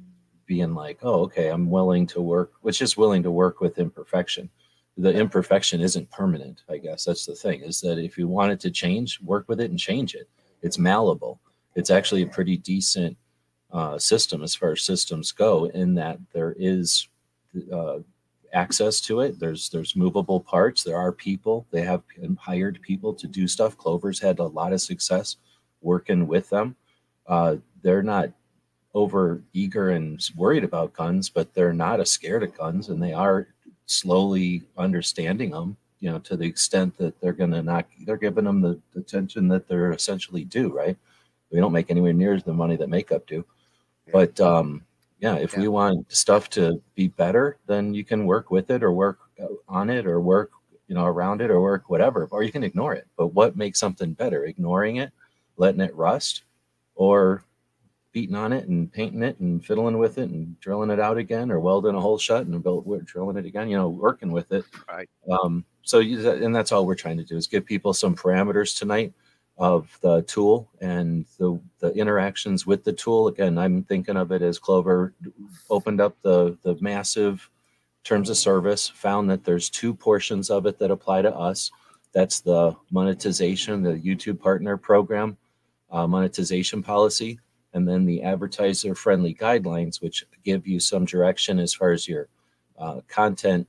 being 0.47 0.75
like, 0.75 0.99
oh, 1.03 1.21
okay, 1.23 1.49
I'm 1.49 1.71
willing 1.71 2.07
to 2.09 2.21
work, 2.21 2.53
which 2.61 2.83
is 2.83 2.97
willing 2.97 3.23
to 3.23 3.31
work 3.31 3.61
with 3.61 3.79
imperfection. 3.79 4.51
The 4.99 5.13
imperfection 5.13 5.81
isn't 5.81 6.11
permanent 6.11 6.65
i 6.69 6.77
guess. 6.77 7.05
That's 7.05 7.25
the 7.25 7.35
thing 7.35 7.63
is 7.63 7.81
that 7.81 7.99
if 7.99 8.19
you 8.19 8.29
want 8.29 8.53
it 8.53 8.61
to 8.61 8.71
change 8.71 9.21
work 9.23 9.47
with 9.49 9.61
it 9.61 9.71
and 9.71 9.79
change 9.79 10.15
it. 10.15 10.29
It's 10.61 10.79
malleable. 10.79 11.41
It's 11.75 11.91
actually 11.91 12.23
a 12.23 12.27
pretty 12.27 12.57
decent 12.57 13.17
uh, 13.73 13.99
system 13.99 14.43
as 14.43 14.55
far 14.55 14.73
as 14.73 14.83
systems 14.83 15.33
go 15.33 15.65
in 15.67 15.95
that 15.95 16.19
there 16.33 16.55
is 16.59 17.09
uh, 17.73 17.99
access 18.53 19.01
to 19.03 19.21
it. 19.21 19.39
There's 19.39 19.69
there's 19.71 19.97
movable 19.97 20.41
parts. 20.41 20.83
There 20.83 20.97
are 20.97 21.13
people. 21.13 21.67
They 21.71 21.83
have 21.83 22.03
hired 22.39 22.81
people 22.83 23.15
to 23.15 23.27
do 23.27 23.49
stuff. 23.49 23.79
Clover's 23.79 24.21
had 24.21 24.39
a 24.39 24.45
lot 24.45 24.73
of 24.73 24.81
success 24.81 25.37
working 25.81 26.27
with 26.27 26.49
them. 26.51 26.77
Uh, 27.27 27.57
they're 27.83 28.03
not 28.03 28.31
over 28.95 29.43
eager 29.53 29.91
and 29.91 30.21
worried 30.37 30.65
about 30.65 30.93
guns 30.93 31.31
but 31.31 31.55
they're 31.55 31.73
not 31.73 31.99
as 31.99 32.11
scared 32.11 32.43
of 32.43 32.55
guns 32.55 32.91
and 32.91 33.03
they 33.03 33.15
are 33.15 33.49
slowly 33.87 34.63
understanding 34.77 35.51
them, 35.51 35.77
you 36.01 36.11
know, 36.11 36.19
to 36.21 36.37
the 36.37 36.47
extent 36.47 36.97
that 36.99 37.19
they're 37.21 37.33
going 37.33 37.51
to 37.51 37.63
not, 37.63 37.87
they're 38.05 38.17
giving 38.17 38.45
them 38.45 38.61
the, 38.61 38.79
the 38.95 39.01
attention 39.01 39.49
that 39.49 39.69
they're 39.69 39.93
essentially 39.93 40.45
due, 40.45 40.73
right? 40.73 40.97
We 41.51 41.61
don't 41.61 41.73
make 41.73 41.91
anywhere 41.91 42.13
near 42.13 42.41
the 42.41 42.55
money 42.55 42.77
that 42.77 42.89
makeup 42.89 43.27
do. 43.27 43.45
But 44.13 44.41
um, 44.41 44.85
yeah, 45.23 45.37
if 45.37 45.53
yeah. 45.53 45.61
we 45.61 45.69
want 45.69 46.13
stuff 46.13 46.51
to 46.51 46.83
be 46.97 47.07
better, 47.07 47.57
then 47.67 47.95
you 47.95 48.05
can 48.05 48.27
work 48.27 48.51
with 48.51 48.71
it 48.71 48.83
or 48.83 48.93
work 48.93 49.21
uh, 49.41 49.47
on 49.69 49.89
it 49.89 50.05
or 50.05 50.21
work, 50.21 50.51
you 50.89 50.97
know, 50.97 51.05
around 51.05 51.41
it 51.41 51.49
or 51.49 51.63
work 51.63 51.89
whatever, 51.89 52.27
or 52.33 52.43
you 52.43 52.51
can 52.51 52.65
ignore 52.65 52.93
it. 52.93 53.07
But 53.17 53.29
what 53.29 53.57
makes 53.57 53.79
something 53.79 54.15
better? 54.15 54.45
Ignoring 54.45 54.97
it, 54.97 55.13
letting 55.57 55.81
it 55.81 55.95
rust, 55.95 56.43
or 56.97 57.45
beating 58.11 58.35
on 58.35 58.53
it 58.53 58.69
and 58.69 58.93
painting 58.93 59.23
it 59.23 59.39
and 59.39 59.65
fiddling 59.65 59.97
with 59.97 60.19
it 60.19 60.29
and 60.29 60.59
drilling 60.59 60.91
it 60.91 60.99
out 60.99 61.17
again 61.17 61.53
or 61.53 61.61
welding 61.61 61.95
a 61.95 62.01
hole 62.01 62.19
shut 62.19 62.47
and 62.47 62.63
build, 62.63 63.07
drilling 63.07 63.37
it 63.37 63.47
again, 63.47 63.69
you 63.69 63.77
know, 63.77 63.89
working 63.89 64.33
with 64.33 64.51
it. 64.51 64.65
Right. 64.91 65.09
Um, 65.31 65.65
so, 65.83 66.01
you, 66.01 66.29
and 66.31 66.55
that's 66.55 66.73
all 66.73 66.85
we're 66.85 66.97
trying 66.97 67.17
to 67.19 67.25
do 67.25 67.37
is 67.37 67.47
give 67.47 67.65
people 67.65 67.95
some 67.95 68.17
parameters 68.17 68.77
tonight 68.77 69.13
of 69.63 69.97
the 70.01 70.23
tool 70.23 70.69
and 70.81 71.25
the, 71.39 71.57
the 71.79 71.93
interactions 71.93 72.67
with 72.67 72.83
the 72.83 72.93
tool. 72.93 73.29
Again, 73.29 73.59
I'm 73.59 73.85
thinking 73.85 74.17
of 74.17 74.33
it 74.33 74.43
as 74.43 74.59
Clover 74.59 75.15
opened 75.71 76.01
up 76.01 76.21
the, 76.21 76.59
the 76.65 76.77
massive 76.81 77.49
terms 78.03 78.29
of 78.29 78.37
service, 78.37 78.89
found 78.89 79.31
that 79.31 79.45
there's 79.45 79.71
two 79.71 79.95
portions 79.95 80.51
of 80.51 80.67
it 80.67 80.81
that 80.81 80.91
apply 80.91 81.23
to 81.23 81.33
us. 81.33 81.71
That's 82.13 82.41
the 82.41 82.75
monetization, 82.91 83.85
the 83.85 83.95
YouTube 83.95 84.41
partner 84.41 84.77
program, 84.77 85.37
uh, 85.93 86.09
monetization 86.09 86.83
policy 86.83 87.39
and 87.73 87.89
then 87.89 88.05
the 88.05 88.23
advertiser 88.23 88.97
friendly 88.97 89.33
guidelines, 89.33 90.03
which 90.03 90.25
give 90.45 90.67
you 90.67 90.81
some 90.81 91.05
direction 91.05 91.61
as 91.61 91.73
far 91.73 91.93
as 91.93 92.09
your 92.09 92.29
uh, 92.79 93.01
content 93.07 93.69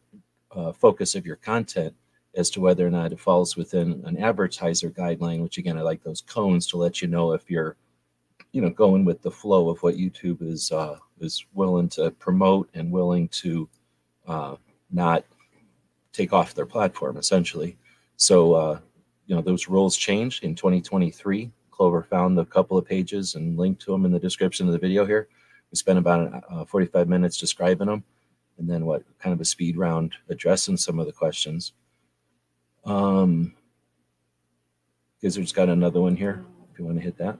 uh, 0.56 0.72
focus 0.72 1.14
of 1.14 1.26
your 1.26 1.36
content 1.36 1.96
as 2.36 2.50
to 2.52 2.62
whether 2.62 2.86
or 2.86 2.90
not 2.90 3.12
it 3.12 3.20
falls 3.20 3.56
within 3.56 4.02
an 4.06 4.18
advertiser 4.18 4.90
guideline, 4.90 5.42
which 5.42 5.58
again, 5.58 5.78
I 5.78 5.82
like 5.82 6.04
those 6.04 6.22
cones 6.22 6.68
to 6.68 6.78
let 6.78 7.02
you 7.02 7.08
know 7.08 7.34
if 7.34 7.50
you're, 7.50 7.76
you 8.52 8.62
know, 8.62 8.70
going 8.70 9.06
with 9.06 9.22
the 9.22 9.32
flow 9.32 9.70
of 9.70 9.82
what 9.84 9.96
YouTube 9.96 10.42
is 10.42 10.72
uh, 10.72 10.98
is 11.20 11.46
willing 11.54 11.90
to 11.90 12.12
promote 12.12 12.70
and 12.74 12.92
willing 12.92 13.28
to 13.30 13.70
uh, 14.28 14.56
not 14.92 15.26
take 16.12 16.34
off 16.34 16.54
their 16.54 16.66
platform, 16.66 17.18
essentially. 17.18 17.78
So, 18.18 18.54
uh, 18.54 18.80
you 19.26 19.36
know, 19.36 19.42
those 19.42 19.68
rules 19.68 19.98
changed 19.98 20.44
in 20.44 20.56
2023 20.56 21.52
Clover 21.74 22.04
found 22.04 22.38
a 22.40 22.46
couple 22.46 22.78
of 22.78 22.86
pages 22.86 23.36
and 23.36 23.58
linked 23.58 23.82
to 23.82 23.92
them 23.92 24.06
in 24.06 24.12
the 24.12 24.20
description 24.20 24.68
of 24.68 24.74
the 24.74 24.80
video 24.80 25.06
here. 25.06 25.28
We 25.72 25.76
spent 25.76 25.98
about 25.98 26.44
uh, 26.50 26.66
45 26.66 27.10
minutes 27.10 27.38
describing 27.38 27.88
them 27.88 28.04
and 28.60 28.70
then 28.70 28.86
what 28.86 29.04
kind 29.20 29.34
of 29.34 29.42
a 29.42 29.46
speed 29.46 29.76
round 29.76 30.14
addressing 30.30 30.78
some 30.78 31.00
of 31.00 31.08
the 31.08 31.12
questions. 31.12 31.74
Um, 32.86 33.54
Gizzard's 35.22 35.52
got 35.52 35.70
another 35.70 36.02
one 36.02 36.16
here 36.16 36.44
if 36.72 36.80
you 36.80 36.86
want 36.86 36.98
to 36.98 37.04
hit 37.04 37.18
that. 37.18 37.38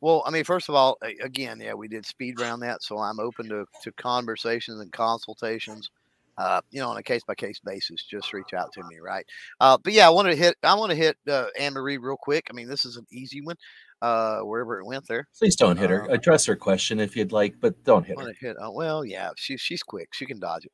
Well, 0.00 0.24
I 0.26 0.30
mean, 0.30 0.42
first 0.42 0.68
of 0.68 0.74
all, 0.74 0.98
again, 1.22 1.60
yeah, 1.60 1.74
we 1.74 1.86
did 1.86 2.04
speed 2.04 2.40
round 2.40 2.62
that, 2.62 2.82
so 2.82 2.98
I'm 2.98 3.20
open 3.20 3.48
to, 3.50 3.64
to 3.82 3.92
conversations 3.92 4.80
and 4.80 4.90
consultations 4.92 5.90
uh, 6.38 6.60
you 6.70 6.80
know, 6.80 6.88
on 6.88 6.96
a 6.96 7.02
case 7.02 7.22
by 7.24 7.34
case 7.34 7.60
basis, 7.64 8.04
just 8.04 8.32
reach 8.32 8.54
out 8.54 8.72
to 8.72 8.82
me, 8.84 8.98
right? 9.00 9.24
Uh, 9.60 9.76
but 9.82 9.92
yeah, 9.92 10.06
I 10.06 10.10
want 10.10 10.28
to 10.28 10.36
hit, 10.36 10.56
I 10.62 10.74
want 10.74 10.90
to 10.90 10.96
hit 10.96 11.16
uh, 11.28 11.46
Anne 11.58 11.74
Marie 11.74 11.98
real 11.98 12.16
quick. 12.16 12.46
I 12.50 12.54
mean, 12.54 12.68
this 12.68 12.84
is 12.84 12.96
an 12.96 13.06
easy 13.10 13.42
one, 13.42 13.56
uh, 14.00 14.40
wherever 14.40 14.80
it 14.80 14.86
went 14.86 15.06
there. 15.06 15.28
Please 15.38 15.56
don't 15.56 15.76
hit 15.76 15.90
her. 15.90 16.06
Address 16.10 16.46
her 16.46 16.56
question 16.56 17.00
if 17.00 17.16
you'd 17.16 17.32
like, 17.32 17.54
but 17.60 17.82
don't 17.84 18.06
hit 18.06 18.18
her. 18.18 18.32
Hit, 18.40 18.56
uh, 18.58 18.70
well, 18.70 19.04
yeah, 19.04 19.30
she's 19.36 19.60
she's 19.60 19.82
quick. 19.82 20.08
She 20.12 20.26
can 20.26 20.40
dodge 20.40 20.64
it. 20.64 20.72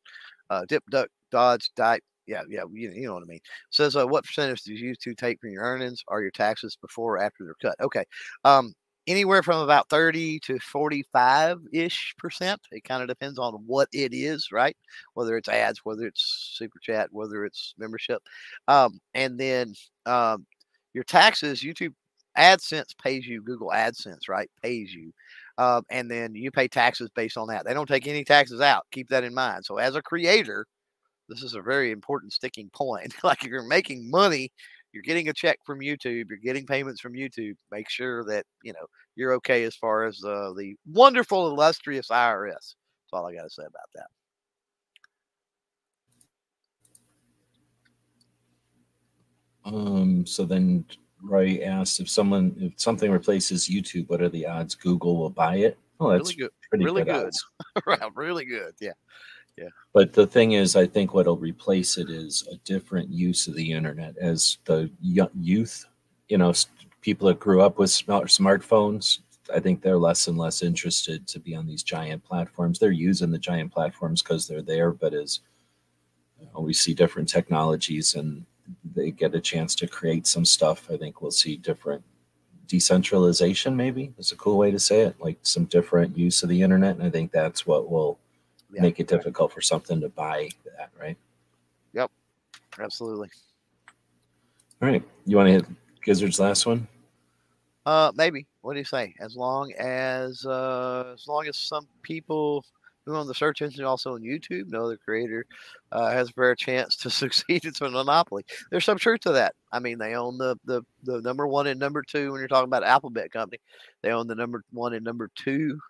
Uh, 0.48 0.64
dip, 0.68 0.84
duck, 0.90 1.08
dodge, 1.30 1.70
dive. 1.76 2.00
Yeah, 2.28 2.42
yeah, 2.48 2.64
you, 2.72 2.92
you 2.92 3.06
know 3.08 3.14
what 3.14 3.24
I 3.24 3.26
mean. 3.26 3.40
Says, 3.70 3.96
uh, 3.96 4.06
what 4.06 4.24
percentage 4.24 4.62
do 4.62 4.74
you 4.74 4.94
to 4.96 5.14
take 5.14 5.40
from 5.40 5.50
your 5.50 5.64
earnings 5.64 6.04
or 6.08 6.22
your 6.22 6.30
taxes 6.30 6.76
before 6.80 7.16
or 7.16 7.18
after 7.22 7.44
they're 7.44 7.54
cut? 7.70 7.76
Okay. 7.82 8.04
Um, 8.44 8.74
anywhere 9.08 9.42
from 9.42 9.62
about 9.62 9.88
30 9.88 10.38
to 10.40 10.58
45 10.60 11.58
ish 11.72 12.14
percent. 12.18 12.60
It 12.70 12.84
kind 12.84 13.02
of 13.02 13.08
depends 13.08 13.38
on 13.38 13.54
what 13.66 13.88
it 13.92 14.12
is, 14.14 14.48
right? 14.52 14.76
Whether 15.14 15.38
it's 15.38 15.48
ads, 15.48 15.80
whether 15.84 16.06
it's 16.06 16.52
super 16.58 16.78
chat, 16.80 17.08
whether 17.12 17.46
it's 17.46 17.74
membership. 17.78 18.22
Um, 18.68 19.00
and 19.14 19.38
then 19.40 19.74
um, 20.06 20.46
your 20.94 21.04
taxes, 21.04 21.62
YouTube 21.62 21.94
AdSense 22.36 22.96
pays 23.02 23.26
you, 23.26 23.42
Google 23.42 23.70
AdSense, 23.70 24.28
right? 24.28 24.50
Pays 24.62 24.92
you. 24.94 25.12
Um, 25.58 25.82
and 25.90 26.10
then 26.10 26.34
you 26.34 26.50
pay 26.52 26.68
taxes 26.68 27.10
based 27.16 27.38
on 27.38 27.48
that. 27.48 27.64
They 27.64 27.74
don't 27.74 27.88
take 27.88 28.06
any 28.06 28.24
taxes 28.24 28.60
out. 28.60 28.84
Keep 28.92 29.08
that 29.08 29.24
in 29.24 29.34
mind. 29.34 29.64
So, 29.64 29.78
as 29.78 29.96
a 29.96 30.02
creator, 30.02 30.66
this 31.28 31.42
is 31.42 31.54
a 31.54 31.62
very 31.62 31.90
important 31.90 32.32
sticking 32.32 32.70
point. 32.70 33.14
like 33.24 33.44
if 33.44 33.50
you're 33.50 33.62
making 33.62 34.10
money 34.10 34.50
you're 34.92 35.02
getting 35.02 35.28
a 35.28 35.32
check 35.32 35.58
from 35.64 35.80
YouTube, 35.80 36.28
you're 36.28 36.38
getting 36.42 36.66
payments 36.66 37.00
from 37.00 37.12
YouTube. 37.12 37.54
Make 37.70 37.88
sure 37.90 38.24
that 38.24 38.44
you 38.62 38.72
know 38.72 38.86
you're 39.16 39.34
okay 39.34 39.64
as 39.64 39.76
far 39.76 40.04
as 40.04 40.22
uh, 40.24 40.52
the 40.56 40.74
wonderful, 40.86 41.48
illustrious 41.48 42.08
IRS. 42.08 42.52
That's 42.52 43.12
all 43.12 43.26
I 43.26 43.34
got 43.34 43.44
to 43.44 43.50
say 43.50 43.62
about 43.62 43.90
that. 43.94 44.06
Um. 49.66 50.26
So 50.26 50.44
then, 50.44 50.86
Roy 51.22 51.60
asked 51.62 52.00
if 52.00 52.08
someone, 52.08 52.56
if 52.58 52.80
something 52.80 53.10
replaces 53.10 53.68
YouTube, 53.68 54.08
what 54.08 54.22
are 54.22 54.30
the 54.30 54.46
odds 54.46 54.74
Google 54.74 55.16
will 55.18 55.30
buy 55.30 55.56
it? 55.56 55.78
Oh, 56.00 56.10
that's 56.10 56.30
really 56.30 56.36
good. 56.36 56.50
Pretty 56.70 56.84
really 56.84 57.04
good. 57.04 57.32
good. 57.74 57.82
right, 57.86 58.00
really 58.14 58.46
good. 58.46 58.74
Yeah. 58.80 58.92
But 59.92 60.12
the 60.12 60.26
thing 60.26 60.52
is, 60.52 60.76
I 60.76 60.86
think 60.86 61.14
what'll 61.14 61.36
replace 61.36 61.98
it 61.98 62.10
is 62.10 62.46
a 62.50 62.56
different 62.58 63.10
use 63.10 63.46
of 63.46 63.54
the 63.54 63.72
internet 63.72 64.16
as 64.18 64.58
the 64.64 64.90
youth, 65.00 65.86
you 66.28 66.38
know, 66.38 66.52
people 67.00 67.28
that 67.28 67.40
grew 67.40 67.62
up 67.62 67.78
with 67.78 67.90
smartphones. 67.90 69.20
I 69.54 69.60
think 69.60 69.80
they're 69.80 69.98
less 69.98 70.28
and 70.28 70.36
less 70.36 70.62
interested 70.62 71.26
to 71.28 71.40
be 71.40 71.54
on 71.54 71.66
these 71.66 71.82
giant 71.82 72.22
platforms. 72.24 72.78
They're 72.78 72.90
using 72.90 73.30
the 73.30 73.38
giant 73.38 73.72
platforms 73.72 74.22
because 74.22 74.46
they're 74.46 74.62
there, 74.62 74.92
but 74.92 75.14
as 75.14 75.40
you 76.38 76.46
know, 76.54 76.60
we 76.60 76.74
see 76.74 76.94
different 76.94 77.28
technologies 77.28 78.14
and 78.14 78.44
they 78.94 79.10
get 79.10 79.34
a 79.34 79.40
chance 79.40 79.74
to 79.76 79.86
create 79.86 80.26
some 80.26 80.44
stuff, 80.44 80.90
I 80.90 80.96
think 80.96 81.22
we'll 81.22 81.30
see 81.30 81.56
different 81.56 82.04
decentralization. 82.66 83.76
Maybe 83.76 84.12
is 84.18 84.32
a 84.32 84.36
cool 84.36 84.58
way 84.58 84.70
to 84.70 84.78
say 84.78 85.00
it, 85.00 85.16
like 85.20 85.38
some 85.42 85.64
different 85.64 86.16
use 86.16 86.42
of 86.42 86.48
the 86.48 86.62
internet. 86.62 86.96
And 86.96 87.04
I 87.04 87.10
think 87.10 87.32
that's 87.32 87.66
what 87.66 87.90
will 87.90 88.18
yeah. 88.70 88.82
make 88.82 89.00
it 89.00 89.08
difficult 89.08 89.52
for 89.52 89.60
something 89.60 90.00
to 90.00 90.08
buy 90.08 90.48
that, 90.64 90.90
right? 90.98 91.16
Yep, 91.92 92.10
absolutely. 92.80 93.28
All 94.80 94.88
right. 94.88 95.02
You 95.26 95.36
want 95.36 95.48
to 95.48 95.52
hit 95.52 95.66
Gizzard's 96.04 96.38
last 96.38 96.66
one? 96.66 96.86
Uh, 97.84 98.12
maybe. 98.14 98.46
What 98.60 98.74
do 98.74 98.78
you 98.78 98.84
say? 98.84 99.14
As 99.18 99.34
long 99.34 99.72
as 99.78 100.44
uh, 100.44 101.12
as 101.14 101.26
long 101.26 101.46
as 101.46 101.56
some 101.56 101.88
people 102.02 102.64
who 103.08 103.16
own 103.16 103.26
the 103.26 103.34
search 103.34 103.62
engine 103.62 103.84
also 103.84 104.14
on 104.14 104.20
YouTube 104.20 104.68
know 104.68 104.88
the 104.88 104.98
creator 104.98 105.46
uh, 105.90 106.10
has 106.10 106.28
a 106.28 106.32
fair 106.32 106.54
chance 106.54 106.96
to 106.96 107.10
succeed. 107.10 107.64
It's 107.64 107.80
a 107.80 107.88
monopoly. 107.88 108.44
There's 108.70 108.84
some 108.84 108.98
truth 108.98 109.20
to 109.20 109.32
that. 109.32 109.54
I 109.72 109.78
mean, 109.78 109.98
they 109.98 110.14
own 110.14 110.38
the 110.38 110.56
the 110.64 110.82
the 111.02 111.20
number 111.22 111.46
one 111.46 111.66
and 111.66 111.80
number 111.80 112.02
two 112.02 112.30
when 112.30 112.40
you're 112.40 112.48
talking 112.48 112.68
about 112.68 112.84
Alphabet 112.84 113.32
company. 113.32 113.60
They 114.02 114.10
own 114.10 114.28
the 114.28 114.34
number 114.34 114.62
one 114.70 114.92
and 114.92 115.04
number 115.04 115.30
two. 115.34 115.80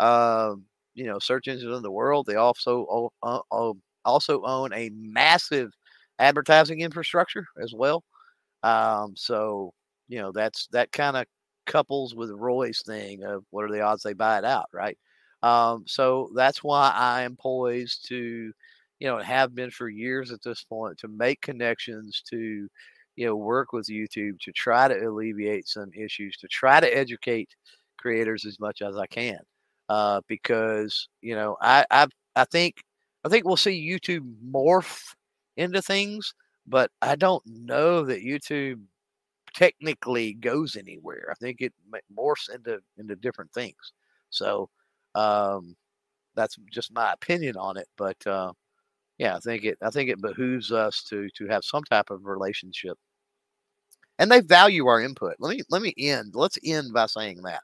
Um, 0.00 0.64
you 0.94 1.04
know, 1.06 1.18
search 1.18 1.48
engines 1.48 1.76
in 1.76 1.82
the 1.82 1.90
world. 1.90 2.26
They 2.26 2.36
also 2.36 3.10
uh, 3.22 3.40
uh, 3.52 3.72
also 4.04 4.42
own 4.44 4.72
a 4.74 4.90
massive 4.94 5.70
advertising 6.18 6.80
infrastructure 6.80 7.46
as 7.62 7.72
well. 7.74 8.04
Um, 8.62 9.14
so 9.16 9.72
you 10.08 10.18
know 10.20 10.32
that's 10.32 10.66
that 10.72 10.92
kind 10.92 11.16
of 11.16 11.26
couples 11.66 12.14
with 12.14 12.30
Roy's 12.30 12.82
thing 12.86 13.22
of 13.24 13.44
what 13.50 13.64
are 13.64 13.72
the 13.72 13.80
odds 13.82 14.02
they 14.02 14.12
buy 14.14 14.38
it 14.38 14.44
out, 14.44 14.66
right? 14.72 14.98
Um, 15.42 15.84
so 15.86 16.30
that's 16.34 16.62
why 16.64 16.90
I 16.94 17.22
am 17.22 17.36
poised 17.36 18.06
to, 18.08 18.52
you 19.00 19.08
know, 19.08 19.18
have 19.18 19.54
been 19.54 19.70
for 19.70 19.88
years 19.88 20.30
at 20.32 20.42
this 20.42 20.64
point 20.64 20.98
to 20.98 21.08
make 21.08 21.40
connections 21.42 22.22
to, 22.30 22.68
you 23.16 23.26
know, 23.26 23.36
work 23.36 23.72
with 23.72 23.86
YouTube 23.88 24.38
to 24.40 24.52
try 24.52 24.88
to 24.88 24.94
alleviate 24.96 25.68
some 25.68 25.90
issues, 25.94 26.36
to 26.38 26.48
try 26.48 26.80
to 26.80 26.96
educate 26.96 27.50
creators 27.98 28.44
as 28.46 28.58
much 28.60 28.82
as 28.82 28.96
I 28.96 29.06
can, 29.06 29.38
uh, 29.94 30.20
because 30.26 31.08
you 31.22 31.36
know 31.36 31.56
I 31.60 31.84
I 31.90 32.06
I 32.34 32.44
think 32.44 32.82
I 33.24 33.28
think 33.28 33.44
we'll 33.44 33.56
see 33.56 33.88
YouTube 33.88 34.28
morph 34.44 35.14
into 35.56 35.80
things, 35.80 36.34
but 36.66 36.90
I 37.00 37.14
don't 37.14 37.44
know 37.46 38.04
that 38.04 38.24
YouTube 38.24 38.80
technically 39.54 40.34
goes 40.34 40.74
anywhere. 40.74 41.28
I 41.30 41.34
think 41.34 41.60
it 41.60 41.72
morphs 42.18 42.52
into 42.52 42.80
into 42.98 43.14
different 43.14 43.52
things. 43.52 43.92
So 44.30 44.68
um, 45.14 45.76
that's 46.34 46.56
just 46.72 46.92
my 46.92 47.12
opinion 47.12 47.56
on 47.56 47.76
it. 47.76 47.86
But 47.96 48.26
uh, 48.26 48.52
yeah, 49.18 49.36
I 49.36 49.40
think 49.40 49.64
it 49.64 49.78
I 49.80 49.90
think 49.90 50.10
it 50.10 50.20
behooves 50.20 50.72
us 50.72 51.04
to 51.04 51.28
to 51.36 51.46
have 51.46 51.64
some 51.64 51.84
type 51.84 52.10
of 52.10 52.26
relationship. 52.26 52.98
And 54.18 54.30
they 54.30 54.40
value 54.40 54.86
our 54.88 55.00
input. 55.00 55.36
Let 55.38 55.56
me 55.56 55.62
let 55.70 55.82
me 55.82 55.94
end. 55.96 56.34
Let's 56.34 56.58
end 56.64 56.92
by 56.92 57.06
saying 57.06 57.42
that. 57.44 57.62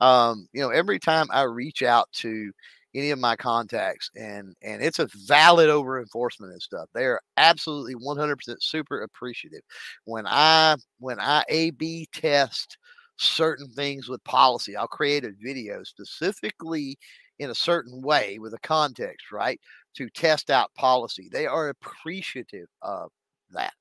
Um, 0.00 0.46
you 0.52 0.60
know, 0.62 0.70
every 0.70 0.98
time 0.98 1.26
I 1.30 1.42
reach 1.42 1.82
out 1.82 2.08
to 2.20 2.52
any 2.94 3.10
of 3.10 3.18
my 3.18 3.36
contacts 3.36 4.10
and 4.16 4.54
and 4.62 4.82
it's 4.82 4.98
a 4.98 5.08
valid 5.26 5.68
over 5.68 6.00
enforcement 6.00 6.52
and 6.52 6.62
stuff 6.62 6.88
they 6.94 7.04
are 7.04 7.20
absolutely 7.36 7.94
100% 7.94 8.56
super 8.62 9.02
appreciative. 9.02 9.60
When 10.04 10.24
i 10.26 10.76
when 10.98 11.20
i 11.20 11.44
a 11.48 11.70
b 11.72 12.08
test 12.12 12.78
certain 13.18 13.68
things 13.68 14.08
with 14.08 14.22
policy 14.24 14.76
i'll 14.76 14.86
create 14.86 15.24
a 15.24 15.32
video 15.42 15.82
specifically 15.84 16.98
in 17.38 17.50
a 17.50 17.54
certain 17.54 18.00
way 18.02 18.38
with 18.38 18.54
a 18.54 18.58
context 18.60 19.30
right 19.32 19.60
to 19.96 20.08
test 20.10 20.50
out 20.50 20.72
policy. 20.74 21.28
They 21.32 21.46
are 21.46 21.68
appreciative 21.70 22.66
of 22.82 23.10
that. 23.52 23.74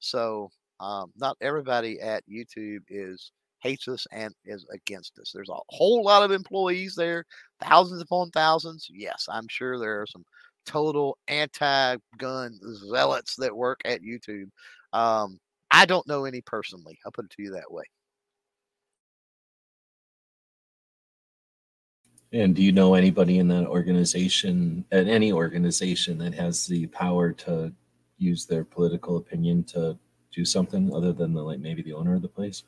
So 0.00 0.50
um, 0.80 1.12
not 1.16 1.36
everybody 1.40 2.00
at 2.00 2.24
youtube 2.28 2.80
is 2.88 3.30
hates 3.62 3.88
us 3.88 4.06
and 4.12 4.34
is 4.44 4.66
against 4.72 5.18
us. 5.18 5.30
There's 5.32 5.48
a 5.48 5.56
whole 5.68 6.02
lot 6.02 6.22
of 6.22 6.32
employees 6.32 6.94
there, 6.94 7.24
thousands 7.62 8.02
upon 8.02 8.30
thousands. 8.30 8.88
Yes, 8.90 9.26
I'm 9.30 9.48
sure 9.48 9.78
there 9.78 10.02
are 10.02 10.06
some 10.06 10.24
total 10.66 11.18
anti-gun 11.28 12.60
zealots 12.74 13.36
that 13.36 13.56
work 13.56 13.80
at 13.84 14.02
YouTube. 14.02 14.50
Um, 14.92 15.38
I 15.70 15.86
don't 15.86 16.06
know 16.06 16.24
any 16.24 16.42
personally. 16.42 16.98
I'll 17.04 17.12
put 17.12 17.26
it 17.26 17.30
to 17.32 17.42
you 17.42 17.52
that 17.52 17.72
way. 17.72 17.84
And 22.32 22.56
do 22.56 22.62
you 22.62 22.72
know 22.72 22.94
anybody 22.94 23.38
in 23.38 23.48
that 23.48 23.66
organization, 23.66 24.86
at 24.90 25.06
any 25.06 25.32
organization, 25.32 26.16
that 26.18 26.32
has 26.34 26.66
the 26.66 26.86
power 26.86 27.32
to 27.32 27.72
use 28.16 28.46
their 28.46 28.64
political 28.64 29.18
opinion 29.18 29.64
to 29.64 29.98
do 30.32 30.44
something 30.44 30.94
other 30.94 31.12
than 31.12 31.34
the 31.34 31.42
like 31.42 31.60
maybe 31.60 31.82
the 31.82 31.92
owner 31.92 32.14
of 32.14 32.22
the 32.22 32.28
place? 32.28 32.64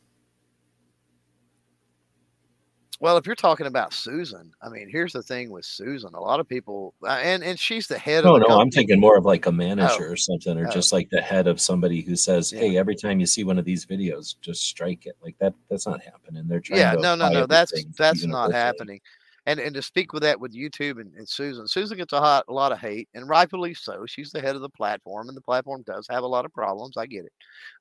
Well, 3.01 3.17
if 3.17 3.27
you're 3.27 3.35
talking 3.35 3.67
about 3.67 3.93
Susan, 3.93 4.53
I 4.63 4.69
mean, 4.69 4.89
here's 4.89 5.13
the 5.13 5.23
thing 5.23 5.51
with 5.51 5.65
Susan. 5.65 6.15
A 6.15 6.21
lot 6.21 6.41
of 6.41 6.49
people, 6.49 6.95
uh, 7.03 7.21
and 7.23 7.43
and 7.43 7.59
she's 7.59 7.87
the 7.87 7.99
head. 7.99 8.25
No, 8.25 8.37
of 8.37 8.43
no, 8.43 8.47
company. 8.47 8.63
I'm 8.63 8.71
thinking 8.71 9.01
more 9.01 9.17
of 9.17 9.25
like 9.25 9.47
a 9.47 9.53
manager 9.53 10.07
oh. 10.09 10.13
or 10.13 10.17
something, 10.17 10.59
or 10.59 10.69
oh. 10.69 10.71
just 10.71 10.93
like 10.93 11.11
the 11.11 11.21
head 11.21 11.47
of 11.47 11.61
somebody 11.61 12.01
who 12.01 12.17
says, 12.17 12.53
Yeah. 12.53 12.61
"Hey, 12.61 12.79
every 12.79 12.95
time 12.95 13.21
you 13.21 13.27
see 13.27 13.45
one 13.45 13.59
of 13.59 13.65
these 13.65 13.85
videos, 13.85 14.37
just 14.41 14.63
strike 14.63 15.07
it." 15.07 15.17
Like 15.23 15.37
that. 15.39 15.55
That's 15.69 15.87
not 15.87 16.03
happening. 16.03 16.47
They're 16.47 16.61
trying. 16.61 16.81
Yeah, 16.81 16.95
no, 16.95 17.15
no, 17.15 17.29
no. 17.29 17.47
That's 17.47 17.73
that's 17.97 18.25
not 18.25 18.53
happening. 18.53 19.01
And 19.47 19.61
and 19.61 19.75
to 19.75 19.83
speak 19.83 20.13
with 20.13 20.23
that 20.23 20.41
with 20.41 20.55
YouTube 20.55 21.01
and, 21.01 21.15
and 21.15 21.29
Susan, 21.29 21.69
Susan 21.69 21.99
gets 21.99 22.13
a, 22.13 22.21
hot, 22.21 22.45
a 22.49 22.53
lot 22.53 22.73
of 22.73 22.79
hate, 22.79 23.09
and 23.15 23.29
rightfully 23.29 23.75
so. 23.75 24.07
She's 24.07 24.31
the 24.31 24.41
head 24.41 24.57
of 24.57 24.63
the 24.63 24.71
platform, 24.71 25.29
and 25.29 25.37
the 25.37 25.43
platform 25.43 25.83
does 25.87 26.07
have 26.09 26.23
a 26.23 26.29
lot 26.29 26.47
of 26.47 26.53
problems. 26.53 26.97
I 26.97 27.07
get 27.07 27.27
it. 27.27 27.33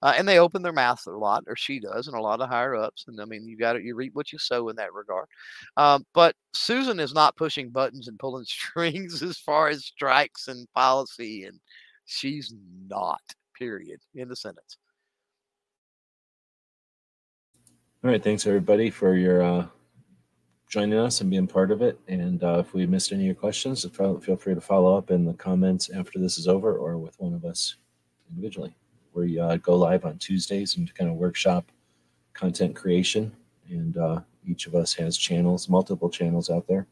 Uh, 0.02 0.14
and 0.18 0.28
they 0.28 0.40
open 0.40 0.62
their 0.62 0.74
mouths 0.74 1.06
a 1.08 1.12
lot, 1.12 1.44
or 1.48 1.56
she 1.56 1.80
does, 1.80 2.08
and 2.08 2.18
a 2.18 2.22
lot 2.22 2.42
of 2.42 2.50
higher 2.50 2.76
ups. 2.76 3.06
And 3.08 3.22
I 3.22 3.26
mean, 3.26 3.48
you 3.48 3.58
got 3.58 3.74
to 3.74 3.82
you 3.82 3.96
reap 3.96 4.14
what 4.14 4.34
you 4.34 4.40
sow 4.40 4.68
in 4.70 4.76
that 4.76 4.94
regard. 4.94 5.28
Um, 5.78 6.06
but 6.14 6.36
Susan 6.54 7.00
is 7.00 7.14
not 7.14 7.38
pushing 7.38 7.70
buttons 7.70 8.08
and 8.08 8.20
pulling 8.20 8.46
strings 8.48 9.24
as 9.24 9.38
far 9.38 9.70
as 9.70 9.86
strikes 9.86 10.50
and 10.50 10.68
policy, 10.74 11.46
and 11.46 11.60
she's 12.06 12.54
not. 12.88 13.22
Period. 13.58 14.00
In 14.16 14.28
the 14.28 14.36
sentence. 14.36 14.78
All 18.04 18.10
right. 18.10 18.22
Thanks 18.22 18.46
everybody 18.46 18.90
for 18.90 19.16
your 19.16 19.42
uh, 19.42 19.68
joining 20.74 20.98
us 20.98 21.22
and 21.22 21.30
being 21.30 21.46
part 21.46 21.70
of 21.70 21.84
it. 21.84 22.00
And 22.08 22.44
uh, 22.44 22.58
if 22.58 22.74
we 22.74 22.88
missed 22.88 23.12
any 23.12 23.22
of 23.22 23.26
your 23.28 23.36
questions, 23.36 23.86
feel 23.96 24.20
feel 24.20 24.36
free 24.36 24.56
to 24.56 24.62
follow 24.62 24.98
up 24.98 25.12
in 25.12 25.24
the 25.24 25.34
comments 25.34 25.92
after 25.92 26.18
this 26.18 26.40
is 26.40 26.48
over, 26.48 26.76
or 26.76 26.98
with 26.98 27.14
one 27.20 27.36
of 27.36 27.46
us 27.46 27.76
individually. 28.28 28.76
We 29.14 29.40
uh, 29.40 29.58
go 29.58 29.76
live 29.76 30.04
on 30.04 30.18
Tuesdays 30.18 30.76
and 30.78 30.92
kind 30.96 31.12
of 31.12 31.18
workshop 31.18 31.72
content 32.34 32.76
creation, 32.76 33.32
and 33.70 33.96
uh, 33.98 34.22
each 34.48 34.66
of 34.66 34.74
us 34.74 34.96
has 34.96 35.16
channels, 35.16 35.70
multiple 35.70 36.10
channels 36.10 36.50
out 36.50 36.66
there. 36.68 36.88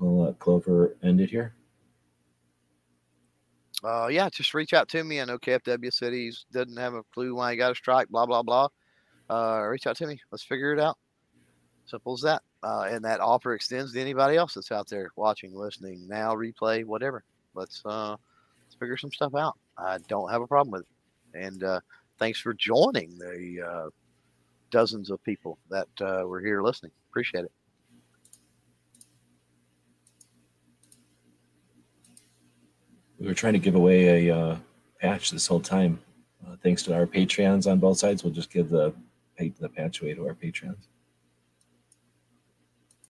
I'll 0.00 0.22
let 0.22 0.38
Clover 0.38 0.96
end 1.02 1.20
it 1.20 1.30
here. 1.30 1.54
Uh, 3.82 4.06
yeah, 4.06 4.28
just 4.28 4.54
reach 4.54 4.72
out 4.72 4.88
to 4.90 5.02
me. 5.02 5.20
I 5.20 5.24
know 5.24 5.38
KFW 5.38 5.92
Cities 5.92 6.46
doesn't 6.52 6.76
have 6.76 6.94
a 6.94 7.02
clue 7.12 7.34
why 7.34 7.50
he 7.50 7.56
got 7.56 7.72
a 7.72 7.74
strike, 7.74 8.08
blah, 8.10 8.26
blah, 8.26 8.44
blah. 8.44 8.68
Uh, 9.28 9.66
reach 9.66 9.88
out 9.88 9.96
to 9.96 10.06
me. 10.06 10.20
Let's 10.30 10.44
figure 10.44 10.72
it 10.72 10.78
out. 10.78 10.96
Simple 11.86 12.14
as 12.14 12.20
that. 12.22 12.42
Uh, 12.62 12.88
and 12.90 13.04
that 13.04 13.20
offer 13.20 13.54
extends 13.54 13.92
to 13.92 14.00
anybody 14.00 14.36
else 14.36 14.54
that's 14.54 14.72
out 14.72 14.88
there 14.88 15.10
watching, 15.14 15.54
listening, 15.54 16.06
now, 16.08 16.34
replay, 16.34 16.84
whatever. 16.84 17.22
Let's, 17.54 17.80
uh, 17.84 18.10
let's 18.10 18.74
figure 18.78 18.96
some 18.96 19.12
stuff 19.12 19.34
out. 19.36 19.56
I 19.78 19.98
don't 20.08 20.30
have 20.30 20.42
a 20.42 20.46
problem 20.46 20.72
with 20.72 20.82
it. 20.82 21.38
And 21.38 21.62
uh, 21.62 21.80
thanks 22.18 22.40
for 22.40 22.54
joining 22.54 23.16
the 23.18 23.62
uh, 23.64 23.90
dozens 24.70 25.10
of 25.10 25.22
people 25.22 25.58
that 25.70 25.88
uh, 26.00 26.26
were 26.26 26.40
here 26.40 26.60
listening. 26.60 26.90
Appreciate 27.10 27.44
it. 27.44 27.52
We 33.20 33.28
were 33.28 33.34
trying 33.34 33.54
to 33.54 33.58
give 33.58 33.76
away 33.76 34.28
a 34.28 34.36
uh, 34.36 34.56
patch 35.00 35.30
this 35.30 35.46
whole 35.46 35.60
time. 35.60 36.00
Thanks 36.62 36.82
to 36.84 36.94
our 36.94 37.06
Patreons 37.06 37.70
on 37.70 37.78
both 37.78 37.98
sides, 37.98 38.24
we'll 38.24 38.32
just 38.32 38.50
give 38.50 38.70
the 38.70 38.94
the 39.60 39.68
patch 39.68 40.00
away 40.00 40.14
to 40.14 40.26
our 40.26 40.34
Patreons. 40.34 40.86